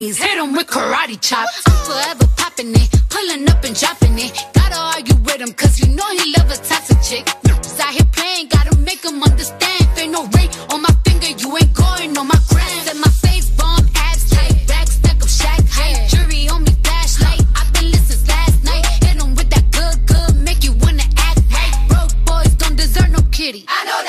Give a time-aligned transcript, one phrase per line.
[0.00, 1.60] Hit him with karate chops.
[1.66, 4.30] I'm forever popping it, pulling up and dropping it.
[4.54, 7.26] Gotta argue with him, cause you know he love a toxic chick.
[7.42, 9.88] Just out here playing, gotta make him understand.
[9.98, 12.78] Ain't no ring on my finger, you ain't going on my gram.
[12.86, 16.08] Set my face bomb, abs tight, back stack up shack height.
[16.08, 17.42] Jury on me, flashlight.
[17.56, 18.86] I've been listening last night.
[19.02, 21.74] Hit him with that good, good, make you wanna act right.
[21.88, 23.64] Broke boys don't deserve no kitty.
[23.66, 24.07] I know that's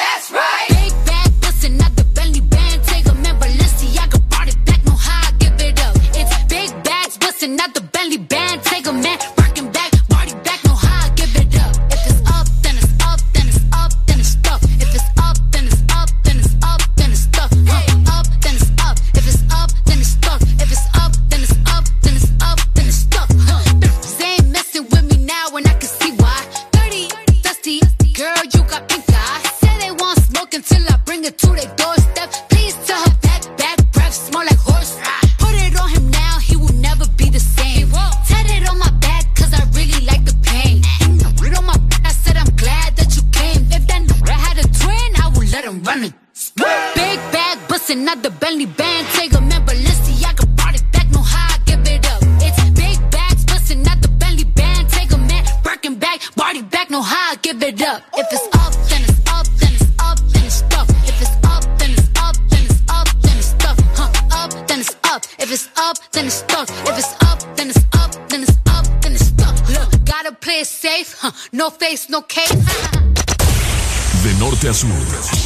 [74.83, 75.39] Norte a sur.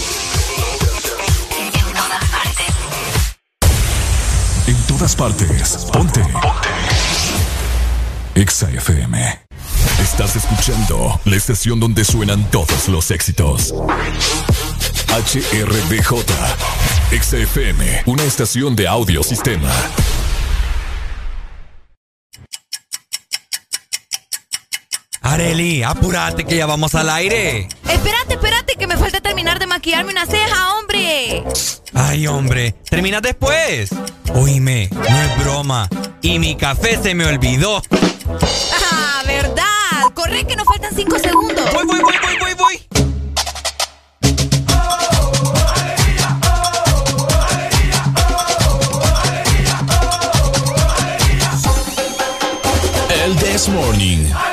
[4.68, 5.88] En todas partes.
[5.92, 6.22] Ponte.
[6.22, 6.34] Ponte.
[8.36, 9.40] Exa FM.
[10.00, 13.74] Estás escuchando la estación donde suenan todos los éxitos.
[15.10, 16.14] HRDJ.
[17.12, 18.04] Exa FM.
[18.06, 19.72] Una estación de audio sistema.
[25.22, 27.70] Areli, apúrate que ya vamos al aire.
[27.88, 31.44] Espérate, espérate, que me falta terminar de maquillarme una ceja, hombre.
[31.94, 33.90] Ay, hombre, termina después.
[34.34, 35.90] Oíme, no es broma.
[36.22, 37.82] Y mi café se me olvidó.
[38.92, 39.64] Ah, verdad.
[40.14, 41.72] Corre que nos faltan cinco segundos.
[41.74, 42.88] Voy, voy, voy, voy, voy, voy.
[53.24, 54.53] El This Morning.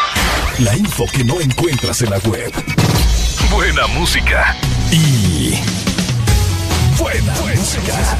[0.63, 2.51] La info que no encuentras en la web.
[3.49, 4.55] Buena música.
[4.91, 5.55] Y.
[6.99, 8.15] Buena, música.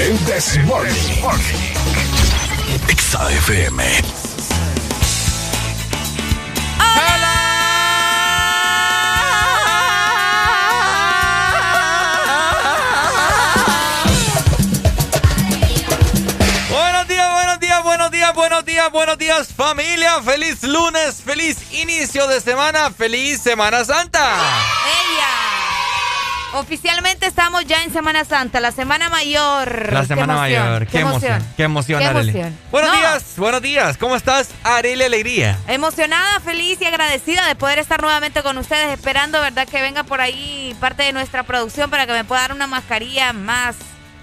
[0.00, 0.92] El This Morning.
[18.38, 20.22] Buenos días, buenos días, familia.
[20.22, 24.20] Feliz lunes, feliz inicio de semana, feliz Semana Santa.
[24.22, 25.26] ¡Ella!
[26.60, 29.92] Oficialmente estamos ya en Semana Santa, la Semana Mayor.
[29.92, 32.58] La Qué Semana emoción, Mayor, qué emoción, qué emoción, Qué emoción.
[32.70, 32.96] Buenos No.
[32.96, 35.58] días, buenos días, ¿cómo estás, Arely Alegría?
[35.66, 40.20] Emocionada, feliz y agradecida de poder estar nuevamente con ustedes, esperando, ¿verdad?, que venga por
[40.20, 43.74] ahí parte de nuestra producción para que me pueda dar una mascarilla más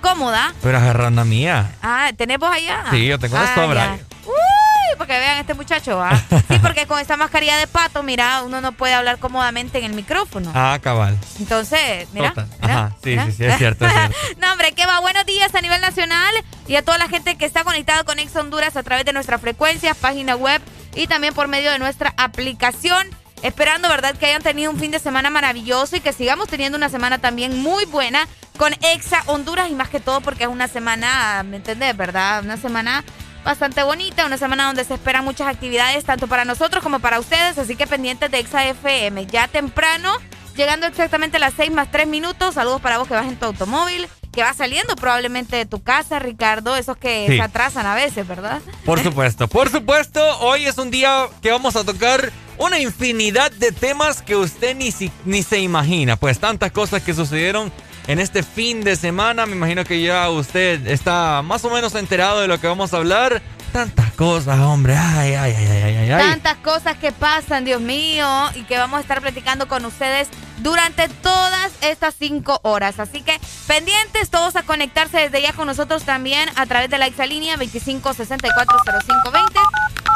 [0.05, 0.53] cómoda.
[0.61, 1.71] Pero agarrando a mía.
[1.81, 2.85] Ah, ¿tenés vos allá?
[2.91, 3.97] Sí, yo tengo de Ah, sobra.
[4.25, 6.21] Uy, para que vean este muchacho, ¿ah?
[6.47, 9.93] Sí, porque con esta mascarilla de pato, mira, uno no puede hablar cómodamente en el
[9.93, 10.51] micrófono.
[10.53, 11.17] Ah, cabal.
[11.39, 12.29] Entonces, mira.
[12.29, 12.47] Total.
[12.61, 13.25] mira, Ajá, sí, mira.
[13.25, 14.15] sí, sí, es cierto, es cierto.
[14.39, 14.99] no, hombre, que va.
[14.99, 16.35] Buenos días a nivel nacional
[16.67, 19.41] y a toda la gente que está conectada con Ex Honduras a través de nuestras
[19.41, 20.61] frecuencias, página web
[20.93, 23.07] y también por medio de nuestra aplicación.
[23.41, 26.89] Esperando, ¿verdad?, que hayan tenido un fin de semana maravilloso y que sigamos teniendo una
[26.89, 28.27] semana también muy buena
[28.57, 32.43] con Exa Honduras y más que todo porque es una semana, ¿me entendés, verdad?
[32.43, 33.03] Una semana
[33.43, 37.57] bastante bonita, una semana donde se esperan muchas actividades tanto para nosotros como para ustedes,
[37.59, 39.27] así que pendientes de Exa FM.
[39.27, 40.17] Ya temprano,
[40.55, 43.45] llegando exactamente a las 6 más 3 minutos, saludos para vos que vas en tu
[43.45, 47.35] automóvil, que vas saliendo probablemente de tu casa, Ricardo, esos que Sí.
[47.37, 48.61] se atrasan a veces, ¿verdad?
[48.85, 53.71] Por supuesto, por supuesto, hoy es un día que vamos a tocar una infinidad de
[53.71, 57.71] temas que usted ni, si- ni se imagina, pues tantas cosas que sucedieron
[58.07, 59.45] en este fin de semana.
[59.45, 62.97] Me imagino que ya usted está más o menos enterado de lo que vamos a
[62.97, 63.41] hablar.
[63.73, 64.95] Tantas cosas, hombre.
[64.95, 66.07] Ay, ay, ay, ay, ay.
[66.09, 68.25] Tantas cosas que pasan, Dios mío,
[68.55, 70.29] y que vamos a estar platicando con ustedes
[70.59, 72.99] durante todas estas cinco horas.
[73.01, 73.37] Así que
[73.67, 79.59] pendientes todos a conectarse desde ya con nosotros también a través de la exalínea 25640520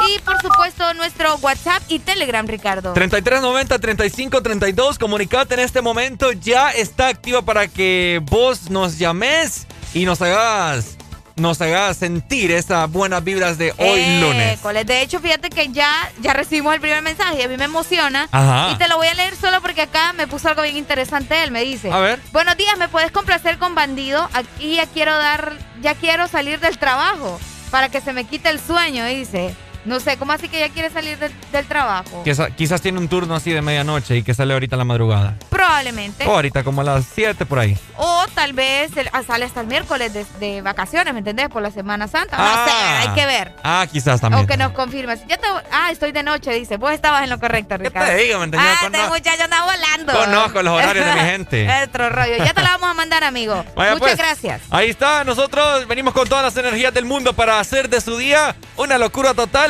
[0.08, 2.94] y por supuesto nuestro WhatsApp y Telegram, Ricardo.
[2.94, 10.22] 3390-3532, comunicate en este momento, ya está activa para que vos nos llames y nos
[10.22, 10.96] hagas
[11.40, 14.60] nos haga sentir esas buenas vibras de hoy lunes.
[14.86, 18.28] De hecho, fíjate que ya, ya recibimos el primer mensaje a mí me emociona.
[18.72, 21.42] Y te lo voy a leer solo porque acá me puso algo bien interesante.
[21.42, 22.20] Él me dice: A ver.
[22.32, 24.28] Buenos días, ¿me puedes complacer con bandido?
[24.34, 28.60] Aquí ya quiero dar, ya quiero salir del trabajo para que se me quite el
[28.60, 29.54] sueño, dice.
[29.84, 32.22] No sé, ¿cómo así que ya quiere salir del trabajo?
[32.24, 35.36] Quizás, tiene un turno así de medianoche y que sale ahorita en la madrugada.
[35.48, 36.26] Probablemente.
[36.26, 37.76] O ahorita como a las 7 por ahí.
[37.96, 41.48] O tal vez ah, sale hasta el miércoles de, vacaciones, ¿me entendés?
[41.48, 42.36] Por la Semana Santa.
[42.36, 43.00] no sé, ah.
[43.00, 43.54] hay que ver.
[43.62, 44.44] Ah, quizás también.
[44.44, 45.20] O que nos confirmes.
[45.26, 46.76] Ya te, ah, estoy de noche, dice.
[46.76, 48.06] Vos estabas en lo correcto, Ricardo.
[48.10, 48.38] ¿Qué te digo?
[48.38, 50.12] ¿Me Ah, este muchacho anda volando.
[50.12, 51.68] Conozco los horarios de mi gente.
[51.84, 52.36] Otro rollo.
[52.36, 53.64] Ya te la vamos a mandar, amigo.
[53.76, 54.62] Muchas pues, gracias.
[54.70, 55.24] Ahí está.
[55.24, 59.34] Nosotros venimos con todas las energías del mundo para hacer de su día una locura
[59.34, 59.69] total,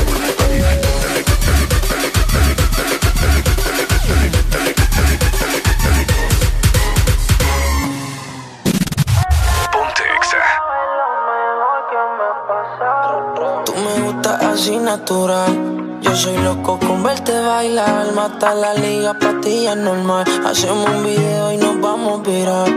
[14.51, 15.99] Así natural.
[16.01, 20.25] Yo soy loco con verte bailar, mata la liga, patilla normal.
[20.45, 22.69] Hacemos un video y nos vamos a virar.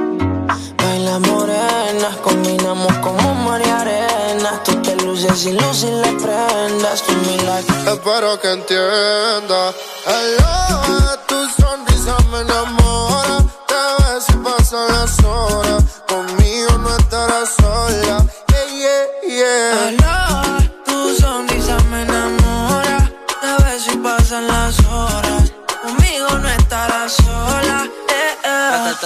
[0.79, 4.61] Baila morena, combinamos como María Arena.
[4.65, 7.03] Tú te luces y luces y le prendas.
[7.03, 7.73] Tú mi like.
[7.91, 9.73] Espero que entienda.
[10.07, 13.39] Hello, tu sonrisa me enamora.
[13.67, 15.85] Te ves y pasan las horas.
[16.07, 16.44] Conmigo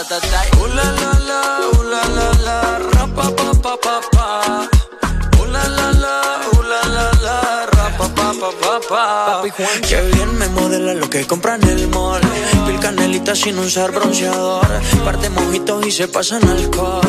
[0.05, 0.41] ta ta
[0.77, 1.41] la la la,
[1.91, 3.27] la la la, pa
[3.63, 4.18] pa pa
[8.39, 9.27] pa pa pa pa pa.
[9.43, 12.21] Papi Juan, que bien me modela lo que compran en el mall.
[12.67, 14.69] Pil canelita sin usar bronceador.
[15.05, 17.03] Parte mojitos y se pasan alcohol.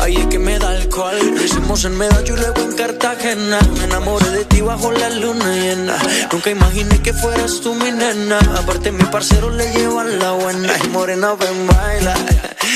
[0.00, 1.18] Ahí es que me da alcohol.
[1.34, 3.58] Lo hicimos en Medallo y luego en Cartagena.
[3.78, 5.96] Me enamoré de ti bajo la luna llena.
[6.32, 8.38] Nunca imaginé que fueras tú mi nena.
[8.58, 10.72] Aparte, mi parcero le llevan la buena.
[10.84, 12.14] Y morena, ven, baila.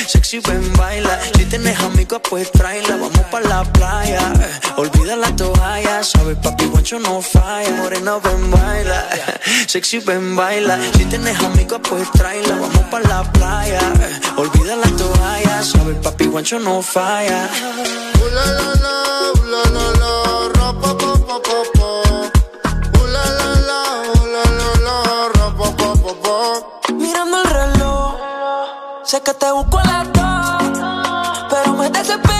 [0.07, 1.21] Sexy, ven, baila.
[1.37, 2.97] Si tienes amigos, pues tráela.
[2.97, 4.33] Vamos pa' la playa.
[4.77, 6.03] Olvida la toalla.
[6.03, 7.90] Sabes, papi, guancho no falla.
[7.91, 9.09] Morena, ven, baila.
[9.67, 10.79] Sexy, ven, baila.
[10.95, 12.55] Si tienes amigos, pues tráela.
[12.55, 13.81] Vamos pa' la playa.
[14.37, 15.61] Olvida la toalla.
[15.65, 17.49] Sabes, papi, guancho no falla.
[18.37, 18.95] la la la,
[19.53, 21.91] la la la, pa pa pa pa pa.
[23.15, 23.81] la la la,
[24.35, 26.93] la la la, pa pa pa pa.
[26.95, 28.15] Mirando el reloj,
[29.03, 32.40] sé que te busco a las dos, pero me desespero.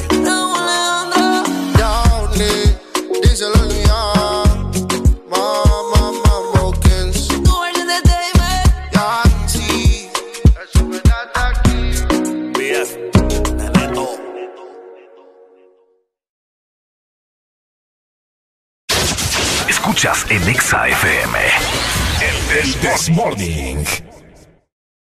[20.01, 21.37] Escuchas en Exa FM.
[22.21, 23.85] El This Morning.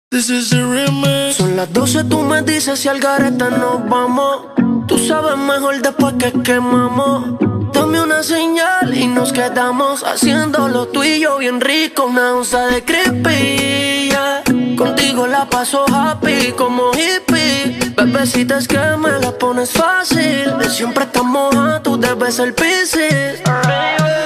[0.10, 1.38] This is the remix.
[1.38, 4.48] Son las 12, tú me dices si al gareta nos vamos.
[4.90, 7.40] Tú sabes mejor después que quemamos.
[7.74, 12.06] Dame una señal y nos quedamos haciéndolo tú y yo bien rico.
[12.06, 14.12] Una onza de creepy.
[14.76, 17.94] Contigo la paso happy como hippie.
[17.96, 20.58] Bebecita que me la pones fácil.
[20.58, 23.42] De siempre estamos a tú debes ser piscis.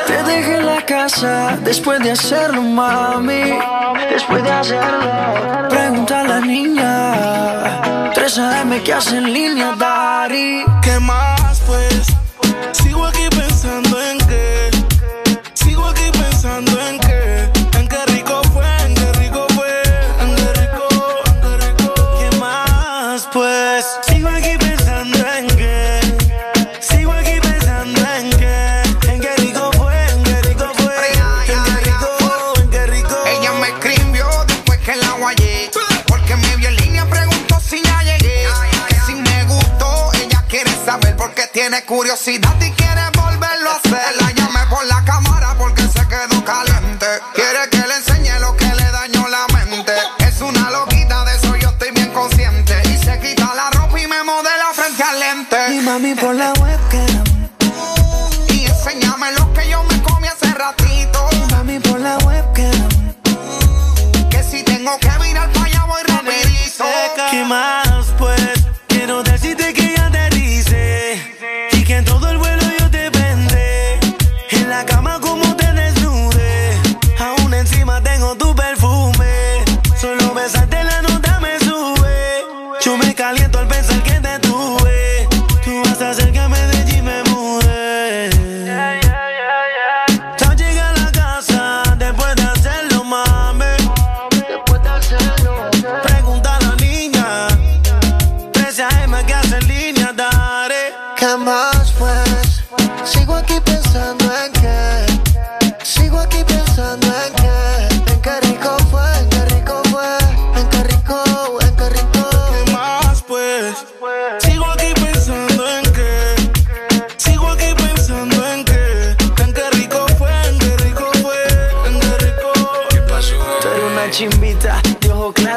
[0.07, 3.59] Te dejé en la casa después de hacerlo, mami.
[4.09, 5.11] Después de hacerlo,
[5.69, 8.11] pregunta a la niña.
[8.13, 10.63] 3 AM que hace en línea, Dari.
[10.81, 12.24] ¿Qué más pues?
[41.83, 44.15] Curiosidad y quiere volverlo a hacer.
[44.21, 47.05] La llamé por la cámara porque se quedó caliente.
[47.33, 49.93] Quiere que le enseñe lo que le dañó la mente.
[50.19, 52.81] Es una loquita, de eso yo estoy bien consciente.
[52.85, 55.73] Y se quita la ropa y me modela frente al lente.
[55.73, 56.53] Y mami por la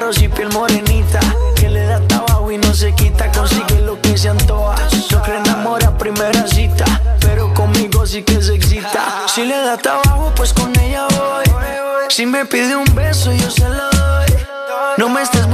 [0.09, 1.21] claros y piel morenita.
[1.55, 4.77] Que le da trabajo y no se quita, consigue lo que se antoja.
[5.11, 6.85] No cree enamora a primera cita,
[7.21, 9.27] pero conmigo sí que se excita.
[9.27, 11.45] Si le da trabajo, pues con ella voy.
[12.09, 14.27] Si me pide un beso, yo se lo doy.
[14.97, 15.48] No me estés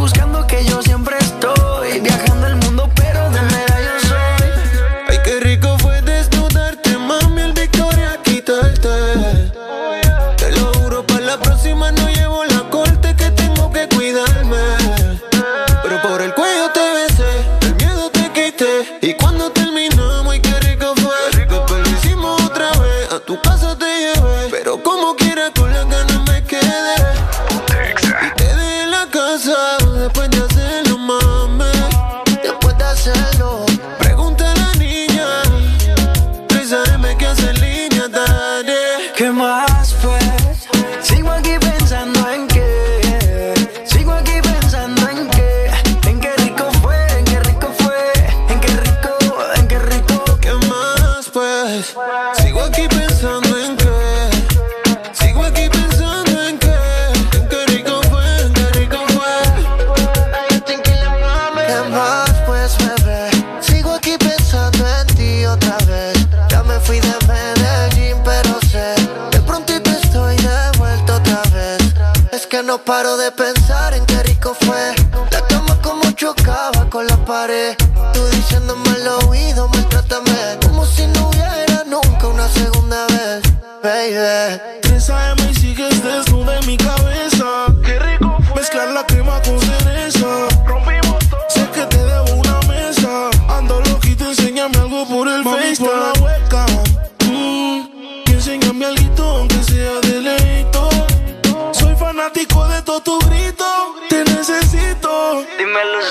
[72.84, 74.94] paro de pensar en qué rico fue.
[75.30, 77.76] La cama como chocaba con la pared.
[78.12, 80.58] Tú diciéndome al oído, maltrátame.
[80.62, 83.42] Como si no hubiera nunca una segunda vez,
[83.82, 84.83] baby.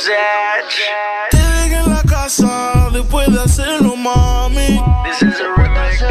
[0.04, 4.84] Te dejé en la casa después de hacerlo, mami.
[5.06, 6.04] This is a remix.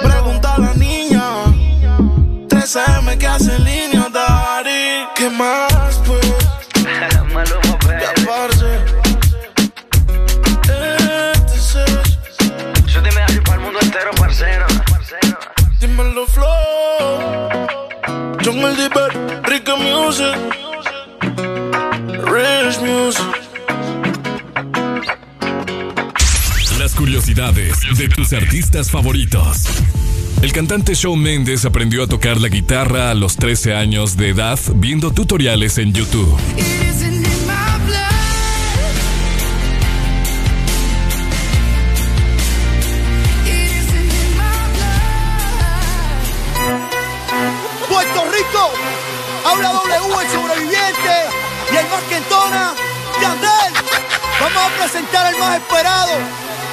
[0.00, 1.22] Pregunta a la niña.
[2.48, 5.08] 3 AM que hace en línea, daddy.
[5.16, 6.24] ¿Qué más, pues?
[7.34, 7.78] Maluma,
[12.86, 14.66] Yo te me así para el mundo entero, parcero.
[15.80, 17.66] Dímelo, flow.
[18.44, 20.69] John el Dipper, Rica Music.
[22.78, 23.24] Music.
[26.78, 29.64] Las curiosidades de tus artistas favoritos.
[30.40, 34.58] El cantante Shawn Mendes aprendió a tocar la guitarra a los 13 años de edad
[34.76, 36.38] viendo tutoriales en YouTube.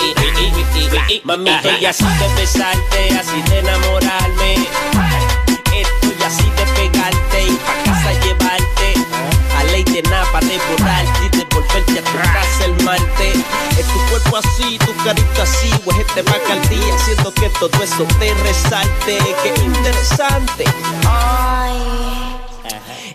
[0.00, 4.54] wiki, wiki wiki, mamita y así de besarte, así de enamorarme,
[5.74, 8.94] esto y así de pegarte y pa casa llevarte,
[9.56, 11.29] a ley de nada pa devorarte
[11.86, 13.32] y devolverte a tu el malte,
[13.78, 18.04] es tu cuerpo así, tu carita así, este va al día, haciendo que todo eso
[18.18, 20.64] te resalte, qué interesante.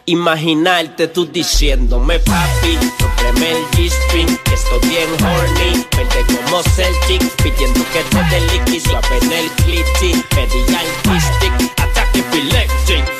[0.08, 7.84] Imaginarte tú diciéndome papi, cómprame el G-String, que estoy bien horny, vente como Celtic, pidiendo
[7.92, 13.15] que te dé liqui, suave en el clitty, pedí al stick, ataque epileptic,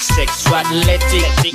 [0.00, 1.52] Sexual athletic, mi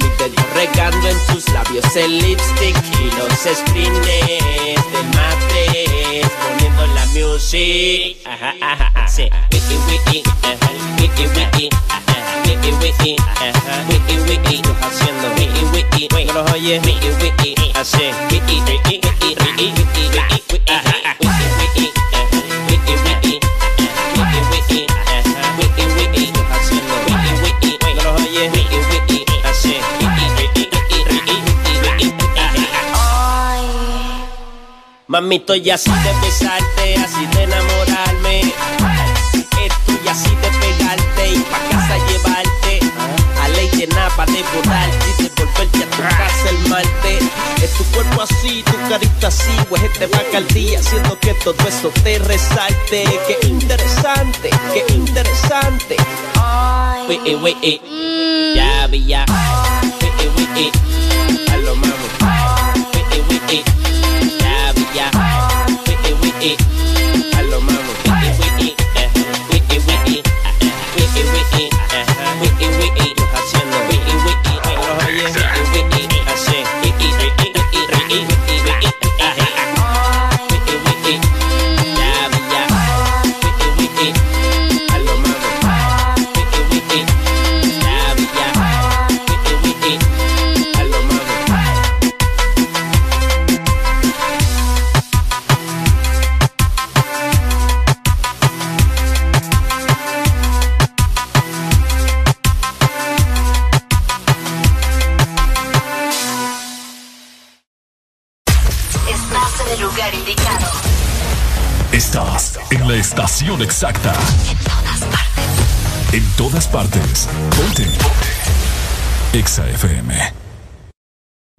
[0.53, 8.17] regando en tus labios el lipstick y los screens del matres poniendo la music.
[8.25, 9.07] Ajá, ajá, ajá.
[9.07, 9.29] Sí.
[9.51, 10.71] Wiki, wiki, ajá.
[10.99, 12.13] wiki, wiki, ajá.
[12.45, 13.85] wiki, wiki, ajá.
[13.89, 19.35] wiki, wiki, haciendo wiki, wiki, no los oyes, wiki, wiki, hace wiki, wiki, wiki, wiki,
[19.35, 20.03] wiki, wiki,
[20.51, 21.15] wiki, ajá, ajá.
[21.19, 21.48] wiki, wiki,
[35.09, 38.41] Mami, estoy así de besarte, así de enamorarme.
[39.41, 42.79] Estoy así de pegarte y pa' casa llevarte.
[43.41, 47.17] A ley de nada pa' devorarte y devolverte a tu casa el malte.
[47.59, 51.67] Es tu cuerpo así, tu carita así, pues este va al día haciendo que todo
[51.67, 53.03] eso te resalte.
[53.25, 55.95] Qué interesante, qué interesante.
[57.07, 57.81] Wiki, wiki,
[58.55, 59.25] ya vi ya.
[60.03, 60.71] Wiki, wiki,
[61.51, 61.95] a lo mami.
[63.27, 63.63] Wiki,
[64.95, 66.88] ya.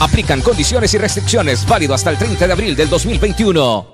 [0.00, 3.86] Aplican condiciones y restricciones válido hasta el 30 de abril del 2021.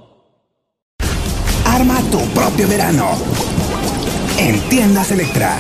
[1.65, 3.17] Arma tu propio verano.
[4.39, 5.59] En tiendas Electra.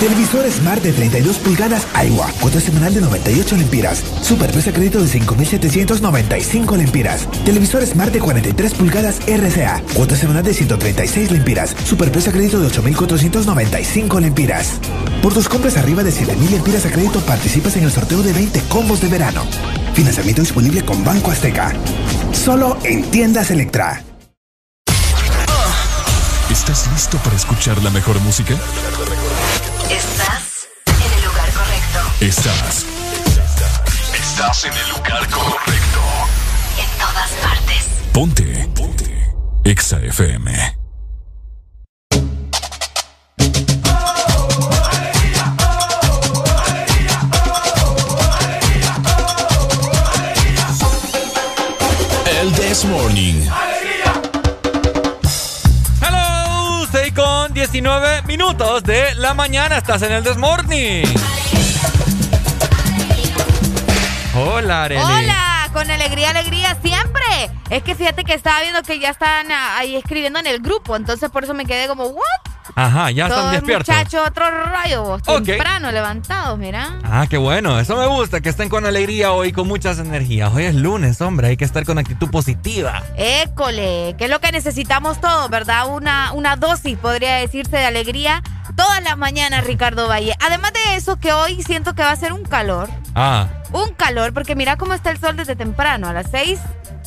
[0.00, 4.04] Televisor Smart de 32 pulgadas Aiwa, cuota semanal de 98 lempiras.
[4.20, 7.26] Superpeso crédito de 5.795 lempiras.
[7.46, 11.74] Televisor Smart de 43 pulgadas RCA, cuota semanal de 136 lempiras.
[11.84, 14.74] Superpeso crédito de 8.495 lempiras.
[15.22, 18.60] Por tus compras arriba de 7.000 lempiras a crédito participas en el sorteo de 20
[18.68, 19.44] combos de verano.
[19.94, 21.72] Financiamiento disponible con Banco Azteca.
[22.32, 24.02] Solo en tiendas Electra.
[26.50, 28.54] ¿Estás listo para escuchar la mejor música?
[29.90, 32.00] Estás en el lugar correcto.
[32.20, 32.86] Estás.
[34.14, 36.00] Estás en el lugar correcto.
[36.76, 37.86] En todas partes.
[38.12, 38.68] Ponte.
[38.74, 39.34] Ponte.
[39.64, 40.76] Exa FM.
[52.40, 53.65] El This Morning.
[57.76, 59.76] 19 minutos de la mañana.
[59.76, 61.04] Estás en el This Morning.
[64.34, 65.02] Hola, Arely.
[65.02, 67.50] Hola, con alegría, alegría siempre.
[67.68, 70.96] Es que fíjate que estaba viendo que ya están ah, ahí escribiendo en el grupo,
[70.96, 72.55] entonces por eso me quedé como, ¿what?
[72.78, 73.88] Ajá, ya están despiertos.
[73.88, 76.98] muchachos, otro rayo, vos, temprano levantados, mira.
[77.04, 77.80] Ah, qué bueno.
[77.80, 80.52] Eso me gusta, que estén con alegría hoy, con muchas energías.
[80.54, 81.48] Hoy es lunes, hombre.
[81.48, 83.02] Hay que estar con actitud positiva.
[83.16, 85.88] École, que es lo que necesitamos todos, ¿verdad?
[85.88, 88.42] Una, una dosis, podría decirse, de alegría
[88.76, 90.34] todas las mañanas, Ricardo Valle.
[90.44, 92.90] Además de eso, que hoy siento que va a ser un calor.
[93.14, 96.58] Ah, Un calor, porque mira cómo está el sol desde temprano, a las 6,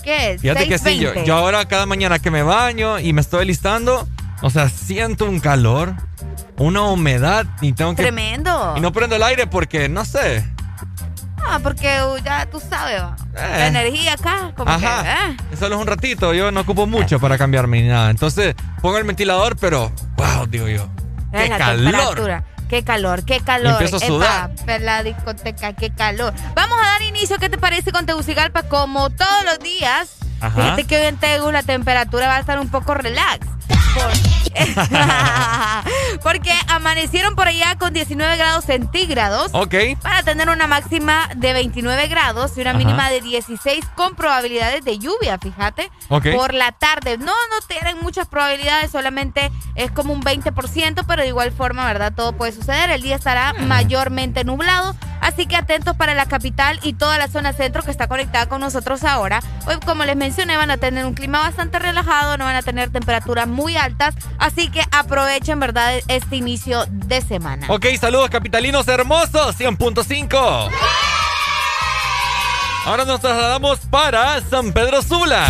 [0.04, 0.42] ¿qué es?
[0.42, 0.98] fíjate que sí.
[0.98, 1.26] Yo, 6:20.
[1.26, 4.08] yo ahora cada mañana que me baño y me estoy listando,
[4.42, 5.94] o sea, siento un calor,
[6.58, 8.04] una humedad y tengo que...
[8.04, 8.74] Tremendo.
[8.78, 10.46] Y no prendo el aire porque, no sé.
[11.46, 13.16] Ah, porque uh, ya tú sabes, va.
[13.34, 15.04] la energía acá, como Ajá.
[15.04, 15.10] que...
[15.10, 15.58] eh.
[15.58, 18.10] Solo es un ratito, yo no ocupo mucho para cambiarme ni nada.
[18.10, 20.88] Entonces, pongo el ventilador, pero, wow, digo yo.
[21.32, 22.44] ¡Qué calor!
[22.70, 23.72] Qué calor, qué calor.
[23.72, 24.52] empiezo a sudar.
[24.62, 26.34] Epa, la discoteca, qué calor.
[26.54, 28.64] Vamos a dar inicio, ¿qué te parece con Tegucigalpa?
[28.64, 30.18] Como todos los días.
[30.40, 30.62] Ajá.
[30.62, 33.48] Fíjate que hoy en Tegu la temperatura va a estar un poco relax.
[33.70, 34.12] Por-
[36.24, 39.50] Porque amanecieron por allá con 19 grados centígrados.
[39.54, 39.76] Ok.
[40.02, 42.80] Para tener una máxima de 29 grados y una Ajá.
[42.80, 45.90] mínima de 16 con probabilidades de lluvia, fíjate.
[46.10, 46.28] Ok.
[46.36, 47.18] Por la tarde.
[47.18, 52.14] No, no tienen muchas probabilidades, solamente es como un 20%, pero de igual forma, ¿verdad?
[52.16, 52.90] Todo puede suceder.
[52.90, 53.66] El día estará Mm.
[53.68, 58.08] mayormente nublado, así que atentos para la capital y toda la zona centro que está
[58.08, 59.42] conectada con nosotros ahora.
[59.68, 62.90] Hoy, como les mencioné, van a tener un clima bastante relajado, no van a tener
[62.92, 66.00] temperaturas muy altas, así que aprovechen, ¿verdad?
[66.08, 67.68] Este inicio de semana.
[67.70, 70.70] Ok, saludos capitalinos hermosos, 100.5.
[72.86, 75.48] Ahora nos trasladamos para San Pedro Sula.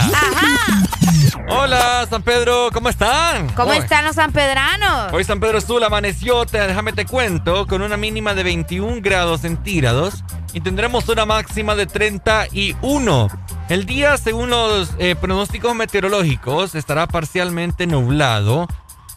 [1.50, 3.50] Hola, San Pedro, ¿cómo están?
[3.50, 5.12] ¿Cómo Hoy- están los sanpedranos?
[5.14, 9.42] Hoy San Pedro Sula amaneció, te- déjame te cuento, con una mínima de 21 grados
[9.42, 13.28] centígrados y tendremos una máxima de 31.
[13.70, 18.68] El día, según los eh, pronósticos meteorológicos, estará parcialmente nublado.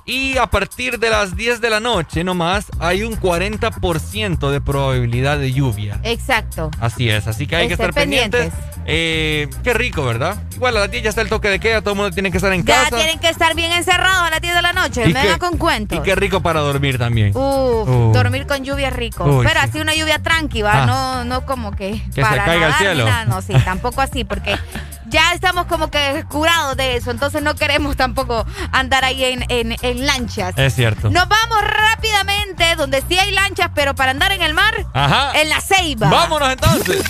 [0.04, 5.38] Y a partir de las 10 de la noche nomás hay un 40% de probabilidad
[5.38, 6.00] de lluvia.
[6.02, 6.72] Exacto.
[6.80, 8.52] Así es, así que hay que estar pendientes.
[8.86, 10.36] Eh, qué rico, ¿verdad?
[10.54, 12.36] Igual a las 10 ya está el toque de queda, todo el mundo tiene que
[12.38, 12.96] estar en Ya casa.
[12.96, 15.02] tienen que estar bien encerrados a las 10 de la noche.
[15.02, 15.98] Y Vengan qué- con cuentos.
[15.98, 17.28] Y qué rico para dormir también.
[17.36, 18.12] Uf, Uh.
[18.12, 19.24] dormir con lluvia es rico.
[19.24, 19.66] Uy, Pero sí.
[19.68, 20.86] así una lluvia tranquila, Ah.
[20.86, 23.04] no, no como que, Que se para caiga al cielo.
[23.06, 23.24] nada.
[23.26, 24.56] No, sí, tampoco así, porque
[25.12, 27.10] ya estamos como que curados de eso.
[27.10, 30.54] Entonces no queremos tampoco andar ahí en, en- en lanchas.
[30.56, 31.10] Es cierto.
[31.10, 35.32] Nos vamos rápidamente, donde sí hay lanchas, pero para andar en el mar, Ajá.
[35.40, 36.08] en la Ceiba.
[36.08, 37.02] Vámonos entonces.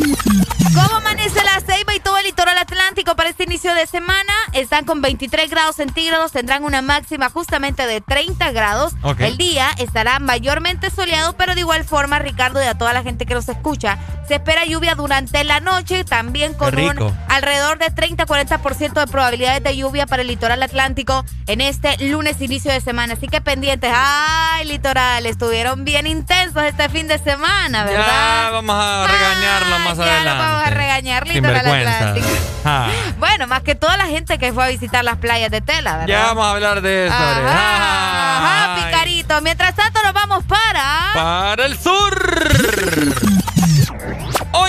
[0.75, 4.33] ¿Cómo amanece la Ceiba y todo el litoral atlántico para este inicio de semana?
[4.53, 8.93] Están con 23 grados centígrados, tendrán una máxima justamente de 30 grados.
[9.19, 13.27] El día estará mayormente soleado, pero de igual forma, Ricardo, y a toda la gente
[13.27, 18.93] que nos escucha, se espera lluvia durante la noche, también con un alrededor de 30-40%
[18.95, 23.15] de probabilidades de lluvia para el litoral atlántico en este lunes inicio de semana.
[23.15, 23.93] Así que pendientes.
[23.95, 25.27] ¡Ay, litoral!
[25.27, 28.07] Estuvieron bien intensos este fin de semana, ¿verdad?
[28.07, 30.31] Ya vamos a regañarlo más ya adelante.
[30.31, 32.27] lo vamos a regañar, litoral atlántico.
[32.65, 35.93] Ah, Bueno, más que toda la gente que fue a visitar las playas de Tela,
[35.99, 36.07] ¿verdad?
[36.09, 37.15] ya vamos a hablar de eso.
[37.15, 37.49] Ajá, Ore.
[37.49, 38.85] ajá, Ay.
[38.85, 39.41] picarito.
[39.43, 41.11] Mientras tanto, nos vamos para.
[41.15, 43.52] Para el sur.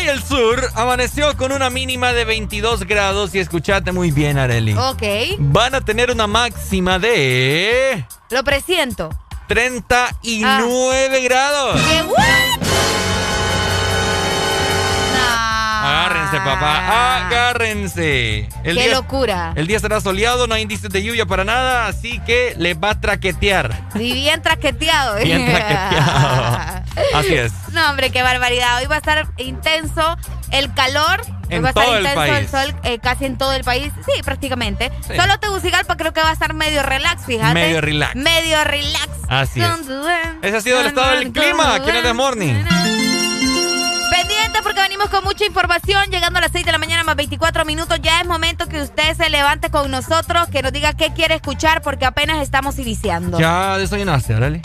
[0.03, 4.73] Hoy el sur amaneció con una mínima de 22 grados y escuchate muy bien, Areli.
[4.73, 5.01] Ok.
[5.39, 9.11] Van a tener una máxima de Lo presiento.
[9.47, 11.79] 39 grados.
[11.79, 12.03] ¿Qué?
[12.03, 12.72] ¿What?
[16.37, 17.25] Agárrense, papá.
[17.27, 18.49] Agárrense.
[18.63, 19.53] El Qué día, locura.
[19.55, 22.91] El día estará soleado, no hay indicios de lluvia para nada, así que les va
[22.91, 23.89] a traquetear.
[23.95, 25.17] Y bien traqueteado.
[25.17, 25.23] ¿eh?
[25.25, 26.83] Bien traqueteado.
[27.13, 27.51] Así es.
[27.71, 28.79] No, hombre, qué barbaridad.
[28.79, 30.17] Hoy va a estar intenso
[30.51, 31.21] el calor.
[31.49, 32.39] En va a estar todo el intenso país.
[32.39, 33.91] el sol eh, casi en todo el país.
[34.05, 34.91] Sí, prácticamente.
[35.07, 35.15] Sí.
[35.15, 37.53] Solo Tegucigalpa creo que va a estar medio relax, fíjate.
[37.53, 38.15] Medio relax.
[38.15, 39.09] Medio relax.
[39.27, 39.69] Así es.
[40.41, 42.53] Ese ha sido el estado del clima aquí en el Morning.
[44.27, 46.09] Pendiente porque venimos con mucha información.
[46.09, 47.99] Llegando a las 6 de la mañana más 24 minutos.
[48.01, 51.81] Ya es momento que usted se levante con nosotros, que nos diga qué quiere escuchar
[51.81, 53.37] porque apenas estamos iniciando.
[53.37, 54.61] Ya desayunaste, órale.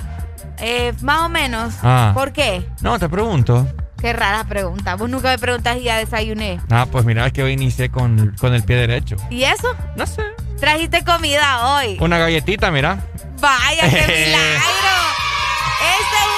[0.58, 1.74] Eh, más o menos.
[1.82, 2.12] Ah.
[2.14, 2.68] ¿Por qué?
[2.82, 3.66] No, te pregunto.
[4.00, 4.94] Qué rara pregunta.
[4.94, 6.60] Vos nunca me preguntas y ya desayuné.
[6.70, 9.16] Ah, pues mira, es que hoy inicié con, con el pie derecho.
[9.28, 9.74] ¿Y eso?
[9.96, 10.22] No sé.
[10.60, 11.96] Trajiste comida hoy.
[12.00, 13.00] Una galletita, mira.
[13.40, 14.98] Vaya, qué milagro.
[15.80, 16.37] Este es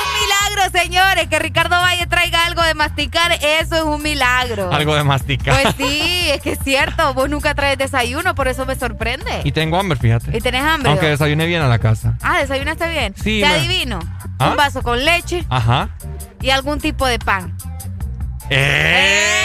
[0.69, 1.29] milagro, señores.
[1.29, 4.73] Que Ricardo Valle traiga algo de masticar, eso es un milagro.
[4.73, 5.61] Algo de masticar.
[5.63, 7.15] Pues sí, es que es cierto.
[7.15, 9.41] Vos nunca traes desayuno, por eso me sorprende.
[9.45, 10.37] Y tengo hambre, fíjate.
[10.37, 10.91] ¿Y tenés hambre?
[10.91, 12.15] Aunque desayuné bien a la casa.
[12.23, 13.15] Ah, desayunaste bien.
[13.17, 13.99] Sí, Te me- adivino.
[14.39, 14.51] ¿Ah?
[14.51, 15.91] Un vaso con leche Ajá.
[16.41, 17.57] y algún tipo de pan.
[18.49, 19.37] ¡Eh!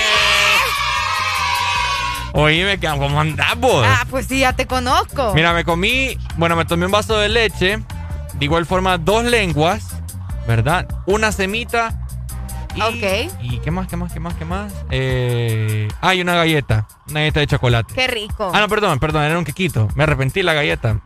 [2.33, 3.85] Oíme, ¿cómo andás vos?
[3.87, 5.33] Ah, pues sí, ya te conozco.
[5.33, 7.77] Mira, me comí, bueno, me tomé un vaso de leche,
[8.33, 9.94] de igual forma dos lenguas,
[10.47, 10.87] ¿verdad?
[11.05, 11.99] Una semita.
[12.75, 13.31] Y, Ok.
[13.41, 14.73] ¿Y qué más, qué más, qué más, qué más?
[14.91, 17.93] Eh, ah, y una galleta, una galleta de chocolate.
[17.93, 18.51] Qué rico.
[18.53, 19.87] Ah, no, perdón, perdón, era un quequito.
[19.95, 20.99] Me arrepentí la galleta.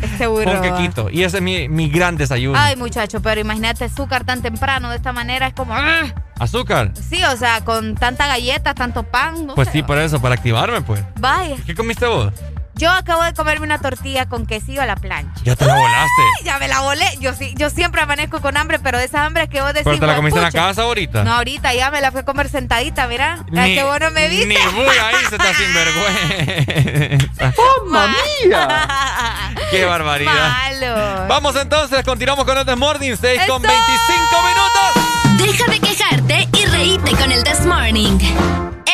[0.00, 0.50] Este burro.
[0.50, 1.10] un quequito.
[1.10, 2.58] Y ese es mi, mi gran desayuno.
[2.58, 5.74] Ay, muchacho, pero imagínate azúcar tan temprano de esta manera, es como...
[5.76, 6.02] ¡ah!
[6.40, 6.90] ¿Azúcar?
[6.96, 9.74] Sí, o sea, con tanta galleta, tanto pan, no Pues sé.
[9.74, 11.04] sí, por eso, para activarme, pues.
[11.20, 12.32] Vaya, ¿Qué comiste vos?
[12.74, 15.40] Yo acabo de comerme una tortilla con quesillo a la plancha.
[15.44, 16.22] Ya te la volaste.
[16.38, 17.06] Ay, ya me la volé.
[17.20, 19.84] Yo sí, yo siempre amanezco con hambre, pero de esa hambre que vos decís...
[19.84, 20.62] ¿Pero te la "Hue comiste en la pucha".
[20.68, 21.22] casa ahorita?
[21.24, 23.44] No, ahorita ya me la fui a comer sentadita, mira.
[23.56, 24.46] Ay, qué bueno me viste.
[24.46, 27.52] Ni bulla ahí se está sinvergüenza.
[27.90, 29.54] ¡Mamma mía!
[29.70, 30.32] ¡Qué barbaridad!
[30.50, 31.26] Malo.
[31.28, 33.74] Vamos entonces, continuamos con el The Morning 6 con ¡Eso!
[33.74, 35.46] 25 minutos.
[35.46, 38.18] Deja de quejarte y reíte con el This Morning.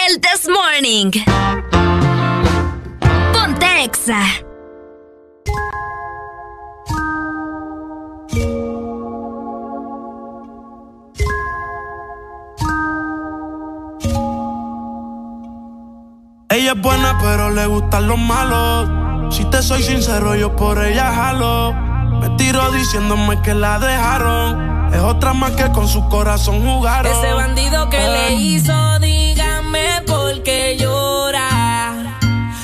[0.09, 0.49] El This
[16.51, 19.33] Ella es buena, pero le gustan los malos.
[19.33, 21.73] Si te soy sincero, yo por ella jalo.
[22.21, 24.93] Me tiro diciéndome que la dejaron.
[24.93, 27.13] Es otra más que con su corazón jugaron.
[27.13, 30.68] Ese bandido que le hizo, dígame por qué.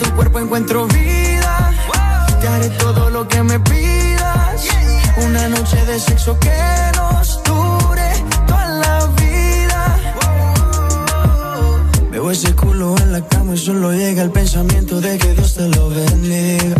[0.00, 1.72] tu cuerpo encuentro vida.
[2.40, 4.66] Te haré todo lo que me pidas.
[5.26, 6.58] Una noche de sexo que
[6.96, 8.10] nos dure
[8.46, 9.82] toda la vida.
[12.10, 15.68] Veo ese culo en la cama y solo llega el pensamiento de que Dios te
[15.68, 16.76] lo bendiga.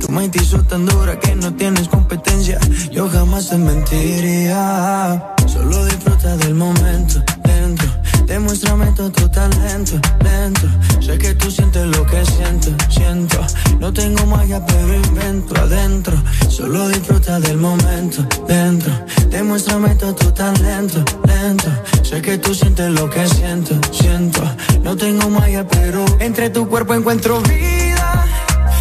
[0.00, 2.58] Tu mente hizo tan dura que no tienes competencia.
[2.90, 5.34] Yo jamás te mentiría.
[5.46, 7.88] Solo disfruta del momento dentro.
[8.26, 10.68] Demuéstrame todo tu talento dentro.
[11.00, 13.38] Sé que tú sientes lo que siento, siento.
[13.78, 16.16] No tengo magia, pero invento adentro.
[16.48, 18.92] Solo disfruta del momento dentro.
[19.30, 21.70] Demuéstrame todo tu talento dentro.
[22.02, 24.42] Sé que tú sientes lo que siento, siento.
[24.82, 27.89] No tengo magia, pero entre tu cuerpo encuentro vida.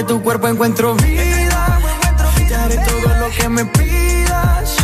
[0.00, 1.78] Entre tu cuerpo encuentro vida.
[2.48, 4.74] Te haré todo lo que me pidas.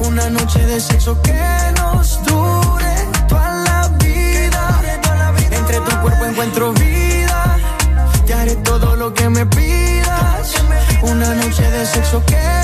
[0.00, 1.40] Una noche de sexo que
[1.76, 2.94] nos dure
[3.28, 4.80] toda la vida.
[5.52, 7.56] Entre tu cuerpo encuentro vida.
[8.26, 10.54] Te haré todo lo que me pidas.
[11.02, 12.63] Una noche de sexo que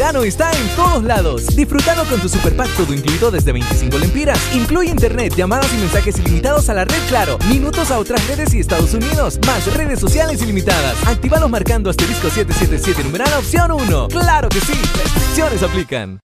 [0.00, 1.46] Verano, está en todos lados.
[1.54, 4.38] Disfrutando con tu super pack todo incluido desde 25 lempiras.
[4.54, 8.60] Incluye internet, llamadas y mensajes ilimitados a la red Claro, minutos a otras redes y
[8.60, 10.96] Estados Unidos, más redes sociales ilimitadas.
[11.06, 14.08] Actívalos marcando asterisco 777 numeral opción 1.
[14.08, 14.72] ¡Claro que sí!
[14.72, 16.18] Restricciones aplican.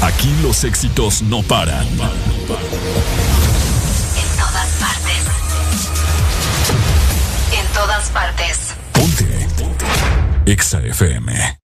[0.00, 1.86] Aquí los éxitos no paran.
[1.86, 1.98] En
[4.36, 5.24] todas partes.
[7.56, 8.74] En todas partes.
[8.92, 9.46] Ponte.
[9.56, 9.86] Ponte.
[10.46, 11.63] Exa FM.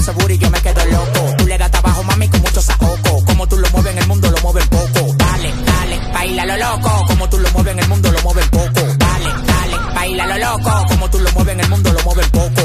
[0.00, 1.34] Ese booty yo me quedo loco.
[1.38, 3.24] Tú le das trabajo, mami, con mucho saoco.
[3.24, 5.14] Como tú lo mueves en el mundo, lo mueven poco.
[5.16, 7.04] Dale, dale, baila lo loco.
[7.06, 8.80] Como tú lo mueves en el mundo, lo mueven poco.
[8.96, 10.86] Dale, dale, baila lo loco.
[10.88, 12.62] Como tú lo mueves en el mundo, lo mueven poco.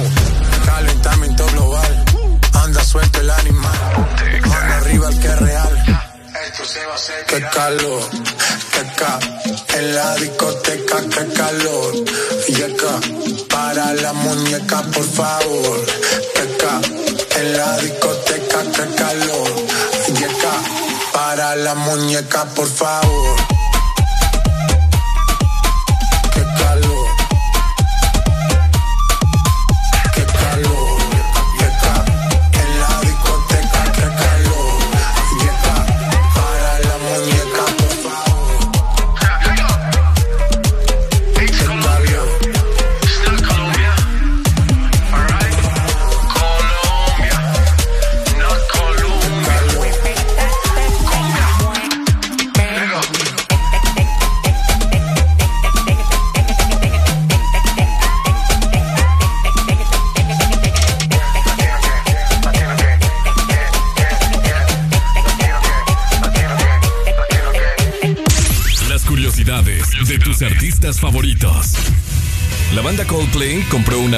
[0.66, 2.06] Calentamiento global.
[2.54, 3.45] Anda suelto el animal.
[6.76, 8.02] Qué calor,
[8.74, 9.18] qué ca
[9.78, 11.94] en la discoteca, qué calor.
[12.50, 13.00] Y acá,
[13.50, 15.86] para la muñeca, por favor.
[16.34, 16.82] Qué ca
[17.40, 19.52] en la discoteca, qué calor.
[20.20, 20.54] Y acá,
[21.14, 23.38] para la muñeca, por favor.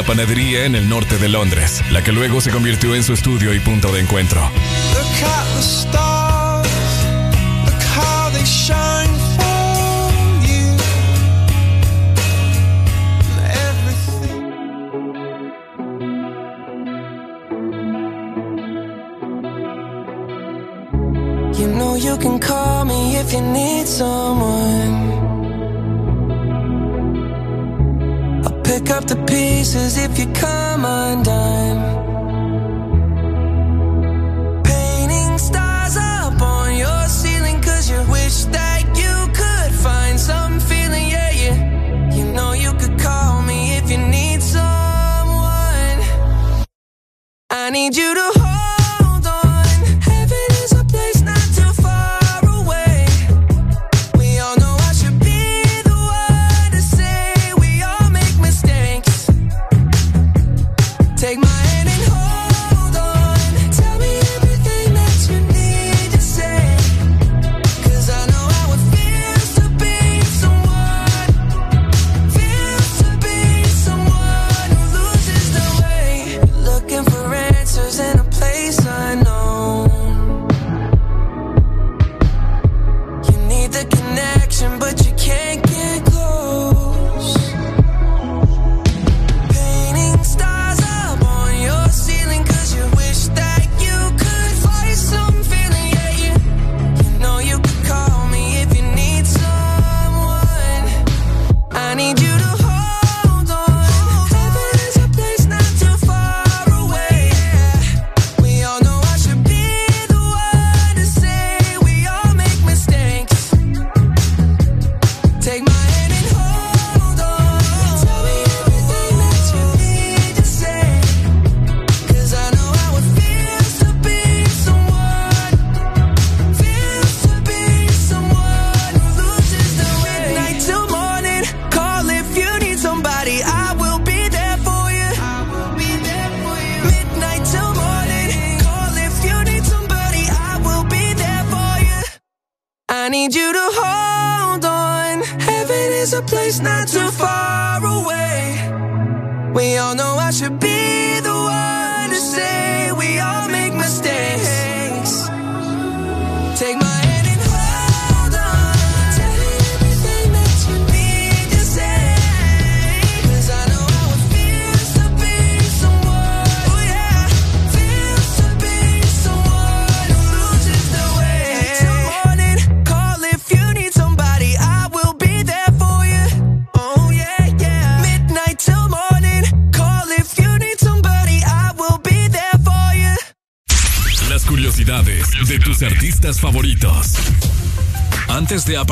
[0.03, 3.59] Panadería en el norte de Londres, la que luego se convirtió en su estudio y
[3.59, 4.51] punto de encuentro.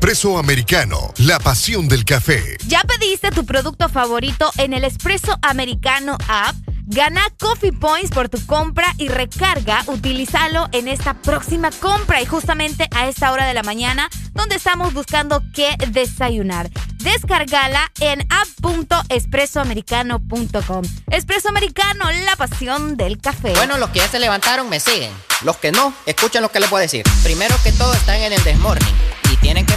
[0.00, 2.56] Espresso Americano, la pasión del café.
[2.66, 6.56] ¿Ya pediste tu producto favorito en el Espresso Americano App?
[6.86, 12.88] Gana Coffee Points por tu compra y recarga, utilízalo en esta próxima compra y justamente
[12.96, 16.70] a esta hora de la mañana donde estamos buscando qué desayunar.
[16.96, 20.82] Descargala en app.espressoamericano.com.
[21.10, 23.52] Espresso Americano, la pasión del café.
[23.52, 25.12] Bueno, los que ya se levantaron me siguen.
[25.44, 27.04] Los que no, escuchen lo que les voy a decir.
[27.22, 29.09] Primero que todo están en el desmorning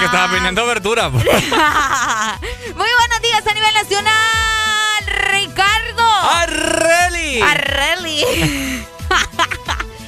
[0.00, 1.08] Que estaba pidiendo abertura.
[1.10, 1.20] Muy
[2.74, 6.10] buenos días a nivel nacional, Ricardo.
[6.22, 7.40] Arreli.
[7.42, 8.24] Arreli.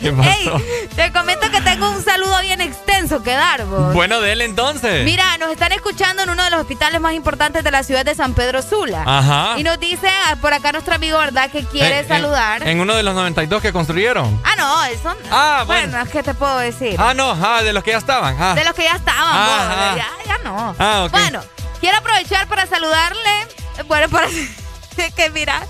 [0.01, 0.31] ¿Qué pasó?
[0.57, 3.95] Ey, te comento que tengo un saludo bien extenso que dar, vos.
[3.95, 5.05] Bueno, de él entonces.
[5.05, 8.17] Mira, nos están escuchando en uno de los hospitales más importantes de la ciudad de
[8.17, 9.05] San Pedro Sula.
[9.07, 9.55] Ajá.
[9.59, 11.51] Y nos dice ah, por acá nuestro amigo, ¿verdad?
[11.53, 12.67] Que quiere Eh, en- saludar.
[12.67, 14.41] En, uno de los 92 que construyeron.
[14.43, 15.17] Ah, no, eso.
[15.31, 15.99] Ah, bueno.
[16.11, 16.97] ¿qué te puedo decir?
[16.99, 18.37] Ah, no, ah, de los que ya estaban.
[18.41, 18.55] Ah.
[18.55, 19.95] De los que ya estaban, Ah, vos, ah.
[19.97, 20.75] ya, ya no.
[20.79, 21.11] Ah, ok.
[21.13, 21.43] Bueno,
[21.81, 23.49] quiero aprovechar para saludarle.
[23.87, 24.29] Bueno, para
[25.17, 25.63] que mira,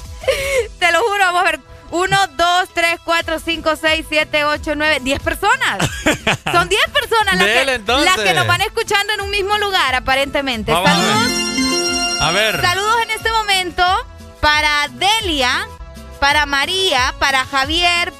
[0.79, 1.61] te lo juro, vamos a ver.
[1.91, 5.79] 1, 2, 3, 4, 5, 6, 7, 8, 9, 10 personas.
[6.53, 10.73] Son 10 personas las que, las que nos van escuchando en un mismo lugar, aparentemente.
[10.73, 10.89] Vamos.
[10.89, 12.19] Saludos.
[12.23, 12.61] A ver.
[12.63, 13.85] Saludos en este momento
[14.41, 15.69] para Delia,
[16.19, 18.13] para María, para Javier.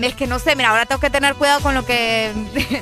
[0.00, 2.32] Es que no sé, mira, ahora tengo que tener cuidado con lo que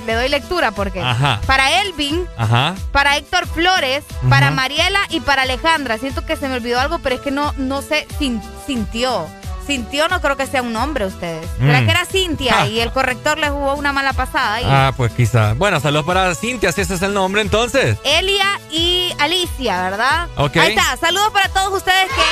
[0.06, 1.40] le doy lectura porque Ajá.
[1.46, 2.74] para Elvin, Ajá.
[2.90, 4.50] para Héctor Flores, para.
[4.50, 5.98] Mariela y para Alejandra.
[5.98, 9.26] Siento que se me olvidó algo, pero es que no, no sé, sin- sintió.
[9.66, 11.46] Sintió no creo que sea un nombre ustedes.
[11.58, 11.84] ¿Será Mm.
[11.84, 14.64] que era Cintia y el corrector le jugó una mala pasada ahí?
[14.66, 15.54] Ah, pues quizá.
[15.54, 17.96] Bueno, saludos para Cintia, si ese es el nombre entonces.
[18.02, 20.26] Elia y Alicia, ¿verdad?
[20.36, 20.56] Ok.
[20.56, 20.96] Ahí está.
[20.96, 22.22] Saludos para todos ustedes que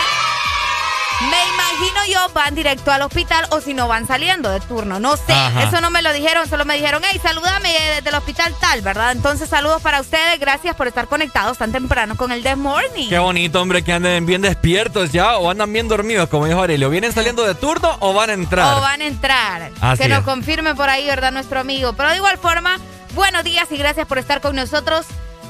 [1.20, 5.00] me imagino yo van directo al hospital o si no van saliendo de turno.
[5.00, 5.32] No sé.
[5.32, 5.64] Ajá.
[5.64, 9.12] Eso no me lo dijeron, solo me dijeron, hey, salúdame desde el hospital tal, ¿verdad?
[9.12, 10.40] Entonces, saludos para ustedes.
[10.40, 13.08] Gracias por estar conectados tan temprano con el This Morning.
[13.08, 16.88] Qué bonito, hombre, que anden bien despiertos ya o andan bien dormidos, como dijo Aurelio.
[16.90, 18.78] ¿Vienen saliendo de turno o van a entrar?
[18.78, 19.70] O van a entrar.
[19.80, 20.24] Así que nos es.
[20.24, 21.32] confirme por ahí, ¿verdad?
[21.32, 21.92] Nuestro amigo.
[21.92, 22.78] Pero de igual forma,
[23.14, 25.06] buenos días y gracias por estar con nosotros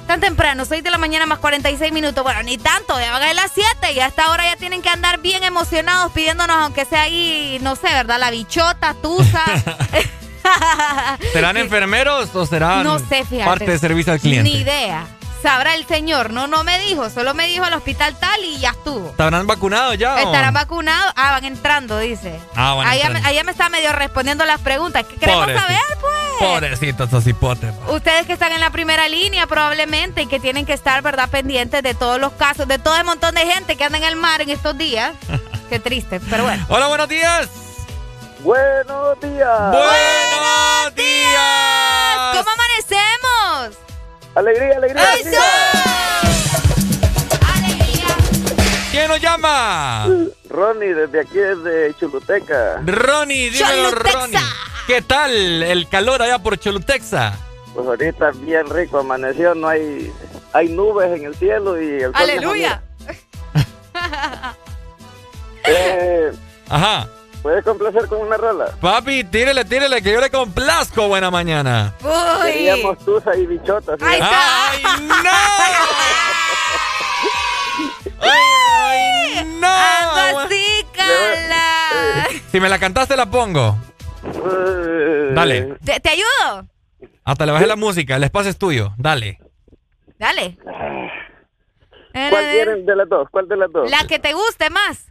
[0.07, 0.65] tan temprano.
[0.65, 2.23] 6 de la mañana más 46 minutos.
[2.25, 4.89] Bueno, ni tanto, ya van a las 7 y a esta hora ya tienen que
[4.89, 8.19] andar bien emocionados pidiéndonos, aunque sea ahí, no sé, ¿verdad?
[8.19, 9.45] La bichota, tusa.
[11.33, 13.45] ¿Serán enfermeros o serán no sé, fíjate.
[13.45, 14.43] parte de servicio al cliente?
[14.43, 15.07] Ni idea.
[15.43, 16.31] Sabrá el señor.
[16.33, 17.09] No, no me dijo.
[17.11, 19.09] Solo me dijo al hospital tal y ya estuvo.
[19.11, 20.15] ¿Estarán vacunados ya?
[20.15, 20.19] o?
[20.19, 21.13] ¿Estarán vacunados?
[21.17, 22.39] Ah, van entrando, dice.
[22.55, 23.29] Ah, van Allá me, entrando.
[23.29, 25.05] allá me está medio respondiendo las preguntas.
[25.09, 25.67] ¿Qué queremos Pobrecito.
[25.67, 26.11] saber, pues?
[26.41, 27.73] Pobrecitos esos hipotes.
[27.89, 31.83] Ustedes que están en la primera línea probablemente y que tienen que estar, ¿verdad?, pendientes
[31.83, 34.41] de todos los casos, de todo el montón de gente que anda en el mar
[34.43, 35.13] en estos días.
[35.71, 36.65] Qué triste, pero bueno.
[36.69, 37.49] Hola, buenos días.
[38.41, 39.71] Buenos días.
[39.71, 42.37] Buenos días.
[42.37, 42.51] ¿Cómo?
[44.35, 45.03] Alegría, alegría.
[48.91, 50.09] ¿Quién nos llama?
[50.49, 52.81] Ronnie, desde aquí, desde Chuluteca.
[52.85, 54.39] Ronnie, dímelo, Ronnie.
[54.87, 57.39] ¿Qué tal el calor allá por Cholutexa?
[57.75, 60.13] Pues ahorita bien rico, amaneció, no hay,
[60.53, 62.83] hay nubes en el cielo y el Aleluya.
[65.63, 66.33] Eh,
[66.71, 67.07] Ajá.
[67.43, 68.67] ¿Puedes complacer con una rola?
[68.81, 71.09] Papi, tírele, tírele, que yo le complazco.
[71.09, 71.95] Buena mañana.
[72.03, 72.53] Uy.
[72.53, 73.97] Queríamos tusa y bichota.
[73.97, 74.05] ¿sí?
[74.05, 74.71] Ahí está.
[74.71, 75.31] ¡Ay, no!
[78.21, 79.67] ¡Ay, no!
[79.69, 82.29] Algo así, Cala.
[82.53, 83.77] Si me la cantaste, la pongo.
[84.25, 85.77] Eh, Dale.
[85.85, 86.67] ¿Te, te ayudo?
[87.25, 88.17] Hasta le bajé la música.
[88.17, 88.93] El espacio es tuyo.
[88.99, 89.39] Dale.
[90.19, 90.59] Dale.
[92.13, 93.29] ¿Cuál quieren de las dos?
[93.31, 93.91] ¿Cuál de las dos?
[93.91, 95.10] La que te guste más.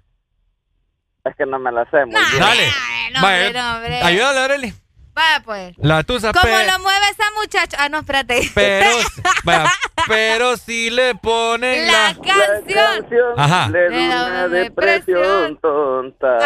[1.25, 2.39] Es que no me la sé muy bien.
[2.39, 2.71] Dale.
[3.13, 4.01] no, hombre, no, hombre.
[4.01, 4.73] Ayúdale, Arely.
[5.13, 5.73] Vaya pues.
[5.77, 7.77] La tusa ¿Cómo pe- lo mueve esa muchacha?
[7.81, 8.49] Ah, no, espérate.
[8.55, 8.89] Pero,
[9.43, 9.69] vaya,
[10.07, 12.15] pero si le ponen La la...
[12.15, 13.33] canción.
[13.37, 13.67] Ajá.
[13.69, 16.37] Le da una depresión tonta.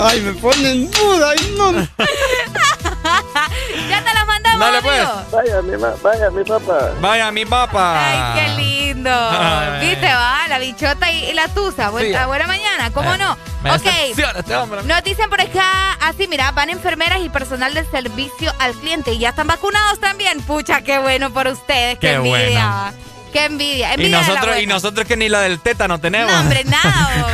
[0.00, 1.30] Ay, me ponen duda.
[1.30, 1.72] Ay, no.
[3.88, 5.08] ya te la mandamos, Dale, pues.
[5.30, 6.90] Vaya, mi, vaya, mi papá.
[7.00, 8.34] Vaya, mi papá.
[8.34, 8.77] Ay, qué lindo.
[8.96, 9.88] Ay.
[9.88, 10.48] ¿Viste, va?
[10.48, 11.90] La bichota y, y la tusa.
[11.90, 12.26] Buena, Sí.
[12.26, 13.36] buena mañana, ¿cómo Eh, no?
[13.62, 13.82] me ok.
[13.84, 14.52] este.
[14.84, 19.18] Nos dicen por acá, así, mira, van enfermeras y personal del servicio al cliente y
[19.18, 20.40] ya están vacunados también.
[20.42, 21.98] Pucha, qué bueno por ustedes.
[21.98, 22.38] Qué, Qué envidia.
[22.66, 22.92] bueno.
[23.32, 23.90] Qué envidia.
[23.90, 26.32] Y envidia nosotros, y nosotros que ni la del tétano tenemos.
[26.32, 27.26] No, hombre, nada.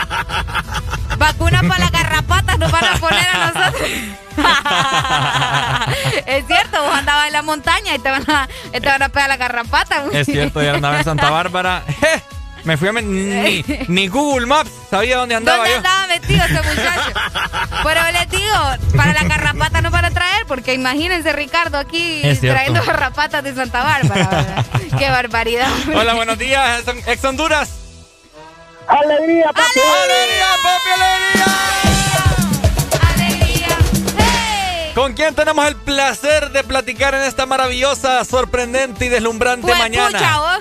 [1.18, 3.88] Vacunas para las garrapatas nos van a poner a nosotros.
[6.26, 9.28] es cierto, vos andabas en la montaña y te van a, te van a pegar
[9.28, 10.04] la garrapata.
[10.12, 11.82] Es cierto, ya andaba en Santa Bárbara.
[12.64, 12.92] Me fui a...
[12.92, 15.76] Ni, ni Google Maps sabía dónde andaba ¿Dónde yo.
[15.78, 17.10] andaba metido ese muchacho?
[17.82, 23.42] Pero les digo, para la garrapata no para traer, porque imagínense Ricardo aquí trayendo garrapatas
[23.44, 24.26] de Santa Bárbara.
[24.28, 24.66] ¿verdad?
[24.98, 25.68] Qué barbaridad.
[25.94, 27.70] Hola, buenos días, ex- Honduras.
[28.86, 29.80] ¡Alegría, papi!
[29.80, 31.99] ¡Alegría, papi,
[35.00, 40.60] ¿Con quién tenemos el placer de platicar en esta maravillosa, sorprendente y deslumbrante mañana?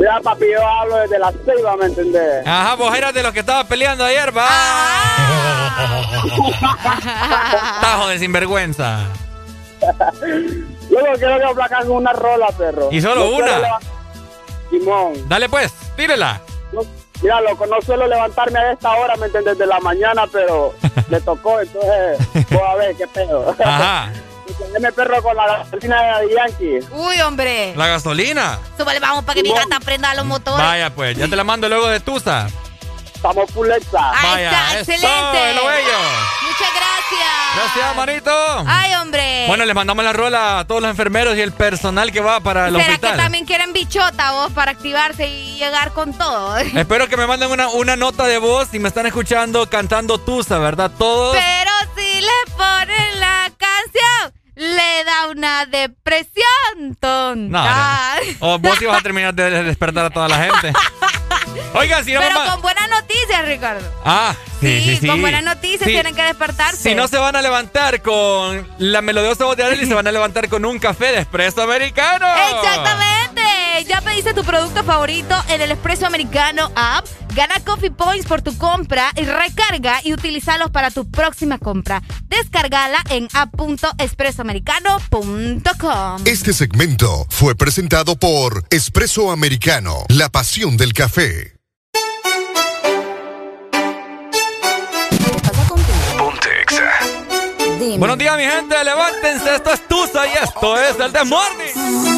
[0.00, 2.46] Ya, papi, yo hablo desde la ceiba, ¿me entendés?
[2.46, 4.48] Ajá, vos eras de los que estaba peleando ayer, va.
[7.82, 9.00] Tajo de sinvergüenza.
[10.90, 12.88] Yo lo quiero que aplacar con una rola, perro.
[12.90, 13.60] ¿Y solo No una?
[14.70, 15.28] Simón.
[15.28, 16.40] Dale pues, tírela.
[16.72, 16.80] No-
[17.22, 19.58] mira, loco, no suelo levantarme a esta hora, ¿me entendés?
[19.58, 20.74] De la mañana, pero
[21.10, 22.18] le tocó, entonces,
[22.50, 23.54] voy a ver qué pedo.
[23.64, 24.12] Ajá.
[24.72, 26.78] Deme perro con la gasolina de Yankee.
[26.92, 27.74] Uy, hombre.
[27.76, 28.58] La gasolina.
[28.76, 30.64] Súbale, vamos para que mi gata prenda los motores.
[30.64, 32.48] Vaya pues, ya te la mando luego de Tusa.
[33.18, 33.50] Estamos.
[33.50, 35.38] Ahí Vaya, está, eso, excelente.
[35.38, 35.98] de lo bello.
[36.42, 37.56] Muchas gracias.
[37.56, 38.64] Gracias, manito.
[38.64, 39.44] Ay, hombre.
[39.48, 42.68] Bueno, les mandamos la rola a todos los enfermeros y el personal que va para
[42.68, 43.10] el ¿Será hospital.
[43.16, 46.56] que también quieren bichota vos para activarse y llegar con todo?
[46.58, 50.58] Espero que me manden una, una nota de voz y me están escuchando cantando Tusa,
[50.58, 50.92] ¿verdad?
[50.96, 51.36] Todos.
[51.36, 57.48] Pero si le ponen la canción, le da una depresión tonta.
[57.48, 57.64] No,
[58.38, 58.54] no.
[58.54, 60.72] O vos ibas a terminar de despertar a toda la gente.
[61.74, 63.86] Oigan, si no Pero con buenas noticias, Ricardo.
[64.04, 65.06] Ah, sí, sí, sí.
[65.06, 65.90] con buenas noticias Sí.
[65.92, 66.82] tienen que despertarse.
[66.90, 70.12] Si no se van a levantar con la melodiosa voz de Arely, se van a
[70.12, 72.26] levantar con un café de espresso americano.
[72.56, 73.37] Exactamente.
[73.86, 77.06] Ya pediste tu producto favorito en el Espresso Americano App.
[77.34, 82.02] Gana Coffee Points por tu compra y recarga y utilizalos para tu próxima compra.
[82.24, 86.22] Descargala en app.expresoamericano.com.
[86.24, 91.54] Este segmento fue presentado por Espresso Americano, la pasión del café.
[97.96, 98.84] Buenos días, mi gente.
[98.84, 99.54] Levántense.
[99.54, 102.17] Esto es Tusa y esto es el The Morning.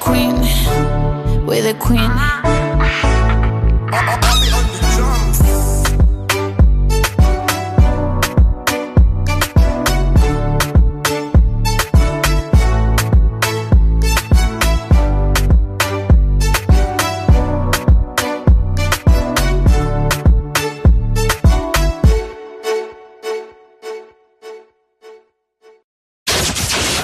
[0.00, 0.34] queen,
[1.46, 2.10] we're the queen.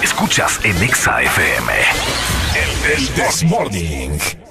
[0.03, 2.36] Escuchas en Exa FM.
[2.57, 4.11] El Desmorning.
[4.11, 4.46] Morning.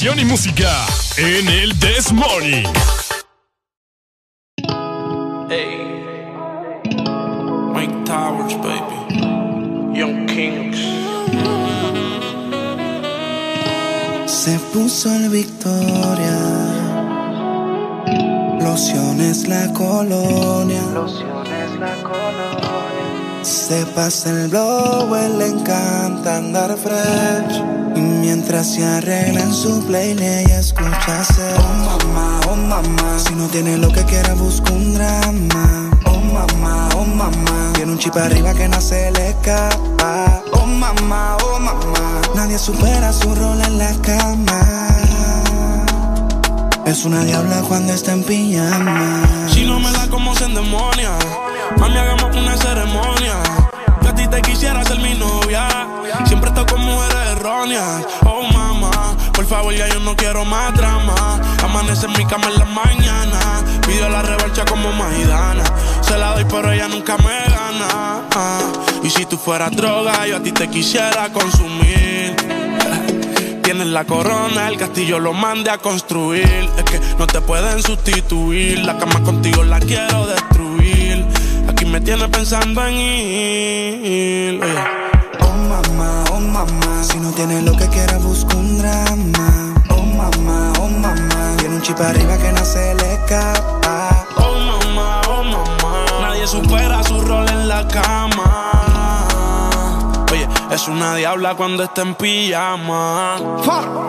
[0.00, 0.86] información y música
[1.18, 2.64] en el This Morning.
[5.50, 6.32] Hey.
[7.74, 9.98] Mike Towers, baby.
[9.98, 10.78] Young Kings.
[14.26, 16.38] Se puso el Victoria.
[18.60, 20.82] Lociones la colonia.
[20.94, 23.44] Lociones la colonia.
[23.44, 24.59] Se pasa el blog
[29.90, 30.39] complaining
[60.40, 61.40] quiero más drama.
[61.62, 63.62] Amanece en mi cama en la mañana.
[63.86, 65.64] Pido la revancha como Maidana.
[66.00, 68.22] Se la doy, pero ella nunca me gana.
[68.34, 68.72] Ah,
[69.02, 72.36] y si tú fueras droga, yo a ti te quisiera consumir.
[73.62, 76.68] Tienes la corona, el castillo lo mande a construir.
[76.76, 78.84] Es que no te pueden sustituir.
[78.84, 81.24] La cama contigo la quiero destruir.
[81.68, 84.60] Aquí me tienes pensando en ir.
[85.40, 87.04] Oh mamá, oh mamá.
[87.04, 89.69] Si no tienes lo que quieras, busca un drama.
[91.80, 94.26] Un chip arriba que no se le escapa.
[94.36, 96.04] Oh mamá, oh mamá.
[96.20, 99.26] Nadie supera su rol en la cama.
[100.30, 103.38] Oye, es una diabla cuando está en pijama.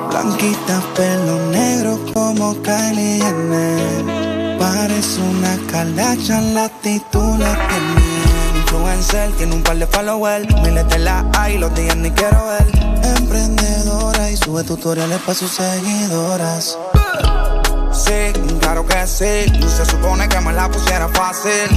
[0.10, 4.58] Blanquita, pelo negro como Kylie Jenner.
[4.60, 8.60] Parece una calacha, la actitud la tiene.
[8.60, 10.46] Influencer, tiene un par de followers.
[10.62, 12.68] Miles de la hay, los días ni quiero ver.
[13.18, 16.78] Emprendedora y sube tutoriales para sus seguidoras.
[18.60, 19.46] Claro que sí.
[19.68, 21.70] Se supone que me la pusiera fácil.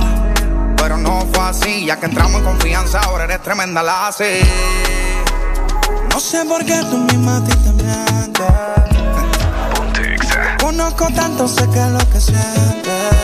[0.76, 4.40] Pero no fue así, ya que entramos en confianza, ahora eres tremenda la así.
[6.10, 8.46] No sé por qué tú misma a ti te mientes.
[10.60, 13.14] Conozco tanto, sé que es lo que sientes.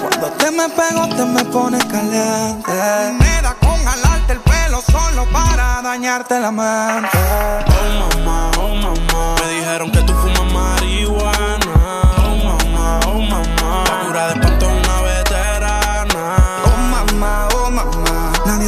[0.00, 2.72] Cuando te me pego, te me pones caliente.
[3.18, 8.15] Me da con jalarte el pelo solo para dañarte la mente.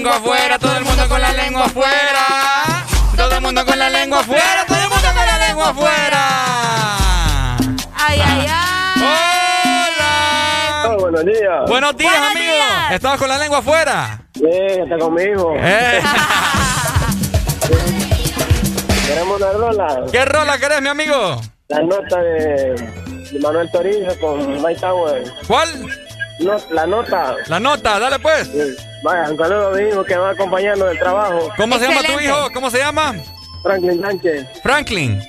[0.00, 2.86] Lengua afuera, todo el mundo con la lengua afuera.
[3.16, 7.56] Todo el mundo con la lengua afuera, todo el mundo con la lengua afuera.
[7.94, 9.02] Ay, ay, ay.
[10.86, 10.96] Hola.
[10.98, 11.68] buenos días.
[11.68, 12.52] Buenos días, Buenos amigo.
[12.52, 12.92] días.
[12.92, 14.22] ¿Estabas con la lengua afuera?
[14.32, 15.54] Sí, está conmigo.
[15.58, 16.00] Eh.
[19.06, 20.02] Queremos una rola.
[20.10, 21.42] ¿Qué rola querés, mi amigo?
[21.68, 22.74] La nota de,
[23.32, 25.24] de Manuel Torizo con Mike Tower.
[25.46, 25.68] ¿Cuál?
[26.38, 27.36] No, la nota.
[27.48, 28.48] La nota, dale pues.
[28.48, 28.76] Sí.
[29.02, 31.50] Vaya, un saludo a mi hijo que va acompañando del trabajo.
[31.56, 32.50] ¿Cómo se llama tu hijo?
[32.52, 33.14] ¿Cómo se llama?
[33.62, 34.46] Franklin Sánchez.
[34.62, 35.22] Franklin.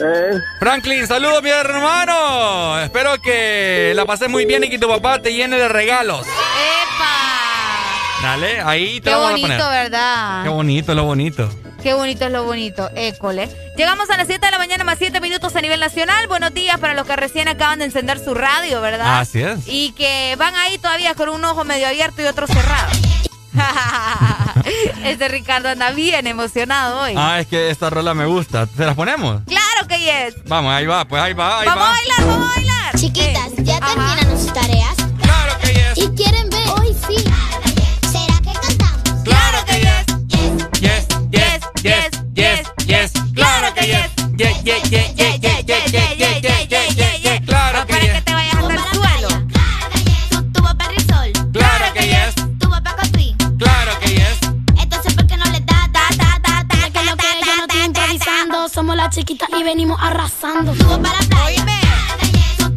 [0.00, 0.30] Eh,
[0.60, 2.78] Franklin, saludos mi hermano.
[2.80, 6.26] Espero que la pases muy bien y que tu papá te llene de regalos.
[6.26, 8.22] ¡Epa!
[8.22, 9.70] Dale, ahí te Qué vamos bonito, a poner.
[9.84, 10.42] ¿verdad?
[10.44, 11.48] Qué bonito, lo bonito.
[11.82, 13.48] Qué bonito es lo bonito, école.
[13.76, 16.26] Llegamos a las 7 de la mañana más 7 minutos a nivel nacional.
[16.26, 19.20] Buenos días para los que recién acaban de encender su radio, ¿verdad?
[19.20, 19.60] Así es.
[19.66, 22.88] Y que van ahí todavía con un ojo medio abierto y otro cerrado.
[25.04, 27.14] este Ricardo anda bien emocionado hoy.
[27.16, 28.66] Ah, es que esta rola me gusta.
[28.76, 29.42] ¿Se las ponemos?
[29.46, 30.34] Claro que yes.
[30.46, 32.96] Vamos, ahí va, pues ahí va, ahí Vamos a bailar, vamos a bailar.
[32.98, 33.86] Chiquitas, ¿ya Ajá.
[33.94, 34.94] terminaron sus tareas?
[35.22, 35.98] Claro que yes.
[35.98, 36.68] ¿Y quieren ver?
[36.78, 37.24] Hoy sí.
[38.10, 39.22] ¿Será que cantamos?
[39.24, 40.06] Claro que yes.
[40.80, 43.12] Yes, yes, yes, yes, yes.
[43.34, 44.10] Claro que yes.
[44.36, 45.37] Yes, yes, yes, yes, yes, yes,
[58.78, 60.70] Somos la chiquita y venimos arrasando.
[60.72, 61.64] Tuvo para la playa.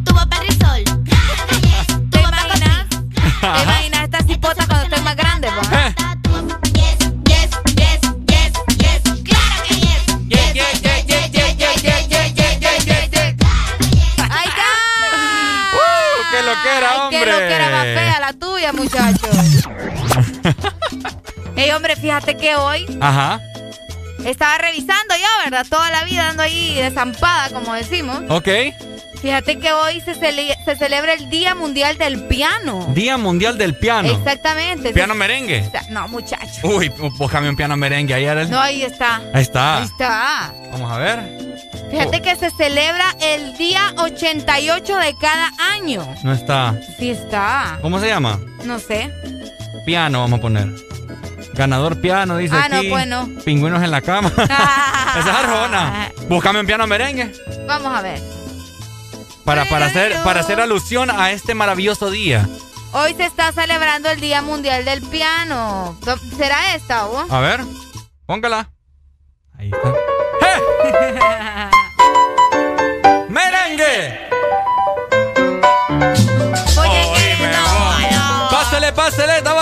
[0.04, 0.82] Tuvo para el sol.
[2.10, 2.88] ¿Te imaginas?
[3.20, 5.46] ¿Te imaginas estas hipotas cuando estés más grande?
[5.46, 5.94] ¿Eh?
[16.32, 16.52] Que lo
[17.38, 19.30] que era más fea la tuya, muchachos.
[21.54, 22.98] Ey, hombre, fíjate que hoy.
[23.00, 23.38] Ajá
[24.24, 25.66] estaba revisando yo, ¿verdad?
[25.68, 28.20] Toda la vida ando ahí desampada, como decimos.
[28.28, 28.48] ok.
[29.20, 32.88] Fíjate que hoy se, cele- se celebra el Día Mundial del Piano.
[32.92, 34.08] Día Mundial del Piano.
[34.08, 34.92] Exactamente.
[34.92, 35.70] Piano merengue.
[35.90, 36.66] No, muchacho.
[36.66, 36.88] Uy,
[37.18, 38.36] búscame un piano merengue ayer.
[38.38, 39.22] el- No, ahí está.
[39.32, 39.78] Ahí está.
[39.78, 40.52] Ahí está.
[40.72, 41.20] Vamos a ver.
[41.92, 46.04] Fíjate que se celebra el día 88 de cada año.
[46.24, 46.74] No está.
[46.98, 47.78] Sí está.
[47.80, 48.40] ¿Cómo se llama?
[48.64, 49.12] No sé.
[49.86, 50.68] Piano, vamos a poner.
[51.54, 52.88] Ganador piano, dice Ah, no, aquí.
[52.88, 53.28] pues no.
[53.44, 54.32] Pingüinos en la cama.
[54.36, 56.10] Esa es Arjona.
[56.28, 57.32] Búscame un piano merengue.
[57.66, 58.20] Vamos a ver.
[59.44, 62.48] Para, para, hacer, para hacer alusión a este maravilloso día.
[62.92, 65.98] Hoy se está celebrando el Día Mundial del Piano.
[66.36, 67.26] ¿Será esta, o?
[67.32, 67.60] A ver,
[68.26, 68.70] póngala.
[69.58, 69.94] Ahí está.
[73.28, 74.31] ¡Merengue!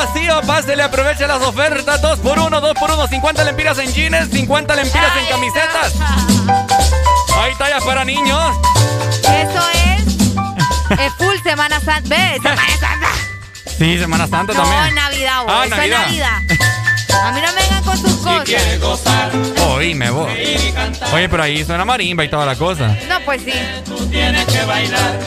[0.06, 4.30] Vacío, pásele, aproveche las ofertas, 2 por 1 2 por 1 50 lempiras en jeans,
[4.30, 5.92] 50 lempiras en camisetas.
[7.38, 8.56] Hay tallas para niños.
[9.22, 10.98] Eso es.
[10.98, 12.08] Es full Semana Santa.
[12.08, 12.42] ¿Ves?
[12.42, 13.08] Semana Santa.
[13.78, 14.84] Sí, Semana Santa No, también.
[14.86, 15.56] es Navidad, güey.
[15.56, 16.00] Ah, Eso Navidad.
[16.00, 16.38] es Navidad.
[17.24, 18.78] A mí no me vengan con sus cosas.
[18.80, 19.30] gozar.
[19.68, 20.30] Oíme vos.
[21.12, 22.88] Oye, pero ahí suena marimba y toda la cosa.
[23.08, 23.52] No, pues sí.
[23.84, 25.18] Tú tienes que bailar.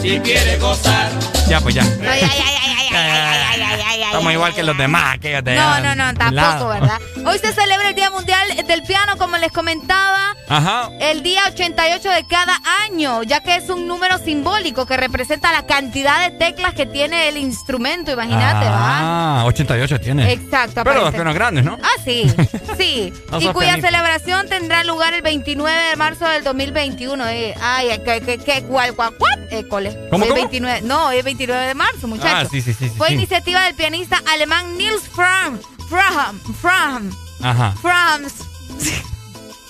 [0.00, 1.10] Si quieres gozar.
[1.48, 1.82] Ya, pues ya.
[1.84, 3.41] No, ya, ya, ya, ya, ya, ya, ya,
[3.90, 6.14] Estamos igual que los demás, aquellos de No, no, no, lado.
[6.14, 7.00] tampoco, ¿verdad?
[7.26, 10.34] Hoy se celebra el Día Mundial del Piano, como les comentaba.
[10.48, 10.90] Ajá.
[11.00, 15.64] El día 88 de cada año, ya que es un número simbólico que representa la
[15.66, 19.40] cantidad de teclas que tiene el instrumento, imagínate, ¿va?
[19.40, 20.32] Ah, 88 tiene.
[20.32, 20.82] Exacto.
[20.84, 21.78] Pero los pianos grandes, ¿no?
[21.82, 22.32] Ah, sí,
[22.78, 23.12] sí.
[23.30, 23.88] No y cuya pianista.
[23.88, 27.28] celebración tendrá lugar el 29 de marzo del 2021.
[27.28, 29.48] Eh, ay, ¿qué, qué, qué, cuál, cuál, cuál?
[29.50, 30.08] École.
[30.10, 30.40] ¿Cómo, Hoy cómo?
[30.42, 32.46] 29, no, hoy es 29 de marzo, muchachos.
[32.46, 32.88] Ah, sí, sí, sí.
[32.88, 33.14] sí, Fue sí.
[33.14, 35.58] iniciativa del pianista alemán Niels Fram.
[35.88, 37.10] Fram, Fram,
[37.42, 37.74] Ajá.
[37.82, 38.32] Frams.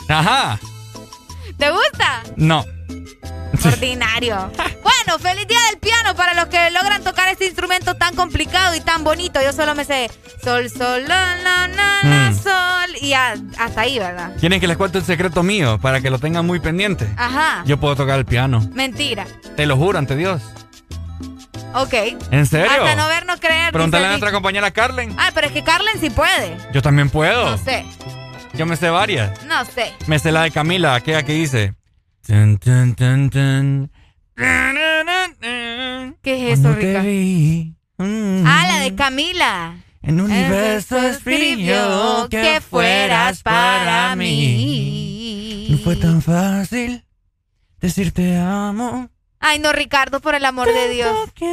[0.09, 0.59] Ajá.
[1.59, 2.23] ¿Te gusta?
[2.37, 2.65] No.
[3.65, 4.51] Ordinario.
[4.83, 8.81] Bueno, feliz día del piano para los que logran tocar este instrumento tan complicado y
[8.81, 9.41] tan bonito.
[9.43, 10.11] Yo solo me sé
[10.43, 12.35] sol, sol, la, la, la, Mm.
[12.43, 12.97] sol.
[13.01, 14.33] Y hasta ahí, ¿verdad?
[14.41, 17.09] ¿Quieren que les cuente un secreto mío para que lo tengan muy pendiente?
[17.17, 17.63] Ajá.
[17.67, 18.69] Yo puedo tocar el piano.
[18.75, 19.27] Mentira.
[19.57, 20.43] Te lo juro ante Dios.
[21.75, 21.95] Ok.
[22.31, 22.71] ¿En serio?
[22.71, 23.73] Hasta no ver, no creer.
[23.73, 24.37] Pregúntale a nuestra dicho.
[24.37, 25.15] compañera Carlen.
[25.19, 26.57] Ah, pero es que Carlen sí puede.
[26.73, 27.51] Yo también puedo.
[27.51, 27.85] No sé.
[28.55, 29.43] Yo me sé varias.
[29.47, 29.93] No sé.
[30.07, 31.75] Me sé la de Camila, aquella que dice.
[32.27, 33.91] Tun, tun, tun.
[36.23, 37.03] ¿Qué es eso, Rica?
[37.03, 39.75] mm, Ah, la de Camila.
[40.03, 45.69] En un universo escribió que fueras para mí.
[45.71, 47.05] No fue tan fácil
[47.81, 49.09] decir te amo.
[49.43, 51.15] Ay, no, Ricardo, por el amor de Dios.
[51.37, 51.45] Se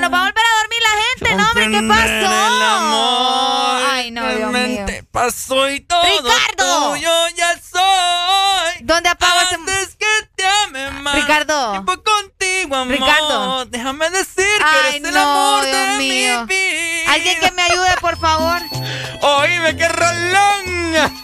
[0.00, 1.70] nos va a volver a dormir la gente, ¿no, hombre?
[1.70, 2.12] ¿Qué pasó?
[2.12, 4.50] el amor Ay, no, Dios mío.
[4.50, 6.90] realmente pasó y todo ¡Ricardo!
[6.92, 8.82] tuyo ya soy.
[8.84, 9.54] ¿Dónde apago ese...
[9.54, 11.14] Antes que te ame más.
[11.14, 11.70] Ricardo.
[11.72, 12.94] Tiempo contigo, amor.
[12.94, 13.64] Ricardo.
[13.66, 16.44] Déjame decir que Ay, eres el no, amor Dios de mío.
[16.46, 17.12] mi vida.
[17.12, 18.60] Alguien que me ayude, por favor.
[19.22, 20.64] Oíme, qué rolón.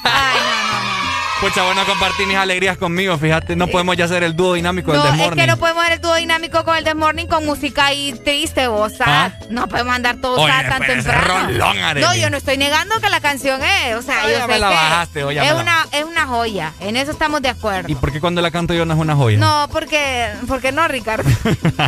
[0.05, 1.04] Ay, no, no, no.
[1.41, 3.55] Pucha, bueno, compartir mis alegrías conmigo, fíjate.
[3.55, 5.41] No podemos ya hacer el dúo dinámico del No, The es Morning.
[5.43, 8.67] que no podemos ver el dúo dinámico con el The Morning con música ahí triste,
[8.69, 8.95] vos.
[9.05, 9.31] ¿Ah?
[9.51, 11.49] No podemos andar todos Oye, sad tan ese temprano.
[11.49, 14.59] rolón, no, yo no estoy negando que la canción es, o sea, yo sé me
[14.59, 16.73] la que bajaste, oye, es me la- una es una joya.
[16.81, 17.91] En eso estamos de acuerdo.
[17.91, 19.37] ¿Y por qué cuando la canto yo no es una joya?
[19.37, 21.29] No, porque porque no, Ricardo.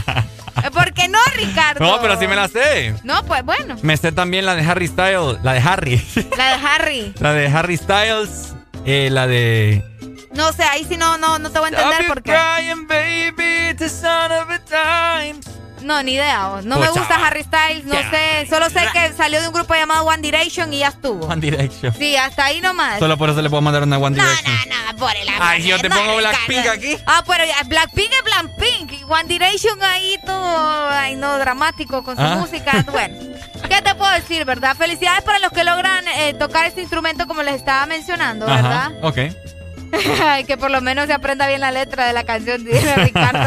[0.73, 1.82] porque no, Ricardo.
[1.85, 2.94] No, pero sí me la sé.
[3.05, 6.05] No, pues bueno, Me sé también la de Harry Styles, la de Harry.
[6.36, 7.14] la de Harry.
[7.20, 8.55] la de Harry Styles,
[8.86, 9.82] eh, la de...
[10.32, 12.40] No sé, ahí sí no no no te voy a entender I've por been qué.
[12.40, 13.74] crying, baby,
[15.86, 16.48] No, ni idea.
[16.48, 16.64] vos.
[16.64, 18.46] No me gusta Harry Styles, no sé.
[18.50, 21.26] Solo sé que salió de un grupo llamado One Direction y ya estuvo.
[21.26, 21.94] One Direction.
[21.94, 22.98] Sí, hasta ahí nomás.
[22.98, 24.54] Solo por eso le puedo mandar una One Direction.
[24.68, 26.16] No, no, por el amor Ay, yo te no, pongo.
[26.16, 26.96] Blackpink aquí.
[27.06, 29.10] Ah, pero Blackpink es Blackpink.
[29.10, 32.36] One Direction ahí todo, ay no, dramático con su Ah.
[32.36, 32.84] música.
[32.90, 33.14] Bueno,
[33.68, 34.76] ¿qué te puedo decir, verdad?
[34.76, 38.86] Felicidades para los que logran eh, tocar este instrumento como les estaba mencionando, ¿verdad?
[38.86, 39.18] Ajá, ok.
[40.24, 43.38] Ay, que por lo menos se aprenda bien la letra de la canción, dice Ricardo.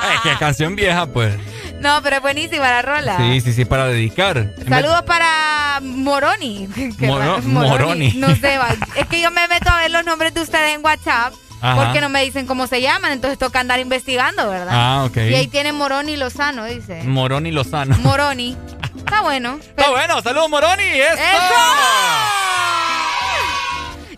[0.14, 1.34] Es que canción vieja, pues.
[1.80, 3.16] no, pero es buenísima la rola.
[3.18, 4.54] Sí, sí, sí, para dedicar.
[4.68, 6.68] Saludos para Moroni.
[6.98, 8.12] Qué Moro- raro, Moroni.
[8.16, 8.58] No sé,
[8.96, 11.84] es que yo me meto a ver los nombres de ustedes en WhatsApp Ajá.
[11.84, 14.68] porque no me dicen cómo se llaman, entonces toca andar investigando, ¿verdad?
[14.72, 15.16] Ah, ok.
[15.18, 17.02] Y ahí tiene Moroni Lozano, dice.
[17.04, 17.96] Moroni Lozano.
[17.98, 18.56] Moroni.
[18.96, 19.58] Está bueno.
[19.60, 20.82] Está bueno, saludos Moroni.
[20.82, 21.18] ¡Eso!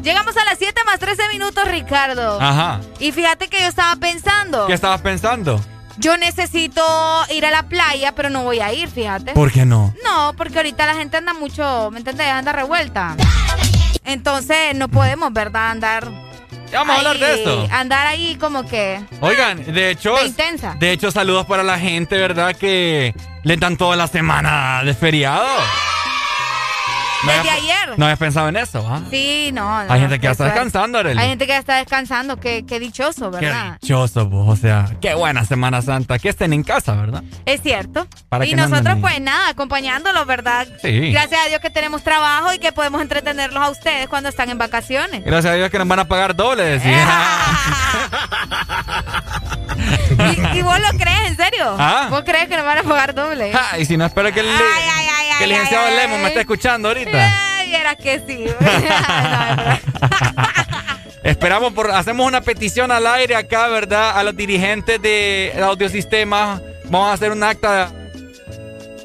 [0.03, 2.41] Llegamos a las 7 más 13 minutos, Ricardo.
[2.41, 2.81] Ajá.
[2.99, 5.61] Y fíjate que yo estaba pensando, ¿Qué estabas pensando?
[5.99, 6.83] yo necesito
[7.31, 9.33] ir a la playa, pero no voy a ir, fíjate.
[9.33, 9.95] ¿Por qué no?
[10.05, 12.27] No, porque ahorita la gente anda mucho, ¿me entiendes?
[12.29, 13.17] Anda revuelta.
[14.05, 15.71] Entonces no podemos, ¿verdad?
[15.71, 16.11] Andar.
[16.73, 17.69] Ya vamos a hablar de esto.
[17.71, 19.05] Andar ahí como que.
[19.21, 20.77] Oigan, de hecho, De intensa.
[20.79, 22.55] de hecho, saludos para la gente, ¿verdad?
[22.57, 25.47] Que le dan toda la semana de feriado.
[27.25, 27.99] No Desde había- ayer.
[27.99, 29.01] No habías pensado en eso, ¿ah?
[29.11, 29.85] Sí, no.
[29.85, 31.19] no, Hay gente que ya está es- descansando, Arely.
[31.21, 32.39] Hay gente que ya está descansando.
[32.41, 33.79] Qué, qué dichoso, Qué ¿verdad?
[33.81, 34.49] dichoso, vos.
[34.49, 36.19] O sea, qué buena Semana Santa.
[36.19, 37.23] Que estén en casa, ¿verdad?
[37.47, 38.07] Es cierto.
[38.29, 40.67] Para y no nosotros, pues nada, acompañándolos, ¿verdad?
[40.81, 41.13] Sí.
[41.13, 44.59] Gracias a Dios que tenemos trabajo y que podemos entretenerlos a ustedes cuando están en
[44.59, 45.23] vacaciones.
[45.25, 47.07] Gracias a Dios que nos van a pagar doble, decía.
[50.55, 51.77] ¿Y, y vos lo crees, en serio?
[51.79, 52.07] Ah.
[52.11, 53.53] ¿Vos crees que nos van a pagar doble?
[53.55, 54.47] Ah, y si no, espero que el,
[55.39, 57.59] que el licenciado ay, Lemos me esté escuchando ahorita.
[57.59, 58.47] Ay, vieras que sí.
[61.23, 61.91] Esperamos por.
[61.91, 64.19] Hacemos una petición al aire acá, ¿verdad?
[64.19, 66.61] A los dirigentes de Audiosistema.
[66.85, 67.93] Vamos a hacer un acta.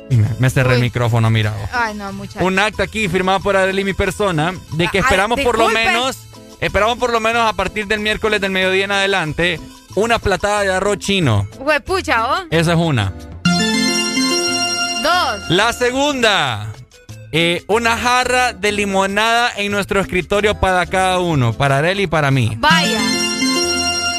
[0.10, 1.53] Y Me, cerré el micrófono, mira.
[1.73, 2.41] Ay, no, muchachos.
[2.41, 6.18] Un acta aquí firmado por Adeli, mi persona, de que Ay, esperamos por lo menos.
[6.61, 9.60] Esperamos por lo menos a partir del miércoles del mediodía en adelante
[9.95, 11.48] una platada de arroz chino.
[11.60, 12.45] Huepucha, ¿oh?
[12.49, 13.14] Esa es una.
[15.06, 15.49] Dos.
[15.49, 16.68] La segunda.
[17.32, 22.32] eh, una jarra de limonada en nuestro escritorio para cada uno, para él y para
[22.32, 22.53] mí.
[22.57, 22.99] Vaya.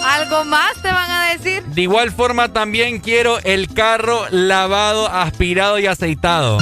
[0.04, 1.62] ¿Algo más te van a decir?
[1.64, 6.58] De igual forma también quiero el carro lavado, aspirado y aceitado.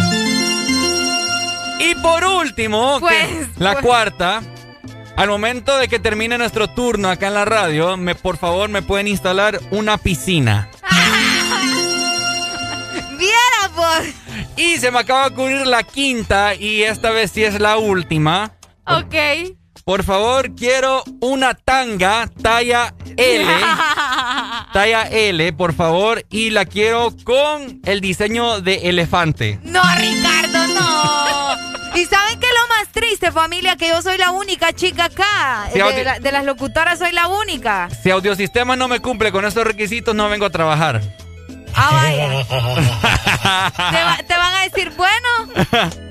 [1.80, 3.84] Y por último, Pues, la pues.
[3.84, 4.40] cuarta,
[5.16, 8.80] al momento de que termine nuestro turno acá en la radio, me, por favor me
[8.80, 10.70] pueden instalar una piscina.
[10.90, 11.33] Viera,
[14.56, 18.52] Y se me acaba de ocurrir la quinta y esta vez sí es la última.
[18.86, 19.14] Ok.
[19.84, 23.44] Por favor, quiero una tanga talla L.
[24.72, 26.24] talla L, por favor.
[26.30, 29.58] Y la quiero con el diseño de elefante.
[29.62, 31.94] No, Ricardo, no.
[31.96, 33.76] ¿Y saben qué es lo más triste, familia?
[33.76, 35.68] Que yo soy la única chica acá.
[35.74, 37.88] La- de las locutoras soy la única.
[38.02, 41.02] Si Audiosistema no me cumple con esos requisitos, no vengo a trabajar.
[41.76, 42.28] Ah, vaya.
[43.90, 45.28] Te, va- te van a decir, bueno,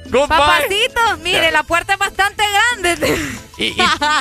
[0.05, 0.27] Goodbye.
[0.27, 2.43] papacito, mire, la puerta es bastante
[2.81, 3.17] grande.
[3.55, 3.75] Y, y-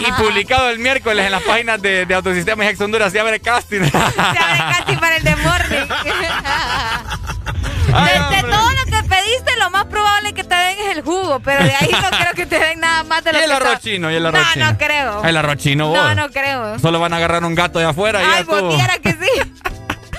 [0.07, 3.41] y publicado el miércoles en las páginas de, de Autosistemas y Ex Honduras, se abre
[3.41, 3.81] casting.
[3.91, 5.87] Casi para el de morning.
[7.95, 11.03] Ay, de, de todo lo que pediste, lo más probable que te den es el
[11.03, 13.49] jugo, pero de ahí no creo que te den nada más de lo Y el
[13.49, 14.71] que arroz chino, y el arroz No, chino.
[14.73, 15.25] no creo.
[15.25, 15.97] El arroz chino, vos.
[15.97, 16.79] No, no creo.
[16.79, 18.77] Solo van a agarrar un gato de afuera y ya Ay, pues estuvo.
[18.77, 19.53] viera que sí.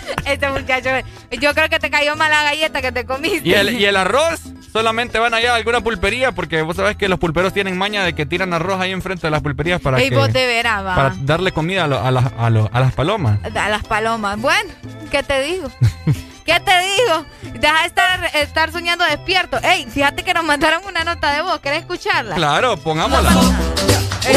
[0.25, 0.89] Este muchacho,
[1.31, 3.47] yo creo que te cayó mal la galleta que te comiste.
[3.47, 4.39] Y el, y el arroz,
[4.71, 8.13] solamente van allá a alguna pulpería, porque vos sabés que los pulperos tienen maña de
[8.13, 10.95] que tiran arroz ahí enfrente de las pulperías para Ey, que- vos de veras, va.
[10.95, 13.39] para darle comida a, lo- a las- a lo- a las palomas.
[13.55, 14.39] A las palomas.
[14.39, 14.69] Bueno,
[15.11, 15.69] ¿qué te digo?
[16.45, 17.25] ¿Qué te digo?
[17.59, 19.59] Deja de estar, estar soñando despierto.
[19.63, 21.59] Ey, fíjate que nos mandaron una nota de voz.
[21.61, 22.35] ¿Querés escucharla?
[22.35, 23.31] Claro, pongámosla.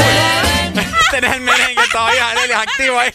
[1.10, 3.10] Tenés el merengue todavía, Arely, activo ahí.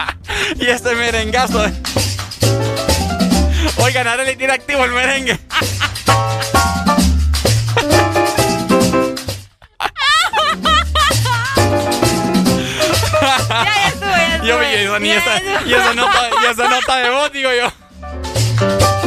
[0.56, 1.64] y ese merengazo.
[3.76, 5.38] Oigan, Arely tiene activo el merengue.
[14.44, 19.01] Yo vi eso, ni esa, y esa nota, y esa nota de voz, digo yo.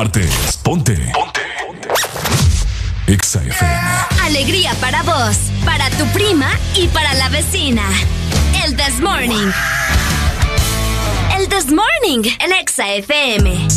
[0.00, 0.56] Partes.
[0.62, 0.96] Ponte.
[1.12, 1.88] Ponte.
[3.06, 3.80] Exa FM.
[4.24, 7.82] Alegría para vos, para tu prima y para la vecina.
[8.64, 9.52] El This Morning.
[11.36, 13.68] El This Morning, el Exa FM.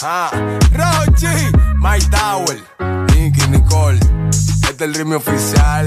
[0.00, 0.30] Ah,
[0.72, 1.26] Rochi,
[1.76, 2.58] My Tower,
[3.14, 4.00] Nicky Nicole.
[4.30, 5.86] Este es el ritmo oficial.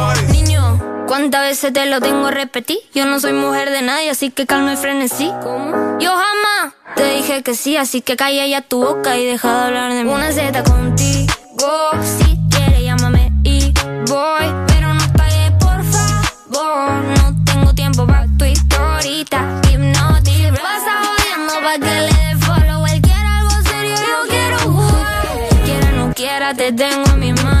[1.11, 2.77] ¿Cuántas veces te lo tengo a repetir?
[2.93, 5.29] Yo no soy mujer de nadie, así que calma y frenesí.
[5.43, 5.99] ¿Cómo?
[5.99, 9.65] Yo jamás te dije que sí, así que calla ya tu boca y deja de
[9.65, 10.09] hablar de mí.
[10.09, 13.73] Una Z contigo, si quieres llámame y
[14.07, 17.03] voy, pero no pagues por favor.
[17.03, 20.61] No tengo tiempo para tu historita, hipnotic.
[20.61, 22.87] Pasa jodiendo pa' que le dé follow.
[22.87, 25.25] Él quiere algo serio, yo quiero jugar.
[25.65, 27.60] Quiera no quiera, te tengo en mis manos.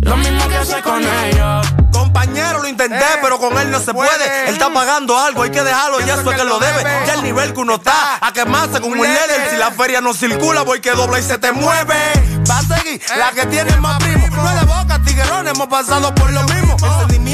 [0.00, 1.66] Lo mismo que hace con ellos.
[1.92, 4.48] Compañero, lo intenté, pero con él no se puede.
[4.48, 6.82] Él está pagando algo, hay que dejarlo, ya eso es que lo debe.
[7.06, 9.50] Ya el nivel que uno está, a quemarse como un líder.
[9.50, 11.94] Si la feria no circula, voy que dobla y se te mueve.
[12.48, 14.26] Va a seguir la que tiene más primo.
[14.28, 16.76] No de boca, tiguerón, hemos pasado por lo mismo.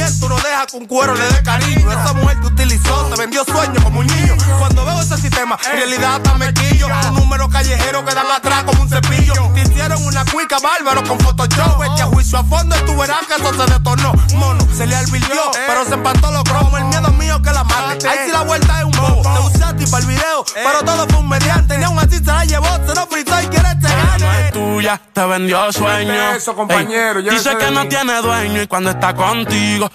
[0.07, 1.91] Sentimiento no deja que un cuero le dé cariño.
[1.91, 4.37] Esa mujer te utilizó, te vendió sueños como un niño.
[4.59, 6.87] Cuando veo ese sistema, en realidad hasta me quillo.
[7.09, 9.35] Un número callejero que dan atrás como un cepillo.
[9.55, 11.81] Te hicieron una cuica bárbaro con Photoshop.
[11.81, 14.13] Vete a juicio a fondo y tú verás que eso se detonó.
[14.37, 16.79] Mono, se le advirtió, pero se empató los cromos.
[16.79, 18.09] El miedo mío que la mate.
[18.09, 19.23] Ahí sí la vuelta es un bobo.
[19.23, 21.79] Te usé a ti para el video, pero todo fue un mediante.
[21.79, 24.47] Ni aún así se la llevó, se lo fritó y quiere este gane.
[24.47, 26.33] es tuya, te vendió sueño.
[26.33, 29.91] Eso, compañero, dice que no tiene dueño y cuando está contigo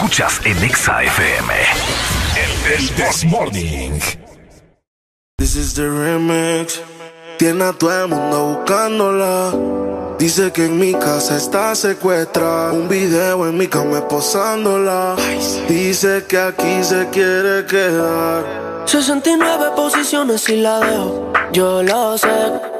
[0.00, 1.52] Escuchas en Exa FM.
[2.74, 4.00] El This Morning.
[5.36, 6.80] This is the remix.
[7.38, 9.52] Tiene a todo el mundo buscándola.
[10.18, 12.72] Dice que en mi casa está secuestrada.
[12.72, 15.16] Un video en mi cama esposándola.
[15.68, 18.86] Dice que aquí se quiere quedar.
[18.86, 21.30] 69 posiciones y la dejo.
[21.52, 22.79] Yo lo sé.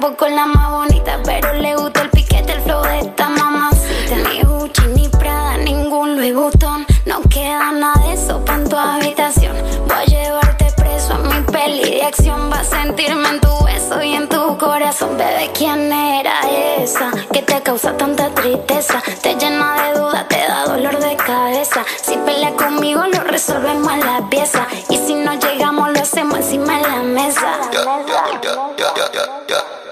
[0.00, 1.18] tampoco la más bonita.
[1.24, 4.16] Pero le gusta el piquete, el flow de esta mamacita.
[4.30, 6.86] Ni Gucci, ni Prada, ningún Louis Vuitton.
[7.04, 9.56] No queda nada de eso pa' en tu habitación.
[9.88, 12.48] Voy a llevarte preso a mi peli de acción.
[12.48, 15.16] Vas a sentirme en tu beso y en tu corazón.
[15.16, 16.34] Bebé, ¿quién era
[16.78, 19.02] esa que te causa tanta tristeza?
[19.22, 21.84] Te llena de dudas, te da dolor de cabeza.
[22.00, 24.64] Si pelea conmigo, lo resolvemos en la pieza.
[24.90, 25.34] Y si no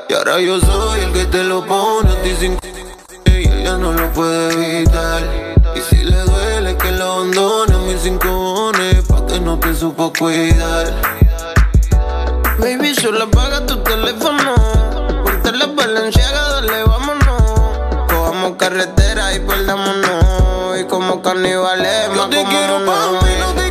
[0.08, 2.58] Y ahora yo soy el que te lo pone a ti sin
[3.24, 5.22] y ella no lo puede evitar.
[5.74, 8.70] Y si le duele que lo abandone a mis cinco
[9.08, 10.94] pa' que no te supo cuidar.
[12.58, 14.54] Baby, solo apaga tu teléfono.
[15.24, 17.42] Ponte la balenciaga, dale, vámonos.
[18.08, 20.80] Cojamos carretera y perdámonos.
[20.80, 23.65] Y como carnivales, Yo te quiero pa' mí, no te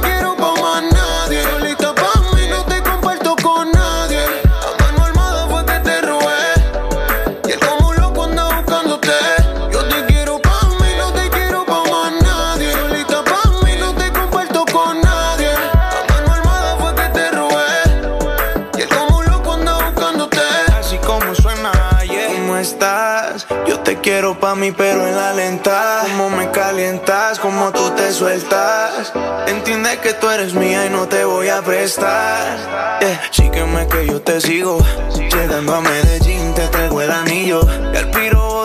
[24.06, 26.04] quiero pa' mí, pero en la lenta.
[26.04, 29.12] Cómo me calientas, cómo tú te sueltas.
[29.48, 33.00] Entiende que tú eres mía y no te voy a prestar.
[33.02, 33.22] Yeah.
[33.32, 34.78] Sígueme que yo te sigo.
[35.16, 37.62] Llegando a Medellín, te traigo el anillo.
[37.94, 38.65] Y el piro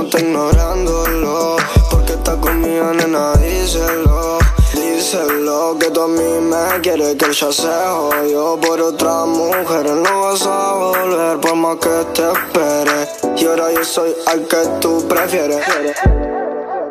[0.00, 1.56] está ignorándolo.
[1.90, 4.38] Porque está conmigo, nena, díselo.
[4.74, 9.86] Díselo que tú a mí me quieres que ya se jodió por otra mujer.
[9.86, 13.08] No vas a volver por más que te espere.
[13.36, 15.64] Y ahora yo soy al que tú prefieres.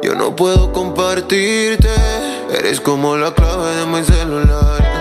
[0.02, 1.90] Yo no puedo compartirte.
[2.49, 4.95] Eres como la clave de mi celular.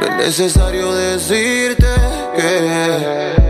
[0.00, 1.86] No es necesario decirte
[2.34, 3.49] que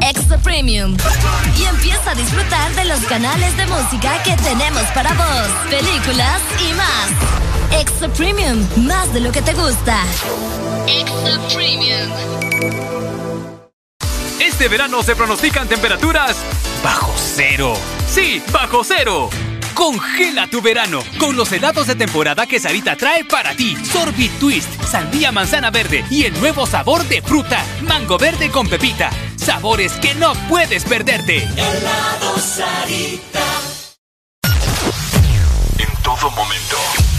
[0.00, 0.96] Extra Premium.
[1.58, 6.72] Y empieza a disfrutar de los canales de música que tenemos para vos, películas y
[6.74, 7.80] más.
[7.80, 9.98] Extra Premium, más de lo que te gusta.
[10.86, 12.10] Extra Premium.
[14.40, 16.36] Este verano se pronostican temperaturas
[16.82, 17.74] bajo cero.
[18.08, 19.30] Sí, bajo cero.
[19.74, 23.76] Congela tu verano con los helados de temporada que Sarita trae para ti.
[23.84, 29.10] Sorbit Twist, sandía manzana verde y el nuevo sabor de fruta, mango verde con pepita.
[29.36, 31.38] Sabores que no puedes perderte.
[31.38, 33.40] Helado Sarita.
[35.78, 36.76] En todo momento.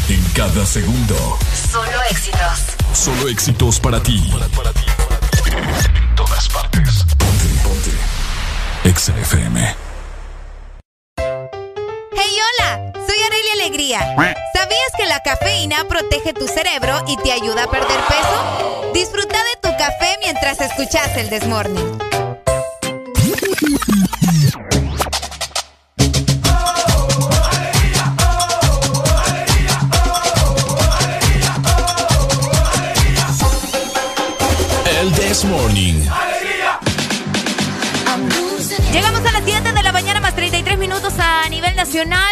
[0.09, 1.37] En cada segundo.
[1.71, 2.59] Solo éxitos.
[2.93, 4.31] Solo éxitos para ti.
[5.45, 7.05] En todas partes.
[7.17, 7.91] Ponte, ponte.
[8.89, 9.92] Exa FM.
[15.23, 18.91] Cafeína protege tu cerebro y te ayuda a perder peso?
[18.93, 21.97] Disfruta de tu café mientras escuchas el Desmorning.
[35.01, 35.95] El This Morning.
[38.91, 39.32] Llegamos a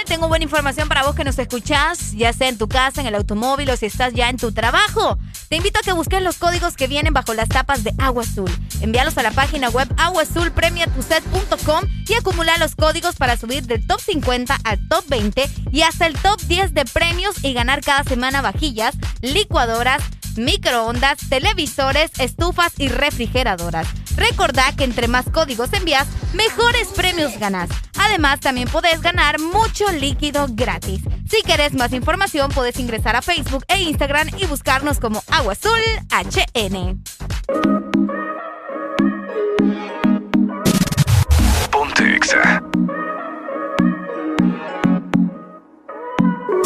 [0.06, 3.16] Tengo buena información para vos que nos escuchás, ya sea en tu casa, en el
[3.16, 5.18] automóvil o si estás ya en tu trabajo.
[5.50, 8.50] Te invito a que busques los códigos que vienen bajo las tapas de Agua Azul.
[8.80, 14.58] Envíalos a la página web aguaazulpremiatuset.com y acumula los códigos para subir del top 50
[14.64, 18.96] al top 20 y hasta el top 10 de premios y ganar cada semana vajillas,
[19.22, 20.02] licuadoras,
[20.38, 23.88] microondas, televisores, estufas y refrigeradoras.
[24.16, 27.70] Recordá que entre más códigos envías, mejores premios ganas.
[27.98, 31.02] Además, también podés ganar mucho líquido gratis.
[31.30, 35.80] Si querés más información, podés ingresar a Facebook e Instagram y buscarnos como Agua Azul
[36.10, 37.02] HN.
[41.72, 42.71] Ponte Exa.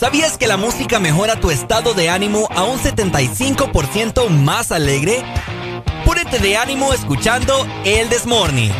[0.00, 5.22] ¿Sabías que la música mejora tu estado de ánimo a un 75% más alegre?
[6.06, 8.72] Púrete de ánimo escuchando El Desmorning.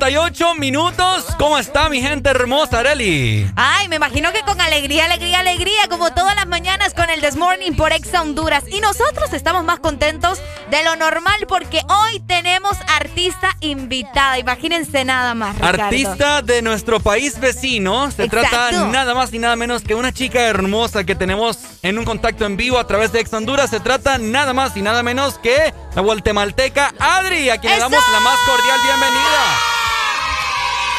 [0.00, 1.26] 38 minutos.
[1.38, 3.46] ¿Cómo está mi gente hermosa, Areli?
[3.54, 7.36] Ay, me imagino que con alegría, alegría, alegría, como todas las mañanas con el This
[7.36, 8.64] Morning por Exa Honduras.
[8.72, 10.40] Y nosotros estamos más contentos
[10.70, 14.38] de lo normal porque hoy tenemos artista invitada.
[14.38, 15.82] Imagínense nada más, Ricardo.
[15.84, 18.10] Artista de nuestro país vecino.
[18.10, 18.48] Se Exacto.
[18.48, 22.46] trata nada más y nada menos que una chica hermosa que tenemos en un contacto
[22.46, 23.68] en vivo a través de Ex Honduras.
[23.68, 28.02] Se trata nada más y nada menos que la guatemalteca Adri, a quien le damos
[28.12, 29.79] la más cordial bienvenida.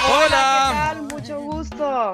[0.10, 0.28] Hola.
[0.28, 1.02] ¿Qué tal?
[1.03, 2.14] Mucho gusto.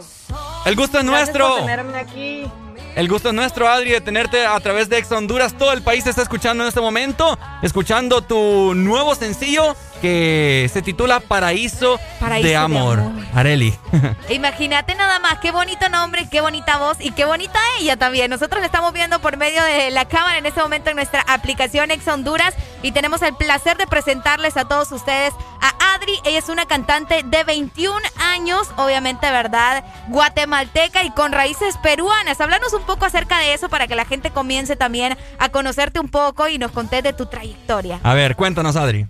[0.66, 1.48] El gusto es nuestro.
[1.50, 2.52] por tenerme aquí.
[2.96, 5.54] El gusto es nuestro, Adri, de tenerte a través de Ex Honduras.
[5.54, 10.82] Todo el país te está escuchando en este momento, escuchando tu nuevo sencillo que se
[10.82, 13.00] titula Paraíso, Paraíso de de Amor.
[13.00, 13.24] Amor.
[13.34, 13.74] Areli.
[14.30, 18.30] Imagínate nada más, qué bonito nombre, qué bonita voz y qué bonita ella también.
[18.30, 21.92] Nosotros la estamos viendo por medio de la cámara en este momento en nuestra aplicación
[21.92, 22.54] Ex Honduras
[22.84, 26.14] y tenemos el placer de presentarles a todos ustedes a Adri.
[26.26, 29.84] Ella es una cantante de 21 años, obviamente, ¿verdad?
[30.08, 32.40] Guatemalteca y con raíces peruanas.
[32.40, 36.10] Háblanos un poco acerca de eso para que la gente comience también a conocerte un
[36.10, 38.00] poco y nos contés de tu trayectoria.
[38.04, 39.08] A ver, cuéntanos, Adri.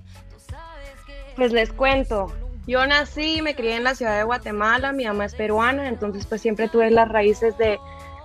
[1.38, 2.34] Pues les cuento.
[2.66, 6.26] Yo nací y me crié en la ciudad de Guatemala, mi mamá es peruana, entonces
[6.26, 7.80] pues siempre tuve las raíces de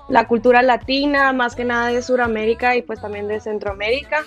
[0.09, 4.23] la cultura latina, más que nada de Sudamérica y pues también de Centroamérica.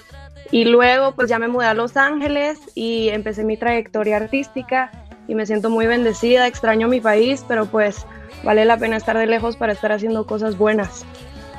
[0.51, 4.91] Y luego pues ya me mudé a Los Ángeles y empecé mi trayectoria artística
[5.27, 8.05] y me siento muy bendecida, extraño mi país, pero pues
[8.43, 11.05] vale la pena estar de lejos para estar haciendo cosas buenas.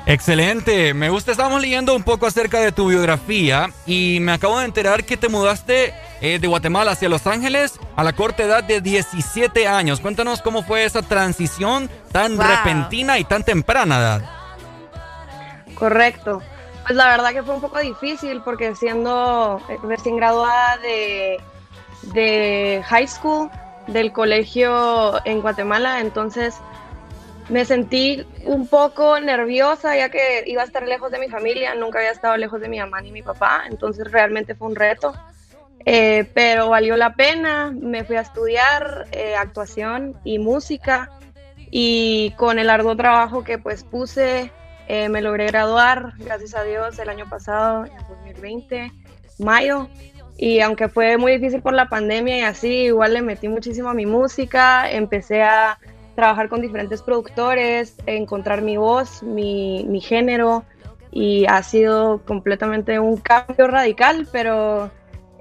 [0.09, 1.31] Excelente, me gusta.
[1.31, 5.27] Estábamos leyendo un poco acerca de tu biografía y me acabo de enterar que te
[5.27, 9.99] mudaste eh, de Guatemala hacia Los Ángeles a la corta edad de 17 años.
[9.99, 12.47] Cuéntanos cómo fue esa transición tan Wow.
[12.47, 14.21] repentina y tan temprana edad.
[15.75, 16.41] Correcto.
[16.83, 21.37] Pues la verdad que fue un poco difícil porque siendo eh, recién graduada de,
[22.13, 23.49] de high school,
[23.87, 26.55] del colegio en Guatemala, entonces
[27.49, 31.99] me sentí un poco nerviosa ya que iba a estar lejos de mi familia, nunca
[31.99, 35.13] había estado lejos de mi mamá ni mi papá, entonces realmente fue un reto.
[35.85, 41.09] Eh, pero valió la pena, me fui a estudiar eh, actuación y música
[41.71, 44.51] y con el arduo trabajo que pues puse
[44.89, 48.91] eh, me logré graduar, gracias a Dios, el año pasado, en 2020,
[49.39, 49.89] mayo.
[50.37, 53.93] Y aunque fue muy difícil por la pandemia y así, igual le metí muchísimo a
[53.93, 55.77] mi música, empecé a
[56.17, 60.65] trabajar con diferentes productores, encontrar mi voz, mi, mi género,
[61.11, 64.89] y ha sido completamente un cambio radical, pero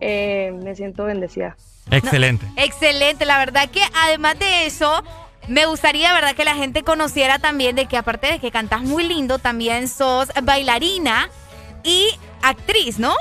[0.02, 1.56] eh, me siento bendecida.
[1.90, 2.44] Excelente.
[2.58, 5.02] Excelente, la verdad que además de eso,
[5.48, 9.04] me gustaría, verdad, que la gente conociera también de que aparte de que cantas muy
[9.08, 11.30] lindo, también sos bailarina
[11.84, 12.08] y
[12.42, 13.14] actriz, ¿no?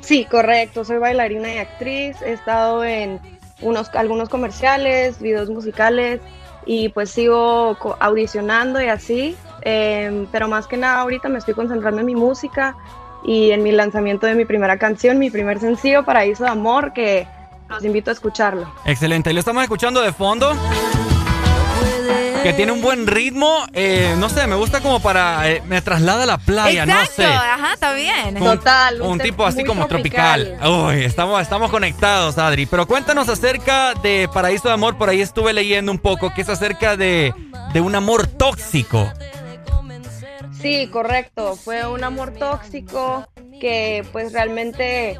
[0.00, 0.84] Sí, correcto.
[0.84, 2.20] Soy bailarina y actriz.
[2.22, 3.20] He estado en
[3.62, 6.20] unos, algunos comerciales, videos musicales
[6.66, 9.36] y pues sigo audicionando y así.
[9.62, 12.76] Em, pero más que nada ahorita me estoy concentrando en mi música
[13.24, 17.26] y en mi lanzamiento de mi primera canción, mi primer sencillo, Paraíso de Amor, que
[17.68, 18.72] los invito a escucharlo.
[18.84, 19.30] Excelente.
[19.30, 20.52] Y lo estamos escuchando de fondo.
[22.42, 23.64] Que tiene un buen ritmo.
[23.72, 25.48] eh, no sé, me gusta como para.
[25.50, 27.24] eh, me traslada a la playa, no sé.
[27.24, 28.36] ajá, está bien.
[28.42, 28.60] Un-
[29.02, 30.58] Un, tipo así como tropical.
[30.64, 32.66] Uy, estamos, estamos conectados, Adri.
[32.66, 34.96] Pero cuéntanos acerca de Paraíso de Amor.
[34.98, 37.32] Por ahí estuve leyendo un poco, que es acerca de,
[37.72, 39.12] de un amor tóxico.
[40.60, 41.56] Sí, correcto.
[41.56, 43.26] Fue un amor tóxico
[43.60, 45.18] que pues realmente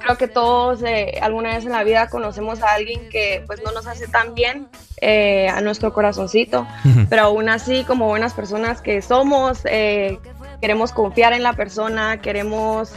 [0.00, 3.70] creo que todos eh, alguna vez en la vida conocemos a alguien que pues no
[3.72, 4.68] nos hace tan bien.
[5.00, 6.66] eh, a nuestro corazoncito,
[7.08, 10.18] pero aún así, como buenas personas que somos, eh,
[10.60, 12.92] queremos confiar en la persona, queremos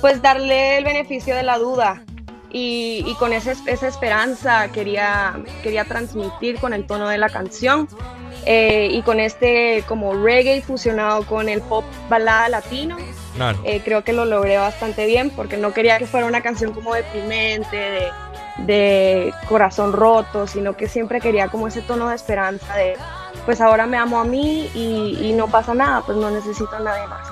[0.00, 2.02] pues darle el beneficio de la duda.
[2.50, 7.88] Y, y con esa, esa esperanza quería, quería transmitir con el tono de la canción
[8.46, 12.96] eh, y con este como reggae fusionado con el pop balada latino.
[13.38, 13.58] Claro.
[13.64, 16.94] Eh, creo que lo logré bastante bien porque no quería que fuera una canción como
[16.94, 18.10] deprimente, de,
[18.58, 22.96] de corazón roto, sino que siempre quería como ese tono de esperanza de
[23.46, 26.80] pues ahora me amo a mí y, y no pasa nada, pues no necesito a
[26.80, 27.26] nadie más.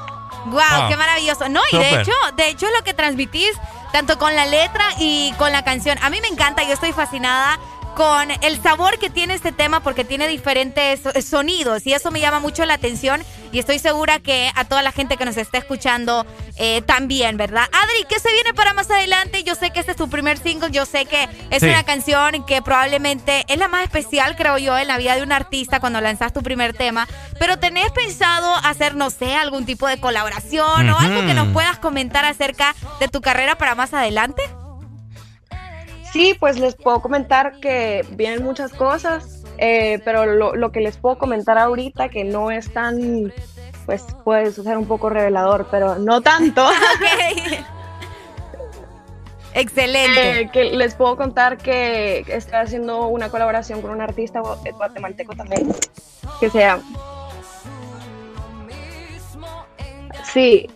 [0.47, 0.87] Wow, Ah.
[0.89, 1.49] qué maravilloso.
[1.49, 3.51] No, y de hecho, de hecho lo que transmitís
[3.93, 7.59] tanto con la letra y con la canción, a mí me encanta, yo estoy fascinada
[7.97, 12.21] con el sabor que tiene este tema porque tiene diferentes so- sonidos y eso me
[12.21, 15.57] llama mucho la atención y estoy segura que a toda la gente que nos está
[15.57, 17.65] escuchando eh, también, ¿verdad?
[17.73, 19.45] Adri, ¿qué se viene para más adelante?
[19.45, 21.69] Yo sé que este es tu primer single, yo sé que es Sí.
[21.71, 25.33] una canción que probablemente es la más especial, creo yo, en la vida de un
[25.33, 27.09] artista cuando lanzas tu primer tema,
[27.39, 31.79] pero ¿tenés pensado hacer, no sé, algún tipo de colaboración o algo que nos puedas
[31.79, 34.43] comentar acerca de tu carrera para más adelante?
[36.17, 40.97] Sí, pues les puedo comentar que vienen muchas cosas, eh, pero lo, lo que les
[40.97, 43.33] puedo comentar ahorita que no es tan,
[43.85, 46.67] pues puede ser un poco revelador, pero no tanto.
[49.55, 50.41] Excelente.
[50.41, 55.35] Eh, que les puedo contar que estoy haciendo una colaboración con un artista gua- guatemalteco
[55.35, 55.71] también,
[56.41, 56.83] que se llama...
[60.33, 60.69] Sí,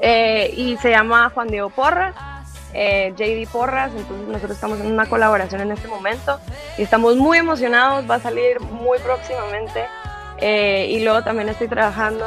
[0.00, 2.14] eh, y se llama Juan Diego Porras,
[2.74, 6.38] eh, JD Porras, entonces nosotros estamos en una colaboración en este momento
[6.76, 9.86] y estamos muy emocionados, va a salir muy próximamente
[10.38, 12.26] eh, y luego también estoy trabajando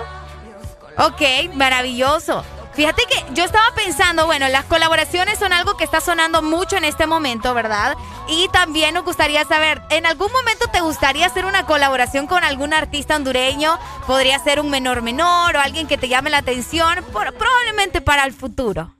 [0.98, 2.44] Ok, maravilloso.
[2.74, 6.84] Fíjate que yo estaba pensando, bueno, las colaboraciones son algo que está sonando mucho en
[6.86, 7.96] este momento, ¿verdad?
[8.28, 12.74] Y también nos gustaría saber, ¿en algún momento te gustaría hacer una colaboración con algún
[12.74, 13.78] artista hondureño?
[14.08, 18.24] Podría ser un menor menor o alguien que te llame la atención, por- probablemente para
[18.26, 18.94] el futuro.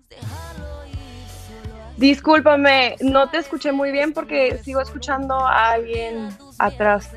[2.02, 7.10] Discúlpame, no te escuché muy bien porque sigo escuchando a alguien atrás.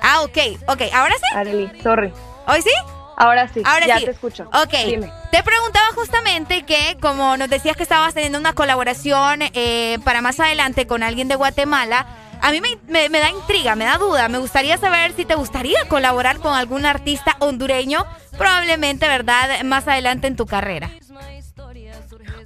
[0.00, 0.38] Ah, ok,
[0.68, 0.82] ok.
[0.94, 1.24] ¿Ahora sí?
[1.36, 2.12] Arely, sorry.
[2.46, 2.70] ¿Hoy sí?
[3.16, 4.04] Ahora sí, Ahora ya sí.
[4.04, 4.44] te escucho.
[4.54, 4.72] Ok.
[4.86, 5.12] Dime.
[5.32, 10.38] Te preguntaba justamente que, como nos decías que estabas teniendo una colaboración eh, para más
[10.38, 12.06] adelante con alguien de Guatemala,
[12.40, 14.28] a mí me, me- me da intriga, me da duda.
[14.28, 18.06] Me gustaría saber si te gustaría colaborar con algún artista hondureño,
[18.38, 20.88] probablemente, ¿verdad?, más adelante en tu carrera.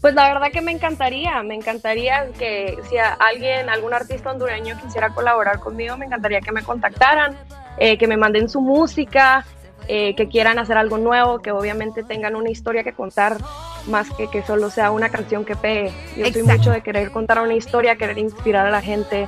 [0.04, 5.08] Pues la verdad que me encantaría, me encantaría que si alguien, algún artista hondureño quisiera
[5.08, 7.34] colaborar conmigo, me encantaría que me contactaran,
[7.78, 9.46] eh, que me manden su música,
[9.88, 13.38] eh, que quieran hacer algo nuevo, que obviamente tengan una historia que contar,
[13.86, 15.90] más que que solo sea una canción que pegue.
[16.18, 19.26] Yo soy mucho de querer contar una historia, querer inspirar a la gente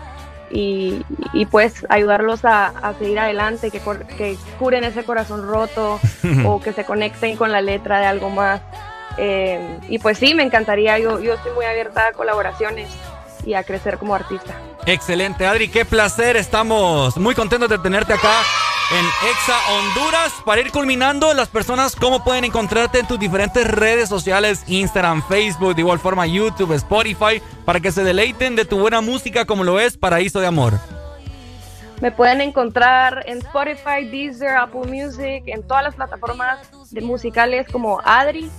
[0.51, 3.81] y, y, pues ayudarlos a, a seguir adelante, que,
[4.19, 5.99] que curen ese corazón roto
[6.45, 8.61] o que se conecten con la letra de algo más.
[9.19, 12.89] Eh, y pues sí, me encantaría, yo, yo estoy muy abierta a colaboraciones
[13.45, 14.55] y a crecer como artista.
[14.87, 16.37] Excelente, Adri, qué placer.
[16.37, 18.43] Estamos muy contentos de tenerte acá
[18.93, 20.33] en Exa Honduras.
[20.45, 24.65] Para ir culminando, las personas, ¿cómo pueden encontrarte en tus diferentes redes sociales?
[24.69, 29.45] Instagram, Facebook, de igual forma YouTube, Spotify, para que se deleiten de tu buena música
[29.45, 30.75] como lo es Paraíso de Amor.
[32.01, 36.59] Me pueden encontrar en Spotify, Deezer, Apple Music, en todas las plataformas
[36.91, 38.51] de musicales como Adri,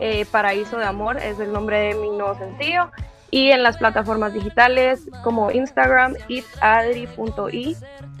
[0.00, 2.90] eh, Paraíso de Amor es el nombre de mi nuevo sencillo,
[3.30, 7.76] y en las plataformas digitales como Instagram, itsadri.i,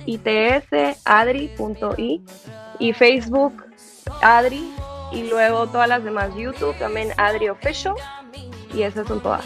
[0.06, 2.22] its adri.i,
[2.78, 3.64] y Facebook,
[4.22, 4.74] Adri,
[5.12, 7.94] y luego todas las demás YouTube, también Adri Official,
[8.74, 9.44] y esas son todas.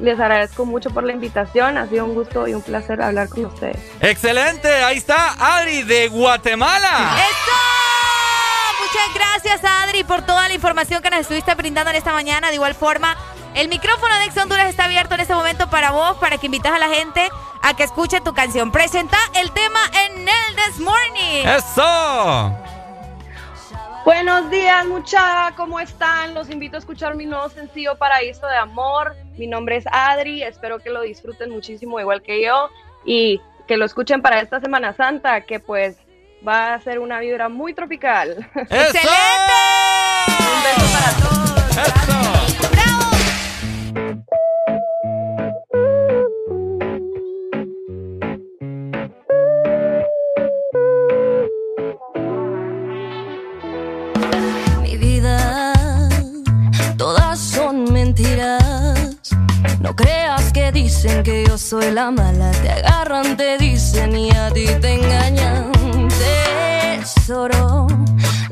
[0.00, 3.46] Les agradezco mucho por la invitación, ha sido un gusto y un placer hablar con
[3.46, 3.76] ustedes.
[4.00, 7.16] Excelente, ahí está Adri de Guatemala.
[7.16, 7.81] ¡Eso!
[8.82, 12.48] Muchas gracias, Adri, por toda la información que nos estuviste brindando en esta mañana.
[12.48, 13.16] De igual forma,
[13.54, 16.72] el micrófono de Ex Honduras está abierto en este momento para vos, para que invites
[16.72, 17.28] a la gente
[17.62, 18.72] a que escuche tu canción.
[18.72, 21.46] Presenta el tema en el This Morning.
[21.46, 22.58] ¡Eso!
[24.04, 26.34] Buenos días, muchachos, ¿cómo están?
[26.34, 29.14] Los invito a escuchar mi nuevo sencillo Paraíso de Amor.
[29.38, 32.68] Mi nombre es Adri, espero que lo disfruten muchísimo igual que yo
[33.04, 35.98] y que lo escuchen para esta Semana Santa, que pues
[36.46, 38.48] va a ser una vibra muy tropical.
[38.54, 39.52] ¡Excelente!
[40.38, 41.42] Un beso para todos.
[54.82, 55.72] Mi vida,
[56.96, 59.30] todas son mentiras.
[59.80, 62.50] No creas que dicen que yo soy la mala.
[62.62, 65.71] Te agarran, te dicen y a ti te engañan.
[67.02, 67.88] Tesoro,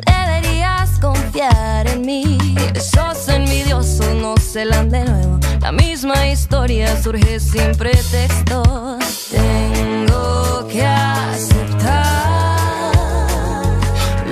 [0.06, 2.36] deberías confiar en mí.
[2.74, 5.38] Esos envidiosos no se la de nuevo.
[5.60, 8.98] La misma historia surge sin pretexto.
[9.30, 12.10] Tengo que aceptar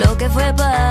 [0.05, 0.88] lo que fue para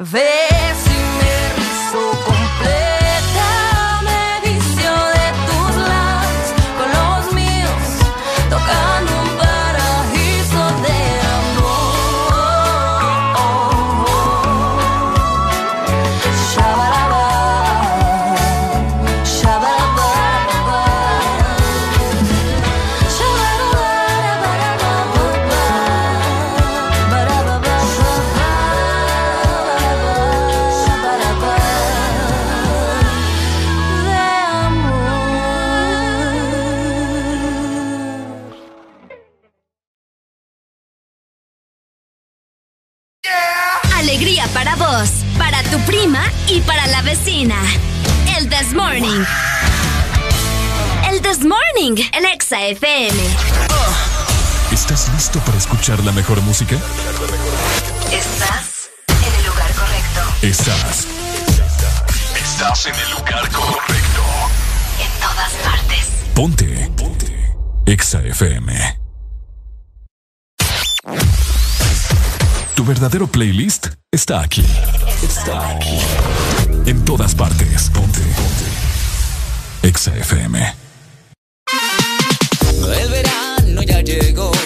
[0.00, 0.47] Me
[47.08, 47.56] vecina.
[48.36, 49.24] El This Morning.
[51.10, 53.18] El This Morning, el Exa FM.
[54.70, 56.76] ¿Estás listo para escuchar la mejor música?
[58.12, 60.20] Estás en el lugar correcto.
[60.42, 61.06] Estás.
[62.36, 64.22] Estás en el lugar correcto.
[65.00, 66.08] En todas partes.
[66.34, 66.90] Ponte.
[66.94, 67.56] Ponte.
[67.86, 68.98] Exa FM.
[72.74, 74.66] Tu verdadero playlist está aquí.
[75.22, 75.98] Está aquí.
[77.08, 77.88] Todas partes.
[77.88, 78.20] Ponte.
[78.20, 79.88] Ponte.
[79.88, 80.58] Exa FM.
[83.00, 84.57] El verano ya llegó.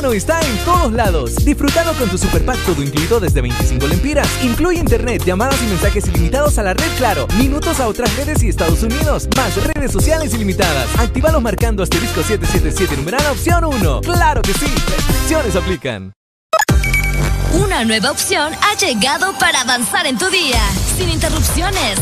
[0.00, 1.36] Verano está en todos lados.
[1.44, 4.28] Disfrutando con tu super pack todo incluido desde 25 lempiras.
[4.42, 8.48] Incluye internet, llamadas y mensajes ilimitados a la red Claro, minutos a otras redes y
[8.48, 10.86] Estados Unidos, más redes sociales ilimitadas.
[10.98, 14.00] Actívalos marcando asterisco 777 numeral opción 1.
[14.00, 14.66] ¡Claro que sí!
[14.66, 16.12] Restricciones aplican.
[17.52, 20.62] Una nueva opción ha llegado para avanzar en tu día,
[20.96, 21.98] sin interrupciones.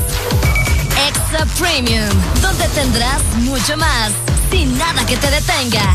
[1.08, 2.08] Extra Premium,
[2.42, 4.12] donde tendrás mucho más,
[4.50, 5.94] sin nada que te detenga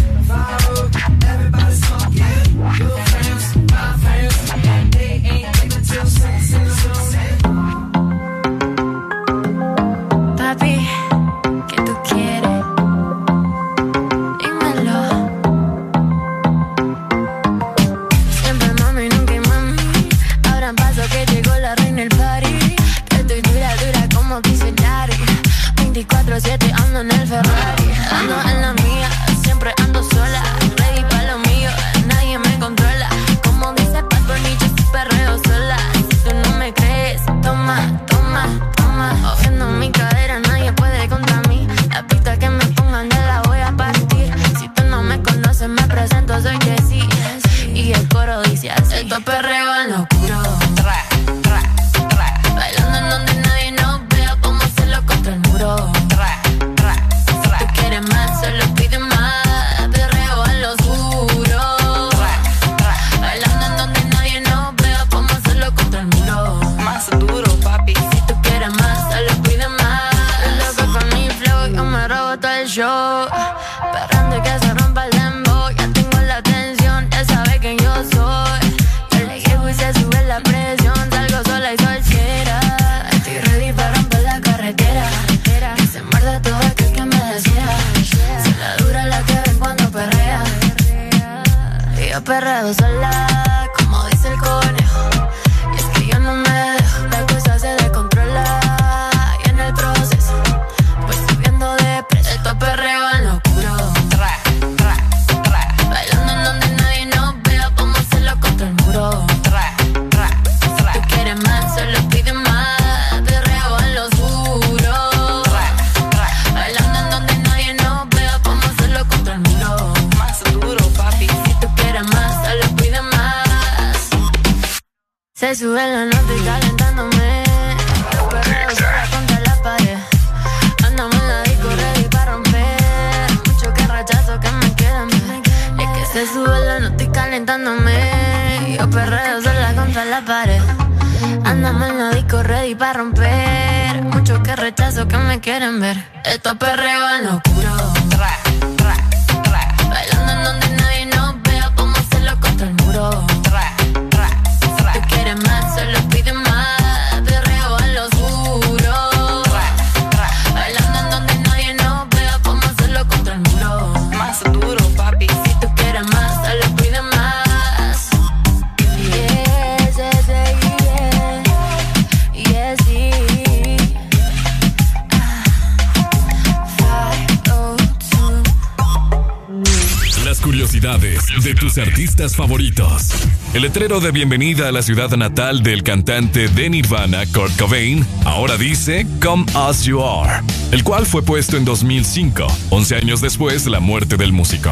[182.29, 183.09] favoritos.
[183.53, 188.57] El letrero de bienvenida a la ciudad natal del cantante de Nirvana, Kurt Cobain, ahora
[188.57, 193.71] dice Come As You Are, el cual fue puesto en 2005, 11 años después de
[193.71, 194.71] la muerte del músico.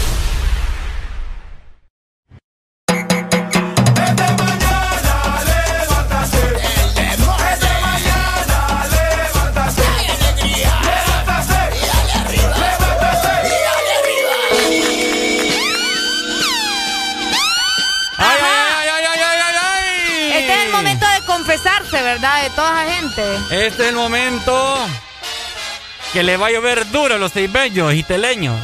[23.49, 24.77] Este es el momento
[26.13, 28.57] que le va a llover duro a los ceibeños y teleños.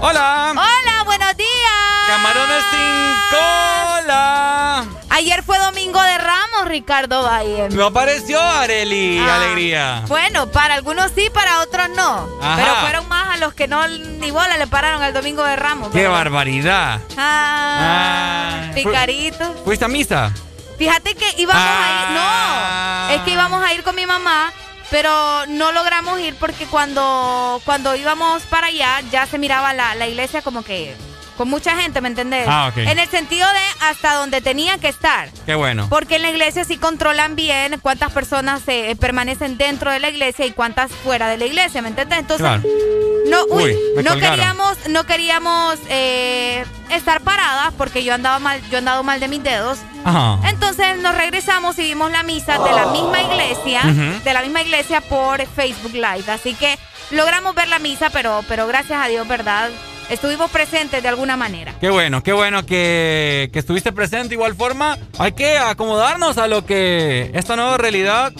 [0.00, 0.50] Hola.
[0.52, 2.06] Hola, buenos días.
[2.06, 4.84] Camarones sin cola.
[5.10, 7.68] Ayer fue domingo de Ramos, Ricardo Valle.
[7.70, 9.36] No apareció Areli, Ah.
[9.36, 10.02] alegría.
[10.06, 12.28] Bueno, para algunos sí, para otros no.
[12.40, 12.56] Ajá.
[12.56, 15.90] Pero fueron más a los que no ni bola le pararon al domingo de Ramos.
[15.90, 17.00] ¡Qué barbaridad!
[17.16, 18.70] Ah, Ah.
[18.74, 19.54] picarito.
[19.64, 20.32] ¿Fuiste a misa?
[20.78, 22.18] Fíjate que íbamos a ir.
[22.18, 23.06] Ah.
[23.08, 24.52] No, es que íbamos a ir con mi mamá,
[24.90, 30.06] pero no logramos ir porque cuando, cuando íbamos para allá ya se miraba la, la
[30.06, 30.96] iglesia como que
[31.36, 32.46] con mucha gente, ¿me entendés?
[32.48, 32.78] Ah, ok.
[32.78, 35.28] En el sentido de hasta donde tenía que estar.
[35.44, 35.86] Qué bueno.
[35.88, 40.46] Porque en la iglesia sí controlan bien cuántas personas eh, permanecen dentro de la iglesia
[40.46, 42.18] y cuántas fuera de la iglesia, ¿me entiendes?
[42.18, 42.62] Entonces, Claro.
[43.26, 44.20] no, uy, no colgaron.
[44.36, 49.28] queríamos, no queríamos eh, estar paradas porque yo andaba mal, yo he andado mal de
[49.28, 49.78] mis dedos.
[50.04, 50.38] Ajá.
[50.48, 55.00] Entonces nos regresamos y vimos la misa de la misma iglesia, de la misma iglesia
[55.00, 56.30] por Facebook Live.
[56.30, 56.78] Así que
[57.10, 59.70] logramos ver la misa, pero, pero gracias a Dios, ¿verdad?
[60.10, 61.74] Estuvimos presentes de alguna manera.
[61.80, 64.34] Qué bueno, qué bueno que, que estuviste presente.
[64.34, 68.32] Igual forma, hay que acomodarnos a lo que esta nueva realidad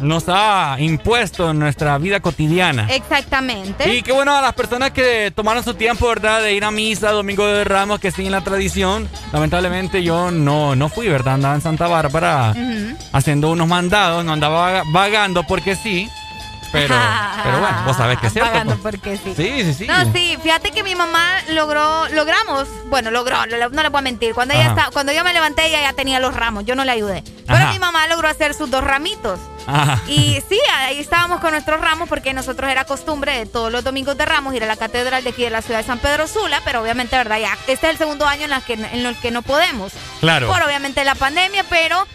[0.00, 2.86] nos ha impuesto en nuestra vida cotidiana.
[2.90, 3.94] Exactamente.
[3.94, 6.42] Y qué bueno a las personas que tomaron su tiempo, ¿verdad?
[6.42, 9.08] De ir a misa, Domingo de Ramos, que siguen la tradición.
[9.32, 11.34] Lamentablemente yo no, no fui, ¿verdad?
[11.34, 12.54] Andaba en Santa Bárbara
[13.12, 16.10] haciendo unos mandados, no andaba vaga- vagando porque sí.
[16.72, 16.94] Pero,
[17.42, 18.50] pero bueno, vos sabés que es cierto.
[18.50, 18.94] Pagando pues.
[18.96, 19.34] porque sí.
[19.36, 19.86] Sí, sí, sí.
[19.86, 24.02] No, sí, fíjate que mi mamá logró, logramos, bueno, logró, no, le- no le puedo
[24.02, 24.34] mentir.
[24.34, 26.92] Cuando ella está, cuando yo me levanté, ella ya tenía los ramos, yo no le
[26.92, 27.22] ayudé.
[27.46, 27.72] Pero Ajá.
[27.72, 29.38] mi mamá logró hacer sus dos ramitos.
[29.68, 30.00] Ajá.
[30.06, 34.16] Y sí, ahí estábamos con nuestros ramos porque nosotros era costumbre de todos los domingos
[34.16, 36.60] de ramos ir a la catedral de aquí de la ciudad de San Pedro Sula,
[36.64, 37.38] pero obviamente, ¿verdad?
[37.38, 39.92] Ya, este es el segundo año en, la que, en el que no podemos.
[40.20, 40.46] Claro.
[40.48, 42.06] Por obviamente la pandemia, pero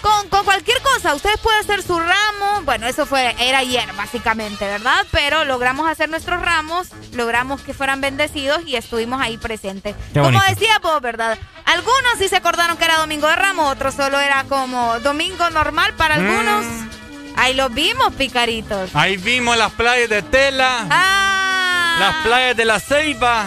[0.00, 2.62] con, con cualquier cosa, ustedes pueden hacer su ramo.
[2.64, 5.04] Bueno, eso fue, era ayer básicamente, ¿verdad?
[5.10, 9.94] Pero logramos hacer nuestros ramos, logramos que fueran bendecidos y estuvimos ahí presentes.
[10.14, 11.38] Como decía vos, ¿verdad?
[11.64, 15.94] Algunos sí se acordaron que era domingo de ramos, otros solo era como domingo normal
[15.94, 16.64] para algunos.
[16.64, 16.88] Mm.
[17.36, 18.90] Ahí los vimos, picaritos.
[18.94, 21.96] Ahí vimos las playas de Tela, Ah.
[22.00, 23.46] las playas de la Ceiba.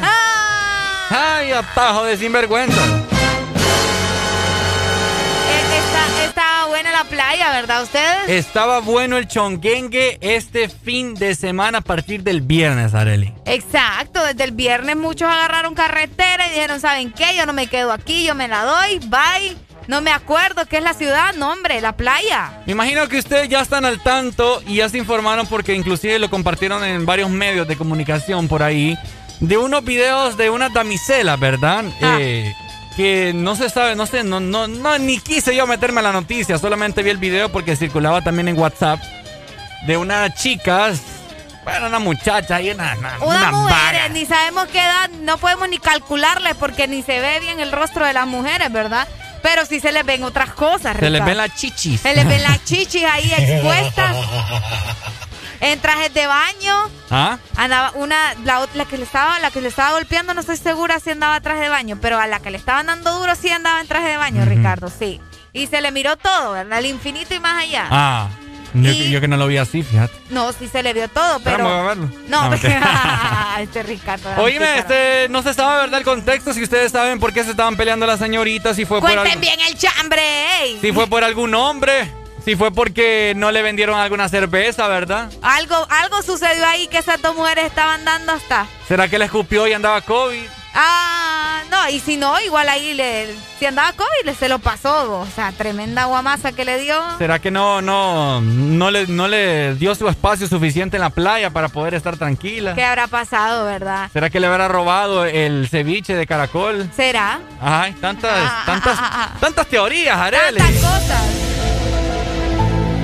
[1.10, 2.82] Ay, atajo de sinvergüenza.
[6.42, 7.84] Está buena la playa, ¿verdad?
[7.84, 8.28] Ustedes.
[8.28, 13.32] Estaba bueno el chonguengue este fin de semana a partir del viernes, Areli.
[13.46, 17.36] Exacto, desde el viernes muchos agarraron carretera y dijeron, ¿saben qué?
[17.38, 19.56] Yo no me quedo aquí, yo me la doy, bye.
[19.88, 22.64] No me acuerdo qué es la ciudad, no hombre, la playa.
[22.66, 26.32] Me imagino que ustedes ya están al tanto y ya se informaron porque inclusive lo
[26.32, 28.98] compartieron en varios medios de comunicación por ahí
[29.42, 31.86] de unos videos de unas damiselas, ¿verdad?
[32.02, 32.18] Ah.
[32.20, 32.52] Eh,
[33.02, 36.12] que no se sabe, no sé, no, no, no, ni quise yo meterme a la
[36.12, 39.00] noticia, solamente vi el video porque circulaba también en WhatsApp
[39.88, 41.02] de unas chicas,
[41.64, 45.80] bueno, una muchacha y una, una, Una mujer, ni sabemos qué edad, no podemos ni
[45.80, 49.08] calcularle porque ni se ve bien el rostro de las mujeres, ¿verdad?
[49.42, 52.02] Pero sí se les ven otras cosas, Se les ven las chichis.
[52.02, 54.16] Se les ven las chichis ahí expuestas.
[55.62, 56.90] En trajes de baño.
[57.12, 57.38] ¿Ah?
[57.56, 61.00] Andaba una, la, la que le estaba, la que le estaba golpeando, no estoy segura
[61.00, 63.50] si andaba en traje de baño, pero a la que le estaban dando duro sí
[63.52, 65.22] andaba en traje de baño, Ricardo, sí.
[65.54, 66.80] Y se le miró todo, ¿verdad?
[66.80, 67.86] El infinito y más allá.
[67.92, 68.30] Ah,
[68.74, 70.14] yo, Y- yo que no lo vi así, fíjate.
[70.30, 71.66] No, sí se le vio todo, pero.
[71.66, 72.10] Vamos a verlo.
[72.28, 73.56] No, No, mentira.
[73.60, 74.30] este Ricardo.
[74.42, 76.00] Oíme, este, no se sabe, ¿verdad?
[76.00, 79.10] El contexto, si ustedes saben por qué se estaban peleando las señoritas, si fue por
[79.12, 80.22] Cuenten algo- bien el chambre,
[80.64, 80.80] ey.
[80.82, 82.10] si fue por algún hombre,
[82.44, 85.30] si fue porque no le vendieron alguna cerveza, ¿verdad?
[85.42, 88.66] Algo, algo sucedió ahí que esas dos mujeres estaban dando hasta.
[88.88, 90.44] ¿Será que le escupió y andaba COVID?
[90.74, 93.28] Ah, no, y si no, igual ahí le,
[93.60, 95.20] si andaba COVID, le- se lo pasó.
[95.20, 96.98] O sea, tremenda guamasa que le dio.
[97.18, 101.50] ¿Será que no, no, no le, no le dio su espacio suficiente en la playa
[101.50, 102.74] para poder estar tranquila?
[102.74, 104.10] ¿Qué habrá pasado, verdad?
[104.14, 106.90] ¿Será que le habrá robado el ceviche de caracol?
[106.96, 107.40] ¿Será?
[107.62, 110.58] Ay, tantas, Ah, tantas, tantas teorías, Arely.
[110.58, 111.22] Tantas cosas.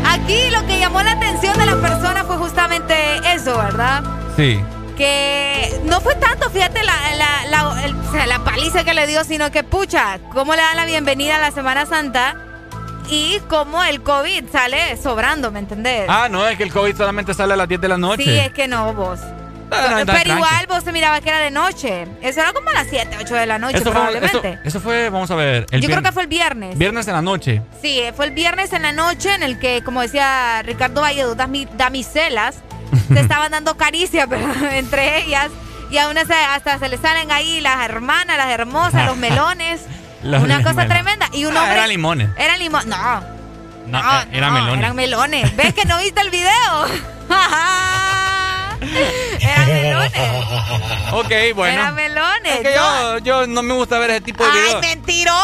[0.10, 2.96] Aquí lo que llamó la atención de las personas fue justamente
[3.34, 4.04] eso, ¿verdad?
[4.36, 4.60] Sí.
[4.98, 9.06] Que no fue tanto, fíjate, la, la, la- el- o sea, la paliza que le
[9.06, 12.36] dio, sino que, pucha, cómo le da la bienvenida a la Semana Santa
[13.10, 16.06] y cómo el COVID sale sobrando, ¿me entendés?
[16.10, 18.24] Ah, no, es que el COVID solamente sale a las 10 de la noche.
[18.24, 19.20] Sí, es que no, vos.
[19.72, 22.08] Ah, no, Pero igual vos se miraba que era de noche.
[22.22, 24.50] Eso era como a las 7, 8 de la noche, Eso fue, probablemente.
[24.54, 25.66] eso, eso fue, vamos a ver.
[25.72, 26.78] El Yo creo que fue el viernes.
[26.78, 27.62] Viernes en la noche.
[27.82, 31.36] Sí, fue el viernes en la noche en el que, como decía Ricardo Valle, dos
[31.38, 32.56] dami- damiselas
[33.14, 34.28] se estaban dando caricias
[34.72, 35.50] entre ellas
[35.92, 39.82] y a una se- hasta se le salen ahí las hermanas, las hermosas, los melones.
[40.24, 40.90] Los una cosa melones.
[40.90, 41.30] tremenda.
[41.34, 41.76] Y un Ah, hombre.
[41.78, 42.30] eran limones.
[42.38, 42.88] Eran limones.
[42.88, 43.22] No,
[43.88, 44.80] No, no, eh, eran no, melones.
[44.80, 45.56] Eran melones.
[45.56, 46.48] ¿Ves que no viste el video?
[49.40, 50.12] Eran melones.
[51.14, 51.74] Ok, bueno.
[51.74, 52.56] Eran melones.
[52.56, 54.82] Es que yo, yo no me gusta ver ese tipo de ¡Ay, videos.
[54.82, 55.38] mentiroso!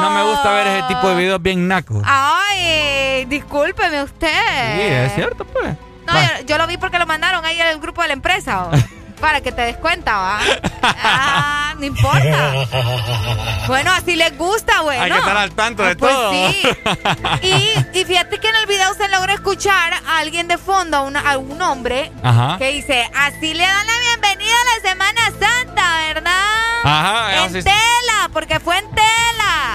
[0.00, 2.02] No me gusta ver ese tipo de videos bien nacos.
[2.04, 4.28] Ay, discúlpeme usted.
[4.28, 5.74] Sí, es cierto, pues.
[6.06, 8.66] No, yo, yo lo vi porque lo mandaron ahí al grupo de la empresa.
[8.66, 8.70] ¿o?
[9.24, 10.38] Para que te des cuenta, ¿va?
[10.82, 12.66] Ah, no importa.
[13.66, 15.02] Bueno, así les gusta, bueno.
[15.02, 16.30] Hay que estar al tanto de Pues todo.
[16.30, 16.62] sí.
[17.40, 21.00] Y, y fíjate que en el video se logra escuchar a alguien de fondo, a,
[21.00, 22.58] una- a un hombre, Ajá.
[22.58, 26.84] que dice, así le dan la bienvenida a la Semana Santa, ¿verdad?
[26.84, 29.08] Ajá, En así- tela, porque fue en tela.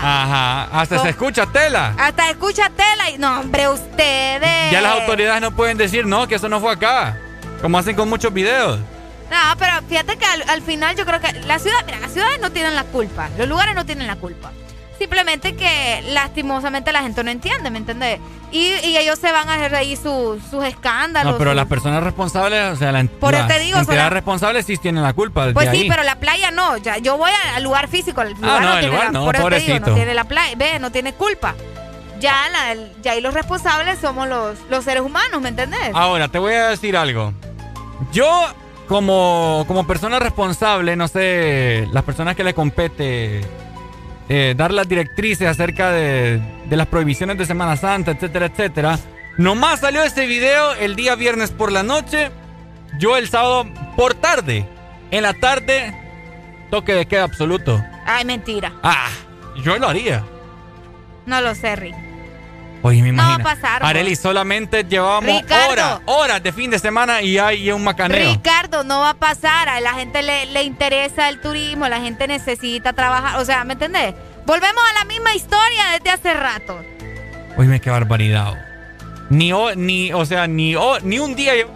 [0.03, 1.95] Ajá, hasta se escucha tela.
[1.97, 4.71] Hasta escucha tela y no, hombre, ustedes.
[4.71, 7.17] Ya las autoridades no pueden decir, no, que eso no fue acá.
[7.63, 8.79] Como hacen con muchos videos.
[9.29, 12.39] No, pero fíjate que al, al final yo creo que la ciudad, mira, las ciudades
[12.41, 14.51] no tienen la culpa, los lugares no tienen la culpa.
[14.97, 18.19] Simplemente que lastimosamente la gente no entiende, ¿me entendés?
[18.51, 21.33] Y, y ellos se van a hacer ahí sus- sus escándalos.
[21.33, 23.95] No, pero sus- las personas responsables, o sea, la, Por eso la te digo, entidad
[24.05, 25.47] la- responsable sí tienen la culpa.
[25.53, 25.89] Pues sí, ahí.
[25.89, 26.75] pero la playa no.
[26.77, 28.21] Ya, yo voy al- lugar físico.
[28.23, 29.93] El lugar Ah, no, no, el tiene lugar la, no, por eso te digo, no
[29.95, 30.53] tiene la playa.
[30.57, 31.55] Ve, no tiene culpa.
[32.19, 35.91] Ya, la, el- ya ahí los responsables somos los, los seres humanos, ¿me entendés?
[35.93, 37.31] Ahora, te voy a decir algo.
[38.11, 38.47] Yo,
[38.89, 43.41] como, como persona responsable, no sé, las personas que le compete
[44.27, 48.97] eh, dar las directrices acerca de, de las prohibiciones de Semana Santa, etcétera, etcétera.
[49.37, 52.31] Nomás salió ese video el día viernes por la noche.
[52.99, 54.67] Yo el sábado por tarde.
[55.11, 55.93] En la tarde,
[56.71, 57.81] toque de queda absoluto.
[58.07, 58.73] Ay, mentira.
[58.81, 59.09] Ah,
[59.63, 60.23] yo lo haría.
[61.27, 62.08] No lo sé, Rick.
[62.81, 63.49] Oye, me No va a imagino.
[63.61, 65.69] pasar, Areli, solamente llevábamos Ricardo.
[65.71, 68.31] horas, horas de fin de semana y hay un macaneo.
[68.31, 69.67] Ricardo, no va a pasar.
[69.67, 73.37] A la gente le, le interesa el turismo, la gente necesita trabajar.
[73.39, 74.13] O sea, ¿me entendés?
[74.45, 76.79] Volvemos a la misma historia desde hace rato.
[77.57, 78.53] Oye, qué barbaridad.
[79.29, 81.55] Ni, o, ni, o sea, ni, o, ni un día.
[81.55, 81.71] lleva-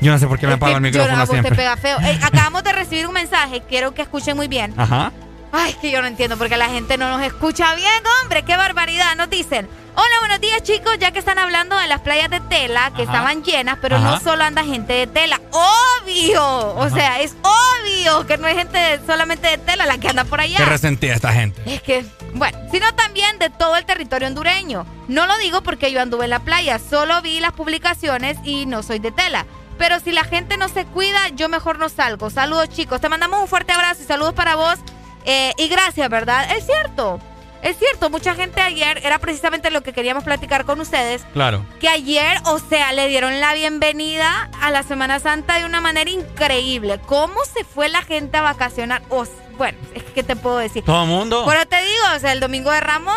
[0.00, 1.54] Yo no sé por qué me apago el Yo micrófono no, vos te siempre.
[1.56, 1.98] pega feo.
[2.00, 4.72] Ey, acabamos de recibir un mensaje, quiero que escuchen muy bien.
[4.78, 5.12] Ajá.
[5.52, 9.16] Ay, que yo no entiendo porque la gente no nos escucha bien, hombre, qué barbaridad.
[9.16, 12.92] Nos dicen, hola, buenos días chicos, ya que están hablando de las playas de tela
[12.94, 13.12] que Ajá.
[13.12, 14.10] estaban llenas, pero Ajá.
[14.12, 16.74] no solo anda gente de tela, obvio.
[16.76, 20.24] O sea, es obvio que no hay gente de- solamente de tela la que anda
[20.24, 20.56] por allá.
[20.56, 21.60] Qué resentida esta gente.
[21.66, 22.04] Es que,
[22.34, 24.86] bueno, sino también de todo el territorio hondureño.
[25.08, 28.84] No lo digo porque yo anduve en la playa, solo vi las publicaciones y no
[28.84, 29.46] soy de tela.
[29.78, 32.30] Pero si la gente no se cuida, yo mejor no salgo.
[32.30, 34.78] Saludos chicos, te mandamos un fuerte abrazo y saludos para vos.
[35.24, 36.50] Eh, y gracias, ¿verdad?
[36.56, 37.20] Es cierto,
[37.62, 41.64] es cierto, mucha gente ayer, era precisamente lo que queríamos platicar con ustedes, Claro.
[41.78, 46.10] que ayer, o sea, le dieron la bienvenida a la Semana Santa de una manera
[46.10, 46.98] increíble.
[47.06, 49.02] ¿Cómo se fue la gente a vacacionar?
[49.10, 49.24] O
[49.58, 50.82] bueno, es que ¿qué te puedo decir?
[50.84, 51.44] Todo el mundo.
[51.46, 53.14] Pero te digo, o sea, el domingo de Ramos,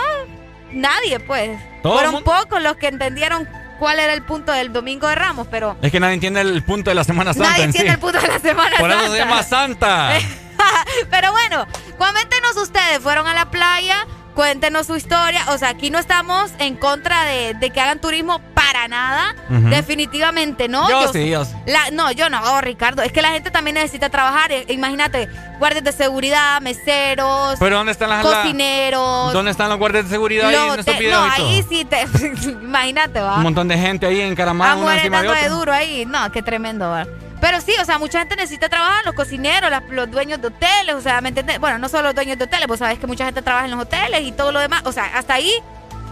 [0.74, 1.58] nadie, pues.
[1.82, 2.32] Todo Fueron mundo.
[2.32, 3.48] pocos los que entendieron
[3.80, 6.90] cuál era el punto del domingo de Ramos, pero Es que nadie entiende el punto
[6.92, 7.78] de la Semana Santa nadie en sí.
[7.80, 9.14] entiende el punto de la Semana Por eso Santa.
[9.14, 10.14] se llama Santa.
[11.10, 11.66] Pero bueno,
[11.98, 14.06] coméntenos ustedes, ¿fueron a la playa?
[14.36, 15.46] Cuéntenos su historia.
[15.50, 19.36] O sea, aquí no estamos en contra de, de que hagan turismo para nada.
[19.50, 20.90] Definitivamente no.
[20.90, 21.52] Yo sí, yo sí.
[21.68, 23.04] La- no, yo no, oh, Ricardo.
[23.04, 24.52] Es que la gente también necesita trabajar.
[24.52, 25.30] Eh, Imagínate,
[25.60, 29.34] guardias de seguridad, meseros, Pero ¿dónde están las la- cocineros.
[29.34, 32.02] ¿Dónde están los guardias de seguridad ahí en estos videos no, ahí sí te.
[32.50, 33.36] imagínate, va.
[33.38, 36.06] Un montón de gente ahí encaramada Ah, de dando de duro ahí.
[36.08, 37.08] No, qué tremendo, ¿verdad?
[37.44, 40.96] Pero sí, o sea, mucha gente necesita trabajar, los cocineros, las- los dueños de hoteles,
[40.96, 41.60] o sea, ¿me entiendes?
[41.60, 43.82] Bueno, no solo los dueños de hoteles, vos sabés que mucha gente trabaja en los
[43.82, 44.82] hoteles y todo lo demás.
[44.86, 45.52] O sea, hasta ahí,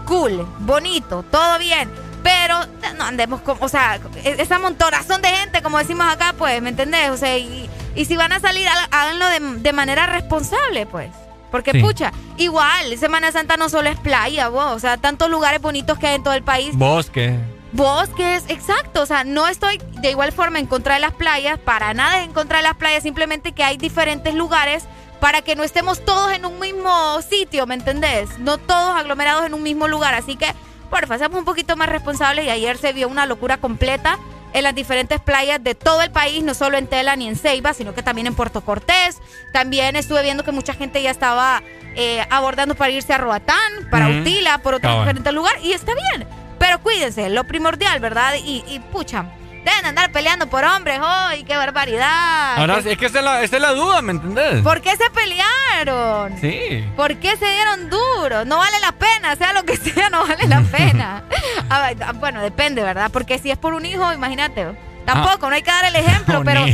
[0.06, 1.90] cool, bonito, todo bien.
[2.22, 2.58] Pero
[2.98, 7.08] no andemos con, o sea, esa montorazón de gente, como decimos acá, pues, ¿me entendés?
[7.10, 11.10] O sea, y Y si van a salir, há- háganlo de, de manera responsable, pues.
[11.50, 11.80] Porque, Sí.
[11.82, 14.72] pucha, igual, Semana Santa no solo es playa, vos.
[14.72, 16.74] O sea, tantos lugares bonitos que hay en todo el país.
[16.74, 17.38] Bosque.
[17.72, 19.02] Bosques, exacto.
[19.02, 22.32] O sea, no estoy de igual forma en contra de las playas, para nada en
[22.32, 24.84] contra de las playas, simplemente que hay diferentes lugares
[25.20, 28.38] para que no estemos todos en un mismo sitio, ¿me entendés?
[28.40, 30.14] No todos aglomerados en un mismo lugar.
[30.14, 30.52] Así que,
[30.90, 34.18] porfa, seamos un poquito más responsables y ayer se vio una locura completa
[34.52, 37.72] en las diferentes playas de todo el país, no solo en Tela ni en Ceiba,
[37.72, 39.18] sino que también en Puerto Cortés.
[39.52, 41.62] También estuve viendo que mucha gente ya estaba
[41.94, 44.08] eh, abordando para irse a Roatán, para.
[44.08, 45.04] Utila, por otros Cabal.
[45.04, 46.26] diferentes lugares, y está bien.
[46.62, 48.34] Pero cuídense, lo primordial, ¿verdad?
[48.36, 49.24] Y, y pucha,
[49.64, 52.56] deben andar peleando por hombres hoy, qué barbaridad.
[52.56, 54.62] Ahora, ¿Qué- es que esa es, la, esa es la duda, ¿me entendés?
[54.62, 56.38] ¿Por qué se pelearon?
[56.40, 56.84] Sí.
[56.96, 58.44] ¿Por qué se dieron duro?
[58.44, 61.24] No vale la pena, sea lo que sea, no vale la pena.
[61.68, 63.10] Ah, ah, bueno, depende, ¿verdad?
[63.12, 64.66] Porque si es por un hijo, imagínate.
[65.06, 66.60] Tampoco, no hay que dar el ejemplo, Un pero...
[66.60, 66.66] No,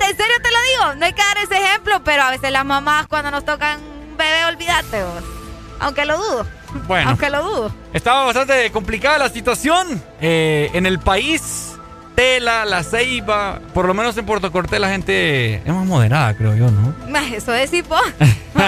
[0.00, 2.64] en serio te lo digo, no hay que dar ese ejemplo, pero a veces las
[2.64, 3.78] mamás cuando nos tocan
[4.10, 5.22] un bebé, olvídate vos.
[5.80, 6.46] Aunque lo dudo.
[6.86, 7.10] Bueno.
[7.10, 7.72] Aunque lo dudo.
[7.92, 11.72] Estaba bastante complicada la situación eh, en el país.
[12.14, 16.56] Tela, La Ceiba, por lo menos en Puerto Cortés la gente es más moderada, creo
[16.56, 16.94] yo, ¿no?
[17.36, 18.00] Eso es vos.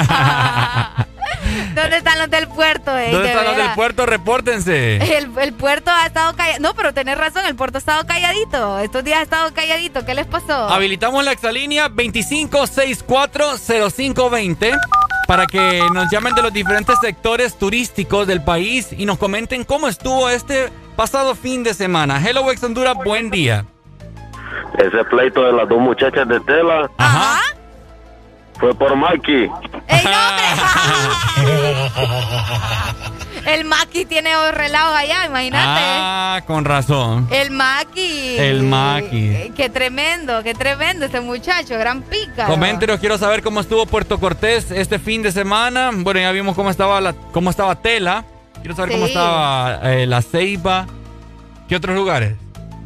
[1.74, 3.08] ¿Dónde están los del puerto, eh?
[3.10, 4.04] ¿Dónde De están los del puerto?
[4.04, 4.96] Repórtense.
[5.16, 6.60] El, el puerto ha estado callado.
[6.60, 8.78] No, pero tenés razón, el puerto ha estado calladito.
[8.80, 10.04] Estos días ha estado calladito.
[10.04, 10.68] ¿Qué les pasó?
[10.68, 14.76] Habilitamos la exalínea 25640520
[15.28, 19.86] para que nos llamen de los diferentes sectores turísticos del país y nos comenten cómo
[19.86, 22.18] estuvo este pasado fin de semana.
[22.26, 23.66] Hello, Ex Honduras, buen día.
[24.78, 27.42] Ese pleito de las dos muchachas de tela Ajá.
[28.58, 29.50] Fue por Mikey.
[33.46, 35.80] El Maki tiene relajo allá, imagínate.
[35.82, 37.26] Ah, con razón.
[37.30, 38.36] El Maki.
[38.36, 39.28] El Maki.
[39.28, 42.46] Eh, Qué tremendo, qué tremendo este muchacho, gran pica.
[42.46, 45.90] Coméntenos, quiero saber cómo estuvo Puerto Cortés este fin de semana.
[45.94, 48.24] Bueno, ya vimos cómo estaba la, cómo estaba Tela.
[48.60, 50.86] Quiero saber cómo estaba eh, la Ceiba.
[51.68, 52.34] ¿Qué otros lugares?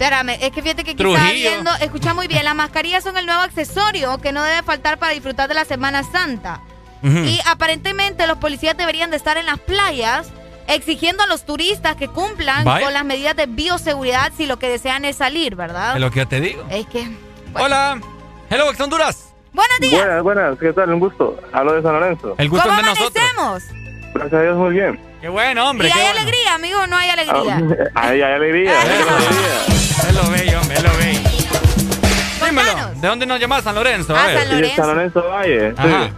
[0.03, 3.25] Espérame, es que fíjate que aquí estaba viendo, escucha muy bien, las mascarillas son el
[3.25, 6.61] nuevo accesorio que no debe faltar para disfrutar de la Semana Santa.
[7.05, 7.19] Ujú.
[7.19, 10.29] Y aparentemente los policías deberían de estar en las playas
[10.67, 12.85] exigiendo a los turistas que cumplan Vaya.
[12.85, 15.95] con las medidas de bioseguridad si lo que desean es salir, ¿verdad?
[15.95, 16.65] Es lo que yo te digo.
[16.69, 17.09] Es que...
[17.55, 18.01] Hola.
[18.51, 19.33] Hello, Ex Honduras.
[19.53, 20.03] Buenos días.
[20.03, 20.93] Buenas, buenas, ¿qué tal?
[20.95, 21.39] Un gusto.
[21.53, 22.35] Hablo de San Lorenzo.
[22.39, 23.25] El gusto ¿Cómo es de nosotros.
[23.39, 24.13] amanecemos?
[24.15, 25.12] Gracias a Dios, muy bien.
[25.23, 25.87] Qué bueno, hombre.
[25.87, 26.21] ¿Y hay bueno.
[26.21, 27.63] alegría, amigo, no hay alegría?
[27.95, 28.81] Ahí hay alegría.
[28.81, 29.53] hay alegría.
[30.09, 31.21] Es lo bello, hombre, es lo bello.
[32.45, 33.63] Dímelo, ¿de dónde nos llamas?
[33.63, 34.17] San Lorenzo.
[34.17, 35.75] Ah, San Lorenzo Valle.
[35.77, 36.13] sí.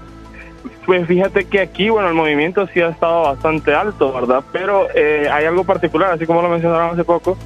[0.86, 4.43] Pues fíjate que aquí, bueno, el movimiento sí ha estado bastante alto, ¿verdad?
[4.52, 7.36] Pero eh, hay algo particular, así como lo mencionaron hace poco,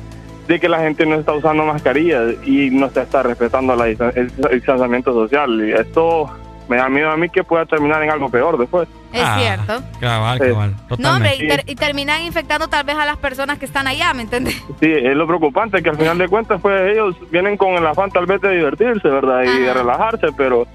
[0.47, 4.32] de que la gente no está usando mascarillas y no se está respetando la el
[4.52, 5.68] distanciamiento social.
[5.68, 6.30] Y esto
[6.69, 8.89] me da miedo a mí que pueda terminar en algo peor después.
[9.12, 9.82] Es Ah, cierto.
[10.01, 10.49] Cabal, Sí.
[10.51, 10.74] cabal.
[10.99, 14.12] No, hombre, y, ter- y terminan infectando tal vez a las personas que están allá,
[14.15, 14.55] ¿me entiendes?
[14.81, 18.10] Sí, es lo preocupante que al final de cuentas, pues ellos vienen con el afán
[18.10, 19.42] tal vez de divertirse, ¿verdad?
[19.44, 20.67] Y de relajarse, pero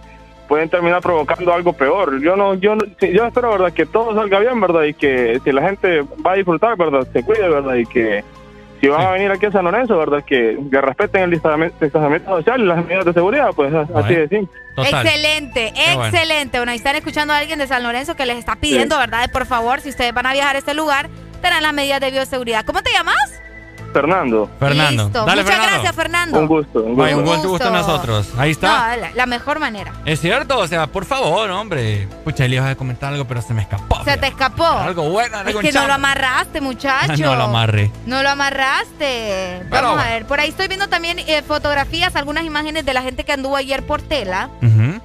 [0.47, 2.19] pueden terminar provocando algo peor.
[2.21, 3.71] Yo no, yo, yo espero, ¿verdad?
[3.71, 4.83] Que todo salga bien, ¿verdad?
[4.83, 7.07] Y que si la gente va a disfrutar, ¿verdad?
[7.13, 7.75] Se cuide, ¿verdad?
[7.75, 8.23] Y que
[8.83, 10.25] si van a venir aquí a San Lorenzo, ¿verdad?
[10.25, 14.59] Que, que respeten el distanciamiento social y las medidas de seguridad, pues así de simple.
[14.75, 16.57] Excelente, Qué excelente.
[16.57, 18.99] Bueno, ahí están escuchando a alguien de San Lorenzo que les está pidiendo, Sí.
[18.99, 19.21] ¿verdad?
[19.21, 21.09] De, Por favor, si ustedes van a viajar a este lugar,
[21.41, 22.65] tengan las medidas de bioseguridad.
[22.65, 23.41] ¿Cómo te llamas?
[23.93, 24.49] Fernando.
[24.59, 25.03] Fernando.
[25.05, 25.25] Listo.
[25.25, 25.73] Dale, Muchas Fernando.
[25.83, 26.39] gracias, Fernando.
[26.39, 26.79] Un gusto.
[26.83, 27.17] Un gusto.
[27.17, 28.29] un gusto, gusto a nosotros.
[28.37, 28.95] Ahí está.
[28.95, 29.93] No, la, la mejor manera.
[30.05, 32.07] Es cierto, o sea, por favor, hombre.
[32.23, 34.03] Pucha, le iba a comentar algo, pero se me escapó.
[34.03, 34.65] Se te escapó.
[34.65, 37.23] Algo bueno, Es algo que no lo amarraste, muchacho.
[37.23, 37.91] No lo amarré.
[38.05, 39.63] No lo amarraste.
[39.69, 40.25] Pero Vamos a ver.
[40.25, 43.83] Por ahí estoy viendo también eh, fotografías, algunas imágenes de la gente que anduvo ayer
[43.85, 44.49] por tela.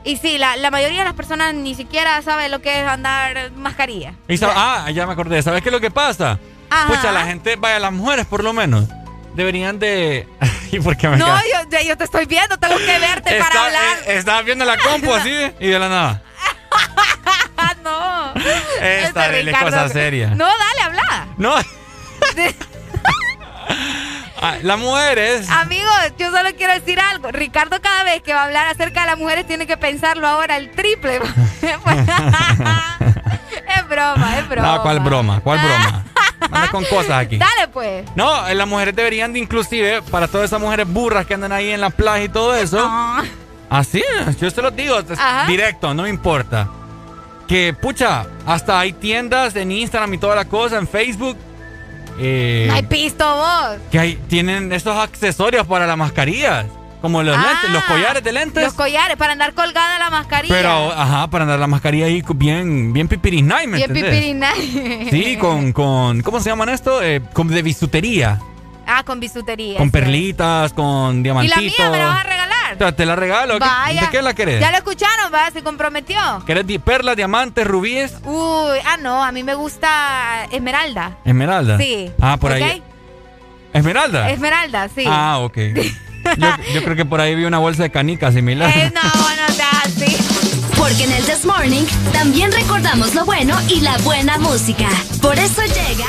[0.04, 3.50] Y sí, la, la mayoría de las personas ni siquiera sabe lo que es andar
[3.56, 4.14] mascarilla.
[4.28, 5.42] Y ah, ya me acordé.
[5.42, 6.38] ¿Sabes qué es lo que pasa?
[6.70, 6.88] Ajá.
[6.88, 8.84] Pucha, la gente, vaya, las mujeres por lo menos,
[9.34, 10.28] deberían de...
[10.70, 11.26] ¿Y por qué me No,
[11.84, 13.96] yo, te estoy viendo, tengo que verte para hablar.
[14.06, 15.30] eh, Estaba viendo la compu así
[15.60, 16.22] y de la nada.
[17.82, 18.34] No.
[18.80, 20.28] Esta Este es cosa seria.
[20.30, 21.26] No, dale, habla.
[21.38, 21.54] No.
[24.40, 25.50] Ah, las mujeres.
[25.50, 27.32] Amigos, yo solo quiero decir algo.
[27.32, 30.56] Ricardo cada vez que va a hablar acerca de las mujeres tiene que pensarlo ahora
[30.56, 31.16] el triple.
[31.62, 31.82] es
[33.88, 34.74] broma, es broma.
[34.76, 35.40] No, ¿cuál broma?
[35.40, 36.04] ¿Cuál broma?
[36.50, 37.36] Anda con cosas aquí.
[37.38, 38.04] Dale pues.
[38.16, 41.70] No, eh, las mujeres deberían de inclusive, para todas esas mujeres burras que andan ahí
[41.70, 42.78] en la playa y todo eso.
[43.70, 45.46] Así es, yo se los digo, Ajá.
[45.46, 46.68] directo, no me importa.
[47.46, 51.36] Que, pucha, hasta hay tiendas en Instagram y toda la cosa, en Facebook.
[52.18, 53.76] eh, No hay pisto vos.
[53.90, 56.66] que hay, tienen esos accesorios para las mascarillas.
[57.00, 58.64] Como los lentes, los ah, collares de lentes.
[58.64, 60.54] Los collares, para andar colgada la mascarilla.
[60.54, 65.08] Pero, ajá, para andar la mascarilla ahí bien, bien pipirinay, ¿me Bien pipirinay.
[65.10, 67.00] Sí, con, con, ¿cómo se llaman esto?
[67.02, 68.40] Eh, con de bisutería.
[68.84, 69.76] Ah, con bisutería.
[69.76, 69.92] Con sí.
[69.92, 71.62] perlitas, con diamantitos.
[71.62, 72.74] ¿Y la mía me la vas a regalar?
[72.74, 73.58] O sea, te la regalo.
[73.58, 74.00] Vaya.
[74.00, 74.60] ¿De qué la querés?
[74.60, 76.18] Ya lo escucharon, va, se comprometió.
[76.46, 78.16] ¿Querés perlas, diamantes, rubíes?
[78.24, 81.18] Uy, ah, no, a mí me gusta esmeralda.
[81.24, 81.78] ¿Esmeralda?
[81.78, 82.10] Sí.
[82.20, 82.82] Ah, por ahí.
[83.72, 84.30] ¿Esmeralda?
[84.30, 85.04] Esmeralda, sí.
[85.06, 85.58] Ah, ok.
[86.36, 88.70] Yo, creo que por ahí vi una bolsa de canicas similar.
[88.76, 90.16] Eh, no, no así.
[90.76, 94.88] Porque en el This Morning también recordamos lo bueno y la buena música.
[95.20, 96.06] Por eso llega.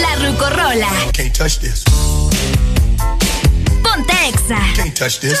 [0.00, 0.88] La Rucorola.
[1.12, 1.84] Can't touch this.
[3.82, 4.12] Ponte
[4.74, 5.40] Can't touch this.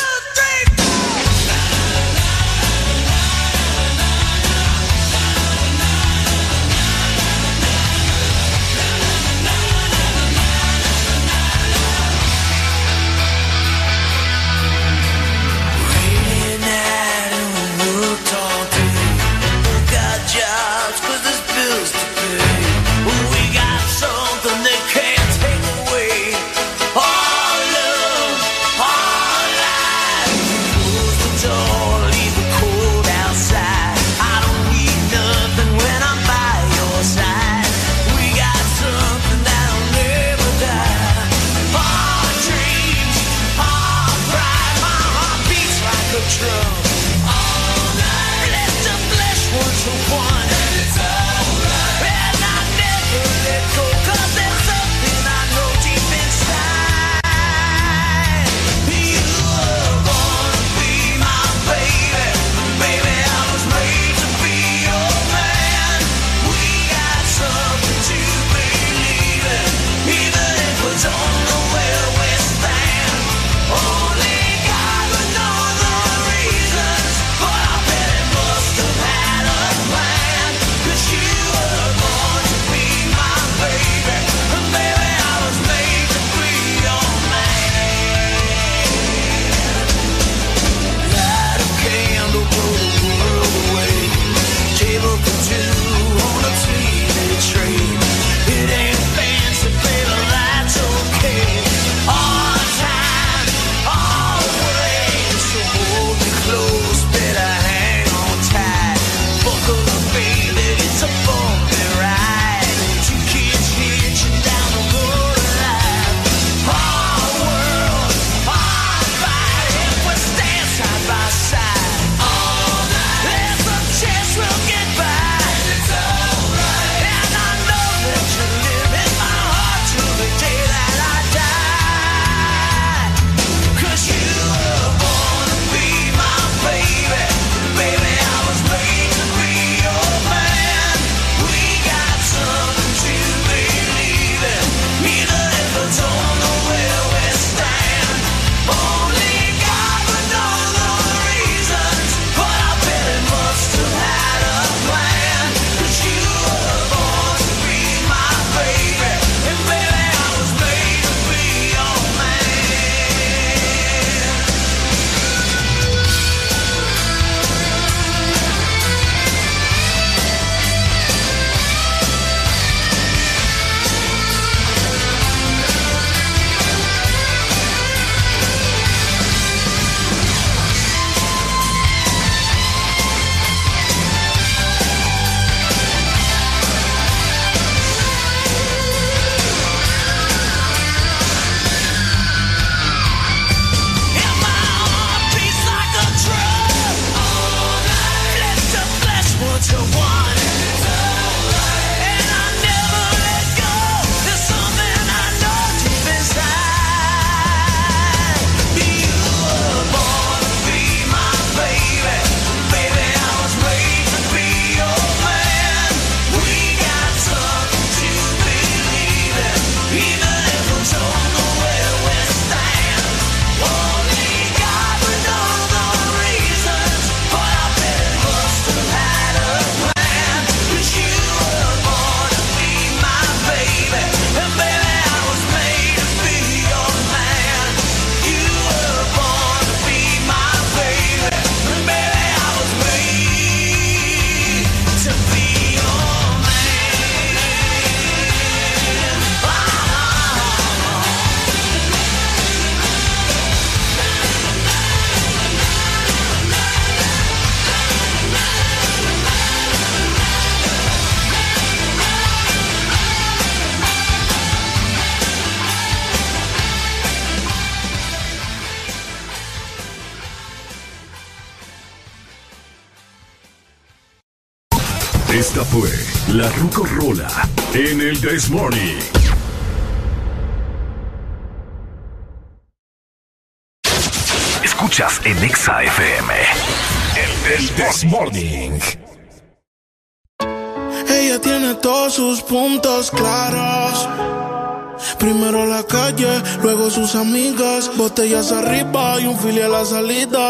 [297.02, 297.90] tus amigas.
[297.96, 300.46] Botellas arriba y un filial a la salida.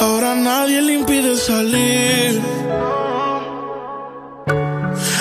[0.00, 2.40] Ahora nadie le impide salir.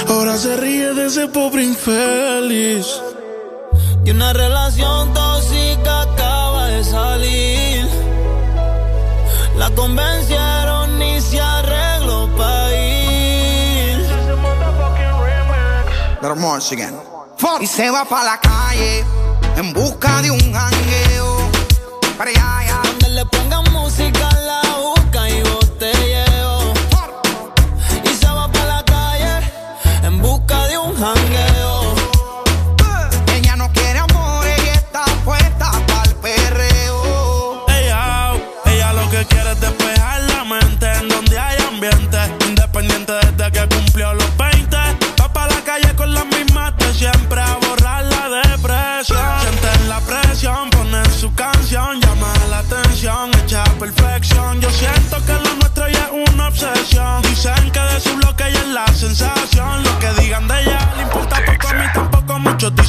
[0.07, 2.87] Ahora se ríe de ese pobre infeliz.
[4.05, 7.89] Y una relación tóxica acaba de salir.
[9.57, 13.99] La convencieron y se arregló para ir.
[17.59, 19.24] Y se va para la calle
[19.57, 21.49] en busca de un jangueo.
[22.17, 22.64] Para allá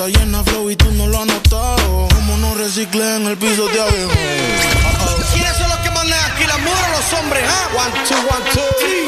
[0.00, 2.08] está llena flow y tú no lo has notado.
[2.14, 3.96] Como no reciclé en el piso de abajo.
[5.32, 6.44] ¿Quiénes son los que mandan aquí?
[6.46, 7.44] ¿Las mujeres o los hombres?
[7.46, 7.68] ¿ah?
[7.76, 8.99] One, two, one, two.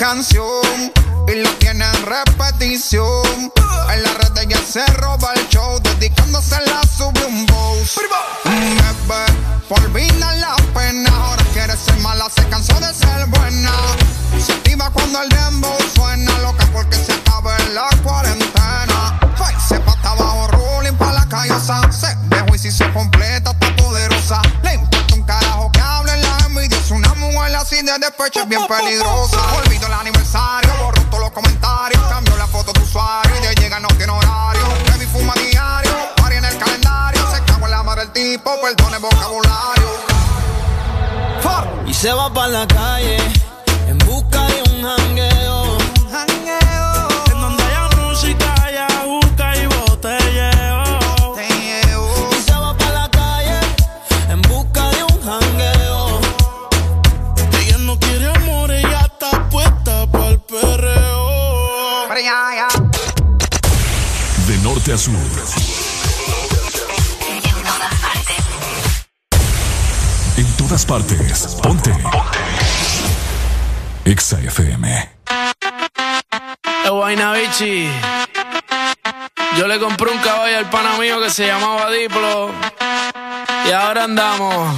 [0.00, 0.64] canción
[1.28, 3.52] y lo tiene en repetición.
[3.92, 8.00] en la red ya se roba el show, dedicándose la sube un boss.
[8.44, 9.26] Bebé,
[9.68, 13.72] por vida la pena, ahora quiere ser mala, se cansó de ser buena.
[14.42, 19.20] Se activa cuando el dembow suena, loca porque se acaba en la cuarentena.
[19.36, 21.92] Ay, se pata abajo, rolling pa' la callosa.
[21.92, 24.40] Se dejó y si se completa, está poderosa.
[24.62, 28.48] Le importa un carajo que hable la envidia, es una mujer así de despecho, es
[28.48, 29.39] bien peligrosa.
[77.60, 77.66] Yo
[79.66, 82.50] le compré un caballo al pana mío que se llamaba Diplo.
[83.68, 84.74] Y ahora andamos.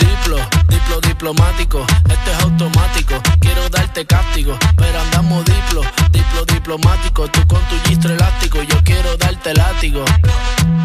[0.00, 1.84] Diplo, diplo diplomático.
[2.08, 3.20] Esto es automático.
[3.40, 4.56] Quiero darte cáptico.
[4.78, 5.82] Pero andamos diplo,
[6.12, 7.28] diplo diplomático.
[7.28, 8.62] Tú con tu gistro elástico.
[8.62, 10.02] Yo quiero darte látigo.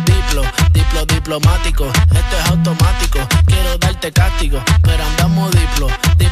[0.04, 1.86] Diplo, diplo diplomático.
[1.86, 3.20] Esto es automático.
[3.46, 4.62] Quiero darte cáptico.
[4.84, 6.29] Pero andamos diplo, diplo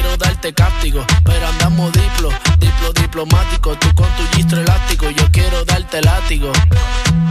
[0.00, 1.04] Quiero darte cáptico.
[1.24, 3.76] Pero andamos diplo, diplo diplomático.
[3.78, 5.10] Tú con tu gistro elástico.
[5.10, 6.52] Yo quiero darte látigo.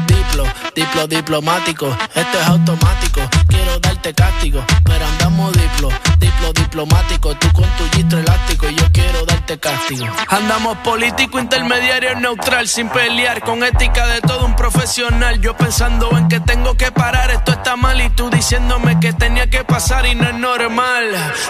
[0.05, 0.43] Diplo,
[0.75, 1.97] diplo diplomático.
[2.13, 3.21] Esto es automático.
[3.47, 4.65] Quiero darte cáptico.
[4.83, 5.89] Pero andamos diplo,
[6.19, 7.35] diplo diplomático.
[7.35, 8.69] Tú con tu gistro elástico.
[8.69, 10.05] Yo quiero darte castigo.
[10.27, 12.67] Andamos político, intermediario, neutral.
[12.67, 15.39] Sin pelear, con ética de todo un profesional.
[15.39, 17.31] Yo pensando en que tengo que parar.
[17.31, 18.01] Esto está mal.
[18.01, 21.05] Y tú diciéndome que tenía que pasar y no es normal.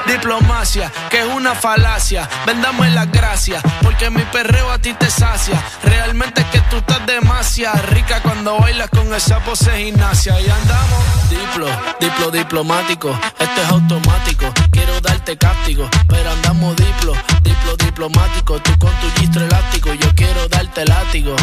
[0.06, 2.28] Diplomacia, que es una falacia.
[2.46, 3.62] Vendame las gracias.
[3.82, 5.62] Porque mi perreo a ti te sacia.
[5.84, 10.40] Realmente es que tú estás demasiado rica cuando bailas con esa pose gimnasia.
[10.40, 11.68] Y andamos diplo,
[12.00, 13.18] diplo diplomático.
[13.40, 14.46] Esto es automático.
[14.72, 15.90] Quiero darte cáptico.
[16.08, 18.60] Pero andamos diplo, diplo diplomático.
[18.62, 19.94] Tú con tu gistro elástico.
[19.94, 21.36] Yo quiero darte látigo.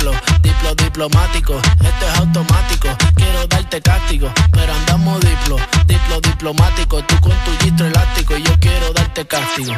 [0.00, 1.56] Diplo, diplo diplomático.
[1.58, 2.88] Esto es automático.
[3.16, 4.32] Quiero darte cáptico.
[4.50, 7.02] Pero andamos diplo, diplo diplomático.
[7.04, 8.34] Tú con tu gistro elástico.
[8.38, 9.74] Yo quiero darte cáptigo.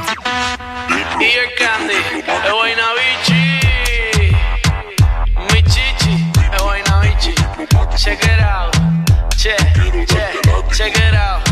[1.19, 3.43] Y el candy, es Guaynabichi.
[5.53, 7.35] Mi chichi, es Guaynabichi.
[7.97, 8.77] Check it out.
[9.37, 9.57] Che,
[10.07, 10.41] che,
[10.73, 11.52] check it out.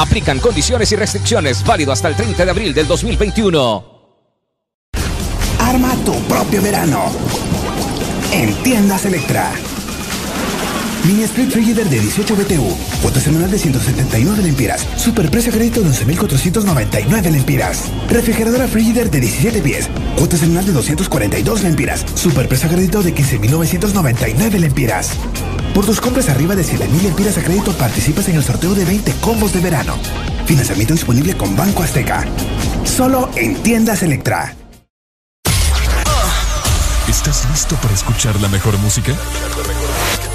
[0.01, 3.85] Aplican condiciones y restricciones válido hasta el 30 de abril del 2021.
[5.59, 7.03] Arma tu propio verano.
[8.31, 9.51] En tiendas Electra.
[11.05, 12.77] Mini Split Frigider de 18 BTU.
[13.01, 14.85] Cuota semanal de 179 lempiras.
[14.97, 17.83] Superprecio crédito de 11.499 lempiras.
[18.07, 19.89] Refrigeradora Frigider de 17 pies.
[20.15, 22.05] Cuota semanal de 242 lempiras.
[22.13, 25.11] Superprecio crédito de 15.999 lempiras.
[25.73, 29.11] Por tus compras arriba de 7.000 lempiras a crédito participas en el sorteo de 20
[29.21, 29.95] combos de verano.
[30.45, 32.25] Financiamiento disponible con Banco Azteca.
[32.83, 34.55] Solo en tiendas Electra.
[37.07, 39.13] ¿Estás listo para escuchar la mejor música?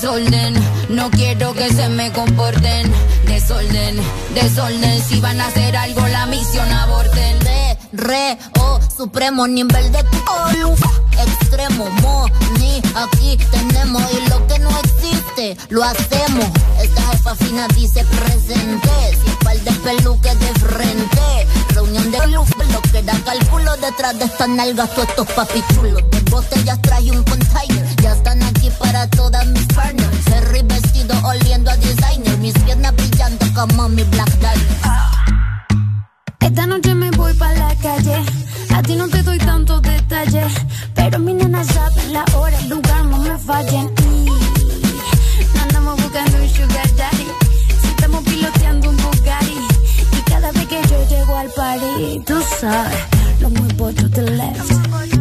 [0.00, 0.54] Desorden.
[0.90, 2.92] No quiero que se me comporten.
[3.26, 3.96] Desorden,
[4.32, 5.02] desorden.
[5.02, 7.40] Si van a hacer algo, la misión aborten.
[7.40, 10.74] Re, re, oh, supremo nivel de oh,
[11.20, 12.26] extremo, mo,
[12.60, 16.46] ni aquí tenemos y lo que no existe lo hacemos.
[16.80, 21.46] Esta jefa fina dice presente, sin par de peluques de frente.
[21.74, 26.02] Reunión de luz, lo que da cálculo detrás de estas nalgas, todos estos papichulos.
[26.10, 30.26] De botellas traje un container, ya están aquí para todas mis partners.
[30.32, 34.88] Harry vestido oliendo a designer, mis piernas brillando como mi black diamond.
[36.40, 38.24] Esta noche me voy para la calle.
[38.74, 40.52] A ti no te doy tantos detalles.
[40.94, 43.92] Pero mi nena sabe la hora, el lugar, no me fallen.
[44.10, 47.26] Y andamos buscando un sugar daddy.
[47.80, 49.58] Si estamos piloteando un Bugatti.
[50.12, 52.98] Y cada vez que yo llego al party, tú sabes,
[53.40, 55.17] lo muevo to the left.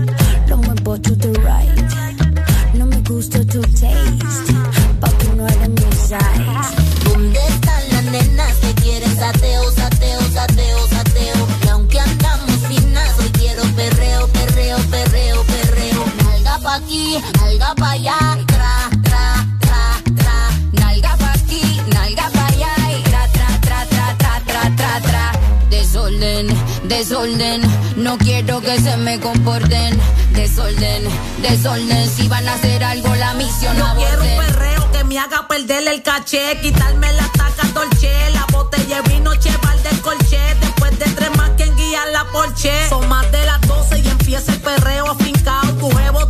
[3.08, 4.54] Gusta tu taste.
[5.00, 6.76] Papi, no eres mi size.
[7.06, 11.48] ¿Dónde están las nenas que quieren sateo, sateo, sateo, sateo?
[11.64, 16.04] Y aunque andamos finas, hoy quiero perreo, perreo, perreo, perreo.
[16.26, 20.38] Nalga pa' aquí, nalga pa' allá, tra, tra, tra, tra.
[20.74, 22.74] Nalga pa' aquí, nalga pa' allá.
[22.92, 25.32] Y tra, tra, tra, tra, tra, tra, tra, tra.
[25.70, 26.48] Desorden,
[26.84, 27.62] desorden.
[28.08, 30.00] No quiero que se me comporten.
[30.32, 31.04] Desorden,
[31.42, 32.10] desorden.
[32.10, 35.86] Si van a hacer algo, la misión Yo quiero un perreo que me haga perder
[35.90, 41.06] el caché, quitarme la taca dolce, la botella de vino cheval del colché, después de
[41.06, 42.72] tres más quien guía la porche.
[42.88, 46.27] Son más de las 12 y empieza el perreo afincao, tu jevo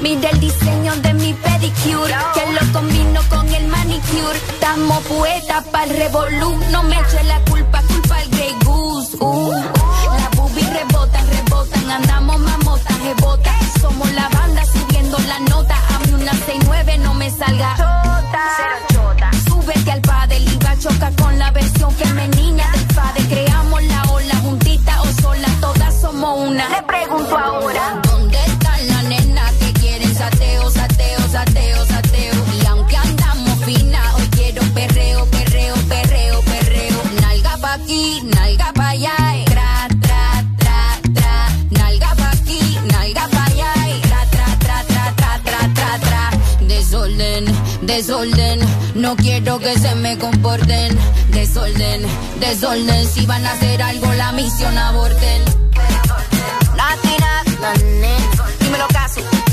[0.00, 4.38] Mira el diseño de mi pedicure, que lo combino con el manicure.
[4.52, 9.16] Estamos poetas para revolú, no me eche la culpa, culpa al Grey Goose.
[9.18, 9.52] Uh.
[9.52, 13.54] Las boobies rebotan, rebotan, andamos mamotas, rebotan.
[13.80, 17.74] Somos la banda subiendo la nota, a mí una 69 no me salga.
[18.92, 19.30] Chota.
[19.48, 23.22] Súbete al padre, iba choca con la versión femenina del padre.
[23.28, 26.68] Creamos la ola juntita o sola, todas somos una.
[26.68, 28.17] Le pregunto ahora.
[31.38, 32.34] Sateo, sateo?
[32.60, 37.02] Y aunque andamos fina, hoy quiero perreo, perreo, perreo, perreo.
[37.20, 39.16] Nalga pa' aquí, nalga pa' allá.
[39.36, 42.14] y Tra, tra, tra, tra.
[42.16, 43.72] Pa' aquí, nalga pa' allá.
[43.88, 46.30] y Tra, tra, tra, tra, tra, tra, tra, tra.
[46.66, 47.44] Desorden,
[47.82, 48.58] desorden.
[48.94, 50.98] No quiero que se me comporten.
[51.30, 52.02] Desorden,
[52.40, 53.06] desorden.
[53.06, 55.42] Si van a hacer algo, la misión aborten.
[56.76, 57.32] La nena.
[58.60, 59.47] Dímelo caso.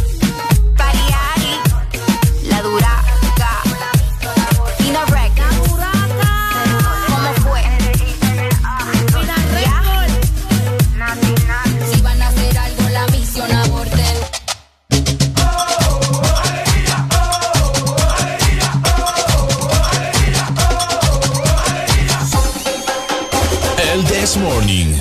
[24.35, 24.97] This Morning.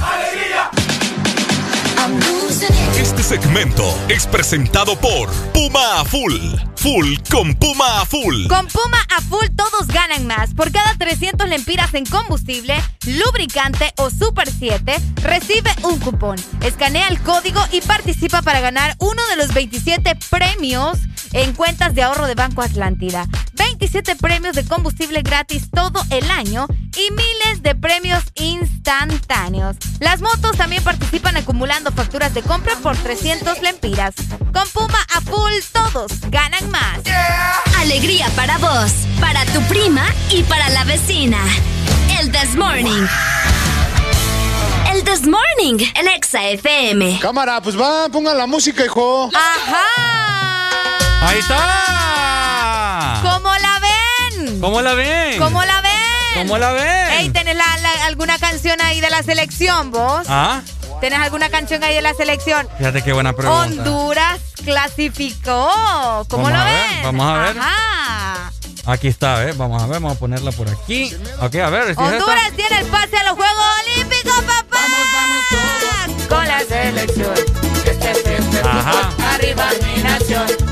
[2.97, 6.74] Este segmento es presentado por Puma Full.
[6.85, 8.47] Full con Puma a Full.
[8.47, 10.53] Con Puma a full todos ganan más.
[10.53, 12.75] Por cada 300 lempiras en combustible,
[13.07, 16.37] lubricante o Super 7, recibe un cupón.
[16.61, 20.99] Escanea el código y participa para ganar uno de los 27 premios
[21.33, 23.27] en cuentas de ahorro de Banco Atlántida.
[23.55, 29.77] 27 premios de combustible gratis todo el año y miles de premios instantáneos.
[30.01, 34.15] Las motos también participan acumulando facturas de compra por 300 lempiras.
[34.53, 36.99] Con Puma a full todos ganan más.
[37.81, 41.39] Alegría para vos, para tu prima y para la vecina.
[42.21, 43.07] El This Morning.
[44.93, 47.19] El This Morning, el Exa FM.
[47.21, 49.31] Cámara, pues va, pongan la música, hijo.
[49.35, 49.85] ¡Ajá!
[51.29, 53.21] ¡Ahí está!
[53.23, 54.61] ¿Cómo la ven?
[54.61, 55.39] ¿Cómo la ven?
[55.39, 55.93] ¿Cómo la ven?
[56.35, 57.11] ¿Cómo la ven?
[57.19, 60.27] Ey, ¿tenés la- la- alguna canción ahí de la selección, vos?
[60.29, 60.61] Ah,
[61.05, 62.67] ¿Tenés alguna canción ahí de la selección?
[62.79, 63.61] fíjate qué buena pregunta.
[63.63, 66.25] Honduras clasificó.
[66.31, 67.03] ¿Cómo Vamos lo a ver, ven?
[67.03, 67.59] vamos a ver.
[67.59, 68.53] Ajá.
[68.87, 69.55] Aquí está, ¿ves?
[69.55, 71.15] Vamos a ver, vamos a ponerla por aquí.
[71.43, 71.85] Ok, a ver.
[71.85, 72.05] ¿sí es esta?
[72.05, 74.79] Honduras tiene el pase a los Juegos Olímpicos, papá.
[76.27, 77.35] Con la selección.
[77.85, 79.13] Este siempre Ajá.
[79.35, 80.64] Arriba mi nación.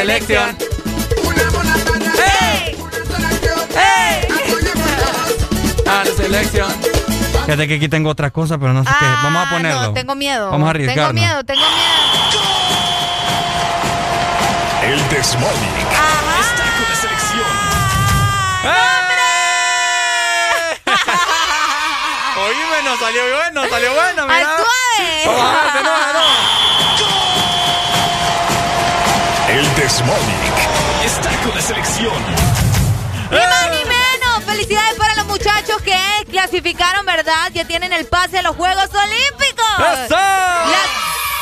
[0.00, 0.54] Ajá.
[5.86, 6.16] A la selección.
[6.16, 6.70] selección.
[6.70, 6.70] Selección.
[7.44, 9.04] Fíjate que aquí tengo otra cosa, pero no sé qué.
[9.04, 9.82] Vamos a Ah, ponerlo.
[9.82, 10.50] No, tengo miedo.
[10.50, 11.14] Vamos a Tengo arriesgarnos.
[11.14, 11.80] miedo, tengo miedo.
[14.82, 17.70] El Desmorning está con la selección.
[22.36, 24.36] Oíme, nos salió bueno, salió bueno, mira.
[24.38, 25.26] ¡Al suave!
[25.26, 26.20] Vamos a ver.
[29.50, 30.54] El Desmorning
[31.04, 32.14] está con la selección.
[33.32, 34.44] Ni más ni menos.
[34.46, 35.96] Felicidades para los muchachos que
[36.30, 37.50] clasificaron, ¿verdad?
[37.52, 39.66] Ya tienen el pase a los Juegos Olímpicos.
[40.04, 40.14] ¡Eso!
[40.14, 40.84] La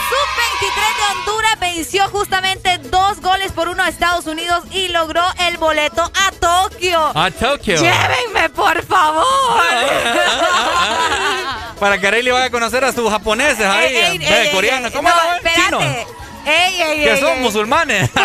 [0.08, 5.58] Sub-23 de Honduras venció justamente dos goles por uno a Estados Unidos y logró el
[5.58, 7.12] boleto a Tokio.
[7.14, 7.76] A Tokio.
[7.76, 9.26] Llévenme, por favor.
[11.78, 14.90] Para que Arely vaya a conocer a sus japoneses ahí, Ey, ey, eh, ey, coreanos.
[14.92, 16.06] ¿Cómo no, espérate.
[16.48, 16.60] Chinos.
[16.60, 18.10] Ey, ey, Que ey, son musulmanes.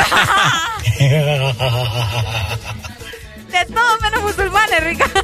[3.54, 5.22] De todo menos musulmanes, Ricardo.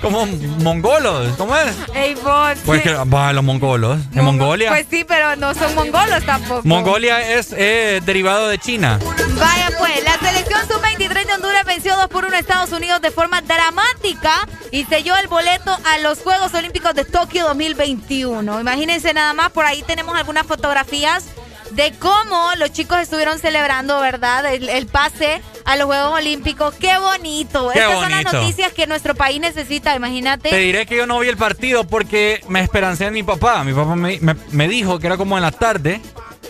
[0.00, 1.36] Como mongolos.
[1.36, 1.76] ¿Cómo es?
[1.94, 2.58] Ey, vos.
[2.64, 4.00] Pues que va, los mongolos.
[4.14, 4.70] En Mongolia.
[4.70, 6.62] Pues sí, pero no son mongolos tampoco.
[6.64, 8.98] Mongolia es eh, derivado de China.
[9.38, 13.10] Vaya pues, la selección sub-23 de Honduras venció 2 por 1 a Estados Unidos de
[13.10, 18.60] forma dramática y selló el boleto a los Juegos Olímpicos de Tokio 2021.
[18.60, 21.26] Imagínense nada más, por ahí tenemos algunas fotografías
[21.72, 24.52] de cómo los chicos estuvieron celebrando, ¿verdad?
[24.52, 26.74] El, el pase a los Juegos Olímpicos.
[26.74, 27.70] ¡Qué bonito!
[27.72, 30.50] Qué Estas son las noticias que nuestro país necesita, imagínate.
[30.50, 33.64] Te diré que yo no vi el partido porque me esperancé en mi papá.
[33.64, 36.00] Mi papá me, me- me dijo que era como en la tarde,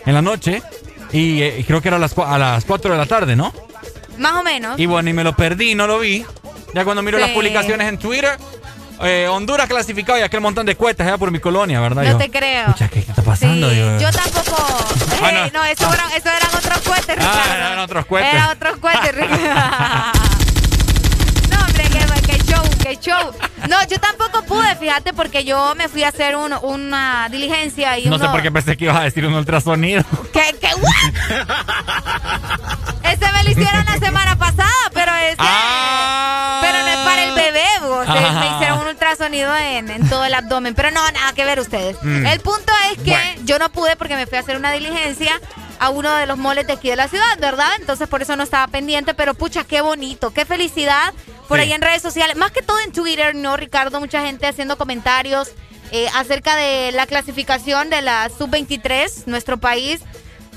[0.07, 0.62] en la noche,
[1.12, 3.52] y eh, creo que era a las, a las 4 de la tarde, ¿no?
[4.18, 4.78] Más o menos.
[4.78, 6.25] Y bueno, y me lo perdí, no lo vi.
[6.75, 7.23] Ya cuando miro Sí.
[7.25, 8.39] las publicaciones en Twitter,
[9.02, 12.02] eh, Honduras clasificado y aquel montón de cuentas allá por mi colonia, ¿verdad?
[12.05, 12.66] No Yo, te creo.
[12.66, 13.68] "Pucha, ¿qué, qué está pasando?
[13.70, 14.56] Sí, Digo, yo tampoco.
[15.24, 15.60] Ah, Ey, no.
[15.60, 17.55] no, eso, eran, eso eran otros cohetes, Ah, Ricardo.
[17.55, 18.34] eran otros cohetes.
[18.34, 19.42] Eran otros cohetes, Ricardo.
[21.50, 21.84] No, hombre,
[22.26, 23.31] qué, show, qué show.
[23.68, 28.06] No, yo tampoco pude, fíjate, porque yo me fui a hacer un- una diligencia y
[28.06, 30.02] no sé uno- por qué pensé que ibas a decir un ultrasonido.
[30.32, 31.12] ¿Qué, qué, what?
[33.05, 35.56] Ese me lo hicieron la semana pasada, pero es para el
[38.08, 38.40] Ah.
[38.40, 40.74] Me hicieron un ultrasonido en, en todo el abdomen.
[40.74, 41.97] Pero no, nada que ver ustedes.
[42.02, 42.26] Mm.
[42.26, 43.40] El punto es que Bueno.
[43.44, 45.40] yo no pude porque me fui a hacer una diligencia
[45.78, 47.70] a uno de los moles de aquí de la ciudad, ¿verdad?
[47.81, 51.12] Entonces por eso no estaba pendiente, pero pucha, qué bonito, qué felicidad
[51.48, 51.64] por Sí.
[51.64, 53.98] ahí en redes sociales, más que todo en Twitter, ¿no, Ricardo?
[53.98, 55.50] Mucha gente haciendo comentarios
[55.90, 60.00] eh, acerca de la clasificación de la Sub-23, nuestro país,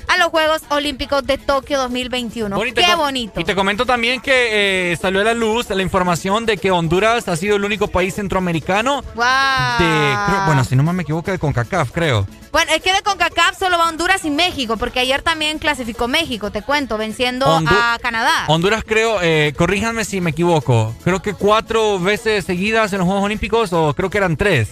[0.08, 2.54] a los Juegos Olímpicos de Tokio 2021.
[2.56, 3.40] Bueno, y te qué bonito.
[3.40, 7.28] Y te comento también que eh, salió a la luz la información de que Honduras
[7.28, 9.78] ha sido el único país centroamericano Guau.
[9.78, 12.26] de, creo- bueno, si no me equivoco, de CONCACAF, creo.
[12.52, 16.50] Bueno, es que de CONCACAF solo va Honduras y México, porque ayer también clasificó México,
[16.50, 18.44] te cuento, venciendo Hondu- a Canadá.
[18.48, 23.24] Honduras creo, eh, corríjanme si me equivoco, creo que cuatro veces seguidas en los Juegos
[23.24, 24.68] Olímpicos o creo que eran tres.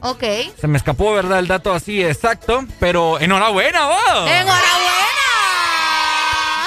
[0.00, 0.24] Ok.
[0.60, 1.38] Se me escapó, ¿verdad?
[1.38, 3.98] El dato así exacto, pero enhorabuena, vos.
[4.28, 5.06] ¡Enhorabuena!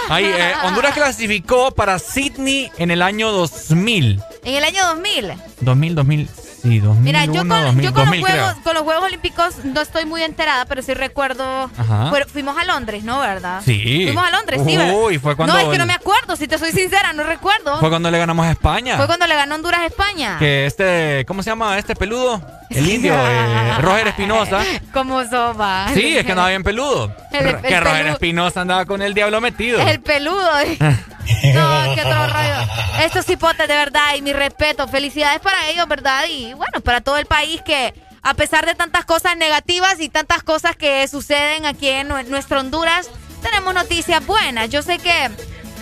[0.09, 4.19] Ahí, eh, Honduras clasificó para Sydney en el año 2000.
[4.43, 5.33] En el año 2000.
[5.61, 6.29] 2000, 2000,
[6.61, 8.63] sí, 2001, Mira, yo con, 2000, yo con 2000 los, juegos, creo.
[8.63, 11.69] con los Juegos Olímpicos no estoy muy enterada, pero sí recuerdo.
[12.09, 13.19] Fue- fuimos a Londres, ¿no?
[13.19, 13.61] ¿Verdad?
[13.65, 14.03] Sí.
[14.05, 14.93] Fuimos a Londres, sí, ¿verdad?
[14.95, 17.79] Uy, fue cuando No, es que no me acuerdo, si te soy sincera, no recuerdo.
[17.79, 18.97] Fue cuando le ganamos a España.
[18.97, 20.37] Fue cuando le ganó Honduras a España.
[20.39, 22.41] Que este, ¿cómo se llama este peludo?
[22.69, 24.61] El indio, eh, Roger Espinosa.
[24.93, 25.87] Como soba.
[25.93, 27.11] Sí, es que andaba bien peludo.
[27.31, 28.07] El- el que Roger.
[28.07, 29.79] Espinosa andaba con el diablo metido.
[29.81, 30.49] El peludo.
[31.53, 32.69] No, qué otro rollo.
[33.03, 34.87] Estos hipotes, de verdad, y mi respeto.
[34.87, 36.25] Felicidades para ellos, ¿verdad?
[36.29, 40.43] Y bueno, para todo el país que, a pesar de tantas cosas negativas y tantas
[40.43, 43.09] cosas que suceden aquí en nue- nuestro Honduras,
[43.41, 44.69] tenemos noticias buenas.
[44.69, 45.29] Yo sé que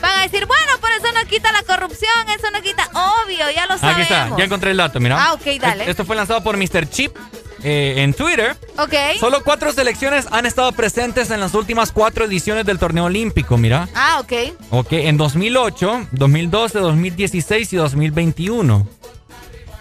[0.01, 2.87] van a decir, bueno, pero eso no quita la corrupción, eso no quita.
[2.93, 3.93] Obvio, ya lo sabemos.
[3.93, 5.17] Aquí está, ya encontré el dato, mira.
[5.19, 5.83] Ah, ok, dale.
[5.83, 6.87] Es- Esto fue lanzado por Mr.
[6.89, 7.17] Chip
[7.63, 8.55] eh, en Twitter.
[8.77, 8.93] Ok.
[9.19, 13.87] Solo cuatro selecciones han estado presentes en las últimas cuatro ediciones del torneo olímpico, mira.
[13.95, 14.33] Ah, ok.
[14.71, 18.87] Ok, en 2008, 2012, 2016 y 2021.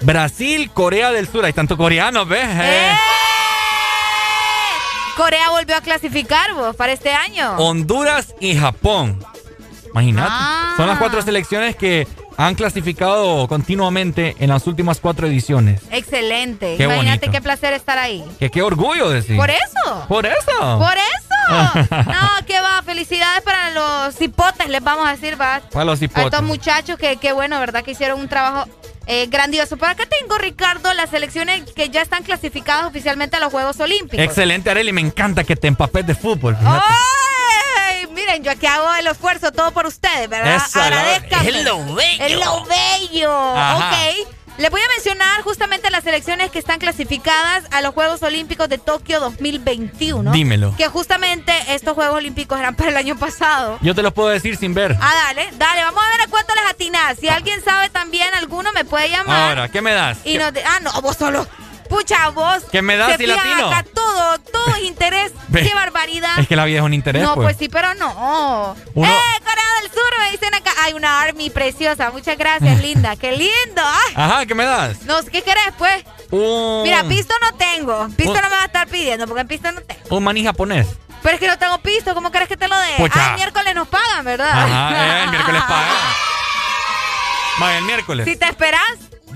[0.01, 1.45] Brasil, Corea del Sur.
[1.45, 2.47] Hay tanto coreanos, ¿ves?
[2.47, 2.93] Eh.
[5.17, 7.57] Corea volvió a clasificar vos para este año.
[7.57, 9.25] Honduras y Japón.
[9.93, 10.29] Imagínate.
[10.31, 10.75] Ah.
[10.77, 12.07] Son las cuatro selecciones que
[12.37, 15.81] han clasificado continuamente en las últimas cuatro ediciones.
[15.91, 16.77] Excelente.
[16.77, 17.33] Qué Imagínate bonito.
[17.33, 18.25] qué placer estar ahí.
[18.39, 19.37] Que qué orgullo decir.
[19.37, 20.05] Por eso.
[20.09, 20.79] Por eso.
[20.79, 21.07] Por eso.
[22.07, 22.83] No, que va.
[22.83, 25.61] Felicidades para los hipotes, les vamos a decir, va.
[25.73, 26.25] Para los A hipotes.
[26.25, 27.85] estos muchachos que, qué bueno, ¿verdad?
[27.85, 28.69] Que hicieron un trabajo
[29.07, 29.77] eh, grandioso.
[29.77, 34.25] Por acá tengo, Ricardo, las selecciones que ya están clasificadas oficialmente a los Juegos Olímpicos.
[34.25, 34.93] Excelente, Arely.
[34.93, 36.57] Me encanta que te empapes de fútbol.
[36.57, 36.85] fíjate.
[36.85, 37.36] ¡Ay!
[38.17, 40.61] Miren, yo aquí hago el esfuerzo todo por ustedes, ¿verdad?
[40.75, 41.51] Agradezcanme.
[41.51, 42.25] es lo bello.
[42.25, 43.33] Es lo bello.
[43.57, 43.77] Ajá.
[43.91, 44.29] Ok.
[44.59, 48.79] Les voy a mencionar justamente las selecciones que están clasificadas a los Juegos Olímpicos de
[48.79, 50.33] Tokio 2021.
[50.33, 50.75] Dímelo.
[50.79, 53.79] Que justamente estos Juegos Olímpicos eran para el año pasado.
[53.83, 54.97] Yo te lo puedo decir sin ver.
[54.99, 57.19] Ah, dale, dale, vamos a ver a cuánto les atinás.
[57.21, 59.51] Si alguien sabe también alguno, me puede llamar.
[59.51, 60.17] Ahora, ¿qué me das?
[60.25, 61.47] Y nos de- ah, no, vos solo.
[61.89, 62.65] Pucha, vos.
[62.71, 63.69] ¿Qué me das y latino?
[63.69, 65.33] Acá todo, todo es interés.
[65.53, 66.39] Qué barbaridad.
[66.39, 67.47] Es que la vida es un interés, no, pues.
[67.47, 68.75] pues sí, pero no.
[68.95, 70.03] Uno- ¡Eh, Corea del Sur!
[70.19, 70.73] Me dicen acá.
[70.83, 72.11] Hay una Army preciosa.
[72.11, 73.17] Muchas gracias, linda.
[73.17, 73.83] ¡Qué lindo!
[73.83, 75.03] Ay, Ajá, ¿qué me das?
[75.03, 76.05] no, ¿qué querés, pues?
[76.31, 78.09] Un, Mira, pisto no tengo.
[78.17, 80.17] Pisto Un- no me va a estar pidiendo porque pisto no tengo.
[80.17, 80.87] un maní japonés.
[81.23, 82.15] Pero es que no tengo pisto.
[82.15, 82.95] ¿Cómo querés que te lo dé?
[83.15, 84.51] Ah, el miércoles nos pagan, ¿verdad?
[84.51, 85.87] Ajá, eh, el miércoles paga.
[87.59, 88.27] Vaya, el miércoles.
[88.27, 88.83] Si te esperas,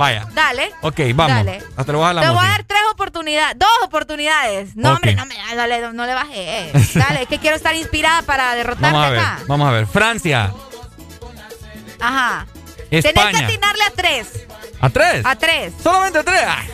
[0.01, 0.27] Vaya.
[0.33, 0.73] dale.
[0.81, 1.37] Ok, vamos.
[1.45, 1.63] Dale.
[1.77, 2.53] Hasta luego a la Te voy a música.
[2.57, 4.75] dar tres oportunidades, dos oportunidades.
[4.77, 6.73] No, hombre, no, me, no, le, no le bajé.
[6.95, 9.39] Dale, es que quiero estar inspirada para derrotarte Vamos a ver, acá.
[9.47, 9.87] vamos a ver.
[9.87, 10.53] Francia.
[12.01, 12.47] Ajá.
[12.89, 13.47] Tenés que España.
[13.47, 14.27] atinarle a tres.
[14.81, 15.27] ¿A tres?
[15.27, 15.73] A tres.
[15.83, 16.43] Solamente tres.
[16.49, 16.69] Ay,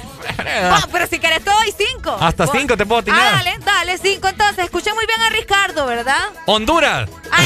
[0.71, 2.17] No, pero si querés te doy cinco.
[2.21, 3.21] Hasta Vos- cinco te puedo atinar.
[3.21, 4.29] Ah, dale, dale, cinco.
[4.29, 6.23] Entonces, escuché muy bien a Ricardo, ¿verdad?
[6.47, 7.09] Honduras.
[7.11, 7.37] ¡No,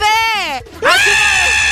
[0.00, 0.56] ve!
[0.56, 1.71] Aquí no-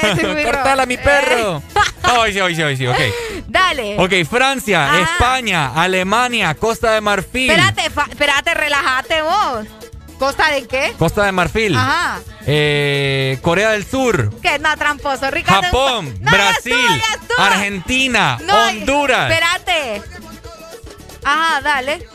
[0.44, 1.62] Cortala, mi perro.
[2.16, 2.96] Hoy sí, hoy sí, hoy sí, ok.
[3.48, 3.96] Dale.
[3.98, 5.00] Ok, Francia, Ajá.
[5.02, 7.50] España, Alemania, Costa de Marfil.
[7.50, 9.66] Espérate, espérate, relájate vos.
[10.18, 10.94] ¿Costa de qué?
[10.98, 11.76] Costa de Marfil.
[11.76, 12.20] Ajá.
[12.46, 14.32] Eh, Corea del Sur.
[14.40, 14.58] ¿Qué?
[14.58, 15.62] No, tramposo, Ricardo.
[15.62, 17.40] Japón, No, ya Brasil, estuvo, ya estuvo.
[17.44, 19.30] Argentina, No, Honduras.
[19.30, 20.02] Espérate.
[21.24, 22.06] Ajá, dale.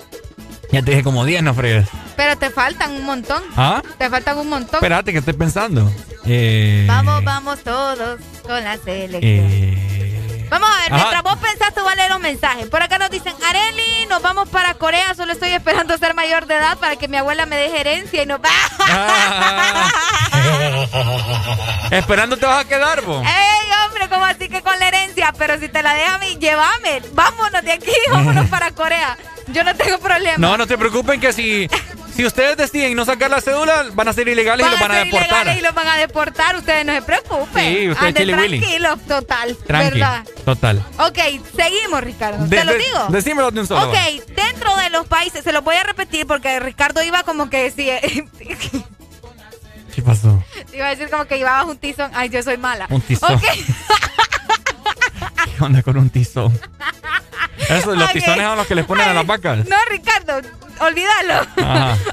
[0.72, 1.88] Ya te dije como 10, no fregues.
[2.16, 3.42] Pero te faltan un montón.
[3.58, 3.82] ¿Ah?
[3.98, 4.76] Te faltan un montón.
[4.76, 5.92] Espérate, que estoy pensando.
[6.26, 9.22] Eh, Vamos, vamos todos con la selección.
[9.24, 10.96] eh, Vamos a ver, Ajá.
[10.96, 12.68] mientras vos pensás, te voy a leer los mensajes.
[12.68, 16.56] Por acá nos dicen, Areli, nos vamos para Corea, solo estoy esperando ser mayor de
[16.56, 18.50] edad para que mi abuela me deje herencia y nos va.
[21.92, 23.26] Esperando te vas a quedar, vos.
[23.26, 24.08] ¡Ey, hombre!
[24.10, 25.34] ¿Cómo así que con la herencia?
[25.38, 27.02] Pero si te la deja a mí, llévame.
[27.14, 29.18] Vámonos de aquí, vámonos para Corea.
[29.48, 30.38] Yo no tengo problema.
[30.38, 31.68] No, no se preocupen que si,
[32.16, 34.96] si ustedes deciden no sacar la cédula, van a ser ilegales y los van a
[35.00, 35.28] deportar.
[35.28, 36.56] ilegales y los van a deportar.
[36.58, 37.76] Ustedes no se preocupen.
[37.76, 39.58] Sí, ustedes tranquilos, total.
[39.66, 40.24] Tranqui, ¿Verdad?
[40.46, 40.86] total.
[41.00, 41.18] Ok,
[41.56, 42.46] seguimos, Ricardo.
[42.46, 43.08] De- ¿Te lo de- digo?
[43.10, 43.90] Decímelo de un solo.
[43.90, 43.96] Ok,
[44.36, 48.00] dentro de los países, se los voy a repetir porque Ricardo iba como que decía,
[49.96, 50.44] ¿Qué pasó?
[50.74, 52.10] iba a decir como que llevabas un tizón.
[52.16, 52.88] Ay, yo soy mala.
[52.90, 53.40] Un tizón.
[55.58, 56.60] ¿Qué onda con un tizón?
[57.70, 59.66] Eso, los tizones son los que les ponen a las vacas.
[59.68, 60.42] no, Ricardo,
[60.80, 61.48] olvídalo.
[61.58, 61.98] Ajá.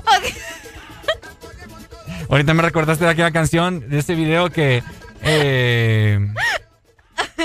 [2.28, 4.82] Ahorita me recordaste de aquella canción, de ese video que...
[5.22, 6.18] Eh,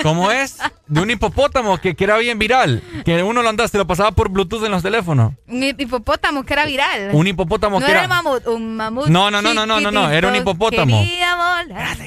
[0.03, 0.57] ¿Cómo es?
[0.87, 2.83] De un hipopótamo que, que era bien viral.
[3.03, 5.33] Que uno lo andaba, se lo pasaba por Bluetooth en los teléfonos.
[5.47, 7.09] Un hipopótamo que era viral.
[7.13, 8.19] Un hipopótamo no que era era...
[8.19, 9.07] un mamut, un mamut.
[9.07, 10.97] No, no, no, no, no, no, no, era un hipopótamo.
[10.97, 11.97] volar.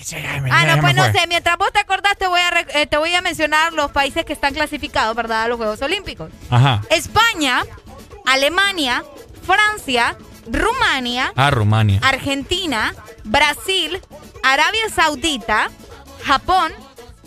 [0.50, 1.26] Ah, ya no, pues no sé.
[1.28, 4.32] Mientras vos te acordás, te voy, a eh, te voy a mencionar los países que
[4.32, 5.44] están clasificados, ¿verdad?
[5.44, 6.30] A los Juegos Olímpicos.
[6.50, 6.82] Ajá.
[6.90, 7.64] España,
[8.32, 9.04] Alemania,
[9.46, 10.16] Francia,
[10.46, 11.98] Rumania, Ah, Rumania.
[12.02, 14.00] Argentina, Brasil,
[14.42, 15.70] Arabia Saudita,
[16.24, 16.72] Japón,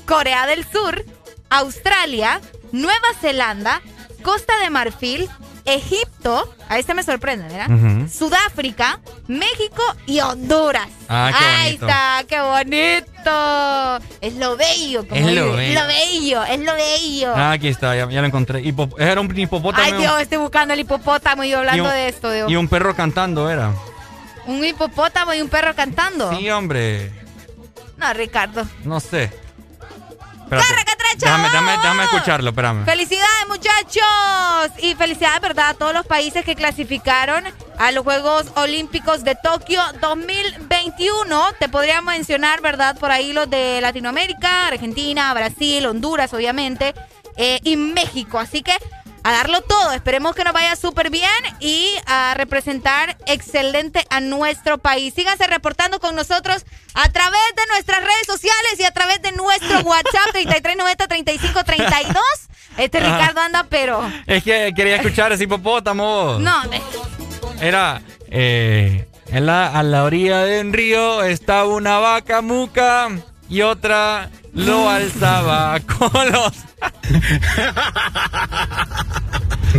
[0.06, 1.04] Corea del Sur,
[1.50, 2.40] Australia,
[2.72, 3.82] Nueva Zelanda,
[4.24, 5.28] Costa de Marfil,
[5.66, 7.68] Egipto, ahí se me sorprende, ¿verdad?
[8.12, 10.88] Sudáfrica, México y Honduras.
[11.08, 11.86] Ah, qué Ahí bonito.
[11.88, 14.18] está, qué bonito.
[14.22, 15.80] Es lo bello, como Es lo bello.
[15.82, 17.34] lo bello, es lo bello.
[17.36, 18.64] Ah, aquí está, ya, ya lo encontré.
[18.98, 19.84] Era un hipopótamo.
[19.84, 22.50] Ay, Dios, estoy buscando el hipopótamo y yo hablando y un- de esto, Dios.
[22.52, 23.72] Y un perro cantando era.
[24.48, 26.36] Un hipopótamo y un perro cantando.
[26.36, 27.12] Sí, hombre.
[27.98, 28.66] No, Ricardo.
[28.84, 29.32] No sé.
[30.52, 30.92] Espérate.
[31.18, 32.86] Déjame, déjame, déjame escucharlo, espérame.
[32.86, 34.72] Felicidades, muchachos.
[34.84, 35.70] Y felicidades, ¿verdad?
[35.70, 37.44] A todos los países que clasificaron
[37.78, 41.54] a los Juegos Olímpicos de Tokio 2021.
[41.60, 42.98] Te podría mencionar, ¿verdad?
[42.98, 46.94] Por ahí los de Latinoamérica, Argentina, Brasil, Honduras, obviamente,
[47.38, 48.40] eh, y México.
[48.40, 48.74] Así que
[49.24, 49.92] a darlo todo.
[49.92, 55.14] Esperemos que nos vaya súper bien y a representar excelente a nuestro país.
[55.14, 59.80] Síganse reportando con nosotros a través de nuestras redes sociales y a través de nuestro
[59.84, 62.16] WhatsApp 3390-3532.
[62.78, 63.18] Este Ajá.
[63.18, 64.02] Ricardo anda, pero...
[64.28, 66.38] Es que quería escuchar ese hipopótamo.
[66.40, 66.62] No,
[67.60, 68.02] Era.
[68.34, 73.10] Eh, en la, a la orilla de un río estaba una vaca muca
[73.52, 76.52] y otra lo alzaba con los...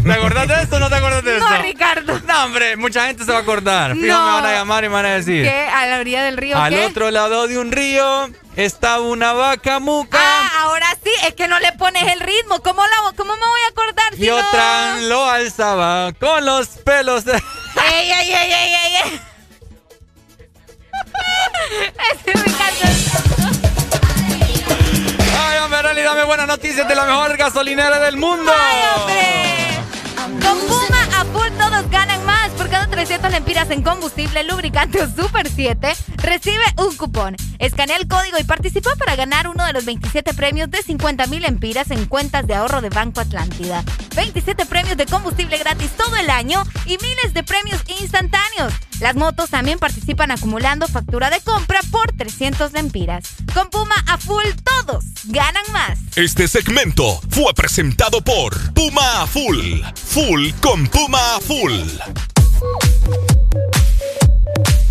[0.05, 1.49] ¿Te acordás de esto o no te acordás de esto?
[1.49, 2.21] No, Ricardo.
[2.27, 3.95] No, hombre, mucha gente se va a acordar.
[3.95, 5.45] Fijo, me van a llamar y me van a decir.
[5.45, 5.69] ¿Qué?
[5.69, 6.59] ¿A la orilla del río?
[6.59, 10.19] Al otro lado de un río estaba una vaca muca.
[10.21, 12.61] Ah, ahora sí, es que no le pones el ritmo.
[12.63, 12.83] ¿Cómo,
[13.17, 14.15] cómo me voy a acordar?
[14.15, 14.37] Si y no?
[14.37, 17.25] otra lo alzaba con los pelos.
[17.25, 17.33] De...
[17.33, 18.97] ¡Ey, ey, ey, ey, ey!
[19.05, 19.21] ey.
[22.27, 23.62] Ricardo.
[25.45, 28.53] Ay, hombre, Rally, dame buenas noticias de la mejor gasolinera del mundo.
[28.53, 30.47] ¡Ay, hombre!
[30.47, 32.51] Con Puma a full todos ganan más.
[32.51, 37.35] Por cada 900 lempiras en combustible, lubricante o Super 7, recibe un cupón.
[37.59, 41.43] Escanea el código y participa para ganar uno de los 27 premios de 50 mil
[41.43, 43.83] lempiras en cuentas de ahorro de Banco Atlántida.
[44.15, 48.73] 27 premios de combustible gratis todo el año y miles de premios instantáneos.
[49.01, 53.25] Las motos también participan acumulando factura de compra por 300 lempiras.
[53.53, 55.99] Con Puma a full todos ganan más.
[56.15, 59.81] Este segmento fue presentado por Puma a full.
[59.93, 61.73] Full con Puma a full.
[62.93, 64.82] えっ?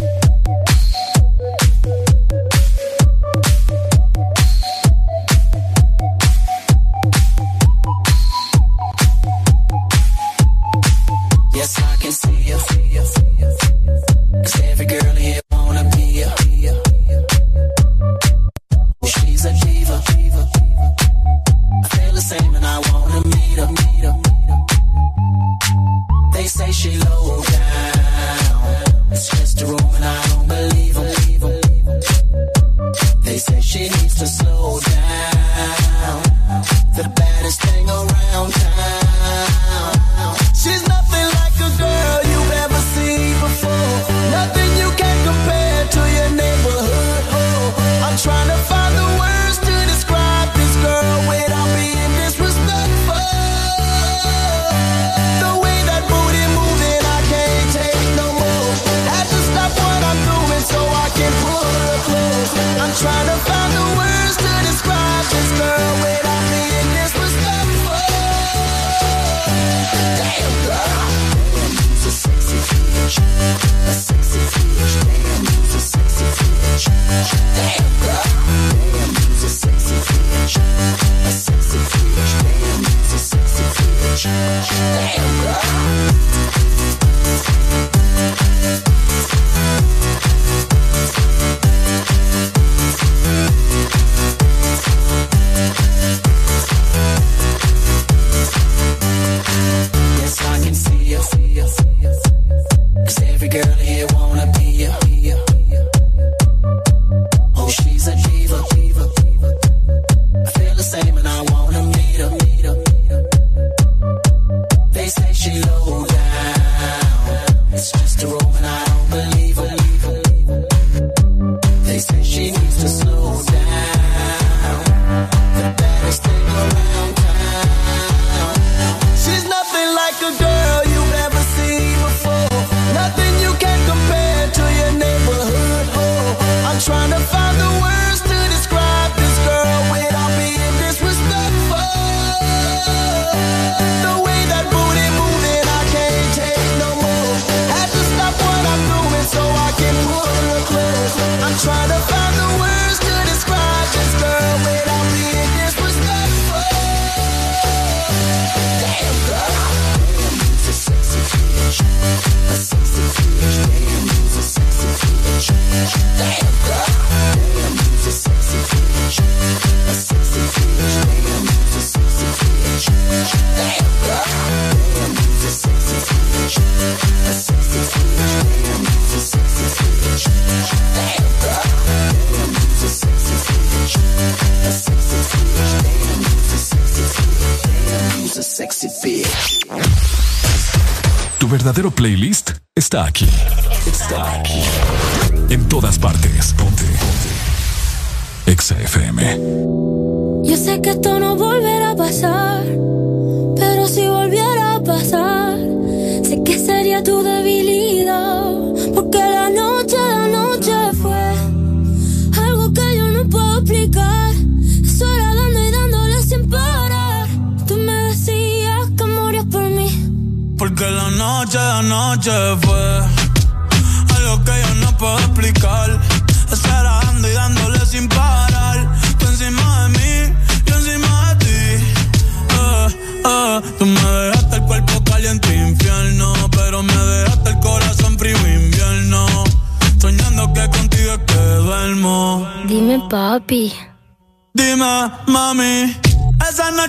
[192.91, 193.30] taki.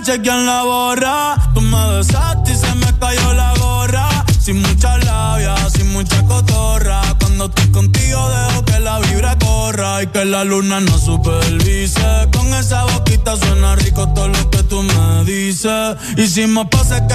[0.03, 1.35] chequean la borra.
[1.53, 4.09] Tú me besaste y se me cayó la gorra.
[4.39, 7.01] Sin mucha labia, sin mucha cotorra.
[7.19, 12.27] Cuando estoy contigo dejo que la vibra corra y que la luna no supervise.
[12.33, 15.95] Con esa boquita suena rico todo lo que tú me dices.
[16.17, 17.12] Y si me pasa que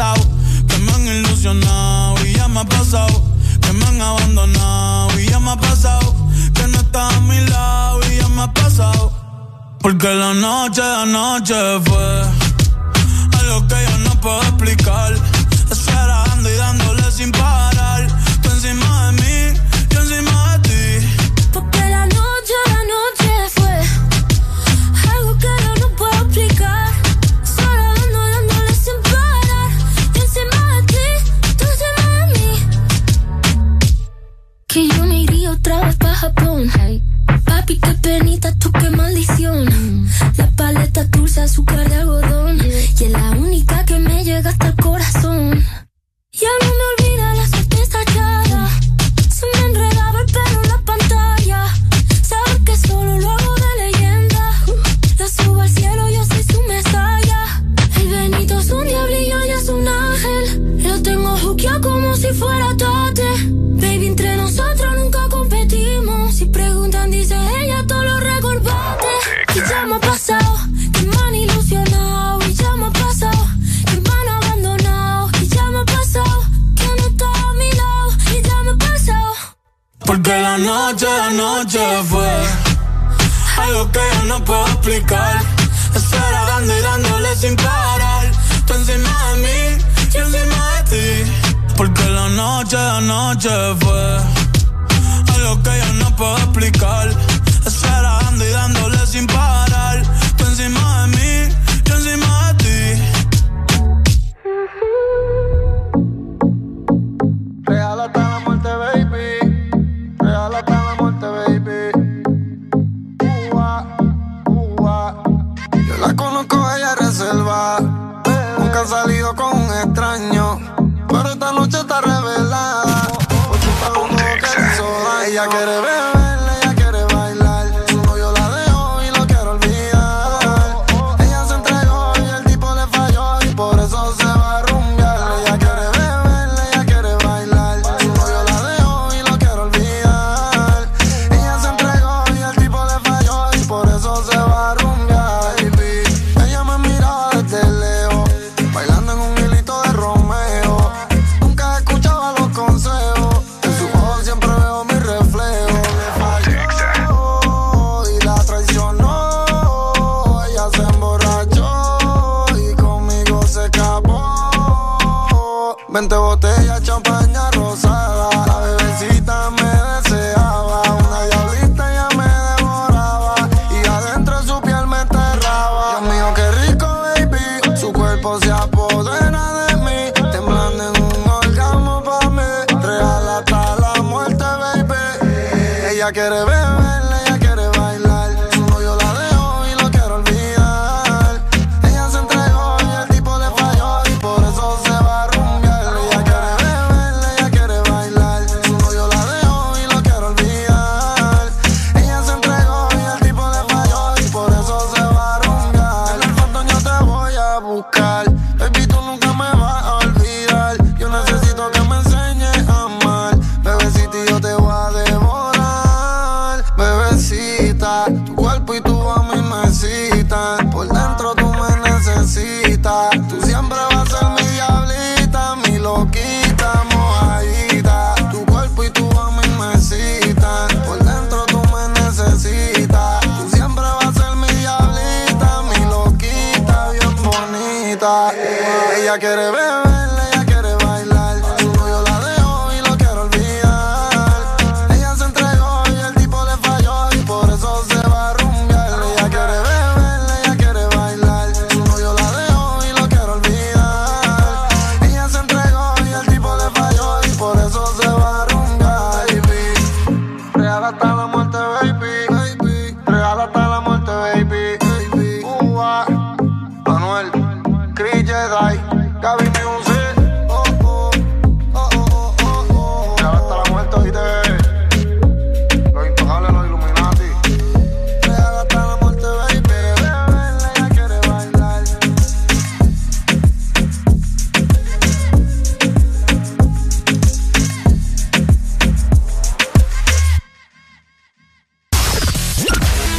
[0.00, 3.22] que me han ilusionado y ya me ha pasado,
[3.60, 6.14] que me han abandonado y ya me ha pasado,
[6.54, 9.12] que no estás a mi lado y ya me ha pasado.
[9.80, 11.54] Porque la noche la noche
[11.84, 12.22] fue
[13.40, 15.12] algo que yo no puedo explicar.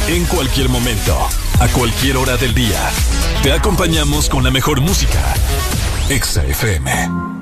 [0.08, 1.16] En cualquier momento,
[1.60, 2.90] a cualquier hora del día,
[3.42, 5.34] te acompañamos con la mejor música.
[6.08, 7.41] Exa FM.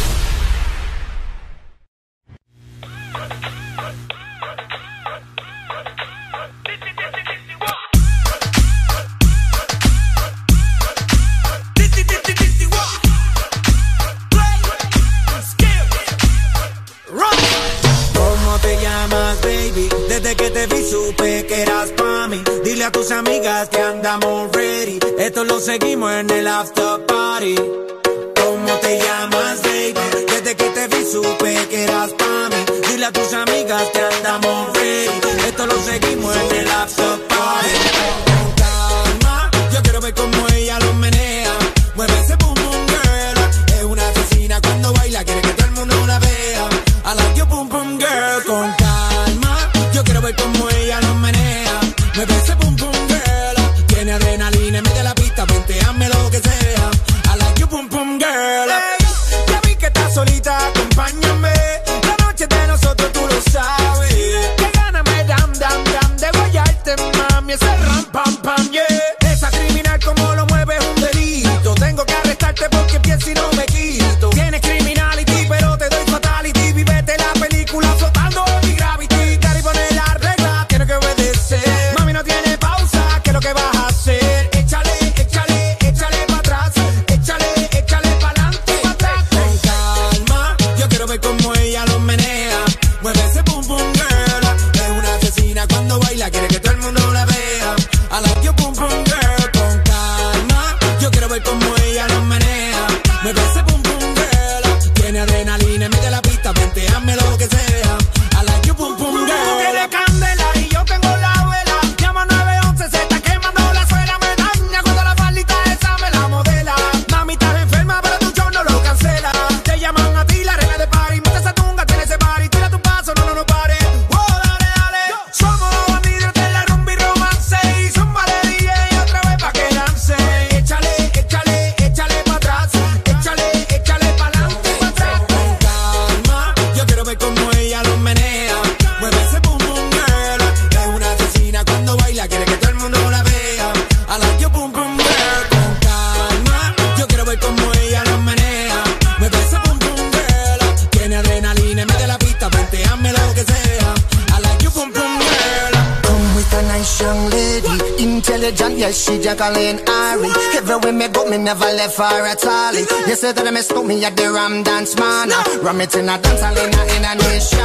[161.97, 162.73] Her at all.
[162.73, 165.29] You say that I miss me at the Ram Dance Man.
[165.63, 167.60] Ram it in a dance hall in a, in a nation.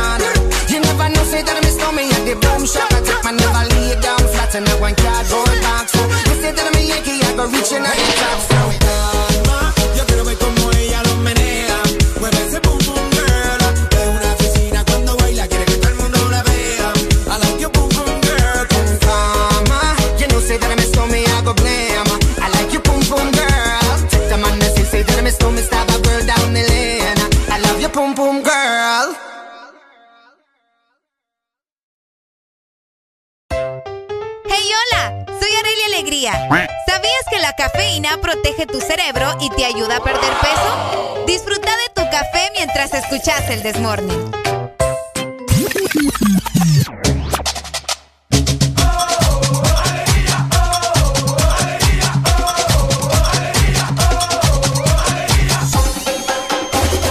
[43.66, 44.32] El Desmorning.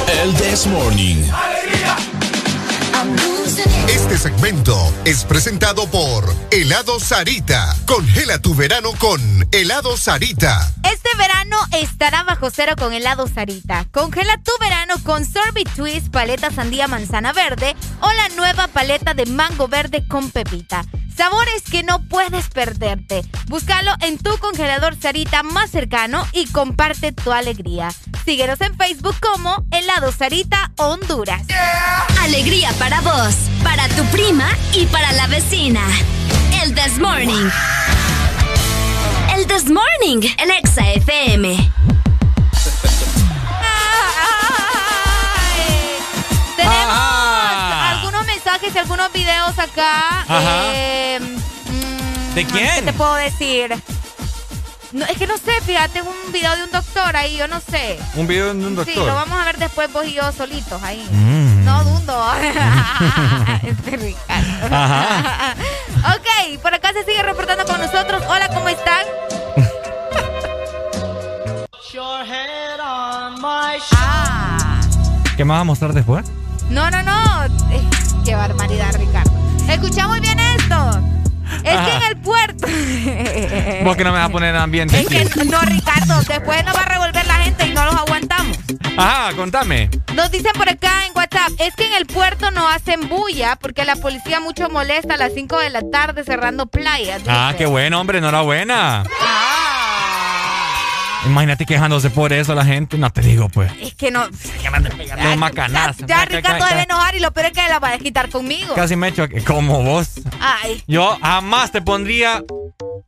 [0.08, 1.24] El This Morning.
[3.90, 7.76] Este segmento es presentado por Helado Sarita.
[7.86, 9.20] Congela tu verano con
[9.52, 10.72] Helado Sarita.
[10.84, 13.86] Este verano estará bajo cero con helado Sarita.
[13.92, 19.26] Congela tu verano con Sorbet Twist, paleta sandía manzana verde o la nueva paleta de
[19.26, 20.86] mango verde con pepita.
[21.16, 23.24] Sabores que no puedes perderte.
[23.48, 27.90] Búscalo en tu congelador Sarita más cercano y comparte tu alegría.
[28.26, 31.44] Síguenos en Facebook como Helado Sarita Honduras.
[32.22, 35.82] Alegría para vos, para tu prima y para la vecina.
[36.62, 37.50] El This Morning.
[39.36, 41.75] El This Morning, el Exa FM.
[48.74, 50.22] Y algunos videos acá.
[50.22, 50.62] Ajá.
[50.74, 52.76] Eh, mm, ¿De quién?
[52.76, 53.76] ¿Qué te puedo decir?
[54.92, 57.60] No, es que no sé, fíjate, es un video de un doctor ahí, yo no
[57.60, 58.00] sé.
[58.16, 58.94] Un video de un doctor.
[58.94, 61.06] Sí, lo vamos a ver después vos y yo solitos ahí.
[61.12, 61.66] Mm.
[61.66, 62.26] No dundo.
[63.64, 64.76] este Ricardo.
[64.76, 65.56] Ajá.
[66.16, 68.24] ok, por acá se sigue reportando con nosotros.
[68.28, 69.06] Hola, ¿cómo están?
[73.92, 74.82] Ah.
[75.38, 76.26] ¿Qué me vas a mostrar después?
[76.70, 77.25] No, no, no.
[78.48, 79.32] Barbaridad, Ricardo.
[79.68, 81.02] Escucha muy bien esto.
[81.64, 82.68] Es que en el puerto.
[83.84, 85.00] Vos que no me vas a poner en ambiente.
[85.00, 88.58] Es que no, Ricardo, después nos va a revolver la gente y no los aguantamos.
[88.98, 89.90] Ajá, contame.
[90.14, 93.84] Nos dicen por acá en WhatsApp, es que en el puerto no hacen bulla porque
[93.84, 97.24] la policía mucho molesta a las 5 de la tarde cerrando playas.
[97.28, 99.04] Ah, qué bueno, hombre, enhorabuena.
[99.22, 99.45] Ah.
[101.26, 102.98] Imagínate quejándose por eso la gente.
[102.98, 103.72] No te digo, pues.
[103.82, 104.28] Es que no.
[104.28, 106.06] Los macanazos.
[106.08, 108.74] Ya Ricardo debe enojar y lo peor es que la va a desquitar conmigo.
[108.76, 110.08] Casi me echo como vos.
[110.40, 112.44] Ay, Yo jamás te pondría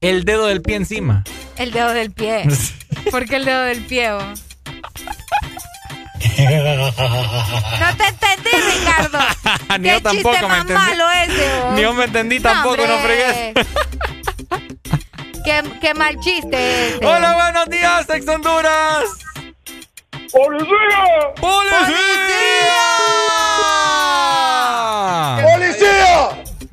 [0.02, 1.24] el dedo del pie encima.
[1.58, 2.48] el dedo del pie.
[3.12, 4.12] ¿Por qué el dedo del pie?
[4.12, 4.20] oh?
[6.20, 9.20] No te entendí, Ricardo.
[9.80, 10.74] Ni yo chiste tampoco me más entendí.
[10.84, 11.72] malo ese.
[11.74, 13.54] Ni yo me entendí tampoco, no fregues.
[15.48, 17.00] Qué, qué mal chiste.
[17.02, 19.06] Hola, buenos días, Ex Honduras.
[20.30, 21.06] ¡Policía!
[21.40, 21.88] ¡Policía!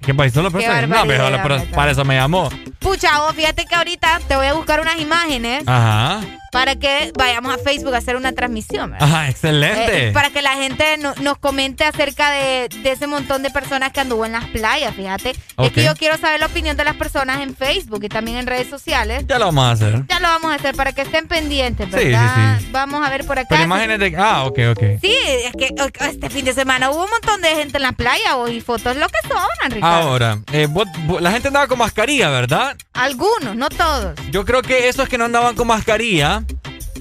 [0.04, 0.42] ¿Qué pasó?
[0.42, 0.88] ¿Lo Qué pensé?
[0.88, 2.48] No, pero, para eso me llamó.
[2.80, 6.20] Pucha, vos, fíjate que ahorita te voy a buscar unas imágenes Ajá.
[6.54, 8.92] Para que vayamos a Facebook a hacer una transmisión.
[8.92, 9.06] ¿verdad?
[9.08, 10.08] Ajá, excelente.
[10.08, 13.92] Eh, para que la gente no- nos comente acerca de, de ese montón de personas
[13.92, 15.34] que anduvo en las playas, fíjate.
[15.58, 18.46] Es que yo quiero saber la opinión de las personas en Facebook y también en
[18.46, 19.24] redes sociales.
[19.26, 20.02] Ya lo vamos a hacer.
[20.08, 22.58] Ya lo vamos a hacer para que estén pendientes, Sí, sí, ¿verdad?
[22.60, 22.68] sí.
[22.70, 23.48] Vamos a ver por acá.
[23.50, 24.14] Pero imágenes de.
[24.16, 24.82] Ah, ok, ok.
[25.02, 25.70] Sí, es que
[26.08, 29.08] este fin de semana hubo un montón de gente en la playa y fotos lo
[29.08, 30.08] que son, Ricardo.
[30.08, 32.76] Ahora, eh, vos- vos- la gente andaba con mascarilla, ¿verdad?
[32.92, 34.14] Algunos, no todos.
[34.30, 36.43] Yo creo que esos que no andaban con mascarilla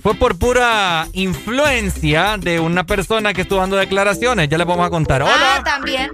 [0.03, 4.49] fue por pura influencia de una persona que estuvo dando declaraciones.
[4.49, 5.21] Ya les vamos a contar.
[5.21, 5.61] Ah, Hola.
[5.63, 6.11] también.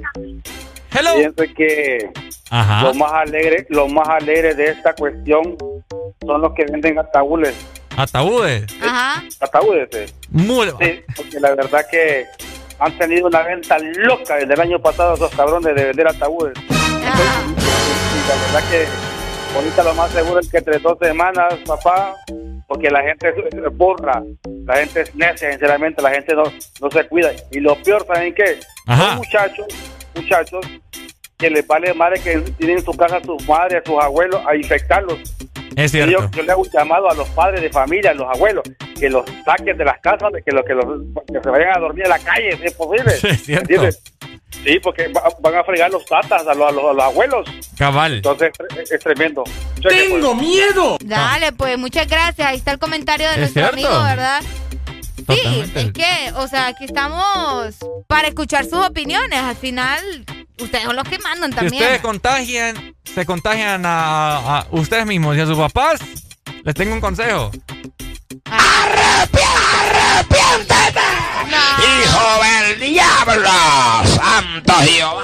[0.93, 1.15] Hello.
[1.15, 2.09] Pienso que
[2.51, 2.83] Ajá.
[2.83, 5.55] lo más alegre, lo más alegre de esta cuestión
[6.25, 7.55] son los que venden ataúdes.
[7.97, 8.65] Ataúdes.
[8.81, 9.23] Ajá.
[9.39, 10.05] Ataúdes, eh.
[10.29, 12.25] Muy- Sí, porque la verdad que
[12.79, 16.53] han tenido una venta loca desde el año pasado esos cabrones de vender ataúdes.
[16.57, 16.69] Y
[18.29, 18.87] la verdad que
[19.55, 22.15] ahorita lo más seguro es que entre dos semanas, papá,
[22.69, 24.21] porque la gente es burra,
[24.63, 26.43] la gente es necia, sinceramente, la gente no,
[26.79, 27.31] no se cuida.
[27.51, 28.59] Y lo peor, ¿saben qué?
[28.85, 29.09] Ajá.
[29.09, 29.67] Son muchachos,
[30.15, 30.65] muchachos
[31.39, 34.41] que les vale madre que tienen en su casa a sus madres, a sus abuelos,
[34.47, 35.17] a infectarlos.
[35.75, 36.11] Es cierto.
[36.11, 38.63] Yo, yo le hago un llamado a los padres de familia, a los abuelos.
[38.99, 40.85] que los saquen de las casas, que, los, que, los,
[41.25, 43.11] que se vayan a dormir en la calle, si es posible.
[43.19, 43.61] Sí, es cierto.
[43.63, 44.03] ¿Entiendes?
[44.51, 47.47] Sí, porque va- van a fregar los tatas a los, a los, a los abuelos.
[47.77, 48.15] Cabal.
[48.15, 49.43] Entonces es, es tremendo.
[49.79, 50.35] Cheque, pues.
[50.35, 50.97] miedo!
[51.03, 52.47] Dale, pues muchas gracias.
[52.47, 53.87] Ahí está el comentario de Es nuestro cierto.
[53.87, 54.41] amigo, ¿verdad?
[55.29, 57.75] Sí, es que, o sea, aquí estamos
[58.07, 59.39] para escuchar sus opiniones.
[59.39, 59.99] Al final,
[60.59, 61.83] ustedes son los que mandan Si también.
[61.83, 65.99] ustedes contagian, se contagian a, a ustedes mismos y a sus papás,
[66.63, 67.51] les tengo un consejo.
[71.49, 73.49] ¡Hijo del diablo!
[74.05, 75.23] ¡Santo Jehová!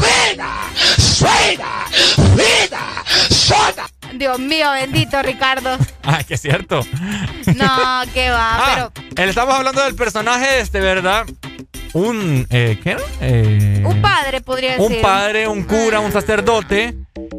[0.00, 0.48] ¡Vida!
[0.98, 1.84] ¡Suena!
[2.34, 2.80] ¡Vida!
[3.30, 3.86] ¡Soda!
[4.14, 5.76] Dios mío, bendito Ricardo.
[6.04, 6.80] Ah, que es cierto.
[7.54, 11.26] No, que va, Ah, él- estamos hablando del personaje este, ¿verdad?
[11.92, 13.00] Un, eh, ¿qué era?
[13.20, 14.96] Eh, pero un padre podría decir.
[14.96, 16.94] un padre, un cura, un sacerdote.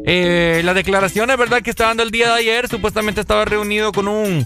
[0.05, 1.61] Eh, las declaraciones, ¿verdad?
[1.61, 4.45] Que está dando el día de ayer, supuestamente estaba reunido con un,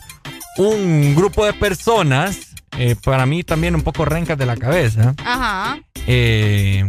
[0.58, 2.38] un grupo de personas,
[2.78, 5.14] eh, para mí también un poco rencas de la cabeza.
[5.24, 5.80] Ajá.
[6.08, 6.86] Eh,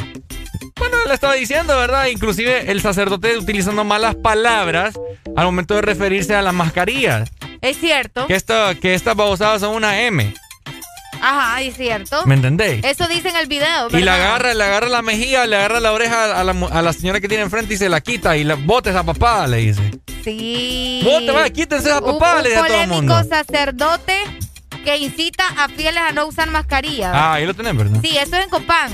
[0.78, 2.06] bueno, le estaba diciendo, ¿verdad?
[2.06, 4.94] Inclusive el sacerdote utilizando malas palabras
[5.36, 7.30] al momento de referirse a las mascarillas.
[7.60, 8.26] Es cierto.
[8.26, 10.34] Que, esto, que estas babosadas son una M.
[11.20, 12.26] Ajá, es cierto.
[12.26, 12.84] ¿Me entendéis?
[12.84, 13.88] Eso dice en el video.
[13.90, 14.14] Y le ¿verdad?
[14.26, 17.28] agarra, le agarra la mejilla, le agarra la oreja a la, a la señora que
[17.28, 19.82] tiene enfrente y se la quita y la bota esa papada, le dice.
[20.24, 21.00] Sí.
[21.04, 23.28] Bote, vaya, quítense esa papada, un le dice a todo el polémico mundo.
[23.28, 24.16] sacerdote
[24.82, 27.12] que incita a fieles a no usar mascarilla.
[27.14, 28.00] Ah, ahí lo tenés, ¿verdad?
[28.02, 28.92] Sí, eso es en Copán.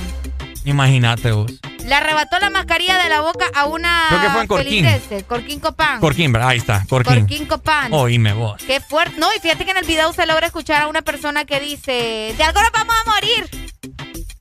[0.68, 1.50] Imagínate vos.
[1.84, 4.86] Le arrebató la mascarilla de la boca a una Creo que fue en Corquín.
[5.26, 6.00] Corquín Copán.
[6.00, 6.50] Corquín, ¿verdad?
[6.50, 7.20] Ahí está, Corquín.
[7.20, 7.90] Corquín Copán.
[7.94, 8.62] Oíme vos.
[8.66, 9.18] Qué fuerte.
[9.18, 12.34] No, y fíjate que en el video se logra escuchar a una persona que dice,
[12.36, 13.70] de algo nos vamos a morir.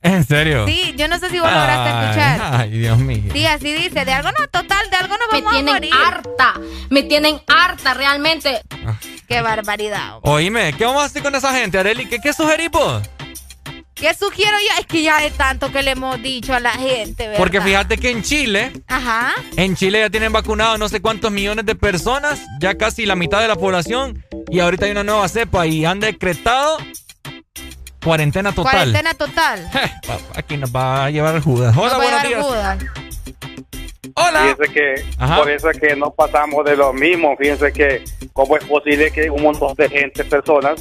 [0.02, 0.66] ¿En serio?
[0.66, 2.60] Sí, yo no sé si vos lograste Ay, escuchar.
[2.60, 3.32] Ay, Dios mío.
[3.32, 5.92] Sí, así dice, de algo no, total, de algo nos Me vamos a tienen morir.
[6.06, 6.54] harta,
[6.90, 8.60] me tienen harta realmente.
[9.26, 10.18] Qué barbaridad.
[10.22, 12.06] Oíme, ¿qué vamos a hacer con esa gente, Areli?
[12.06, 13.02] ¿Qué, qué sugerís vos?
[14.00, 14.80] ¿Qué sugiero yo?
[14.80, 17.38] Es que ya de tanto que le hemos dicho a la gente, ¿verdad?
[17.38, 19.32] Porque fíjate que en Chile, Ajá.
[19.56, 23.40] en Chile ya tienen vacunado no sé cuántos millones de personas, ya casi la mitad
[23.40, 26.78] de la población, y ahorita hay una nueva cepa y han decretado
[28.04, 28.72] cuarentena total.
[28.72, 29.68] Cuarentena total.
[30.36, 31.76] Aquí nos va a llevar Judas.
[31.76, 32.44] Hola, Nos buenos días.
[32.46, 32.78] Judas.
[34.14, 34.40] Hola.
[34.40, 35.36] Fíjense que Ajá.
[35.38, 37.36] por eso es que no pasamos de lo mismo.
[37.36, 40.80] Fíjense que cómo es posible que un montón de gente, personas,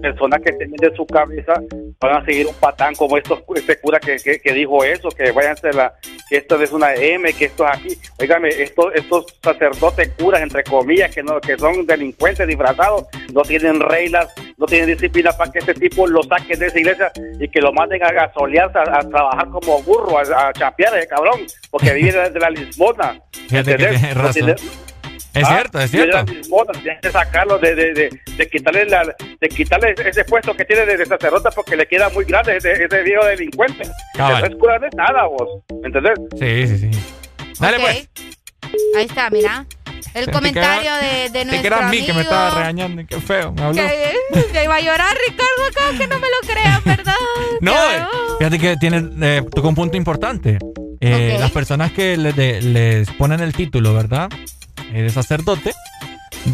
[0.00, 1.54] personas que tienen de su cabeza
[2.00, 5.30] van a seguir un patán como estos, este cura que, que, que dijo eso, que
[5.32, 5.94] váyanse la,
[6.28, 7.98] que esto es una M, que esto es aquí.
[8.18, 13.80] Óigame, estos, estos sacerdotes curas, entre comillas, que no, que son delincuentes disfrazados, no tienen
[13.80, 17.60] reglas, no tienen disciplina para que este tipo lo saquen de esa iglesia y que
[17.60, 21.40] lo manden a gasolearse, a, a trabajar como burro, a, a chapear ese cabrón,
[21.70, 23.20] porque vive de, la limosna.
[23.48, 24.56] Fíjate que razón.
[25.34, 26.24] Es Ah, cierto, es cierto.
[26.82, 29.02] tienes que sacarlo de, de, de, de quitarle la,
[29.40, 33.02] de quitarle ese puesto que tiene de, sacerdote porque le queda muy grande ese, ese
[33.02, 33.82] viejo delincuente.
[34.16, 34.42] Cabal.
[34.42, 35.48] No es cura de nada, vos.
[35.82, 36.14] ¿Me entendés?
[36.38, 36.98] Sí, sí, sí.
[37.58, 38.08] Dale, pues.
[38.96, 39.66] Ahí está, mira.
[40.14, 42.06] El Te comentario queda- de, de nuestro que era a mí amigo.
[42.06, 43.02] que me estaba regañando.
[43.08, 43.82] Qué feo, me habló.
[43.82, 47.14] Que, que iba a llorar Ricardo acá, que no me lo crean, ¿verdad?
[47.60, 48.04] No, eh,
[48.38, 50.58] fíjate que tiene, eh, tocó un punto importante.
[51.00, 51.36] Eh.
[51.40, 54.28] Las personas que le- de- les ponen el título, ¿verdad?
[54.92, 55.74] De sacerdote.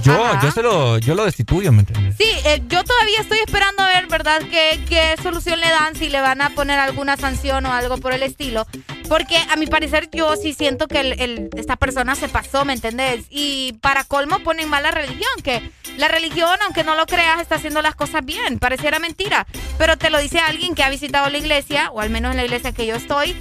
[0.04, 0.40] Yo, Ajá.
[0.40, 2.14] yo se lo, yo lo destituyo, ¿me entiendes?
[2.16, 6.08] Sí, eh, yo todavía estoy esperando a ver, ¿verdad?, qué, qué solución le dan, si
[6.08, 8.68] le van a poner alguna sanción o algo por el estilo.
[9.08, 12.72] Porque a mi parecer yo sí siento que el- el- esta persona se pasó, ¿me
[12.72, 13.24] entendés?
[13.30, 17.56] Y para colmo ponen mal la religión, que la religión, aunque no lo creas, está
[17.56, 18.60] haciendo las cosas bien.
[18.60, 19.44] Pareciera mentira,
[19.76, 22.44] pero te lo dice alguien que ha visitado la iglesia, o al menos en la
[22.44, 23.36] iglesia que yo estoy.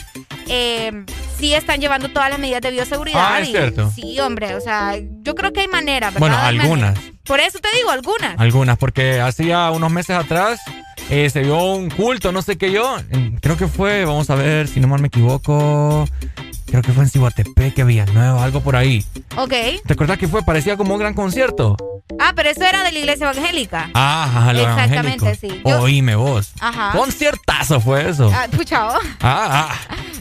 [0.47, 1.05] Eh,
[1.37, 3.27] sí están llevando todas las medidas de bioseguridad.
[3.33, 3.91] Ah, es y- cierto.
[3.95, 6.19] Sí, hombre, o sea, yo creo que hay manera, ¿verdad?
[6.19, 6.97] Bueno, algunas.
[7.23, 8.39] Por eso te digo, algunas.
[8.39, 10.59] Algunas, porque hacía unos meses atrás
[11.11, 12.97] eh, se vio un culto, no sé qué yo.
[13.11, 16.07] en- Creo que fue, vamos a ver, si no mal me equivoco.
[16.69, 19.03] Creo que fue en Cihuatepec, Villanueva, algo por ahí.
[19.37, 19.53] Ok.
[19.85, 20.43] ¿Te acuerdas que fue?
[20.43, 21.75] Parecía como un gran concierto.
[22.19, 23.89] Ah, pero eso era de la iglesia evangélica.
[23.93, 25.55] Ah, ajá, lo Exactamente, evangélico.
[25.55, 25.61] sí.
[25.65, 26.51] Yo- Oíme vos.
[26.59, 26.91] Ajá.
[26.97, 28.31] Conciertazo fue eso.
[28.33, 28.47] Ah.
[29.21, 29.75] Ah, ah.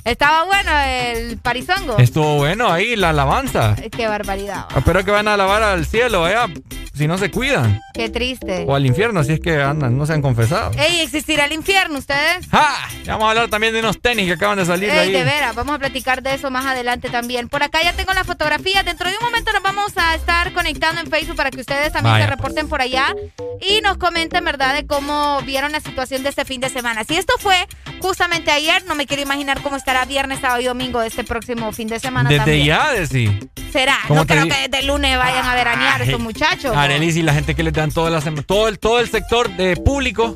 [0.04, 1.98] Estaba bueno el parizongo.
[1.98, 3.74] Estuvo bueno ahí la alabanza.
[3.94, 4.66] Qué barbaridad.
[4.74, 6.46] Espero que van a alabar al cielo, allá,
[6.94, 7.80] si no se cuidan.
[7.92, 8.64] Qué triste.
[8.66, 10.70] O al infierno, si es que andan, no se han confesado.
[10.78, 12.46] Ey, ¿existirá el infierno ustedes?
[12.52, 12.88] ¡Ah!
[13.04, 15.12] Ya vamos a hablar también de unos tenis que acaban de salir Ey, ahí.
[15.12, 17.48] de veras, vamos a platicar de eso más adelante también.
[17.48, 18.82] Por acá ya tengo la fotografía.
[18.82, 22.14] Dentro de un momento nos vamos a estar conectando en Facebook para que ustedes también
[22.14, 23.14] Vaya, se reporten por allá
[23.60, 27.04] y nos comenten, ¿verdad?, de cómo vieron la situación de este fin de semana.
[27.04, 27.56] Si esto fue
[28.00, 31.72] justamente ayer, no me quiero imaginar cómo estará viernes, sábado y domingo de este próximo
[31.72, 32.66] fin de semana Desde también.
[32.66, 33.38] ya, sí.
[33.72, 33.98] Será.
[34.06, 36.74] ¿Cómo No creo di- que desde el lunes vayan a veranear estos muchachos.
[36.76, 39.50] Arelis y la gente que les dan toda la sema- todo el todo el sector
[39.56, 40.34] de público,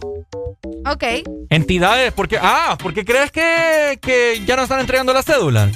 [0.85, 1.05] Ok.
[1.49, 5.71] entidades, porque ah, ¿por qué crees que, que ya no están entregando las cédulas?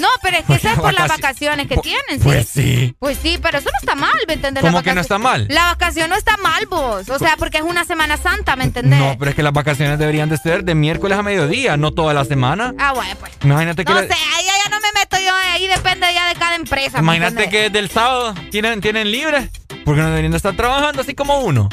[0.00, 2.20] No, pero es que eso es por las vacaci- vacaciones que tienen, ¿sí?
[2.22, 2.96] Pues sí.
[2.98, 4.62] Pues sí, pero eso no está mal, ¿me entendés?
[4.62, 5.46] ¿Cómo que no está mal?
[5.50, 7.08] La vacación no está mal, vos.
[7.08, 8.98] O sea, porque es una Semana Santa, ¿me entendés?
[8.98, 12.14] No, pero es que las vacaciones deberían de ser de miércoles a mediodía, no toda
[12.14, 12.74] la semana.
[12.78, 13.32] Ah, bueno, pues.
[13.44, 16.54] Imagínate que No sé, ahí ya no me meto yo, ahí depende ya de cada
[16.56, 16.98] empresa.
[17.02, 19.50] ¿me Imagínate que del sábado tienen, tienen libre,
[19.84, 21.68] porque no deberían de estar trabajando así como uno.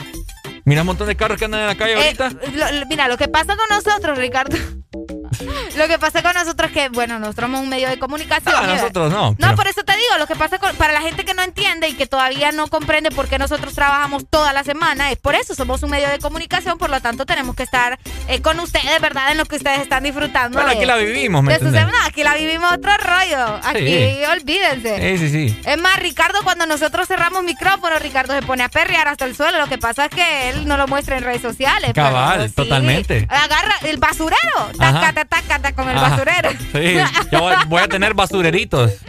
[0.66, 2.30] Mira un montón de carros que andan en la calle Eh, ahorita.
[2.54, 4.58] lo- mira, lo que pasa con nosotros, Ricardo.
[5.78, 8.54] lo que pasa con nosotros es que, bueno, nosotros somos un medio de comunicación.
[8.56, 8.76] Ah, ¿verdad?
[8.76, 11.26] nosotros no, No, pero- por eso te digo, lo que pasa con, para la gente
[11.26, 15.12] que no entiende y que todavía no comprende por qué nosotros trabajamos toda la semana,
[15.12, 18.42] es por eso, somos un medio de comunicación, por lo tanto tenemos que estar eh,
[18.42, 19.32] con ustedes, ¿verdad?
[19.32, 20.58] En lo que ustedes están disfrutando.
[20.58, 21.98] Bueno, de- aquí la vivimos, ¿me de su semana.
[22.06, 23.60] Aquí la vivimos otro rollo.
[23.64, 24.20] Aquí, Sí.
[24.32, 25.18] olvídense.
[25.18, 25.62] Sí, sí, sí.
[25.66, 29.58] Es más, Ricardo, cuando nosotros cerramos micrófono, Ricardo se pone a perrear hasta el suelo.
[29.60, 31.92] Lo que pasa es que él no lo muestra en redes sociales.
[31.94, 32.56] pero Cabal, sí.
[32.56, 33.28] totalmente.
[33.30, 34.38] Agarra el basurero.
[35.26, 36.10] Tácata, tácata con el Ajá.
[36.10, 36.50] basurero.
[36.72, 36.98] Sí,
[37.32, 38.92] yo voy, voy a tener basureritos.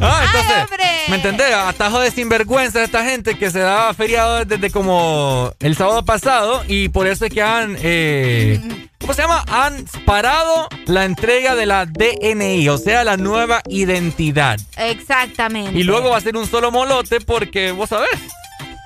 [0.00, 1.54] Ah, entonces, ¿me entendés?
[1.54, 6.88] Atajo de sinvergüenza esta gente que se da feriado desde como el sábado pasado y
[6.88, 8.60] por eso es que han, eh,
[9.00, 9.44] ¿cómo se llama?
[9.48, 14.58] Han parado la entrega de la DNI, o sea, la nueva identidad.
[14.76, 15.78] Exactamente.
[15.78, 18.10] Y luego va a ser un solo molote porque, vos sabés,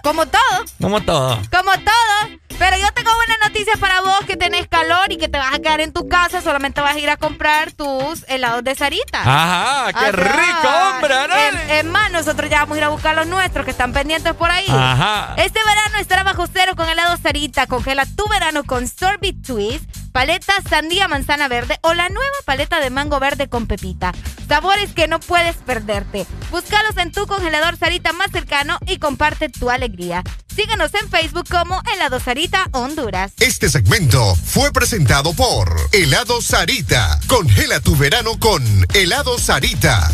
[0.02, 0.40] Como todo.
[0.80, 1.38] como todo.
[1.50, 2.38] Como todo.
[2.59, 5.59] Pero yo tengo buenas noticias para vos que tenés calor y que te vas a
[5.59, 6.41] quedar en tu casa.
[6.41, 9.20] Solamente vas a ir a comprar tus helados de Sarita.
[9.20, 10.10] Ajá, qué Ajá.
[10.12, 11.35] rico, hombre, ¿no?
[11.36, 14.33] Es, es más, nosotros ya vamos a ir a buscar los nuestros que están pendientes
[14.35, 14.67] por ahí.
[14.68, 15.35] Ajá.
[15.36, 17.67] Este verano estará bajo cero con helado Sarita.
[17.67, 19.85] Congela tu verano con Sorbet Twist,
[20.16, 24.14] paleta sandía manzana verde o la nueva paleta de mango verde con pepita.
[24.48, 26.26] Sabores que no puedes perderte.
[26.50, 30.22] Búscalos en tu congelador Sarita más cercano y comparte tu alegría.
[30.48, 33.34] Síguenos en Facebook como Helado Sarita Honduras.
[33.40, 37.20] Este segmento fue presentado por Helado Sarita.
[37.26, 38.64] Congela tu verano con
[38.94, 40.10] Helado Sarita.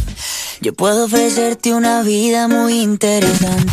[0.61, 3.73] Yo puedo ofrecerte una vida muy interesante.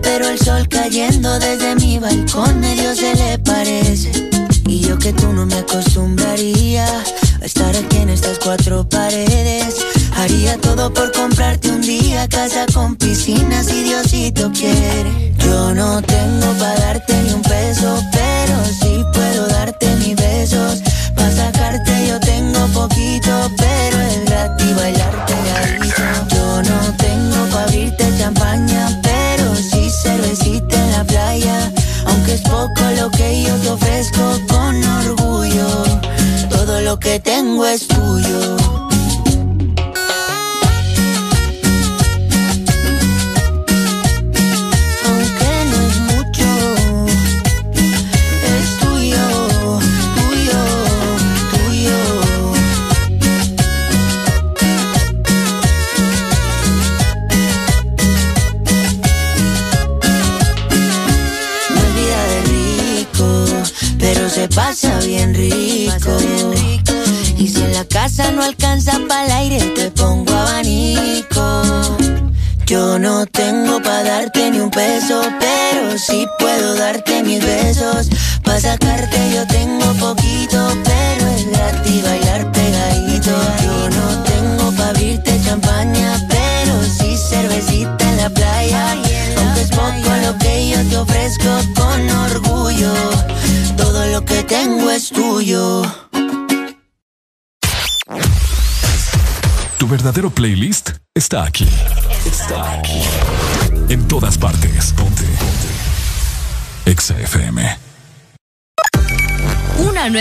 [0.00, 4.10] Pero el sol cayendo desde mi balcón medio se le parece.
[4.66, 6.86] Y yo que tú no me acostumbraría
[7.40, 9.76] a estar aquí en estas cuatro paredes.
[10.16, 14.87] Haría todo por comprarte un día casa con piscina si Diosito quiere.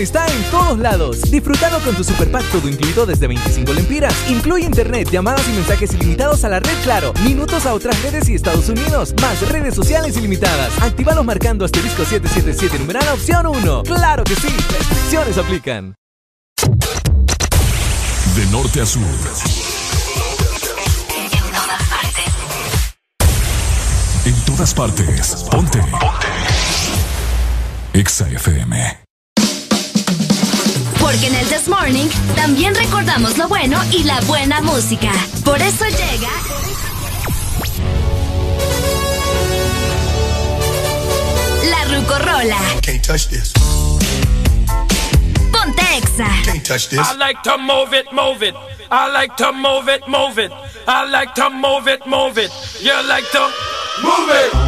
[0.00, 1.22] Está en todos lados.
[1.30, 4.14] Disfrutalo con tu super pack todo incluido desde 25 lempiras.
[4.28, 8.34] Incluye internet, llamadas y mensajes ilimitados a la red Claro, minutos a otras redes y
[8.34, 10.70] Estados Unidos, más redes sociales ilimitadas.
[10.80, 13.82] Actívalos marcando asterisco 777 numeral opción 1.
[13.84, 15.94] Claro que sí, restricciones aplican.
[18.36, 19.02] De norte a sur.
[24.24, 25.46] En todas partes.
[25.50, 25.80] Ponte.
[25.80, 26.28] Ponte.
[27.94, 29.07] Exa FM.
[31.10, 32.06] Porque en el This Morning
[32.36, 35.10] también recordamos lo bueno y la buena música.
[35.42, 36.28] Por eso llega.
[41.64, 42.58] La Rucorola.
[42.82, 43.54] Can't touch this.
[45.50, 46.28] Ponte Exa.
[46.44, 46.98] Can't touch this.
[46.98, 48.54] I like to move it, move it.
[48.90, 50.52] I like to move it, move it.
[50.86, 52.50] I like to move it, move it.
[52.82, 53.50] You like to
[54.02, 54.67] move it.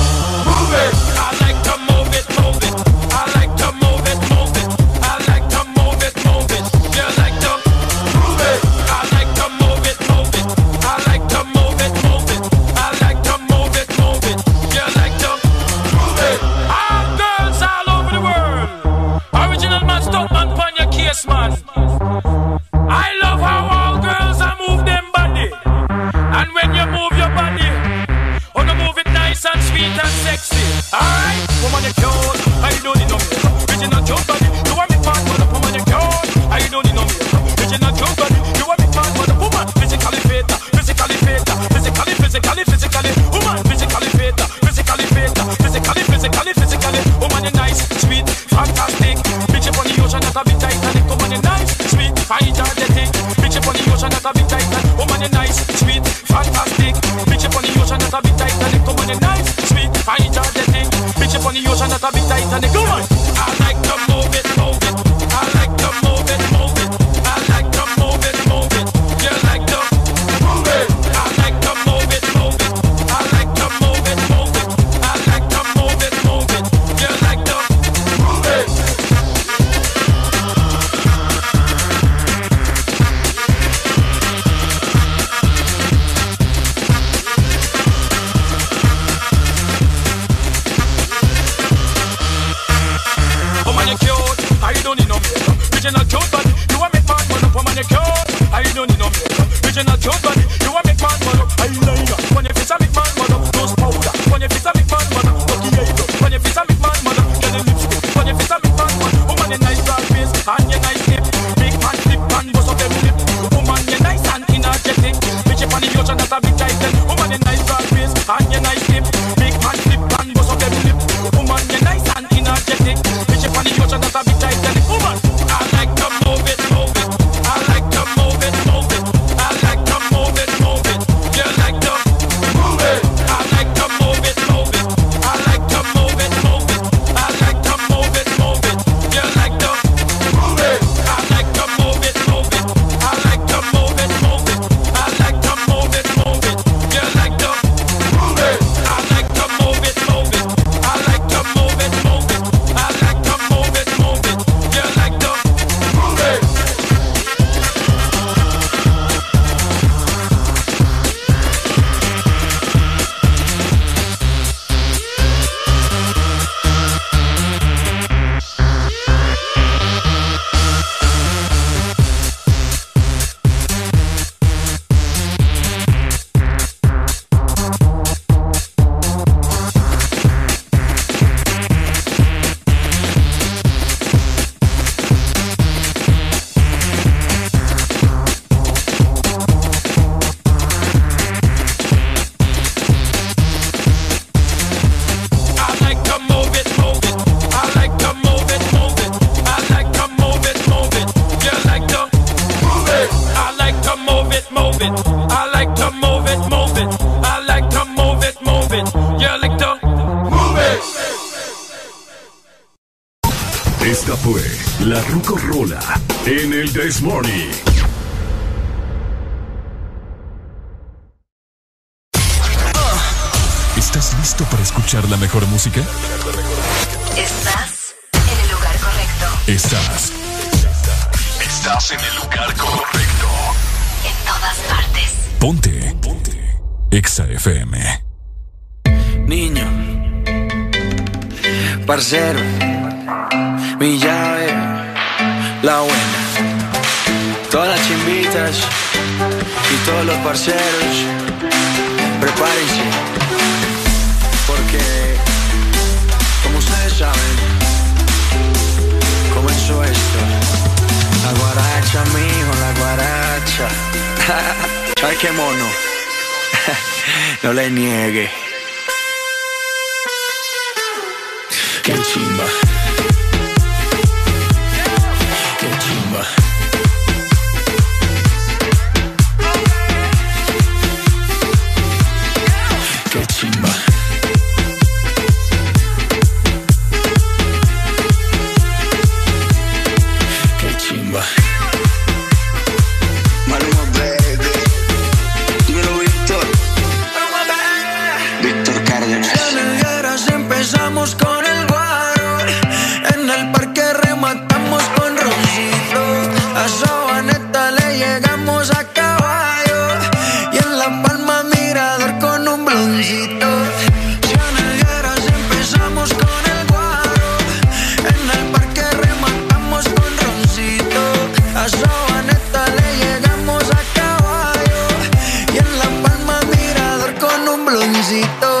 [328.21, 328.60] solito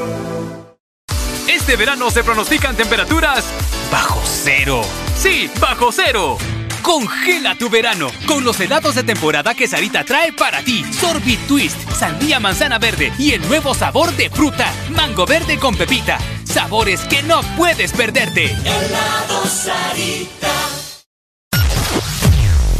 [1.71, 3.45] Este verano se pronostican temperaturas
[3.89, 4.81] bajo cero.
[5.17, 6.37] Sí, bajo cero.
[6.81, 10.83] Congela tu verano con los helados de temporada que Sarita trae para ti.
[10.91, 16.17] Sorbit Twist, sandía manzana verde y el nuevo sabor de fruta, mango verde con pepita.
[16.43, 18.47] Sabores que no puedes perderte.
[18.47, 20.51] Helado Sarita.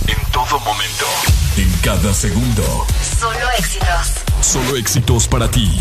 [0.06, 1.06] En todo momento.
[1.56, 2.86] En cada segundo.
[3.18, 4.12] Solo éxitos.
[4.42, 5.80] Solo éxitos para ti.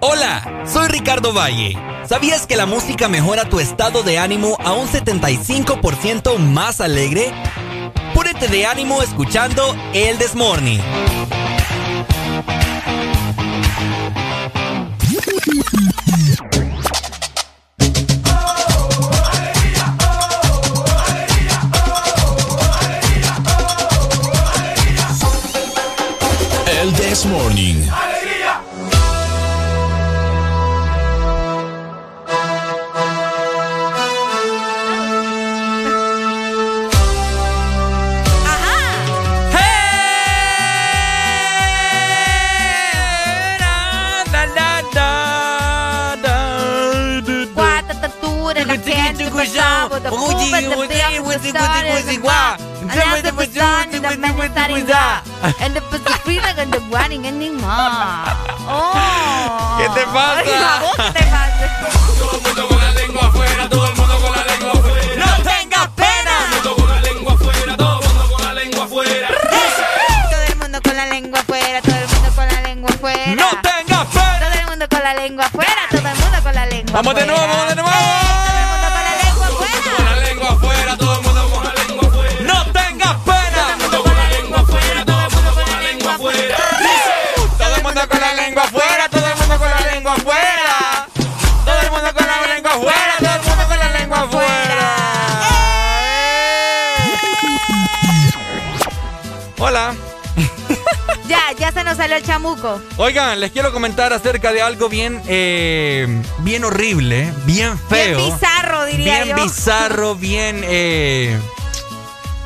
[0.00, 1.76] Hola, soy Ricardo Valle.
[2.06, 7.32] ¿Sabías que la música mejora tu estado de ánimo a un 75% más alegre?
[8.14, 10.80] Púrete de ánimo escuchando El Desmorning.
[104.70, 106.06] Algo bien, eh,
[106.38, 108.18] bien horrible, bien feo.
[108.18, 109.42] Bien bizarro, diría bien yo.
[109.42, 111.36] bizarro, bien, eh,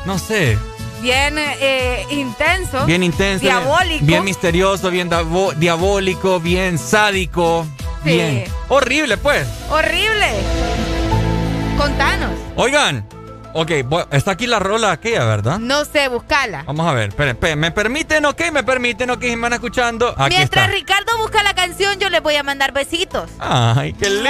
[0.05, 0.57] no sé,
[1.01, 2.83] Bien eh, intenso.
[2.87, 3.43] bien intenso.
[3.43, 4.05] Diabólico.
[4.05, 5.07] Bien, misterioso, bien
[5.57, 7.67] diabólico, bien sádico.
[8.03, 8.09] Sí.
[8.09, 8.45] Bien.
[8.69, 9.47] Horrible, pues.
[9.69, 10.31] Horrible.
[11.77, 12.31] Contanos.
[12.55, 13.07] Oigan,
[13.53, 13.71] ok,
[14.11, 15.59] está aquí la rola aquella, ¿verdad?
[15.59, 16.63] No sé, buscala.
[16.63, 18.25] Vamos a ver, esperen, esperen, ¿me permiten?
[18.25, 20.09] Ok, me permiten, ok, me van escuchando.
[20.17, 20.71] Aquí Mientras está.
[21.35, 23.29] Busca la canción, yo le voy a mandar besitos.
[23.39, 24.29] Ay, qué lindo.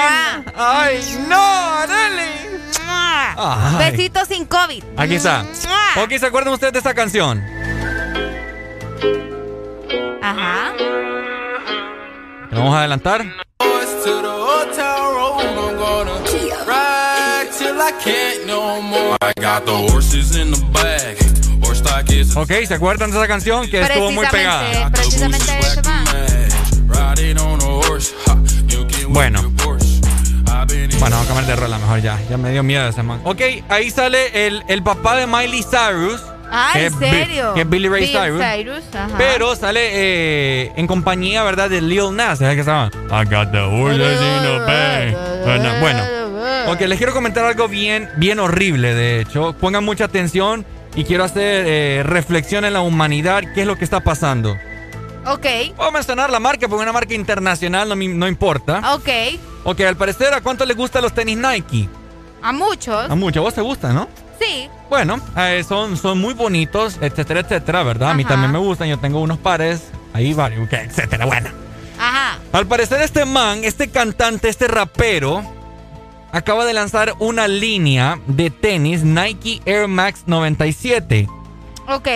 [0.56, 2.26] Ay, no, dale.
[2.84, 3.92] Ay.
[3.92, 4.84] Besitos sin COVID.
[4.98, 5.46] Aquí está.
[5.98, 7.44] Ok, ¿se acuerdan ustedes de esta canción?
[10.24, 10.74] Ajá.
[12.52, 13.24] Vamos a adelantar.
[22.36, 24.90] Ok, ¿se acuerdan de esa canción que estuvo muy pegada?
[24.90, 26.05] Precisamente eso va.
[29.10, 29.42] Bueno.
[31.00, 32.20] Bueno, vamos a cambiar de rola mejor ya.
[32.30, 33.20] Ya me dio miedo ese man.
[33.24, 36.22] Ok, ahí sale el, el papá de Miley Cyrus.
[36.52, 37.54] Ah, que ¿en es Bi- serio?
[37.54, 38.42] Que es Billy Ray Bill Cyrus.
[38.44, 39.16] Cyrus, ajá.
[39.18, 41.70] Pero sale eh, en compañía, ¿verdad?
[41.70, 42.40] De Lil Nas.
[42.40, 42.92] ¿Sabes qué se llama?
[43.10, 45.16] I got the horses in the.
[45.46, 49.56] Bueno, Bueno, ok, les quiero comentar algo bien, bien horrible, de hecho.
[49.60, 53.44] Pongan mucha atención y quiero hacer eh, reflexión en la humanidad.
[53.54, 54.56] ¿Qué es lo que está pasando?
[55.28, 55.46] Ok,
[55.80, 58.94] a mencionar la marca porque es una marca internacional, no, me- no importa.
[58.94, 59.10] ok.
[59.64, 61.90] Ok, al parecer, ¿a cuánto les gustan los tenis Nike?
[62.44, 63.10] A muchos.
[63.10, 64.08] A mucho, ¿a vos te gustan, no?
[64.40, 64.70] Sí.
[64.90, 68.12] Bueno, eh, son, son muy bonitos, etcétera, etcétera, ¿verdad?
[68.12, 71.50] A mí también me gustan, yo tengo unos pares, ahí varios, etcétera, bueno.
[72.00, 72.38] Ajá.
[72.52, 75.42] Al parecer este man, este cantante, este rapero,
[76.32, 81.28] acaba de lanzar una línea de tenis Nike Air Max 97.
[81.88, 82.08] Ok.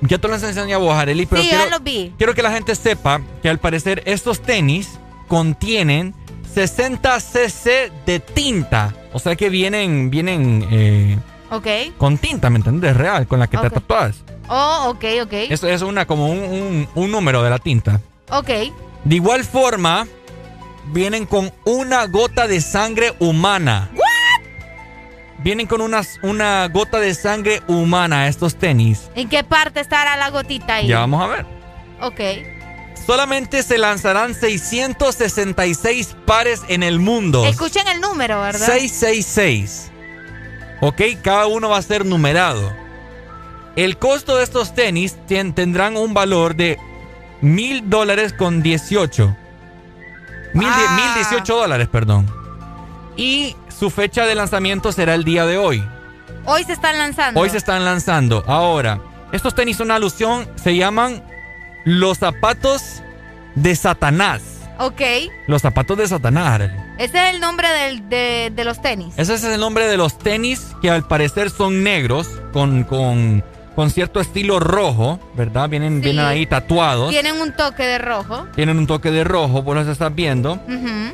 [0.00, 2.12] Ya te lo enseñé a vos, Arely, pero sí, quiero, ya los vi.
[2.16, 6.14] quiero que la gente sepa que al parecer estos tenis contienen
[6.54, 8.94] 60 cc de tinta.
[9.12, 11.18] O sea que vienen, vienen eh,
[11.96, 12.96] con tinta, ¿me entiendes?
[12.96, 13.72] Real, con la que te Ok.
[13.74, 14.16] tatúas.
[14.48, 15.32] Oh, ok, ok.
[15.50, 18.00] Eso es una, como un, un- un número de la tinta.
[18.30, 18.48] Ok.
[19.04, 20.06] De igual forma,
[20.92, 23.90] vienen con una gota de sangre humana.
[25.38, 29.08] Vienen con unas, una gota de sangre humana estos tenis.
[29.14, 30.88] ¿En qué parte estará la gotita ahí?
[30.88, 31.46] Ya vamos a ver.
[32.00, 32.20] Ok.
[33.06, 37.46] Solamente se lanzarán 666 pares en el mundo.
[37.46, 38.66] Escuchen el número, ¿verdad?
[38.66, 39.90] 666.
[40.80, 42.72] Ok, cada uno va a ser numerado.
[43.76, 46.78] El costo de estos tenis tendrán un valor de
[47.40, 49.36] mil dólares con 18.
[50.54, 50.96] Mil, Ah.
[50.96, 52.26] mil 18 dólares, perdón.
[53.16, 55.84] Y su fecha de lanzamiento será el día de hoy.
[56.44, 57.40] Hoy se están lanzando.
[57.40, 58.42] Hoy se están lanzando.
[58.46, 59.00] Ahora,
[59.32, 61.22] estos tenis son una alusión, se llaman
[61.84, 63.02] los zapatos
[63.54, 64.42] de Satanás.
[64.78, 65.00] Ok.
[65.46, 66.76] Los zapatos de Satanás, Arely.
[66.98, 69.14] Ese es el nombre del- de, de los tenis.
[69.16, 73.44] Ese es el nombre de los tenis que al parecer son negros con, con,
[73.78, 75.68] con cierto estilo rojo, ¿verdad?
[75.68, 76.06] Vienen, Sí.
[76.06, 77.10] vienen ahí tatuados.
[77.10, 78.44] Tienen un toque de rojo.
[78.56, 80.58] Tienen un toque de rojo, vos los estás viendo.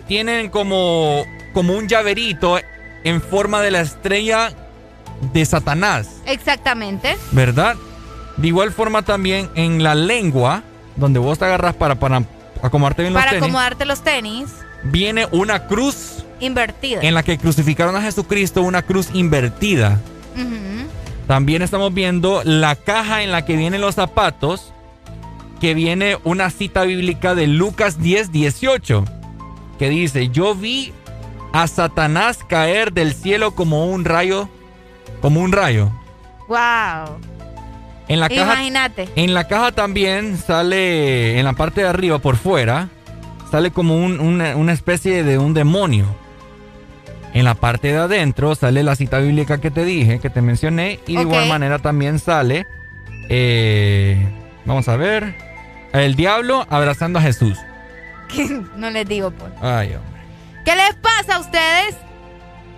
[0.08, 2.58] Tienen como, como un llaverito
[3.04, 4.50] en forma de la estrella
[5.34, 7.18] de Satanás, Exactamente.
[7.32, 7.76] ¿verdad?
[8.38, 10.62] De igual forma también en la lengua,
[10.96, 12.22] donde vos te agarras para, para
[12.62, 14.46] acomodarte bien Para los tenis, acomodarte los tenis.
[14.84, 17.02] viene una cruz Invertida.
[17.02, 20.00] en la que crucificaron a Jesucristo, una cruz invertida.
[21.26, 24.72] También estamos viendo la caja en la que vienen los zapatos,
[25.60, 29.04] que viene una cita bíblica de Lucas 10, 18,
[29.78, 30.92] que dice, yo vi
[31.52, 34.48] a Satanás caer del cielo como un rayo,
[35.22, 35.90] como un rayo.
[36.48, 37.16] Wow.
[38.08, 39.08] En la caja, Imagínate.
[39.16, 42.90] en la caja también sale, en la parte de arriba, por fuera,
[43.50, 46.04] sale como un- una, una especie de un demonio.
[47.34, 51.00] En la parte de adentro sale la cita bíblica que te dije, que te mencioné,
[51.06, 52.66] y de igual manera también sale,
[53.28, 54.24] eh,
[54.64, 55.34] vamos a ver,
[55.92, 57.58] el diablo abrazando a Jesús.
[58.76, 59.52] no les digo, pues.
[59.60, 60.22] Ay, hombre.
[60.64, 61.96] ¿Qué les pasa a ustedes?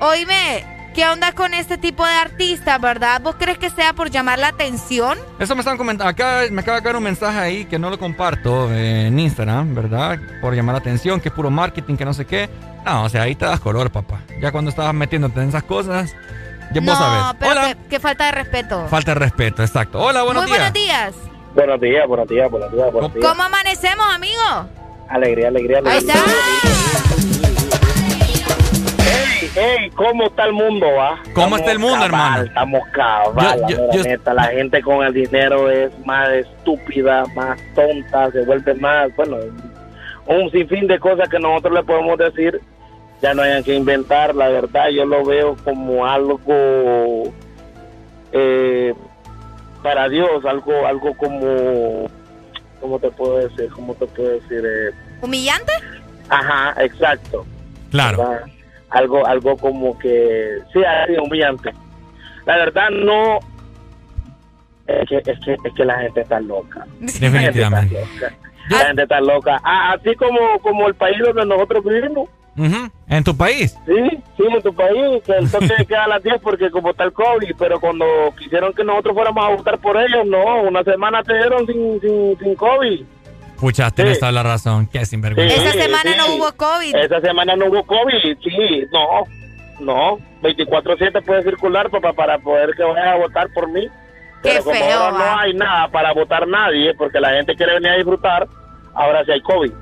[0.01, 0.65] Oíme,
[0.97, 3.21] ¿qué onda con este tipo de artistas, verdad?
[3.21, 5.19] ¿Vos crees que sea por llamar la atención?
[5.39, 6.09] Eso me están comentando.
[6.09, 9.75] Acá me acaba de caer un mensaje ahí que no lo comparto eh, en Instagram,
[9.75, 10.19] ¿verdad?
[10.41, 12.49] Por llamar la atención, que es puro marketing, que no sé qué.
[12.87, 14.23] No, o sea, ahí te das color, papá.
[14.41, 16.17] Ya cuando estabas metiéndote en esas cosas,
[16.73, 17.37] ya no, vos sabés.
[17.41, 17.75] pero Hola.
[17.75, 18.87] qué, qué falta de respeto.
[18.89, 20.01] Falta de respeto, exacto.
[20.01, 20.73] Hola, buenos Muy días.
[20.73, 21.15] buenos días.
[21.55, 23.27] Buenos días, buenos días, buenos días, buenos días.
[23.29, 24.43] ¿Cómo amanecemos, amigo?
[25.11, 27.06] Alegría, alegría, Ahí alegría.
[29.41, 31.19] Ey, ey, ¿cómo está el mundo, va?
[31.35, 32.45] ¿Cómo está el mundo, cabal, hermano?
[32.45, 34.35] Estamos cabal, Yo- yo- la yo- neta.
[34.35, 39.37] La gente con el dinero es más estúpida, más tonta, se vuelve más, bueno,
[40.27, 42.61] un sinfín de cosas que nosotros le podemos decir,
[43.23, 47.33] ya no hayan que inventar, la verdad, yo lo veo como algo
[48.33, 48.93] eh,
[49.83, 52.09] para Dios, algo, algo como,
[52.81, 53.69] ¿cómo te puedo decir?
[53.75, 54.63] ¿Cómo te puedo decir?
[54.65, 54.91] Eh,
[55.23, 55.73] ¿Humillante?
[56.29, 57.47] Ajá, exacto.
[57.91, 58.19] Claro.
[58.19, 58.41] ¿verdad?
[58.97, 61.71] Algo, algo como que, sí, así, humillante.
[62.47, 63.39] La verdad, no.
[64.87, 66.87] Es que, es que, es que la gente está loca.
[67.01, 68.05] Definitivamente.
[68.71, 69.61] La gente está loca.
[69.63, 72.29] Ah, así como, como el país donde nosotros vivimos.
[72.57, 72.91] Ujú.
[73.09, 73.77] ¿En tu país?
[73.85, 77.05] Sí, sí, en tu país, que el toque queda a las 10 porque como está
[77.05, 78.07] el COVID, pero cuando
[78.39, 82.39] quisieron que nosotros fuéramos a votar por ellos, no, una semana te dieron sin, sin,
[82.39, 83.05] sin COVID.
[83.59, 84.87] Pucha, tienes toda la razón.
[84.87, 85.57] Qué sinvergüenza.
[85.57, 86.97] Esa semana no hubo COVID.
[86.97, 89.25] Esa semana no hubo COVID, sí, no,
[89.81, 93.89] no, 24-7 puede circular papá, para poder que vayas a votar por mí.
[94.43, 97.91] Pero como feo, ahora no hay nada para votar nadie, porque la gente quiere venir
[97.91, 98.47] a disfrutar,
[98.95, 99.73] ahora sí hay COVID.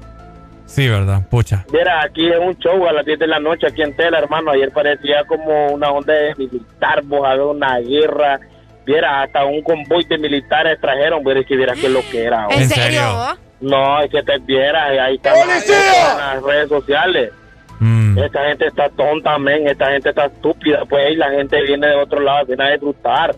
[0.66, 1.28] Sí, ¿verdad?
[1.28, 1.64] Pucha.
[1.70, 4.50] Mira, aquí es un show a las 10 de la noche aquí en Tela, hermano.
[4.50, 8.40] Ayer parecía como una onda de militar, vos, había una guerra.
[8.86, 12.46] Viera, hasta un convoy de militares trajeron, viera, que viera qué lo que era.
[12.50, 13.36] ¿En serio?
[13.60, 17.32] No, es que te viera, ahí está en las redes sociales.
[17.80, 18.18] Mm.
[18.18, 21.96] Esta gente está tonta, men, esta gente está estúpida, pues y la gente viene de
[21.96, 23.34] otro lado, viene a disfrutar.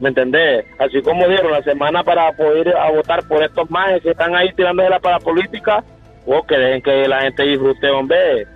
[0.00, 0.64] ¿Me entendés?
[0.78, 4.34] Así como dieron la semana para poder ir a votar por estos majes que están
[4.34, 5.84] ahí tirándose la para política,
[6.26, 8.46] o que dejen que la gente disfrute, hombre.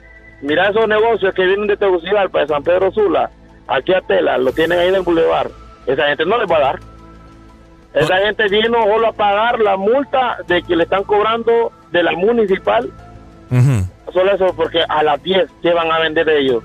[0.42, 3.30] Mira esos negocios que vienen de Tegucigalpa, de San Pedro Sula,
[3.68, 5.48] aquí a Tela, lo tienen ahí en el bulevar.
[5.86, 6.80] Esa gente no les va a dar.
[8.00, 12.12] Esa gente vino solo a pagar la multa de que le están cobrando de la
[12.12, 12.90] municipal.
[14.12, 16.62] Solo eso, porque a las 10, ¿qué van a vender ellos?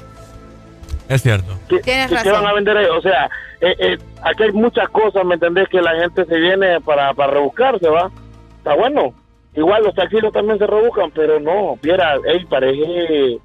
[1.09, 1.53] Es cierto.
[1.67, 2.33] ¿Qué, Tienes qué- qué razón.
[2.43, 2.97] van a vender ellos?
[2.97, 3.29] O sea,
[3.61, 5.67] eh, eh, aquí hay muchas cosas, ¿me entendés?
[5.69, 8.09] Que la gente se viene para, para rebuscarse, ¿va?
[8.57, 9.13] Está bueno.
[9.53, 13.37] Igual los taxistas también se rebuscan, pero no, viera, ey, parece...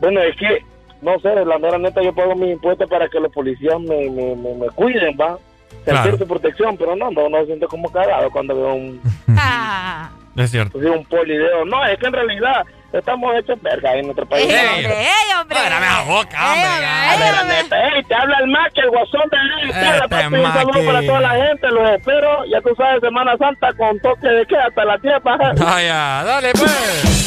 [0.00, 0.64] Bueno, es que,
[1.00, 4.34] no sé, la mera neta, yo pago mis impuestos para que los policías me, me,
[4.34, 5.38] me, me cuiden, ¿va?
[5.70, 6.18] Sentir Claro.
[6.18, 9.00] su protección, pero no, no, no siento como cagado cuando veo un,
[9.38, 10.76] Ah, Es cierto.
[10.78, 11.64] un polideo.
[11.64, 14.46] No, es que en realidad estamos hechos verga en nuestro país.
[14.48, 15.00] ¡Ey, hombre!
[15.02, 15.08] ¡Ey,
[15.40, 15.58] hombre!
[15.70, 17.26] la boca, ¡Ey, A hombre!
[17.26, 19.70] ver, la neta, ey, te habla el Mac, el guasón de él.
[19.70, 22.44] Este un saludo para toda la gente, los espero.
[22.46, 25.36] Ya tú sabes, Semana Santa con toque de qué hasta la tierra.
[25.56, 27.24] Vaya, dale pues.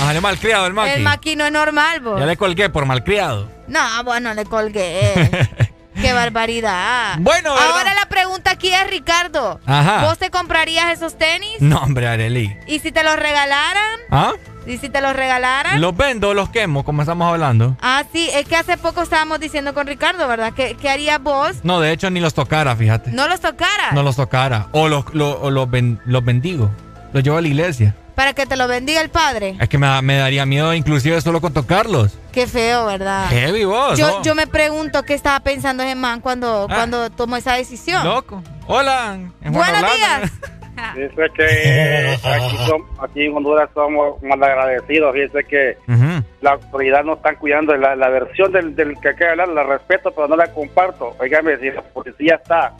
[0.00, 0.90] Dale malcriado el Maki.
[0.90, 2.18] El maquino es normal, vos.
[2.18, 3.48] Ya le colgué por malcriado.
[3.68, 5.12] No, bueno, le colgué.
[6.00, 7.16] Qué barbaridad.
[7.18, 7.70] Bueno, ¿verdad?
[7.70, 9.60] Ahora la pregunta aquí es, Ricardo.
[9.66, 10.06] Ajá.
[10.06, 11.60] ¿Vos te comprarías esos tenis?
[11.60, 12.56] No, hombre, Arely.
[12.66, 14.00] ¿Y si te los regalaran?
[14.10, 14.32] ¿Ah?
[14.66, 15.80] ¿Y si te los regalaran?
[15.80, 17.76] Los vendo o los quemo, como estamos hablando.
[17.82, 20.52] Ah, sí, es que hace poco estábamos diciendo con Ricardo, ¿verdad?
[20.54, 21.56] ¿Qué, qué harías vos?
[21.64, 23.10] No, de hecho ni los tocara, fíjate.
[23.10, 23.92] No los tocaras.
[23.92, 24.68] No los tocara.
[24.72, 26.70] O los, los, los bendigo.
[27.12, 27.94] Los llevo a la iglesia.
[28.20, 29.56] Para que te lo bendiga el padre.
[29.58, 32.18] Es que me, da- me daría miedo inclusive solo con tocarlos.
[32.32, 33.28] Qué feo, ¿verdad?
[33.30, 33.98] Heavy vos.
[33.98, 34.22] Yo, ¿no?
[34.22, 36.74] yo me pregunto qué estaba pensando ese man cuando, Ah.
[36.74, 38.04] cuando tomó esa decisión.
[38.04, 38.42] Loco.
[38.66, 39.18] Hola.
[39.40, 40.32] Buenos días.
[40.96, 45.14] Dice que aquí, son- aquí en Honduras somos malagradecidos.
[45.14, 45.78] Fíjese que
[46.42, 47.74] la autoridad no están cuidando.
[47.74, 51.16] La, la versión del, del que acaba de hablar la respeto, pero no la comparto.
[51.18, 52.74] Oígame, si la policía está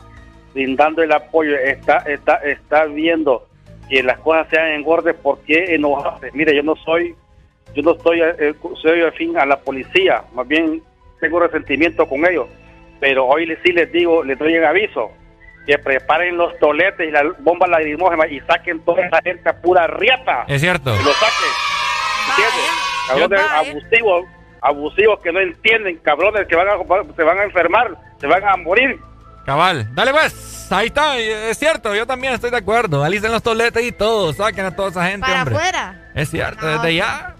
[0.53, 3.47] brindando el apoyo, está, está, está viendo
[3.91, 6.29] que las cosas sean en orden, ¿por qué enojarse?
[6.33, 7.13] Mire, yo no soy,
[7.75, 10.81] yo no estoy, eh, soy afín a la policía, más bien
[11.19, 12.47] tengo resentimiento con ellos.
[13.01, 15.11] Pero hoy les- sí les digo, les doy un aviso,
[15.67, 19.85] que preparen los toletes y las bombas lacrimógenas y saquen toda esa gente a pura
[19.87, 20.45] riata.
[20.47, 20.91] Es cierto.
[20.97, 21.51] Que lo saquen.
[22.29, 22.71] ¿Entiendes?
[23.09, 24.25] Cabrones abusivos,
[24.61, 28.55] abusivos que no entienden, cabrones que van a, se van a enfermar, se van a
[28.57, 28.99] morir.
[29.45, 29.87] Cabal.
[29.93, 30.71] Dale pues.
[30.71, 31.17] Ahí está.
[31.17, 31.93] Es cierto.
[31.95, 33.03] Yo también estoy de acuerdo.
[33.03, 34.33] Alicen los toletes y todo.
[34.33, 35.55] Saquen a toda esa gente, Para hombre.
[35.55, 36.11] afuera.
[36.15, 36.65] Es cierto.
[36.65, 37.35] Desde ya.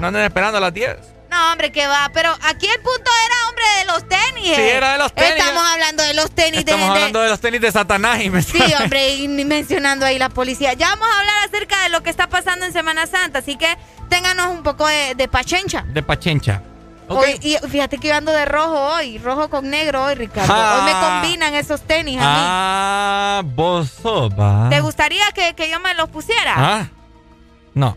[0.00, 0.96] No anden esperando a las 10.
[1.30, 2.10] No, hombre, que va.
[2.14, 4.56] Pero aquí el punto era, hombre, de los tenis.
[4.56, 4.76] Sí, eh.
[4.78, 5.34] era de los tenis.
[5.36, 8.30] Estamos hablando de los tenis de- Estamos de, hablando de los tenis de Satanás y
[8.30, 10.72] me Sí, hombre, y mencionando ahí la policía.
[10.72, 13.76] Ya vamos a hablar acerca de lo que está pasando en Semana Santa, así que
[14.08, 15.84] ténganos un poco de, de pachencha.
[15.88, 16.62] De Pachencha.
[17.08, 17.18] Ok.
[17.22, 20.52] Hoy, y fíjate que yo ando de rojo hoy, rojo con negro hoy, Ricardo.
[20.54, 20.76] Ah.
[20.78, 22.26] Hoy me combinan esos tenis a mí.
[22.42, 24.68] Ah, vos sos, va.
[24.68, 26.54] ¿Te gustaría que, que yo me los pusiera?
[26.56, 26.86] Ah.
[27.74, 27.94] No.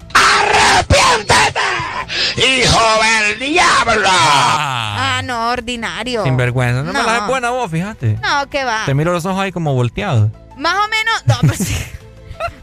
[2.38, 4.08] ¡Hijo del diablo!
[4.10, 5.18] Ah.
[5.18, 6.24] Ah, no, ordinario.
[6.24, 6.84] Sinvergüenza.
[6.84, 7.06] No, me No.
[7.06, 8.18] la es buena vos, fíjate.
[8.22, 8.86] No, que va.
[8.86, 10.30] Te miro los ojos ahí como volteados.
[10.58, 11.76] Más o menos, no, pues sí.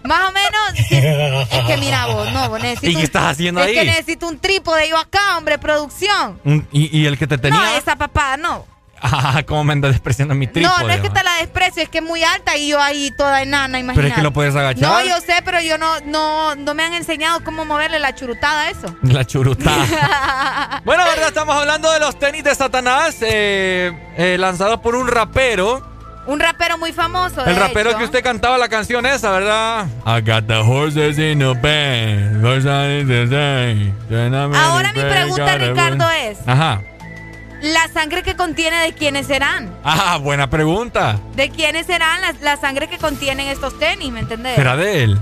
[0.05, 3.67] Más o menos, es que mira vos, no, vos necesito ¿Y qué estás haciendo es
[3.69, 3.75] ahí?
[3.75, 6.41] que necesito un trípode yo acá, hombre, producción.
[6.73, 7.77] ¿Y, y el que te No, tenía?
[7.77, 8.65] esa papada, no.
[9.01, 10.77] Ah, cómo me andas despreciando mi trípode.
[10.77, 13.13] no, no es que te la desprecio, es que es muy alta y yo ahí
[13.17, 13.95] toda enana, imagínate.
[13.97, 14.83] Pero es que lo puedes agachar.
[14.83, 18.63] No, yo sé, pero yo no, no, no me han enseñado cómo moverle la churutada
[18.63, 18.97] a eso.
[19.03, 20.83] La churutada.
[20.85, 25.87] bueno, verdad, estamos hablando de los tenis de Satanás, eh, eh, lanzados por un rapero.
[26.29, 27.41] Un rapero muy famoso.
[27.47, 27.99] El de rapero hecho.
[28.01, 29.87] que usted cantaba la canción esa, ¿verdad?
[30.07, 32.45] I got the horses in the band.
[34.55, 36.83] Ahora mi pregunta, Ricardo, es: Ajá.
[37.63, 39.75] ¿la sangre que contiene de quiénes serán?
[39.83, 41.19] Ah, buena pregunta.
[41.35, 44.13] ¿De quiénes serán la, la sangre que contienen estos tenis?
[44.13, 44.55] ¿Me entendés?
[44.57, 45.19] ¿Será de él?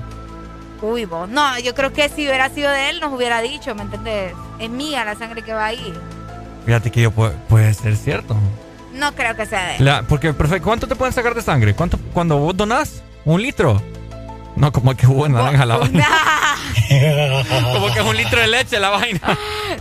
[0.83, 1.28] Uy, vos.
[1.28, 4.33] No, yo creo que si hubiera sido de él, nos hubiera dicho, ¿me entendés?
[4.59, 5.94] Es mía la sangre que va ahí.
[6.67, 8.36] Fíjate que yo pu- puede ser cierto.
[8.97, 9.84] No creo que sea de él.
[9.84, 11.75] La- porque, profe, ¿cuánto te pueden sacar de sangre?
[11.75, 13.02] ¿Cuánto cuando vos donás?
[13.25, 13.81] ¿Un litro?
[14.57, 16.07] No, como que hubo naranja la vaina.
[17.75, 19.20] como que es un litro de leche la vaina.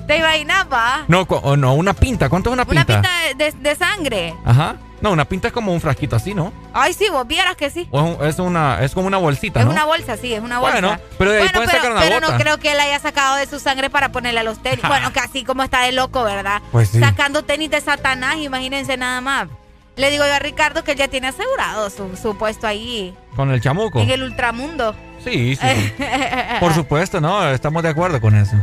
[0.08, 1.04] ¿Te imaginas, va?
[1.08, 1.26] No,
[1.58, 2.30] no, una pinta.
[2.30, 2.84] ¿Cuánto es una pinta?
[3.00, 4.36] Una pinta de, de- de sangre.
[4.46, 4.76] Ajá.
[5.06, 6.52] No, una pinta es como un frasquito así, ¿no?
[6.74, 7.88] Ay, sí, vos vieras que sí.
[7.92, 9.72] O es, una, es como una bolsita, Es ¿no?
[9.72, 10.82] una bolsa, sí, es una bolsa.
[10.82, 13.46] Bueno, pero de ahí pueden sacar una pero no creo que él haya sacado de
[13.46, 14.82] su sangre para ponerle a los tenis.
[14.88, 16.60] bueno, que así como está de loco, ¿verdad?
[16.72, 17.00] Pues sí.
[17.00, 19.48] Sacando tenis de Satanás, imagínense nada más.
[19.96, 23.52] Le digo yo a Ricardo que él ya tiene asegurado su, su puesto ahí Con
[23.52, 24.00] el chamuco.
[24.02, 24.96] en el ultramundo.
[25.24, 25.56] Sí.
[25.56, 25.94] sí.
[26.60, 27.48] Por supuesto, ¿no?
[27.48, 28.56] Estamos de acuerdo con eso.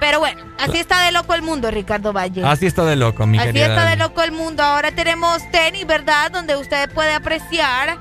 [0.00, 2.44] Pero bueno, así está de loco el mundo, Ricardo Valle.
[2.44, 3.66] Así está de loco, mi Así querida.
[3.66, 4.62] está de loco el mundo.
[4.62, 6.30] Ahora tenemos tenis, ¿verdad?
[6.30, 7.98] Donde usted puede apreciar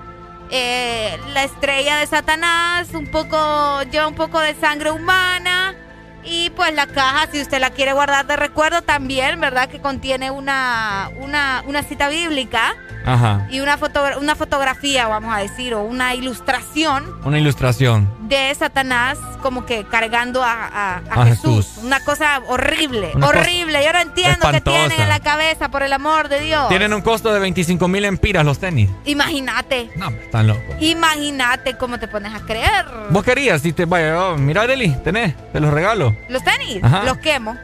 [0.52, 5.76] eh, la estrella de Satanás, un poco, lleva un poco de sangre humana.
[6.24, 9.70] Y pues la caja, si usted la quiere guardar de recuerdo también, ¿verdad?
[9.70, 13.48] Que contiene una, una, una cita bíblica Ajá.
[13.50, 18.14] y una, foto, una fotografía, vamos a decir, o una ilustración Una ilustración.
[18.28, 21.66] De Satanás como que cargando a, a- a A Jesús.
[21.68, 21.84] Jesús.
[21.84, 23.84] Una cosa horrible, Una cosa horrible.
[23.86, 26.68] Yo no entiendo qué tienen en la cabeza, por el amor de Dios.
[26.70, 28.90] Tienen un costo de 25 mil empiras los tenis.
[29.06, 30.76] Imagínate, No, están locos.
[30.80, 32.86] imagínate cómo te pones a creer.
[33.10, 36.16] Vos querías, si te vaya, oh, mira, Arely, tenés, te los regalo.
[36.30, 37.04] Los tenis, Ajá.
[37.04, 37.58] los quemo.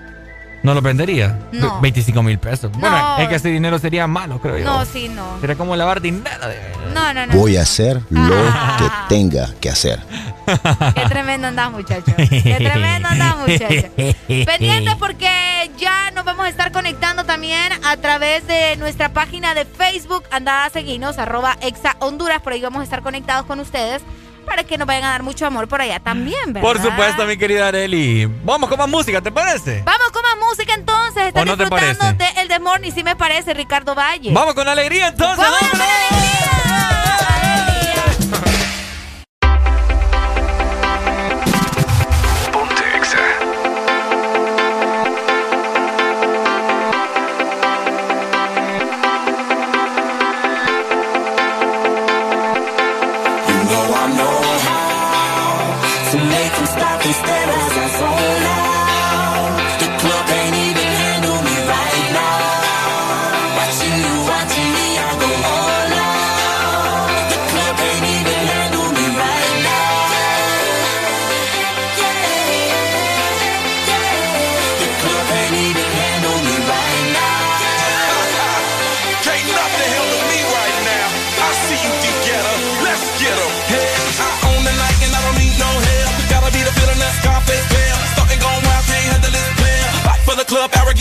[0.64, 1.40] ¿No los vendería?
[1.52, 1.82] No.
[1.82, 2.72] 25 mil pesos.
[2.72, 3.18] Bueno, No.
[3.20, 4.64] es que ese dinero sería malo, creo yo.
[4.66, 5.40] No, sí, no.
[5.42, 6.48] Sería como lavar dinero.
[6.48, 7.34] de- No, no, no.
[7.34, 8.30] Voy a hacer lo
[8.78, 10.00] que tenga que hacer.
[10.96, 12.14] Qué tremendo andás, muchacho.
[12.16, 13.88] Qué tremendo andás, muchacho.
[14.46, 19.66] Pendiente porque ya nos vamos a estar conectando también a través de nuestra página de
[19.66, 20.24] Facebook.
[20.32, 22.42] Anda a seguirnos, arroba exa Honduras.
[22.42, 24.02] Por ahí vamos a estar conectados con ustedes
[24.44, 26.62] para que nos vayan a dar mucho amor por allá también, ¿verdad?
[26.62, 28.26] Por supuesto, mi querida Arely.
[28.44, 29.84] Vamos con más música, ¿te parece?
[29.86, 31.28] Vamos con más música entonces.
[31.28, 34.32] Están ¿O no te disfrutando de El Desmorning, sí me parece, Ricardo Valle.
[34.34, 35.38] Vamos con alegría entonces.
[35.38, 36.83] ¡Vamos con Ponte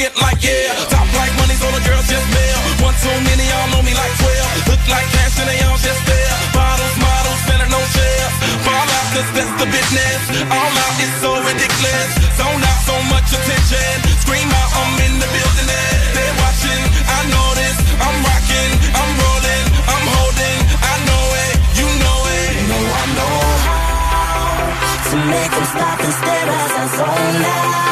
[0.03, 0.75] arrogant like yeah.
[0.91, 2.59] Top like money, so the girls just mail.
[2.83, 4.69] One too many, y'all know me like 12.
[4.71, 6.35] Look like cash and they all just there.
[6.51, 8.35] Bottles, models, spending no shares.
[8.67, 10.21] Fall out, cause that's the business.
[10.51, 12.11] All out is so ridiculous.
[12.35, 13.95] Zone out, so much attention.
[14.23, 15.69] Scream out, I'm in the building.
[15.71, 17.77] and They're watching, I know this.
[18.03, 20.59] I'm rocking, I'm rolling, I'm holding.
[20.83, 22.49] I know it, you know it.
[22.59, 27.92] You know I know how to make them stop and stare as I zone out.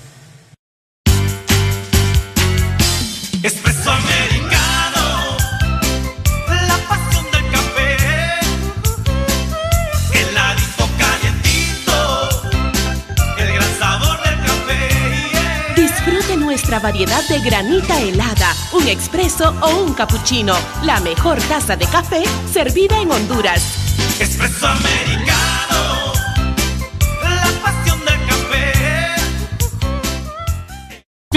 [17.05, 20.53] De granita helada, un expreso o un cappuccino.
[20.83, 22.21] La mejor taza de café
[22.51, 23.63] servida en Honduras.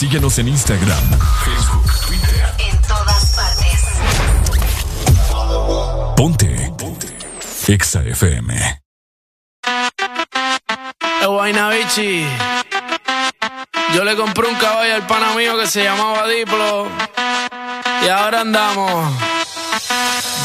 [0.00, 2.54] Síguenos en Instagram, Facebook, Twitter.
[2.56, 3.84] En todas partes.
[6.16, 6.72] Ponte.
[6.78, 7.06] Ponte.
[7.68, 8.56] Exa FM.
[8.56, 8.80] Eh.
[13.94, 16.88] Yo le compré un caballo al pana mío que se llamaba Diplo.
[18.02, 19.12] Y ahora andamos.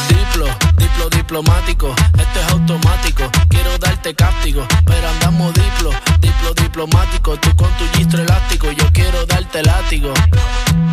[0.08, 1.94] Diplo, diplo diplomático.
[2.18, 3.30] Esto es automático.
[3.48, 4.66] Quiero darte cáptico.
[4.84, 7.36] Pero andamos diplo, diplo diplomático.
[7.38, 8.70] Tú con tu gistro elástico.
[8.72, 10.12] Yo quiero darte látigo.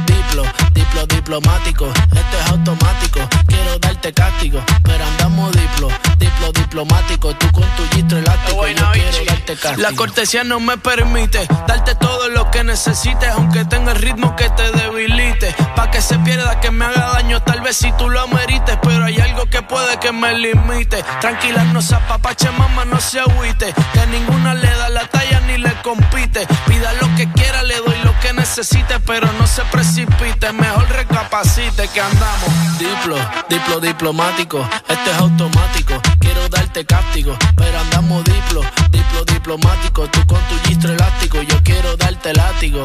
[0.06, 0.44] Diplo,
[0.74, 1.88] diplo diplomático.
[1.88, 3.20] Esto es automático.
[3.48, 4.60] Quiero darte cáptico.
[4.84, 7.36] Pero andamos diplo, diplo diplomático.
[7.36, 8.68] Tú con tu gistro elástico.
[8.68, 9.82] Yo quiero darte cáptico.
[9.82, 13.30] La cortesía no me permite darte todo lo que necesites.
[13.30, 15.56] Aunque tenga el ritmo que te debilite.
[15.76, 17.42] Pa' que se pierda, que me haga daño.
[17.42, 18.78] Tal vez si tú lo amerites.
[18.82, 21.04] Pero hay algo que puede que me limite.
[21.22, 23.74] Tranquila, no se apapache, mamá, no se agüite.
[23.94, 25.08] Que ninguna le da la
[25.48, 26.46] ni le compite.
[26.68, 29.00] Pida lo que quiera, le doy lo que necesite.
[29.06, 32.80] Pero no se precipite, mejor recapacite que andamos.
[32.80, 33.18] Diplo,
[33.50, 34.68] diplo diplomático.
[34.88, 36.02] Este es automático.
[36.20, 37.36] Quiero darte cáptico.
[37.56, 40.08] Pero andamos diplo, diplo diplomático.
[40.08, 41.42] Tú con tu gistro elástico.
[41.42, 42.84] Yo quiero darte látigo.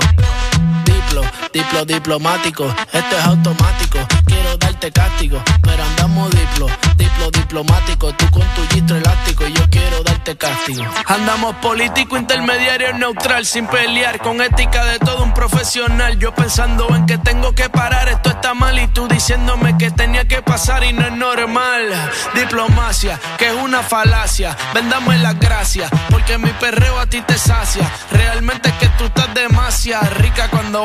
[1.09, 1.23] Diplo,
[1.55, 2.75] diplo diplomático.
[2.93, 3.99] Esto es automático.
[4.27, 5.43] Quiero darte cáptico.
[5.63, 8.13] Pero andamos diplo, diplo diplomático.
[8.13, 9.47] Tú con tu gistro elástico.
[9.47, 10.85] Yo quiero darte castigo.
[11.07, 13.47] Andamos político, intermediario, neutral.
[13.47, 16.19] Sin pelear, con ética de todo un profesional.
[16.19, 18.11] Yo pensando en que tengo que parar.
[18.11, 18.79] Esto está mal.
[18.79, 22.11] Y tú diciéndome que tenía que pasar y no es normal.
[22.35, 24.55] Diplomacia, que es una falacia.
[24.75, 25.91] Vendame las gracias.
[26.11, 27.91] Porque mi perreo a ti te sacia.
[28.13, 30.85] Realmente es que tú estás demasiado rica cuando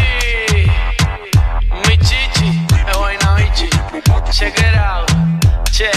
[4.31, 5.09] Check it out.
[5.69, 5.89] Che,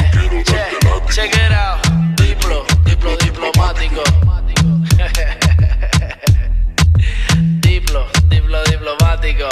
[0.43, 0.77] che,
[1.09, 1.89] check it out.
[2.15, 4.03] Diplo, diplo diplomático.
[7.61, 9.47] diplo, diplo diplomático.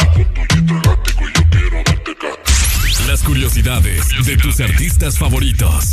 [3.06, 5.92] Las curiosidades de tus artistas favoritos.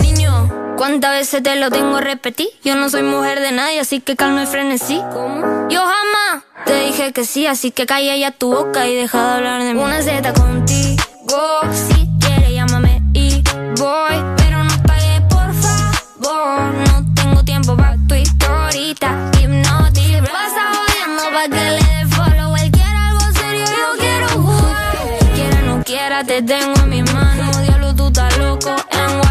[0.81, 2.47] ¿Cuántas veces te lo tengo a repetir?
[2.63, 4.99] Yo no soy mujer de nadie, así que calma y frenesí.
[5.13, 5.69] ¿Cómo?
[5.69, 9.33] Yo jamás te dije que sí, así que calla ya tu boca y deja de
[9.35, 9.79] hablar de mí.
[9.79, 13.43] Una Z contigo, si quieres llámame y
[13.77, 16.73] voy, pero no pagues por favor.
[16.73, 20.31] No tengo tiempo para tu historita, hipnotic.
[20.31, 22.55] Pasa jodiendo pa' que le dé follow.
[22.55, 24.95] Él quiere algo serio, yo quiero jugar.
[25.35, 27.51] Quiera no quiera, te tengo en mi mano.
[27.61, 29.30] Diablo, tú estás loco en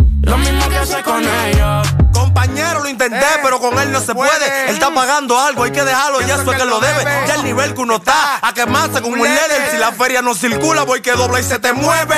[0.21, 1.87] Lo mismo que hace con ellos.
[2.13, 4.69] Compa, compañero, lo intenté, pero con él no se puede.
[4.69, 7.03] Él está pagando algo, hay que dejarlo, y eso es que lo debe.
[7.27, 9.69] Ya el nivel que uno está, a quemarse como un líder.
[9.71, 12.15] Si la feria no circula, voy que dobla y se te mueve.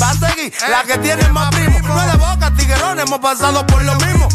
[0.00, 1.78] Va a seguir la que tiene más primo.
[1.80, 4.28] No es de boca, tiguerón, hemos pasado por lo mismo.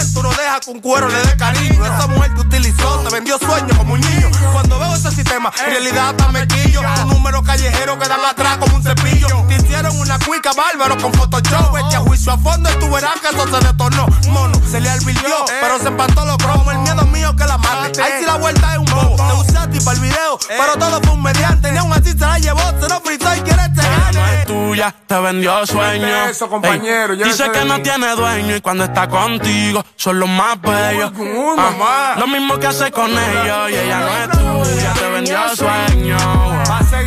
[0.00, 1.84] Sentimiento no deja con cuero le dé cariño.
[1.84, 4.30] Esa mujer que utilizó te vendió sueños como un niño.
[4.52, 6.80] Cuando veo ese sistema, en realidad hasta me quillo.
[7.02, 9.44] Un número callejero que dan atrás como un cepillo.
[9.48, 11.74] Te hicieron una cuica bárbaro con Photoshop.
[11.74, 14.06] Vete a juicio a fondo y tú verás que eso se detornó.
[14.30, 16.72] Mono, se le advirtió, pero se empantó los cromos.
[16.72, 18.02] El miedo mío que la mate.
[18.02, 19.16] Ahí sí la vuelta es un bobo.
[19.16, 21.72] Te usé a ti para el video, pero todo fue un mediante.
[21.72, 24.94] Ni aún así se la llevó, se lo fritó y quiere este no es tuya,
[25.06, 26.24] te vendió sueño.
[26.26, 31.12] Eso, compañero, dice que no tiene dueño y cuando está contigo son los más bellos.
[31.58, 36.16] Ah, lo mismo que hace con ellos y ella no es tuya, te vendió sueño.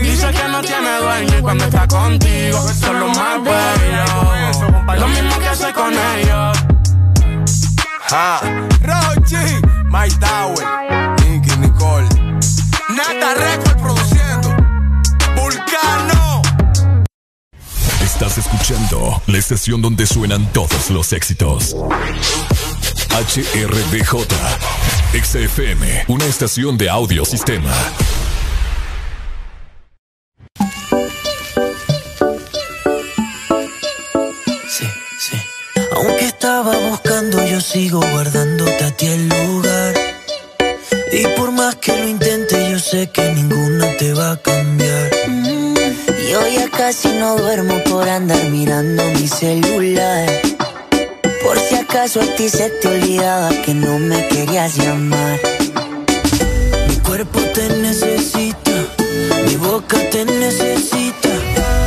[0.01, 2.59] Dice que no tiene dueño y cuando está contigo.
[2.79, 4.99] Son los más bellos.
[4.99, 6.57] Lo mismo que hace con ellos.
[8.11, 8.41] Ah,
[8.83, 9.35] Rochi,
[9.85, 10.63] Mike Tower,
[11.25, 12.07] Nicky Nicole,
[12.89, 14.55] Nata Record produciendo,
[15.35, 16.41] Vulcano.
[18.03, 21.75] Estás escuchando la estación donde suenan todos los éxitos.
[23.13, 24.25] HRDJ,
[25.13, 27.71] XFM, una estación de audio sistema.
[34.67, 34.87] Sí,
[35.19, 35.37] sí.
[35.95, 39.93] Aunque estaba buscando, yo sigo guardándote a ti el lugar.
[41.11, 45.11] Y por más que lo intente, yo sé que ninguno te va a cambiar.
[45.27, 45.75] Mm,
[46.31, 50.27] Yo ya casi no duermo por andar mirando mi celular.
[51.43, 55.39] Por si acaso a ti se te olvidaba que no me querías llamar.
[56.87, 58.71] Mi cuerpo te necesita,
[59.45, 61.82] mi boca te necesita.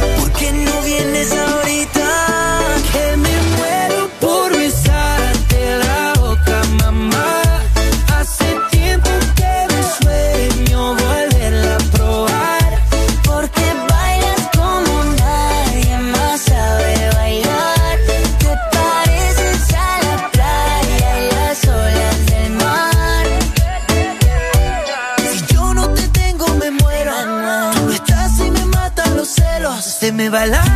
[30.17, 30.76] Me va el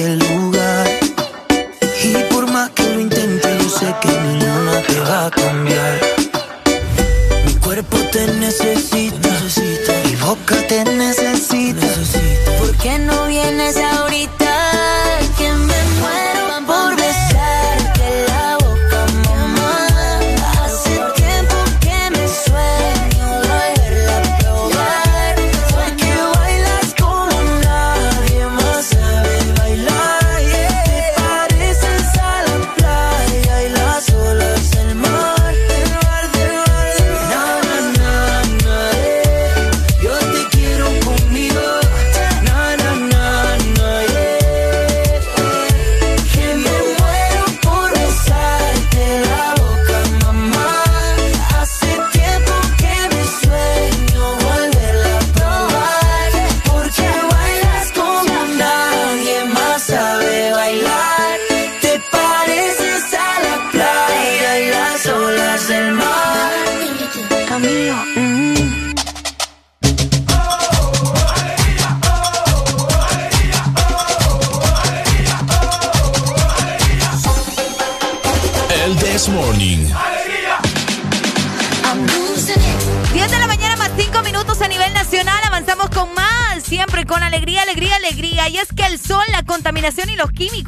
[0.00, 0.86] el lugar.
[2.02, 6.00] Y por más que lo intente, yo sé que ninguna te va a cambiar.
[7.46, 9.30] Mi cuerpo te necesita,
[10.04, 11.86] mi boca te necesita.
[12.58, 14.45] ¿por qué no vienes ahorita?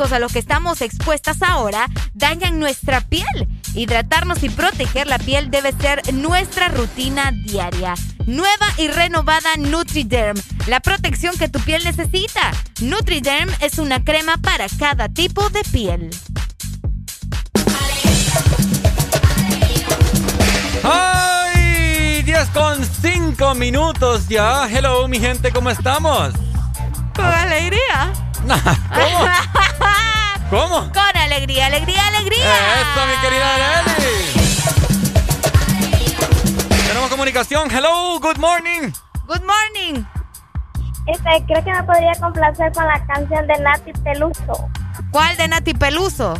[0.09, 3.49] Químicos a los que estamos expuestas ahora dañan nuestra piel.
[3.75, 7.95] Hidratarnos y proteger la piel debe ser nuestra rutina diaria.
[8.27, 12.53] Nueva y renovada NutriDerm, la protección que tu piel necesita.
[12.81, 16.11] NutriDerm es una crema para cada tipo de piel.
[20.85, 22.23] ¡Ay!
[22.23, 24.69] 10 con 5 minutos ya.
[24.69, 26.33] Hello, mi gente, ¿cómo estamos?
[27.15, 28.13] Con alegría.
[28.49, 29.48] ¿Cómo?
[30.51, 30.91] ¿Cómo?
[30.93, 32.47] Con alegría, alegría, alegría.
[32.81, 34.49] Eso, mi querida Arely.
[36.87, 37.71] Tenemos comunicación.
[37.71, 38.91] Hello, good morning.
[39.27, 40.05] Good morning.
[41.07, 44.71] Este, creo que me podría complacer con la canción de Nati Peluso.
[45.11, 46.35] ¿Cuál de Nati Peluso?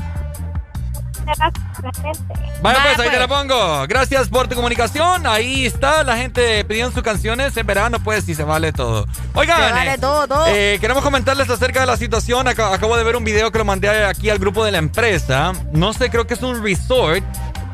[2.63, 3.87] Vaya, pues, ahí te la pongo.
[3.87, 5.27] Gracias por tu comunicación.
[5.27, 7.57] Ahí está, la gente pidiendo sus canciones.
[7.57, 9.07] En verano, pues, si se vale todo.
[9.35, 10.47] Oigan, Se vale todo, todo.
[10.49, 12.47] eh, queremos comentarles acerca de la situación.
[12.47, 15.53] Ac- acabo de ver un video que lo mandé aquí al grupo de la empresa.
[15.73, 17.23] No sé, creo que es un resort,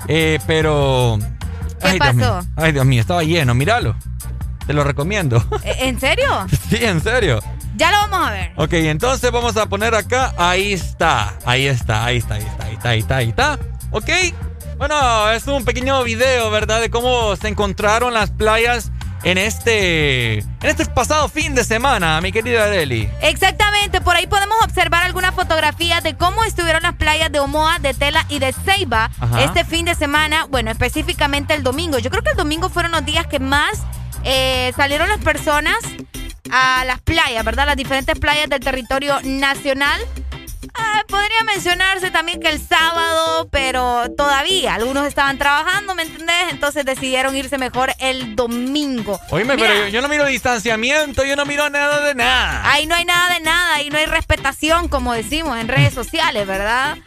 [0.08, 1.18] eh, pero...
[1.80, 2.26] ¿Qué Ay, Dios mío.
[2.44, 2.48] pasó?
[2.56, 3.96] Ay, Dios mío, estaba lleno, míralo.
[4.66, 5.44] Te lo recomiendo.
[5.64, 6.46] ¿E- ¿En serio?
[6.70, 7.40] sí, en serio.
[7.76, 8.52] Ya lo vamos a ver.
[8.56, 10.32] Ok, entonces vamos a poner acá.
[10.38, 11.34] Ahí está.
[11.44, 13.58] Ahí está, ahí está, ahí está, ahí está, ahí está, ahí está.
[13.94, 14.10] Ok.
[14.76, 16.80] Bueno, es un pequeño video, ¿verdad?
[16.80, 18.90] De cómo se encontraron las playas
[19.22, 20.38] en este.
[20.38, 23.08] En este pasado fin de semana, mi querida Areli.
[23.22, 27.94] Exactamente, por ahí podemos observar algunas fotografías de cómo estuvieron las playas de Omoa, de
[27.94, 29.44] Tela y de Ceiba Ajá.
[29.44, 32.00] este fin de semana, bueno, específicamente el domingo.
[32.00, 33.80] Yo creo que el domingo fueron los días que más
[34.24, 35.76] eh, salieron las personas
[36.50, 37.66] a las playas, ¿verdad?
[37.66, 40.00] Las diferentes playas del territorio nacional.
[40.76, 46.50] Ah, podría mencionarse también que el sábado, pero todavía algunos estaban trabajando, ¿me entendés?
[46.50, 49.20] Entonces decidieron irse mejor el domingo.
[49.30, 52.62] Oíme, Mira, pero yo, yo no miro distanciamiento, yo no miro nada de nada.
[52.70, 56.46] Ahí no hay nada de nada, ahí no hay respetación, como decimos en redes sociales,
[56.46, 56.98] ¿verdad?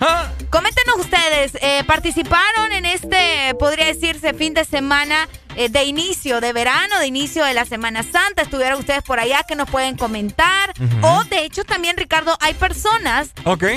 [0.49, 6.53] Coméntenos ustedes, eh, ¿participaron en este, podría decirse, fin de semana eh, de inicio de
[6.53, 8.43] verano, de inicio de la Semana Santa?
[8.43, 10.73] ¿Estuvieron ustedes por allá que nos pueden comentar?
[11.01, 13.31] O de hecho también, Ricardo, hay personas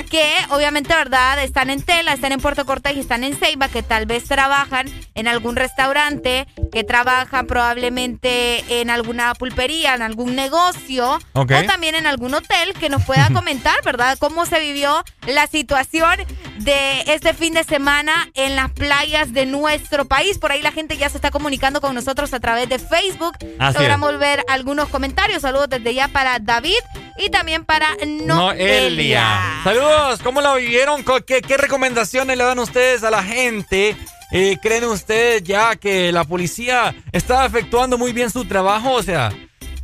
[0.09, 1.43] que obviamente, ¿verdad?
[1.43, 4.87] Están en Tela, están en Puerto Cortés y están en Ceiba, que tal vez trabajan
[5.15, 12.05] en algún restaurante, que trabajan probablemente en alguna pulpería, en algún negocio, o también en
[12.05, 14.17] algún hotel, que nos pueda comentar, ¿verdad?
[14.19, 16.19] Cómo se vivió la situación
[16.59, 20.37] de este fin de semana en las playas de nuestro país.
[20.37, 23.37] Por ahí la gente ya se está comunicando con nosotros a través de Facebook.
[23.59, 25.43] Así Logramos ver algunos comentarios.
[25.43, 26.79] Saludos desde ya para David
[27.17, 28.35] y también para Noelia.
[28.35, 29.61] Noelia.
[29.63, 31.03] Saludos, ¿cómo la vivieron?
[31.03, 33.95] Co- ¿Qué, qué recomendaciones le dan ustedes a la gente?
[34.33, 38.93] Eh, ¿Creen ustedes ya que la policía está efectuando muy bien su trabajo?
[38.93, 39.31] O sea,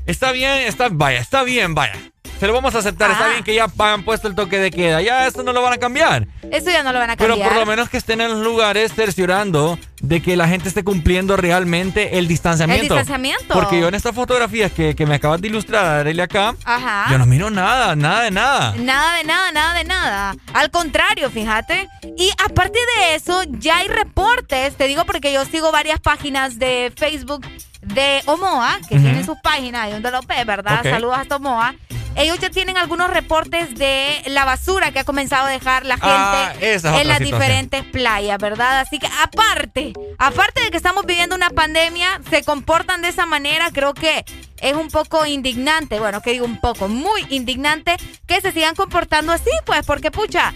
[0.08, 1.94] está bien, está, vaya, está bien, vaya.
[2.40, 5.02] Se lo vamos a aceptar, está bien que ya han puesto el toque de queda.
[5.02, 6.28] Ya esto no lo van a cambiar.
[6.52, 7.50] Eso ya no lo van a Pero cambiar.
[7.50, 11.36] por lo menos que estén en los lugares cerciorando de que la gente esté cumpliendo
[11.36, 12.84] realmente el distanciamiento.
[12.84, 13.54] El distanciamiento.
[13.56, 17.08] Porque yo en estas fotografías que, que me acabas de ilustrar, Arely, acá, Ajá.
[17.10, 18.76] yo no miro nada, nada de nada.
[18.78, 20.36] Nada de nada, nada de nada.
[20.54, 21.90] Al contrario, fíjate.
[22.18, 26.94] Y aparte de eso, ya hay reportes, te digo porque yo sigo varias páginas de
[26.96, 27.48] Facebook
[27.94, 29.04] de Omoa, que Ujú.
[29.04, 30.84] tienen sus páginas ahí donde lo ves, ¿verdad?
[30.84, 31.76] Saludos hasta Omoa.
[32.16, 36.10] Ellos ya tienen algunos reportes de la basura que ha comenzado a dejar la gente
[36.12, 37.20] Ah, es en las situación.
[37.40, 38.80] diferentes playas, ¿verdad?
[38.80, 43.70] Así que aparte, aparte de que estamos viviendo una pandemia, se comportan de esa manera,
[43.72, 44.26] creo que
[44.62, 49.32] es un poco indignante, bueno, que digo un poco, muy indignante que se sigan comportando
[49.32, 50.56] así, pues, porque pucha,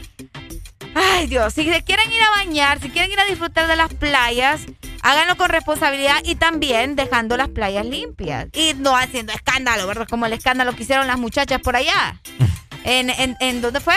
[0.96, 3.94] ay Dios, si se quieren ir a bañar, si quieren ir a disfrutar de las
[3.94, 4.62] playas,
[5.04, 10.08] háganlo con responsabilidad y también dejando las playas limpias y no haciendo escándalo, ¿verdad?
[10.10, 12.20] Como el escándalo que hicieron las muchachas por allá.
[12.84, 13.94] ¿En, en, en dónde fue?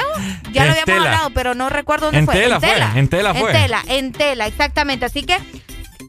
[0.53, 1.05] Ya En lo habíamos Tela.
[1.13, 2.35] hablado, pero no recuerdo dónde En fue.
[2.35, 3.51] Tela fue, en Tela fue.
[3.51, 5.07] En Tela, en Tela, exactamente.
[5.07, 5.39] Así que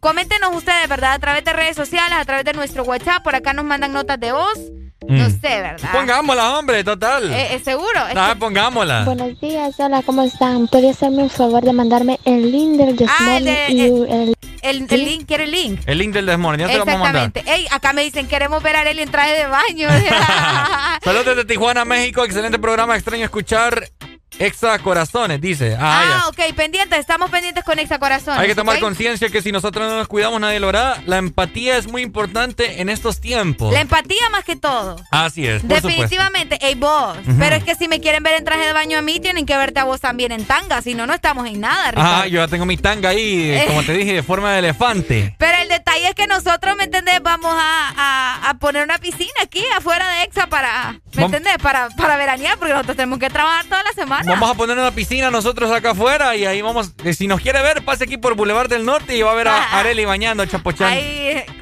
[0.02, 1.14] coméntenos ustedes, ¿verdad?
[1.14, 3.24] A través de redes sociales, a través de nuestro WhatsApp.
[3.24, 4.60] Por acá nos mandan notas de voz.
[5.08, 5.40] No Mm.
[5.40, 5.90] sé, ¿verdad?
[5.92, 7.32] Pongámosla, hombre, total.
[7.32, 8.08] Eh, eh, seguro.
[8.10, 9.04] Es que- pongámosla.
[9.06, 10.68] Buenos días, hola, ¿cómo están?
[10.68, 14.36] ¿Podría hacerme un favor de mandarme el link del Ah, de- y el...
[14.70, 15.82] el, el link, quiere el link.
[15.86, 17.28] El link del Desmorning, ya te lo vamos a mandar.
[17.28, 17.62] Exactamente.
[17.62, 19.90] Ey, acá me dicen, queremos ver a Arely en traje de baño.
[21.04, 22.24] Saludos desde Tijuana, México.
[22.24, 22.96] Excelente programa.
[22.96, 23.90] Extraño escuchar
[24.40, 25.78] Exa Corazones, dice.
[25.80, 28.38] Ah, Ah, ok, pendientes, estamos pendientes con Exa Corazón.
[28.38, 31.02] Hay que tomar conciencia que si nosotros no nos cuidamos, nadie lo hará.
[31.06, 33.74] La empatía es muy importante en estos tiempos.
[33.74, 34.98] La empatía más que todo.
[35.12, 35.70] Así es, por.
[35.82, 37.18] Definitivamente, ey vos.
[37.40, 39.56] Pero es que si me quieren ver en traje de baño a mí, tienen que
[39.58, 42.12] verte a vos también en tanga, si no, no estamos en nada, Ricardo.
[42.24, 45.36] Ah, yo ya tengo mi tanga ahí, eh, como te dije, de forma de elefante.
[45.38, 47.22] Pero el detalle es que nosotros, ¿me entendés?
[47.22, 51.58] Vamos a, a- a poner una piscina aquí afuera de Exa para, ¿me entendés?
[51.62, 54.25] Para, para veranear, porque nosotros tenemos que trabajar toda la semana.
[54.26, 56.92] Vamos a poner una piscina nosotros acá afuera y ahí vamos.
[57.04, 59.48] eh, Si nos quiere ver, pase aquí por Boulevard del Norte y va a ver
[59.48, 61.00] a Areli bañando, chapochando.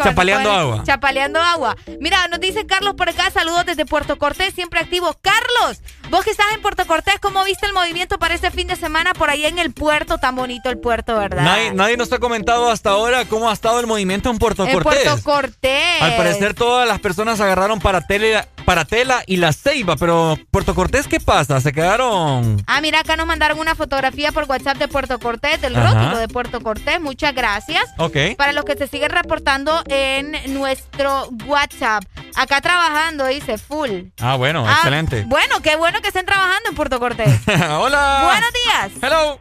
[0.04, 0.84] Chapaleando con- agua.
[0.86, 1.76] Chapaleando agua.
[2.00, 5.16] Mira, nos dice Carlos por acá, saludos desde Puerto Cortés, siempre activo.
[5.22, 8.76] Carlos, vos que estás en Puerto Cortés, ¿cómo viste el movimiento para este fin de
[8.76, 10.18] semana por ahí en el puerto?
[10.18, 11.44] Tan bonito el puerto, ¿verdad?
[11.44, 14.74] Nadie, nadie nos ha comentado hasta ahora cómo ha estado el movimiento en Puerto en
[14.74, 15.04] Cortés.
[15.04, 16.02] Puerto Cortés.
[16.02, 20.74] Al parecer todas las personas agarraron para tela, para tela y la ceiba, pero Puerto
[20.76, 21.60] Cortés, ¿qué pasa?
[21.62, 22.64] Se quedaron...
[22.68, 25.94] Ah, mira, acá nos mandaron una fotografía por WhatsApp de Puerto Cortés, del Ajá.
[25.94, 27.00] rótulo de Puerto Cortés.
[27.02, 27.84] Muchas gracias.
[27.98, 28.18] Ok.
[28.38, 32.04] Para los que se siguen reportando en nuestro WhatsApp.
[32.36, 33.90] Acá trabajando, dice full.
[34.20, 35.24] Ah, bueno, Ah, excelente.
[35.28, 37.42] Bueno, qué bueno que estén trabajando en Puerto Cortés.
[37.48, 38.22] Hola.
[38.26, 38.92] Buenos días.
[39.02, 39.40] Hello.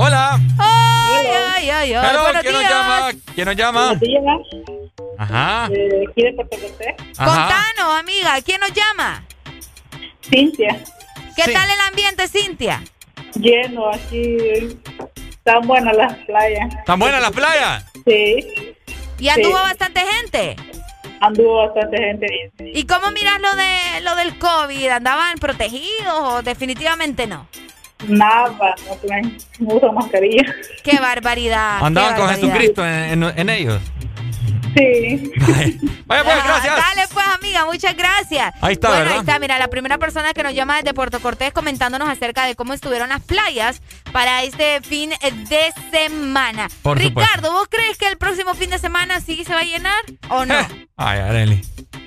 [0.00, 0.38] Hola.
[0.60, 2.06] Ay, ay, ay, ay.
[2.08, 3.10] Hello, ¿quién nos llama?
[3.34, 3.92] ¿Quién nos llama?
[5.18, 5.64] Ajá.
[5.64, 6.94] aquí de Puerto Cortés.
[7.18, 7.48] Ajá.
[7.74, 9.24] Contanos, amiga, ¿quién nos llama?
[10.20, 10.84] Cintia.
[11.34, 11.52] ¿Qué Sí.
[11.52, 12.80] tal el ambiente, Cintia?
[13.34, 14.36] Lleno, aquí
[15.30, 16.68] están buenas las playas.
[16.86, 17.84] ¿Tan buena la playa?
[18.06, 18.76] Sí.
[19.18, 19.62] ¿Y anduvo Sí.
[19.64, 20.54] bastante gente?
[21.20, 22.76] Anduvo bastante gente bien.
[22.76, 24.90] ¿Y cómo miras lo de lo del COVID?
[24.90, 27.48] ¿Andaban protegidos o definitivamente no?
[28.06, 30.54] Nada, no, tienen- no usan mascarilla.
[30.84, 31.78] ¡Qué barbaridad!
[31.84, 32.48] Andaban qué con barbaridad.
[32.52, 33.82] Jesucristo en, en- en ellos.
[34.76, 35.32] Sí.
[36.06, 36.76] Vaya pues, gracias.
[36.76, 38.54] Dale pues, amiga, muchas gracias.
[38.60, 39.14] Ahí está, bueno, ¿verdad?
[39.14, 42.54] ahí está, mira, la primera persona que nos llama desde Puerto Cortés comentándonos acerca de
[42.54, 46.68] cómo estuvieron las playas para este fin de semana.
[46.82, 47.20] Por supuesto.
[47.32, 50.44] Ricardo, ¿vos crees que el próximo fin de semana sí se va a llenar o
[50.44, 50.54] no?
[50.96, 51.62] Ay, Areli.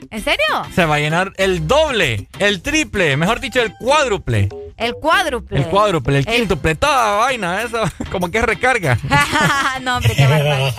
[0.10, 0.46] ¿En serio?
[0.74, 4.50] Se va a llenar el doble, el triple, mejor dicho, el cuádruple.
[4.82, 5.60] El cuádruple.
[5.60, 8.98] El cuádruple, el quíntuple, toda vaina, eso, como que es recarga.
[9.82, 10.74] no, hombre, qué barbaridad.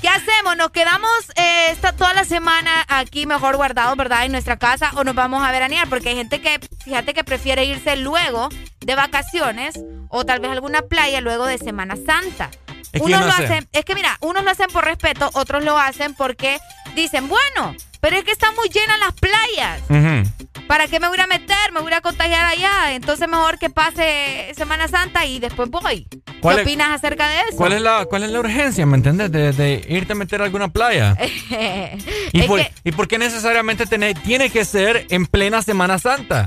[0.00, 0.56] ¿Qué hacemos?
[0.56, 5.04] ¿Nos quedamos eh, esta, toda la semana aquí mejor guardados, verdad, en nuestra casa o
[5.04, 5.86] nos vamos a veranear?
[5.88, 8.48] Porque hay gente que, fíjate que prefiere irse luego
[8.80, 9.78] de vacaciones
[10.08, 12.50] o tal vez alguna playa luego de Semana Santa.
[12.92, 13.44] Es que unos no lo sé.
[13.44, 16.58] hacen, es que mira, unos lo hacen por respeto, otros lo hacen porque
[16.94, 19.80] dicen, bueno, pero es que están muy llenas las playas.
[19.88, 20.41] Ujú.
[20.72, 21.70] ¿Para qué me voy a meter?
[21.74, 22.94] Me voy a contagiar allá.
[22.94, 26.06] Entonces mejor que pase Semana Santa y después voy.
[26.08, 27.58] ¿Qué ¿Cuál es- opinas acerca de eso?
[27.58, 29.30] ¿Cuál es la, cuál es la urgencia, me entiendes?
[29.30, 31.14] De, de irte a meter a alguna playa.
[32.32, 36.46] ¿Y, por, que- ¿Y por qué necesariamente tiene, tiene que ser en plena Semana Santa?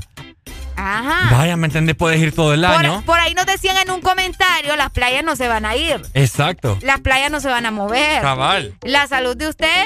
[0.76, 1.34] Ajá.
[1.36, 1.96] Vaya, ¿me entiendes?
[1.96, 3.02] Puedes ir todo el Por, año.
[3.06, 6.00] por ahí nos decían en un comentario, las playas no se van a ir.
[6.14, 6.78] Exacto.
[6.82, 8.20] Las playas no se van a mover.
[8.22, 8.74] Cabal.
[8.82, 9.84] La salud de usted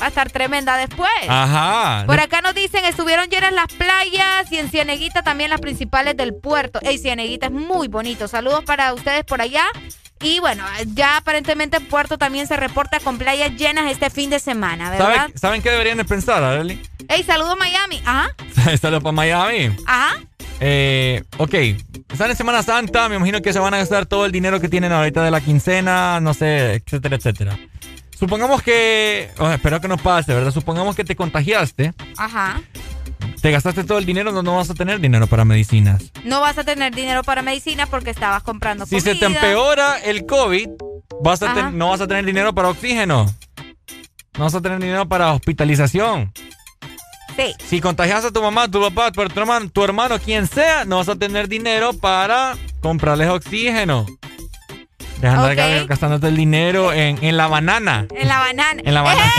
[0.00, 1.10] va a estar tremenda después.
[1.28, 2.04] Ajá.
[2.06, 6.34] Por acá nos dicen, estuvieron llenas las playas y en Cieneguita también las principales del
[6.34, 6.78] puerto.
[6.82, 8.28] Ey, Cieneguita es muy bonito.
[8.28, 9.64] Saludos para ustedes por allá.
[10.20, 14.90] Y bueno, ya aparentemente Puerto también se reporta con playas llenas este fin de semana,
[14.90, 15.14] ¿verdad?
[15.14, 16.82] ¿Saben, ¿Saben qué deberían de pensar, Arely?
[17.08, 18.00] Ey, saludos Miami.
[18.04, 18.30] Ajá,
[18.80, 19.74] Saludos para Miami.
[19.86, 20.16] ajá.
[20.60, 21.54] Eh, ok,
[22.10, 24.68] están en Semana Santa, me imagino que se van a gastar todo el dinero que
[24.68, 27.58] tienen ahorita de la quincena, no sé, etcétera, etcétera.
[28.18, 30.50] Supongamos que, oh, espero que no pase, ¿verdad?
[30.50, 32.60] Supongamos que te contagiaste, Ajá.
[33.40, 36.10] te gastaste todo el dinero, no, no vas a tener dinero para medicinas.
[36.24, 40.26] No vas a tener dinero para medicina porque estabas comprando Si se te empeora el
[40.26, 40.70] COVID,
[41.22, 41.54] vas a Ajá.
[41.68, 43.32] ten- no vas a tener dinero para oxígeno.
[44.36, 46.32] No vas a tener dinero para hospitalización.
[47.64, 51.08] Si contagias a tu mamá, tu papá, tu hermano, tu hermano, quien sea, no vas
[51.08, 54.06] a tener dinero para comprarles oxígeno.
[55.20, 55.88] Deja de andar Ok.
[55.88, 58.06] gastándote el dinero en, en la banana.
[58.14, 58.82] En la banana.
[58.84, 59.32] En la banana.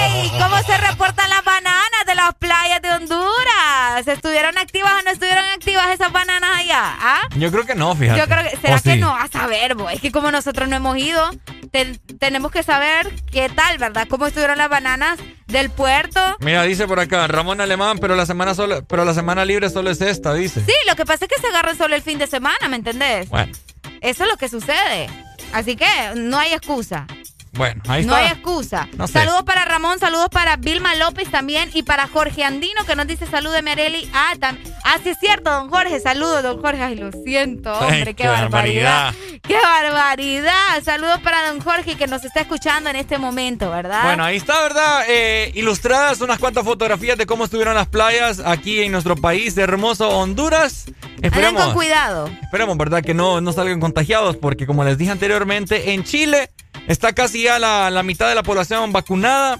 [0.00, 0.30] ¡Ey!
[0.30, 4.06] ¿Cómo se reportan las bananas de las playas de Honduras?
[4.06, 6.80] ¿Estuvieron activas o no estuvieron activas esas bananas allá?
[6.82, 7.20] ¿Ah?
[7.36, 8.18] Yo creo que no, fíjate.
[8.18, 8.98] Yo creo que, ¿será ¿O que sí?
[8.98, 9.14] no?
[9.14, 11.30] A saber, bo, es que como nosotros no hemos ido,
[11.70, 14.06] ten- tenemos que saber qué tal, ¿verdad?
[14.08, 15.18] ¿Cómo estuvieron las bananas
[15.48, 16.20] del puerto?
[16.40, 19.90] Mira, dice por acá, Ramón Alemán, pero la semana solo, pero la semana libre solo
[19.90, 20.62] es esta, dice.
[20.64, 23.28] Sí, lo que pasa es que se agarran solo el fin de semana, ¿me entendés?
[23.28, 23.52] Bueno,
[24.00, 25.08] Eso es lo que sucede.
[25.52, 27.06] Así que no hay excusa.
[27.52, 28.26] Bueno, ahí No está.
[28.26, 28.88] hay excusa.
[28.96, 29.14] No sé.
[29.14, 33.26] Saludos para Ramón, saludos para Vilma López también y para Jorge Andino que nos dice
[33.26, 34.08] salúdeme Areli.
[34.14, 36.82] Ah, tam- ah, sí es cierto, don Jorge, saludos, don Jorge.
[36.82, 39.12] Ay, lo siento, hombre, qué, barbaridad.
[39.12, 39.40] barbaridad.
[39.46, 40.82] Qué barbaridad.
[40.84, 44.04] Saludos para don Jorge que nos está escuchando en este momento, ¿verdad?
[44.04, 45.04] Bueno, ahí está, ¿verdad?
[45.08, 50.08] Eh, ilustradas unas cuantas fotografías de cómo estuvieron las playas aquí en nuestro país hermoso
[50.08, 50.86] Honduras.
[51.20, 52.30] Esperemos, con cuidado.
[52.42, 53.02] esperemos, ¿verdad?
[53.02, 56.50] Que no, no salgan contagiados porque como les dije anteriormente, en Chile
[56.88, 59.58] está casi ya la, la mitad de la población vacunada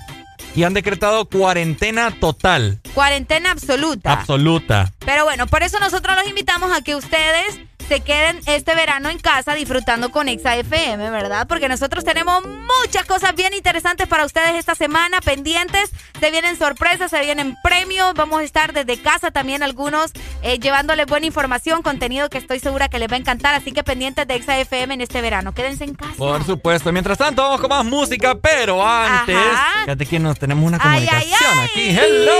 [0.54, 4.12] y han decretado cuarentena total, Cuarentena absoluta.
[4.12, 4.92] absoluta.
[5.04, 9.18] Pero bueno, por eso nosotros los invitamos a que ustedes se queden este verano en
[9.18, 11.48] casa disfrutando con Exa FM, ¿verdad?
[11.48, 15.90] Porque nosotros tenemos muchas cosas bien interesantes para ustedes esta semana, pendientes.
[16.20, 18.14] Se vienen sorpresas, se vienen premios.
[18.14, 20.12] Vamos a estar desde casa también algunos
[20.44, 23.56] eh, llevándoles buena información, contenido que estoy segura que les va a encantar.
[23.56, 25.52] Así que pendientes de Exa FM en este verano.
[25.52, 26.14] Quédense en casa.
[26.16, 26.92] Por supuesto.
[26.92, 29.80] Mientras tanto, vamos con más música, pero antes, Ajá.
[29.80, 31.68] fíjate que nos tenemos una Ay, ay, comunicación ay.
[31.68, 31.88] aquí.
[31.98, 32.32] Hello.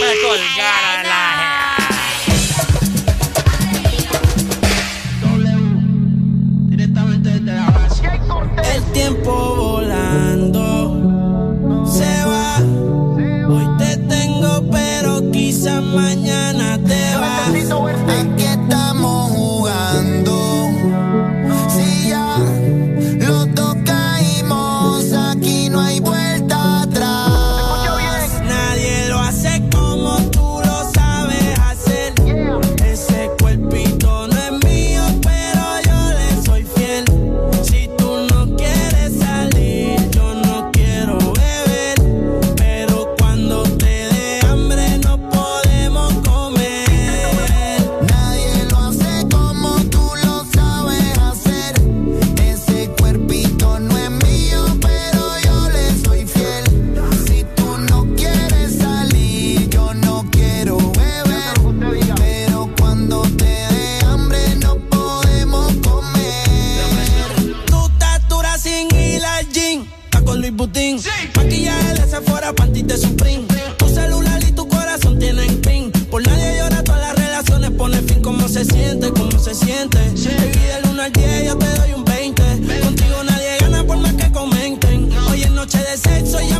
[0.00, 1.69] Me colgaron la
[9.00, 10.64] tiempo volando
[11.86, 12.58] se va.
[13.48, 18.09] Hoy te tengo, pero quizás mañana te vas.
[70.60, 71.00] Luis Butín.
[71.36, 73.46] Maquillaje de Sephora, panty de Supreme.
[73.78, 75.90] Tu celular y tu corazón tienen pin.
[76.10, 78.20] Por nadie llora, todas las relaciones pone fin.
[78.20, 79.10] ¿Cómo se siente?
[79.10, 79.98] ¿Cómo se siente?
[79.98, 82.42] Baby, del 1 al 10 yo te doy un 20.
[82.82, 85.10] Contigo nadie gana por más que comenten.
[85.30, 86.59] Hoy es noche de sexo, llame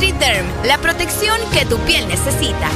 [0.00, 2.70] NutriDerm, la protección que tu piel necesita.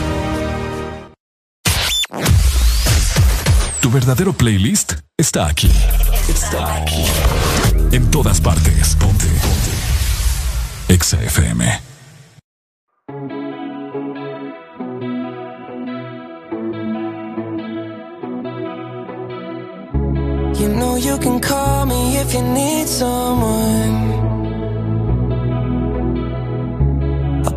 [3.81, 5.71] Tu verdadero playlist está aquí.
[6.29, 7.03] Está aquí.
[7.93, 8.95] En todas partes.
[8.97, 9.25] Ponte.
[9.27, 10.93] Ponte.
[10.93, 11.65] Exa FM.
[20.59, 24.34] You know you can call me if you need someone.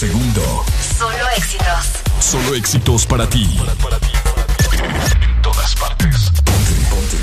[0.00, 0.64] Segundo.
[0.98, 1.84] Solo éxitos.
[2.20, 3.44] Solo éxitos para ti.
[5.20, 6.30] En todas partes.
[6.42, 7.18] Ponte, ponte.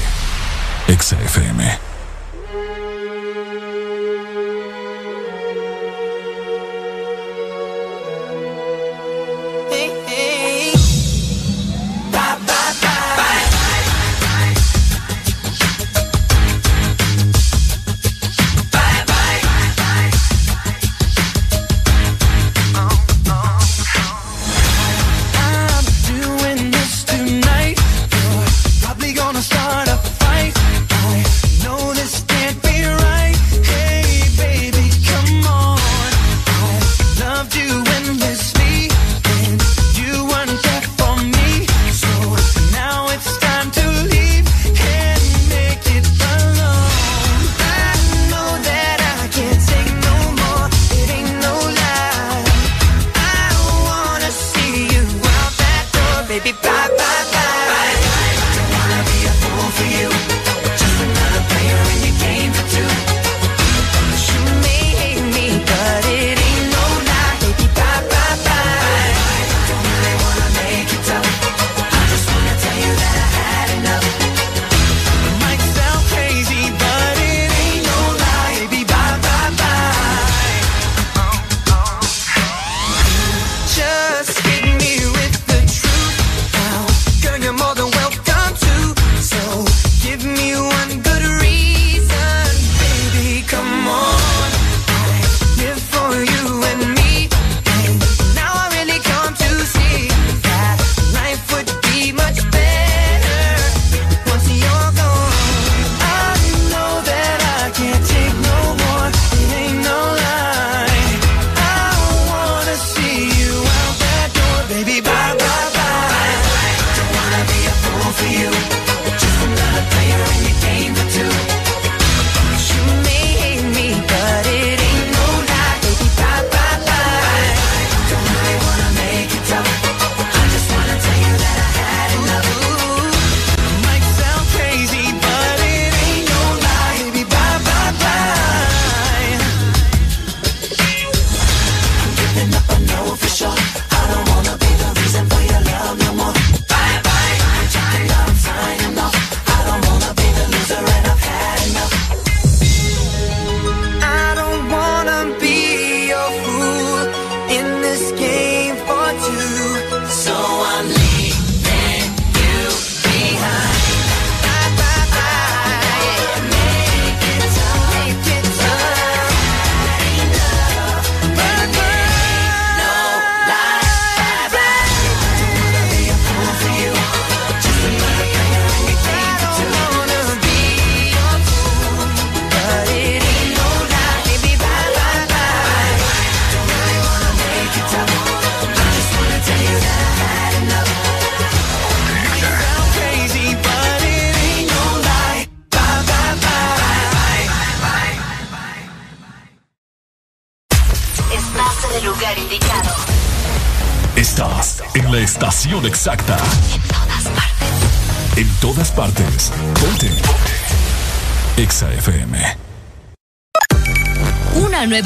[0.87, 1.96] Exa FM.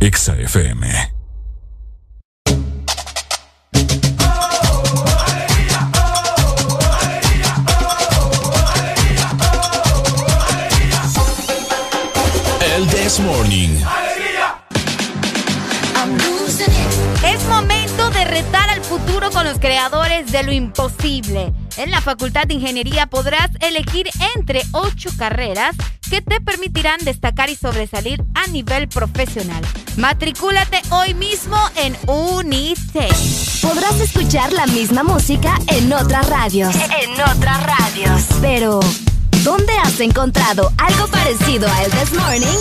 [0.00, 0.86] Exa FM.
[12.76, 13.70] El This Morning.
[17.24, 21.52] Es momento de retar al futuro con los creadores de lo imposible.
[21.76, 25.74] En la Facultad de Ingeniería podrás elegir entre ocho carreras
[26.08, 29.64] que te permitirán destacar y sobresalir a nivel profesional.
[29.98, 33.12] Matricúlate hoy mismo en Unitec.
[33.60, 36.72] Podrás escuchar la misma música en otras radios.
[37.02, 38.22] En otras radios.
[38.40, 38.78] Pero,
[39.42, 42.58] ¿dónde has encontrado algo parecido a El This Morning?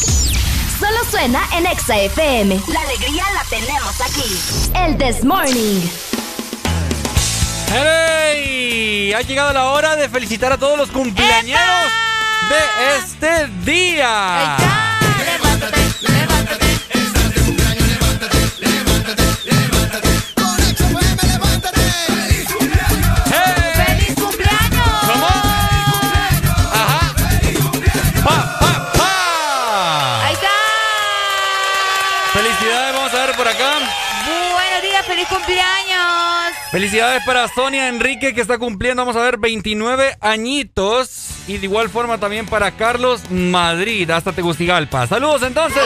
[0.79, 2.59] Solo suena en Exa FM.
[2.69, 4.73] La alegría la tenemos aquí.
[4.73, 5.81] El This Morning.
[7.71, 9.13] ¡Hey!
[9.13, 11.91] Ha llegado la hora de felicitar a todos los cumpleañeros
[12.49, 14.57] de este día.
[14.57, 14.86] ¡Feliz
[36.71, 41.29] Felicidades para Sonia Enrique que está cumpliendo, vamos a ver, 29 añitos.
[41.47, 45.07] Y de igual forma también para Carlos Madrid, hasta Tegucigalpa.
[45.07, 45.83] Saludos entonces.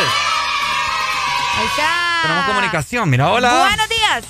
[1.57, 2.21] Ahí está.
[2.23, 3.67] Tenemos comunicación, mira, hola.
[3.67, 4.23] Buenos días.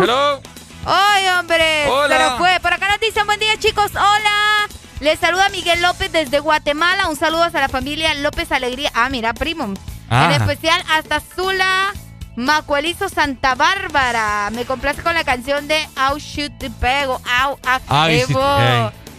[0.00, 0.40] Hello.
[0.86, 1.86] ¡Ay, hombre!
[1.88, 2.18] Hola.
[2.18, 2.58] Nos fue.
[2.60, 3.90] Por acá nos dicen buen día, chicos.
[3.92, 4.68] ¡Hola!
[5.00, 7.08] Les saluda Miguel López desde Guatemala.
[7.08, 8.90] Un saludo a la familia López Alegría.
[8.94, 9.74] Ah, mira, primo.
[10.08, 10.30] Ah.
[10.30, 11.92] En especial hasta Zula
[12.36, 14.50] Macuelizo Santa Bárbara.
[14.52, 17.20] Me complace con la canción de Au Shoot Te Pego.
[17.40, 17.80] Au, au.
[17.88, 18.34] Ay, ey.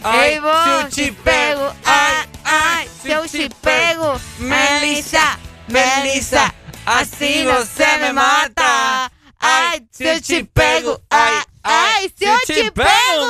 [0.04, 0.40] Ay,
[1.24, 1.72] pego.
[1.84, 4.18] Ay, ay, eu si pego.
[4.38, 6.54] Melissa, Melissa,
[6.86, 9.10] así no se me mata.
[9.40, 9.86] Ay,
[10.52, 11.00] pego.
[11.10, 12.08] Ay, ay,
[12.72, 13.26] pego.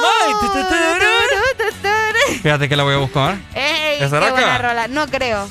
[2.42, 3.36] Fíjate que la voy a buscar.
[3.54, 4.32] Ey, qué ¿Es Araca?
[4.32, 4.88] buena rola.
[4.88, 5.48] No creo.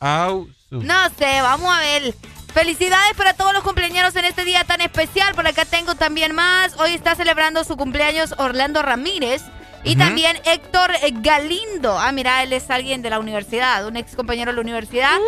[0.00, 0.46] Au.
[0.70, 2.14] No sé, vamos a ver.
[2.52, 5.34] Felicidades para todos los cumpleaños en este día tan especial.
[5.34, 6.74] Por acá tengo también más.
[6.78, 9.42] Hoy está celebrando su cumpleaños Orlando Ramírez.
[9.82, 11.98] Y también Héctor Galindo.
[11.98, 15.18] Ah, mira, él es alguien de la universidad, un ex compañero de la universidad.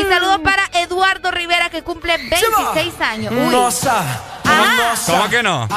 [0.00, 3.32] Y saludos para Eduardo Rivera, que cumple 26 años.
[3.32, 3.52] Uy.
[3.52, 4.02] Nossa,
[4.46, 4.94] Ah.
[5.06, 5.68] ¿Cómo que no?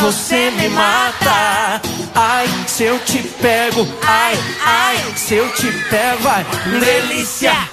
[0.00, 1.80] Você me mata.
[2.14, 3.86] Ai, se eu te pego.
[4.06, 6.28] Ai, ai, se eu te pego.
[6.30, 6.44] Ai,
[6.80, 7.68] delícia,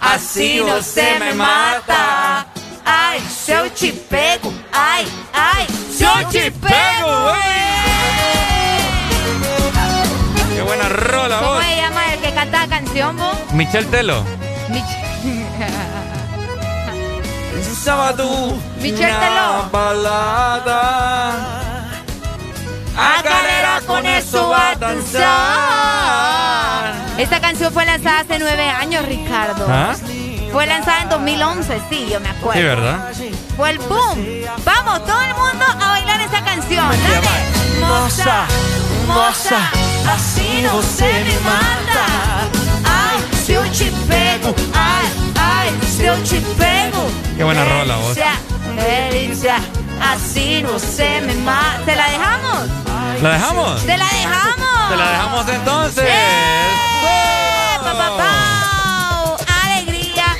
[0.00, 0.14] delícia.
[0.14, 2.46] Assim você me mata.
[2.84, 4.52] Ai, se eu te pego.
[4.72, 5.66] Ai, ai,
[5.96, 7.32] se eu te pego.
[10.54, 11.64] Qué buena rola, ¿Cómo vos.
[11.64, 13.34] se llama el que canta la canción, vos?
[13.52, 14.24] Michelle Telo.
[17.84, 19.68] Sábado, Michelle Teló.
[19.72, 20.80] balada.
[22.96, 26.49] A galera con eso va a danzar.
[27.20, 29.66] Esta canción fue lanzada hace nueve años, Ricardo.
[29.68, 29.94] ¿Ah?
[30.50, 32.58] Fue lanzada en 2011, sí, yo me acuerdo.
[32.58, 33.12] Sí, ¿verdad?
[33.58, 34.24] Fue el boom.
[34.64, 36.88] Vamos, todo el mundo a bailar esa canción.
[36.88, 37.80] Dale.
[37.80, 38.46] Nossa,
[39.06, 39.58] nossa,
[40.10, 42.06] assim você me mata.
[42.84, 44.54] Ai, se eu te pego.
[44.72, 45.06] Ai,
[45.38, 47.06] ai, se eu te pego.
[47.36, 48.14] Qué buena rola, vos.
[48.14, 48.32] Delícia,
[49.10, 49.56] delícia.
[50.00, 51.84] Así no se me mata.
[51.84, 52.68] ¿Se la dejamos?
[53.22, 53.80] ¿La dejamos?
[53.80, 54.90] ¡Se la dejamos!
[54.90, 56.04] ¡Se la dejamos entonces!
[56.06, 57.76] ¡Eh!
[57.82, 59.36] Pa, pa, pa.
[59.64, 60.36] ¡Alegría!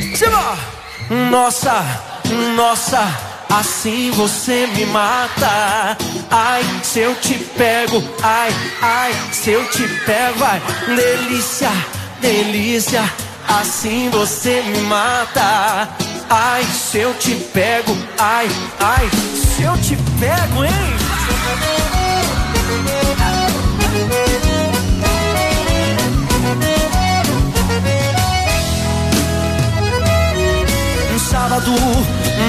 [1.30, 1.82] Nossa,
[2.54, 3.02] nossa,
[3.48, 5.96] assim você me mata.
[6.30, 10.62] Ai, se eu te pego, ai, ai, se eu te pego, ai,
[10.94, 11.70] delícia,
[12.20, 13.02] delícia,
[13.48, 15.88] assim você me mata.
[16.32, 18.48] Ai, se eu te pego, ai,
[18.78, 20.70] ai, se eu te pego, hein?
[31.12, 31.72] Um sábado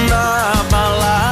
[0.08, 1.31] na balada,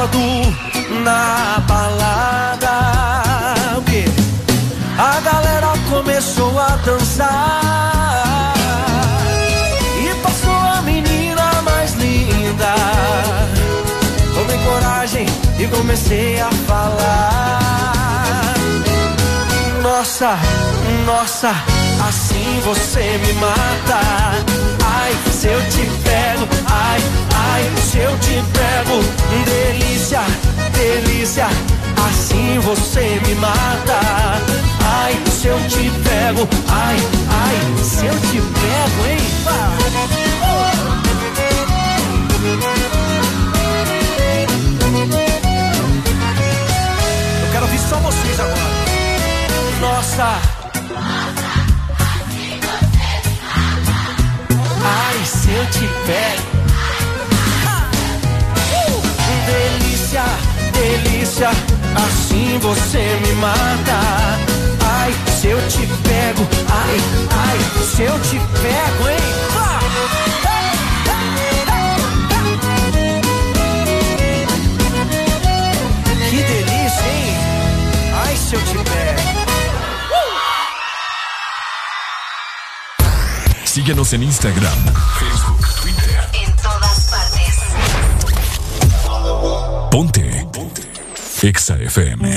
[0.00, 0.18] Sábado
[1.04, 2.70] na balada?
[4.98, 8.54] A galera começou a dançar.
[10.02, 12.74] E passou a menina mais linda.
[14.32, 15.26] Tomei coragem
[15.58, 17.59] e comecei a falar
[20.20, 20.38] Nossa,
[21.06, 21.50] nossa,
[22.06, 24.00] assim você me mata
[24.84, 27.00] Ai, se eu te pego, ai,
[27.34, 29.02] ai, se eu te pego
[29.46, 30.20] Delícia,
[30.74, 31.46] delícia,
[32.06, 33.98] assim você me mata
[34.84, 36.96] Ai, se eu te pego, ai,
[37.30, 39.20] ai, se eu te pego, hein?
[47.42, 48.79] Eu quero ouvir só vocês agora.
[49.80, 50.38] Nossa.
[54.84, 56.50] Ai, se eu te pego.
[59.46, 60.24] Delícia,
[60.72, 61.48] delícia,
[61.96, 64.00] assim você me mata.
[64.84, 67.00] Ai, se eu te pego, ai,
[67.48, 69.16] ai, se eu te pego, hein?
[76.28, 77.34] Que delícia, hein?
[78.24, 79.09] Ai, se eu te pego.
[83.70, 84.78] Síguenos en Instagram,
[85.20, 86.20] Facebook, Twitter.
[86.44, 87.54] En todas partes.
[89.92, 90.48] Ponte.
[90.52, 90.82] Ponte.
[91.42, 92.28] Exa FM.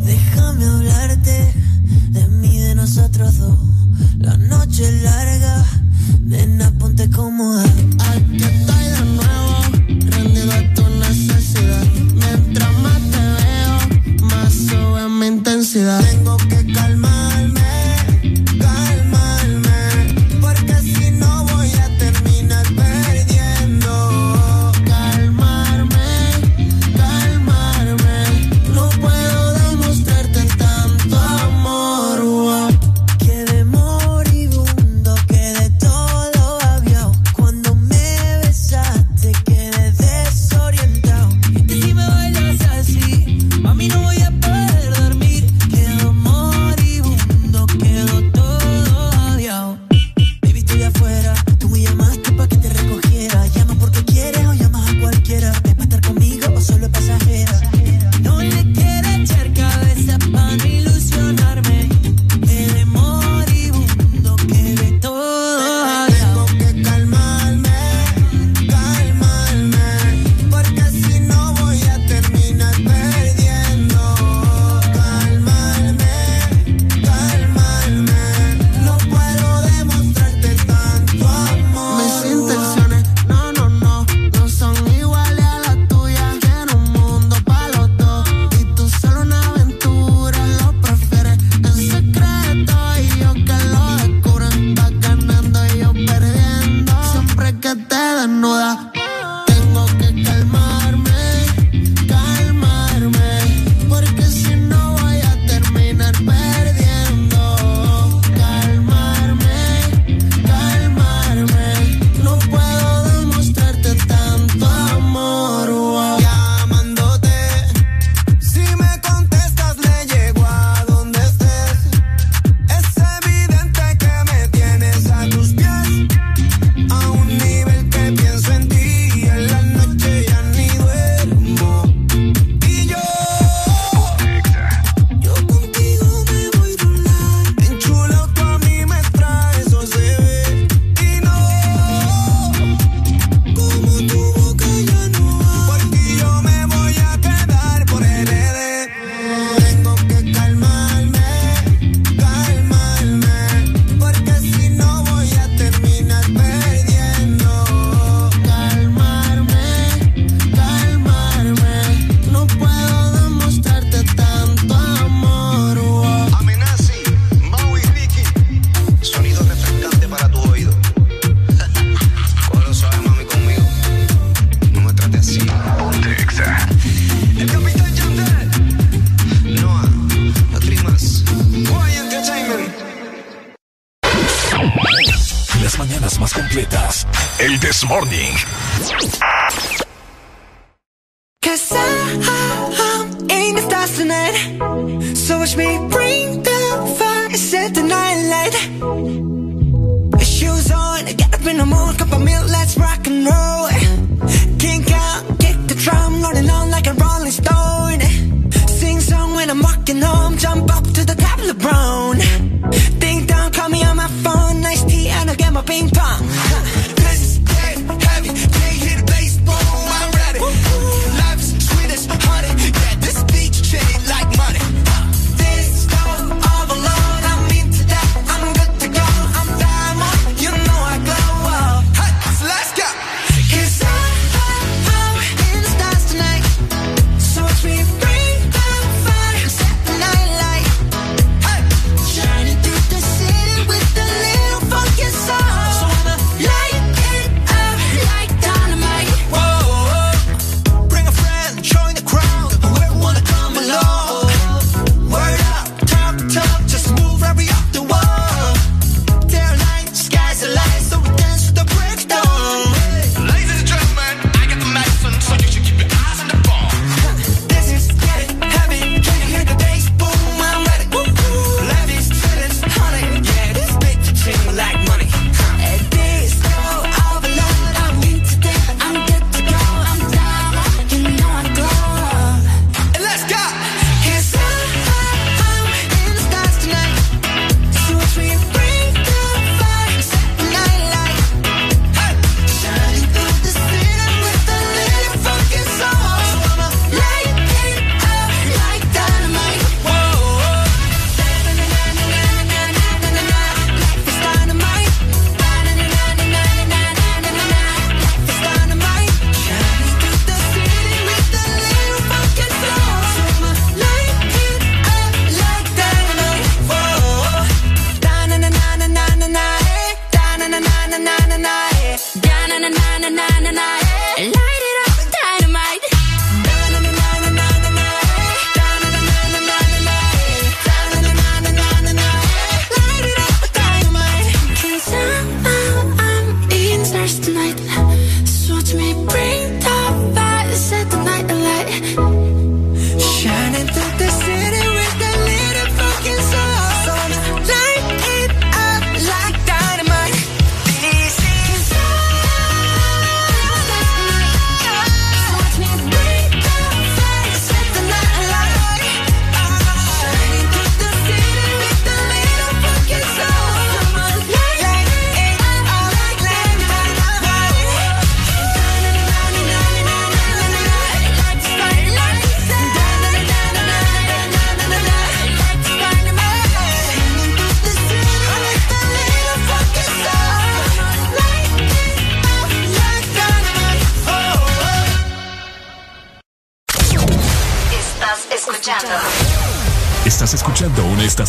[0.00, 1.54] Déjame hablarte
[2.08, 3.58] de mí, de nosotros dos.
[4.18, 5.64] La noche es larga,
[6.22, 7.62] nena, ponte cómoda.
[15.76, 17.25] Tengo que calmarme,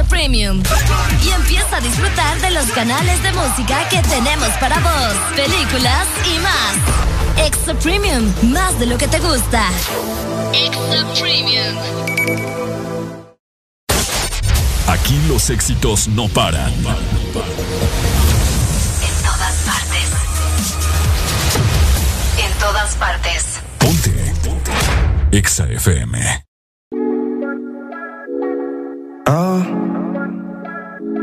[0.00, 0.62] Premium.
[1.22, 6.38] Y empieza a disfrutar de los canales de música que tenemos para vos, películas y
[6.38, 7.46] más.
[7.46, 9.68] Extra Premium, más de lo que te gusta.
[10.54, 11.76] Extra Premium.
[14.86, 16.72] Aquí los éxitos no paran.
[16.72, 16.84] En
[19.22, 20.10] todas partes.
[22.38, 23.60] En todas partes.
[23.78, 24.34] Ponte.
[24.42, 24.72] Ponte.
[25.32, 26.41] Exa FM.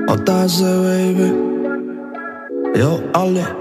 [0.10, 0.48] Og der
[0.84, 1.30] baby
[2.82, 3.59] Yo ali.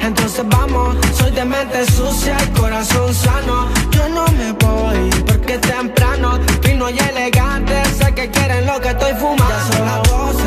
[0.00, 3.68] Entonces vamos, soy de mente sucia y corazón sano.
[3.92, 7.74] Yo no me voy porque temprano, fino y elegante.
[7.96, 9.44] Sé que quieren lo que estoy fumando.
[9.46, 10.42] Ya son las 12,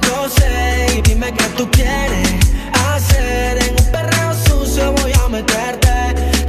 [0.00, 2.28] 12 y dime qué tú quieres
[2.92, 3.62] hacer.
[3.62, 5.88] En un perreo sucio voy a meterte.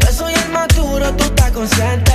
[0.03, 2.08] Yo soy el maduro, tú estás consciente.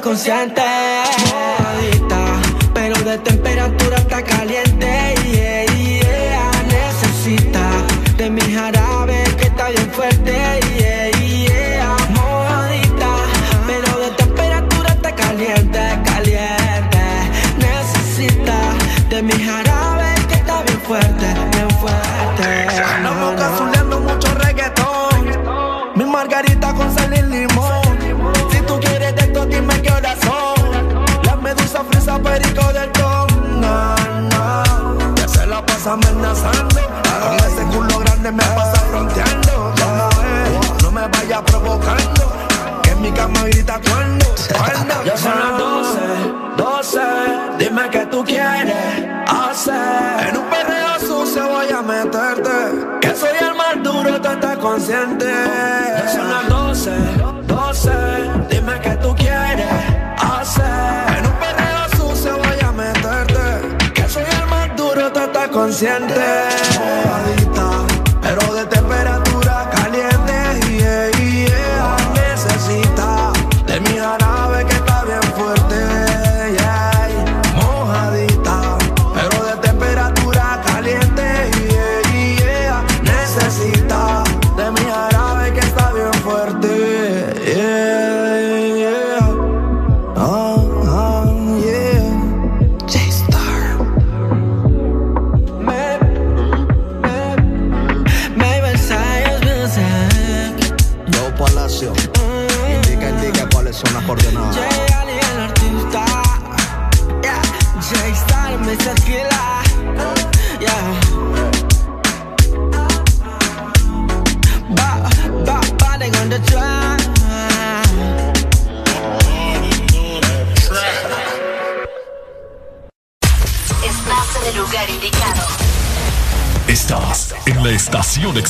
[0.00, 1.07] Consciente.
[54.68, 55.26] Duro, tú estás consciente.
[55.26, 56.90] Ya son las 12,
[57.46, 57.90] 12,
[58.50, 59.66] dime qué tú quieres
[60.18, 61.18] hacer.
[61.18, 63.92] En un perreo sucio voy a meterte.
[63.94, 66.77] Que soy el más duro, tú estás consciente.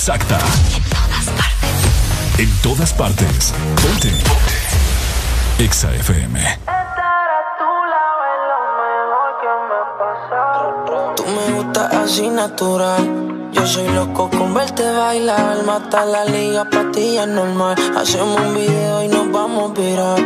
[0.08, 0.38] Exacta.
[2.38, 3.52] En todas partes.
[3.82, 4.10] Ponte.
[5.58, 6.40] Exa FM.
[11.14, 13.50] Tú me gustas así natural.
[13.52, 15.62] Yo soy loco con verte bailar.
[15.64, 17.76] Mata la liga, patilla normal.
[17.94, 20.20] Hacemos un video y nos vamos a virar.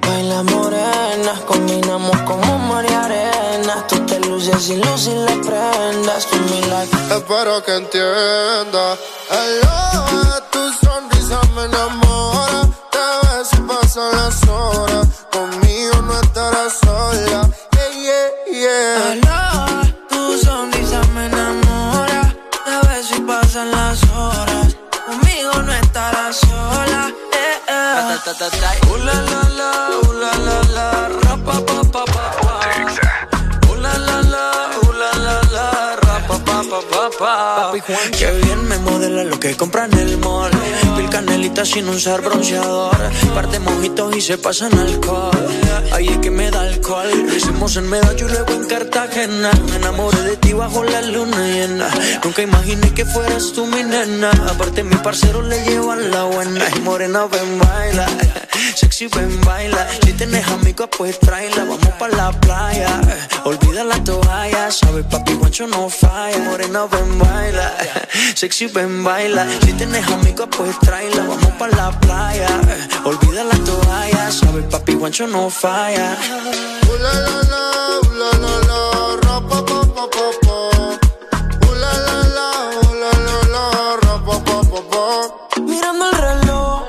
[0.00, 3.86] Baila morena, combinamos como mar y arena.
[3.86, 6.26] Tú te luces y luces las prendas.
[6.26, 6.93] Tú mi life.
[7.10, 8.96] Espero que entienda.
[9.30, 12.68] Hello, tu sonrisa me enamora.
[12.90, 15.06] Te ves y pasan las horas.
[15.30, 17.48] Conmigo no estarás sola.
[17.72, 19.12] Yeah, yeah, yeah.
[19.12, 22.34] Aló, tu sonrisa me enamora.
[22.66, 24.76] A ver si pasan las horas.
[25.06, 27.12] Conmigo no estarás sola.
[27.32, 28.18] Eh, eh.
[28.90, 32.43] Uh, la, la, la, uh, la, la, la, ra, pa, pa, pa,
[36.70, 38.10] pa, pa, pa, pa, pa.
[38.18, 40.50] Qué bien me modela lo que compra en el mall.
[41.14, 42.98] Canelita sin usar bronceador.
[43.36, 45.30] Par de mojitos y se pasan alcohol.
[45.92, 47.08] Ahí es que me da alcohol.
[47.36, 49.52] Hicimos en Medallo y luego en Cartagena.
[49.70, 51.88] Me enamoré de ti bajo la luna llena.
[52.24, 54.32] Nunca imaginé que fueras tú mi nena.
[54.50, 56.64] Aparte, mi parcero le llevan la buena.
[56.76, 58.06] Y morena, ven, baila.
[58.74, 59.86] Sexy, ven, baila.
[60.04, 61.62] Si tienes amigos, pues tráela.
[61.64, 63.00] Vamos pa' la playa.
[63.44, 64.68] Olvida la toalla.
[64.72, 66.38] Sabes, papi, guancho no falla.
[66.38, 67.72] Morena, ven, baila.
[68.34, 69.46] Sexy, ven, baila.
[69.64, 71.03] Si tienes amigos, pues tráela.
[71.12, 72.48] Vamos pa' la playa.
[73.04, 74.30] Olvida la toalla.
[74.30, 76.16] Sabes, papi, guancho no falla.
[76.88, 77.64] Ooh la la la,
[78.20, 78.80] la la la,
[79.24, 80.56] ra pa pa pa pa pa.
[81.66, 82.48] Ooh la la la,
[83.02, 83.64] la la la,
[84.04, 85.04] ra pa pa pa pa.
[85.70, 86.82] Mirando el reloj,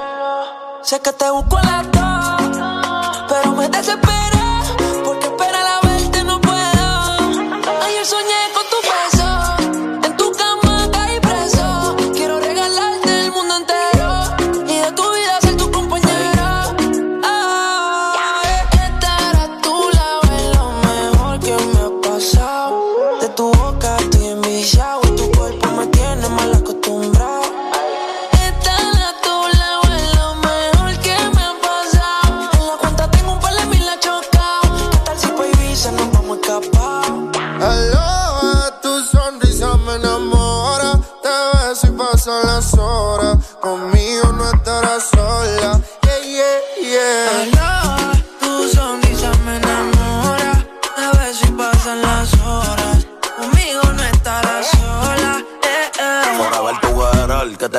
[0.83, 4.14] sé que te busco a las dos, pero me desesperé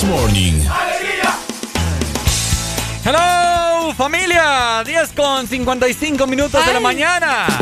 [0.00, 0.64] This Morning.
[3.04, 4.82] Hello, familia.
[4.82, 7.46] 10 con 55 minutos de la mañana.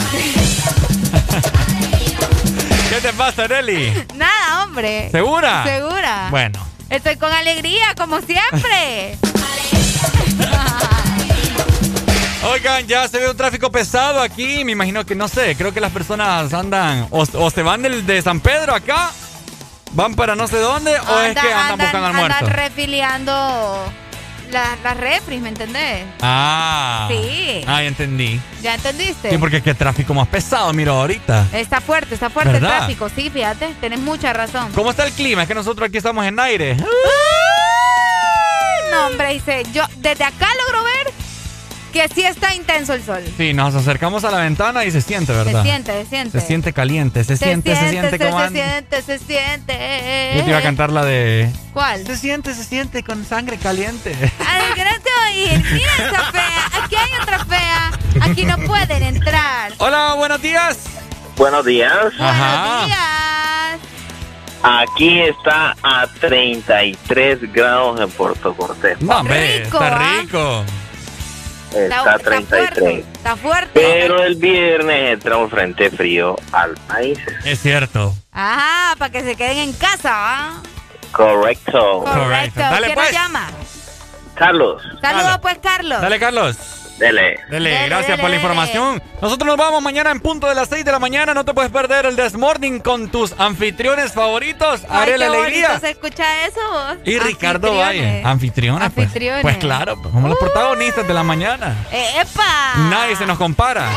[2.90, 3.92] ¿Qué te pasa, Nelly?
[4.14, 5.10] Nada, hombre.
[5.10, 5.64] ¿Segura?
[5.64, 6.28] Segura.
[6.30, 6.64] Bueno.
[6.90, 9.18] Estoy con alegría, como siempre.
[12.52, 14.64] Oigan, ya se ve un tráfico pesado aquí.
[14.64, 18.06] Me imagino que, no sé, creo que las personas andan o, o se van del,
[18.06, 19.10] de San Pedro acá,
[19.92, 22.36] van para no sé dónde, o es que andan, buscando almuerzo.
[22.38, 23.92] Andan refiliando
[24.50, 26.04] la- las refris, ¿me entendés?
[26.22, 27.06] Ah.
[27.10, 27.64] Sí.
[27.66, 28.40] Ah, ya entendí.
[28.62, 29.30] ¿Ya entendiste?
[29.30, 31.46] Sí, porque qué tráfico más pesado, miro ahorita.
[31.52, 34.70] Está fuerte, está fuerte el tráfico, sí, fíjate, tenés mucha razón.
[34.74, 35.42] ¿Cómo está el clima?
[35.42, 36.76] Es que nosotros aquí estamos en aire.
[38.90, 41.12] No, hombre, dice, yo desde acá logro ver
[41.98, 43.24] que sí está intenso el sol.
[43.36, 45.62] Sí, nos acercamos a la ventana y se siente, ¿verdad?
[45.62, 46.40] Se siente, se siente.
[46.40, 50.32] Se siente caliente, se, siente, se siente, se, como se siente, se siente.
[50.36, 51.50] Yo te iba a cantar la de...
[51.72, 52.06] ¿Cuál?
[52.06, 54.14] Se siente, se siente con sangre caliente.
[54.46, 55.64] Ay, que no te oír.
[55.72, 56.84] Mira esa fea.
[56.84, 57.90] Aquí hay otra fea.
[58.20, 59.72] Aquí no pueden entrar.
[59.78, 60.78] Hola, buenos días.
[61.36, 62.12] Buenos días.
[62.20, 62.86] Ajá.
[62.86, 63.80] Días.
[64.62, 69.00] Aquí está a 33 grados en Puerto Cortés.
[69.00, 70.20] No, hombre, Rico, está ¿ah?
[70.20, 70.64] rico.
[71.84, 73.04] Está a 33.
[73.12, 73.70] Está fuerte.
[73.74, 77.18] Pero el viernes entra un frente frío al país.
[77.44, 78.14] Es cierto.
[78.32, 80.62] Ajá, para que se queden en casa, ¿va?
[81.12, 82.04] Correcto.
[82.04, 82.60] Correcto.
[82.60, 83.12] Dale, ¿Quién pues.
[83.12, 83.46] nos llama?
[84.34, 86.00] Carlos, Saludos, pues, Carlos.
[86.00, 86.56] Dale, Carlos.
[86.98, 87.40] Dele.
[87.48, 88.42] Dele, Dele, gracias dele, por la dele.
[88.42, 89.02] información.
[89.22, 91.34] Nosotros nos vamos mañana en punto de las 6 de la mañana.
[91.34, 94.82] No te puedes perder el This Morning con tus anfitriones favoritos.
[94.88, 95.78] Ay, qué Alegría.
[95.80, 96.96] se escucha eso, vos.
[97.04, 98.12] Y Ricardo Anfitriones.
[98.14, 98.22] Valle.
[98.24, 99.06] Anfitriones, pues.
[99.06, 99.42] Anfitriones.
[99.42, 101.74] Pues claro, pues, somos los protagonistas de la mañana.
[101.90, 102.74] Eh, ¡Epa!
[102.90, 103.88] Nadie se nos compara.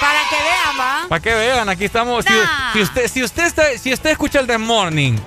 [0.00, 1.08] Para que vean, ¿va?
[1.08, 2.24] Para que vean, aquí estamos.
[2.24, 2.72] Si, Nah.
[2.72, 5.18] si usted, si, usted está- si usted escucha el The Morning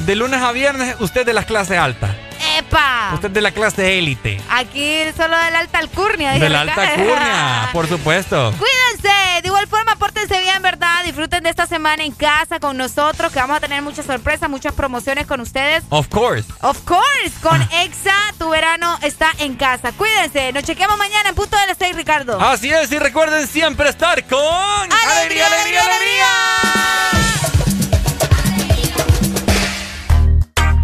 [0.00, 2.14] de lunes a viernes, usted es de la clase alta.
[2.58, 3.10] ¡Epa!
[3.14, 4.40] Usted es de la clase élite.
[4.50, 6.32] Aquí solo de la alta alcurnia.
[6.32, 7.04] De la alta Ricardo.
[7.04, 8.52] curnia, por supuesto.
[8.58, 11.04] Cuídense, de igual forma, pórtense bien, ¿verdad?
[11.04, 14.72] Disfruten de esta semana en casa con nosotros, que vamos a tener muchas sorpresas, muchas
[14.74, 15.82] promociones con ustedes.
[15.90, 16.44] Of course.
[16.60, 19.92] Of course, con EXA, tu verano está en casa.
[19.92, 22.40] Cuídense, nos chequeamos mañana en punto de las 6, Ricardo.
[22.40, 26.26] Así es, y recuerden siempre estar con ¡Alegría, alegría, alegría!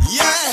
[0.08, 0.45] Yeah,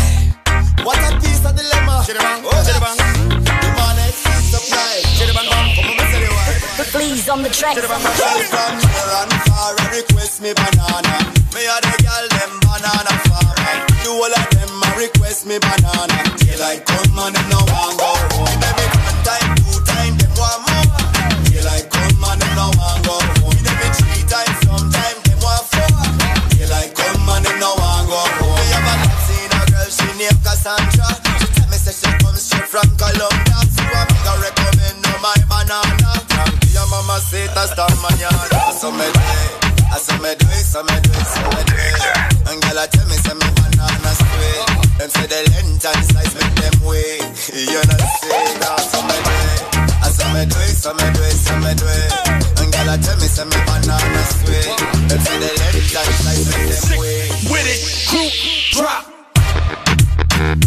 [0.84, 2.04] what a piece of dilemma.
[2.06, 2.98] Chiribang, oh, chiribang.
[3.00, 4.08] The money,
[4.52, 5.02] supply.
[5.18, 6.44] Chiribang, bang, como me sale wa.
[6.92, 7.76] Please on the track.
[7.78, 11.16] Chiribang, girl from near and far, a request me banana.
[11.56, 13.76] Me a the girl them banana farmer.
[14.04, 16.18] The whole of them a request me banana.
[16.38, 19.03] Daylight come and them no want go home.
[30.24, 31.08] She Cassandra.
[31.40, 33.60] She tell me say she comes straight from Colombia.
[33.68, 36.12] So I'm gonna recommend her my banana.
[36.32, 38.72] Tranquila mamacita hasta mañana.
[38.72, 41.76] So me do it, so me do it, so me do it, so me do
[41.76, 42.04] it.
[42.48, 44.64] And girl I tell me say me banana sweet.
[44.98, 47.20] Them say the length and size make them wait.
[47.74, 49.84] You know say that so me do it.
[50.14, 52.12] So me do it, so me do it, so me do it.
[52.64, 54.72] And girl I tell me say me banana sweet.
[55.10, 57.44] Them say the length and size make them wait.
[59.04, 59.13] me
[60.44, 60.60] like,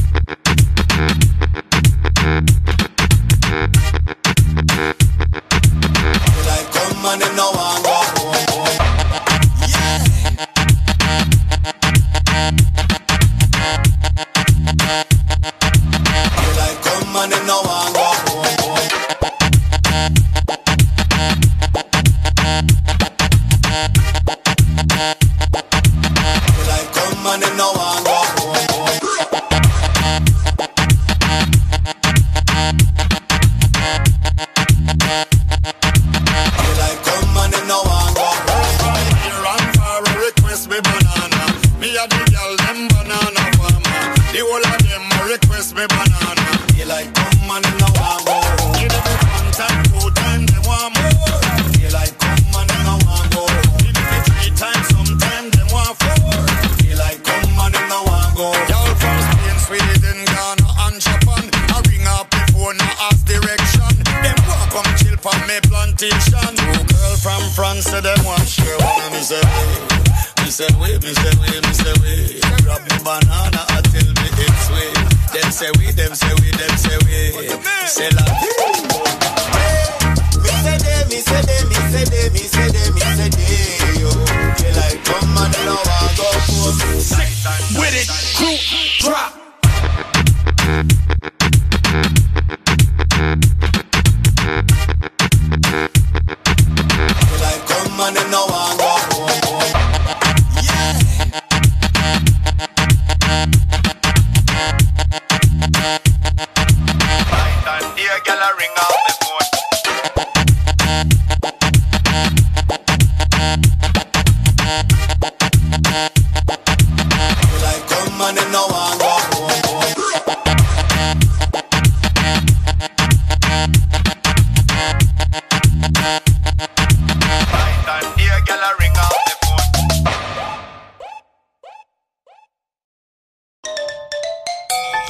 [6.73, 7.56] come on now
[69.35, 69.43] one.
[70.39, 72.41] And me say, say we, me say we, me say we.
[72.63, 74.85] Grab me banana, tell me it's we.
[75.35, 77.35] Them say we, them say we, them say we.
[77.87, 78.23] Say la.
[80.43, 84.01] Me say they, me say they, me say they, me say they, me say they.
[84.01, 84.11] Yo,
[84.61, 86.79] they like come and they don't want go home.
[87.79, 88.57] With it, crew,
[89.01, 89.33] drop.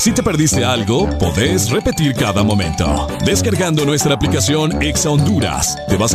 [0.06, 3.08] Si te perdiste algo, podés repetir cada momento.
[3.24, 5.76] Descargando nuestra aplicación Exa Honduras.
[5.88, 6.14] Te vas a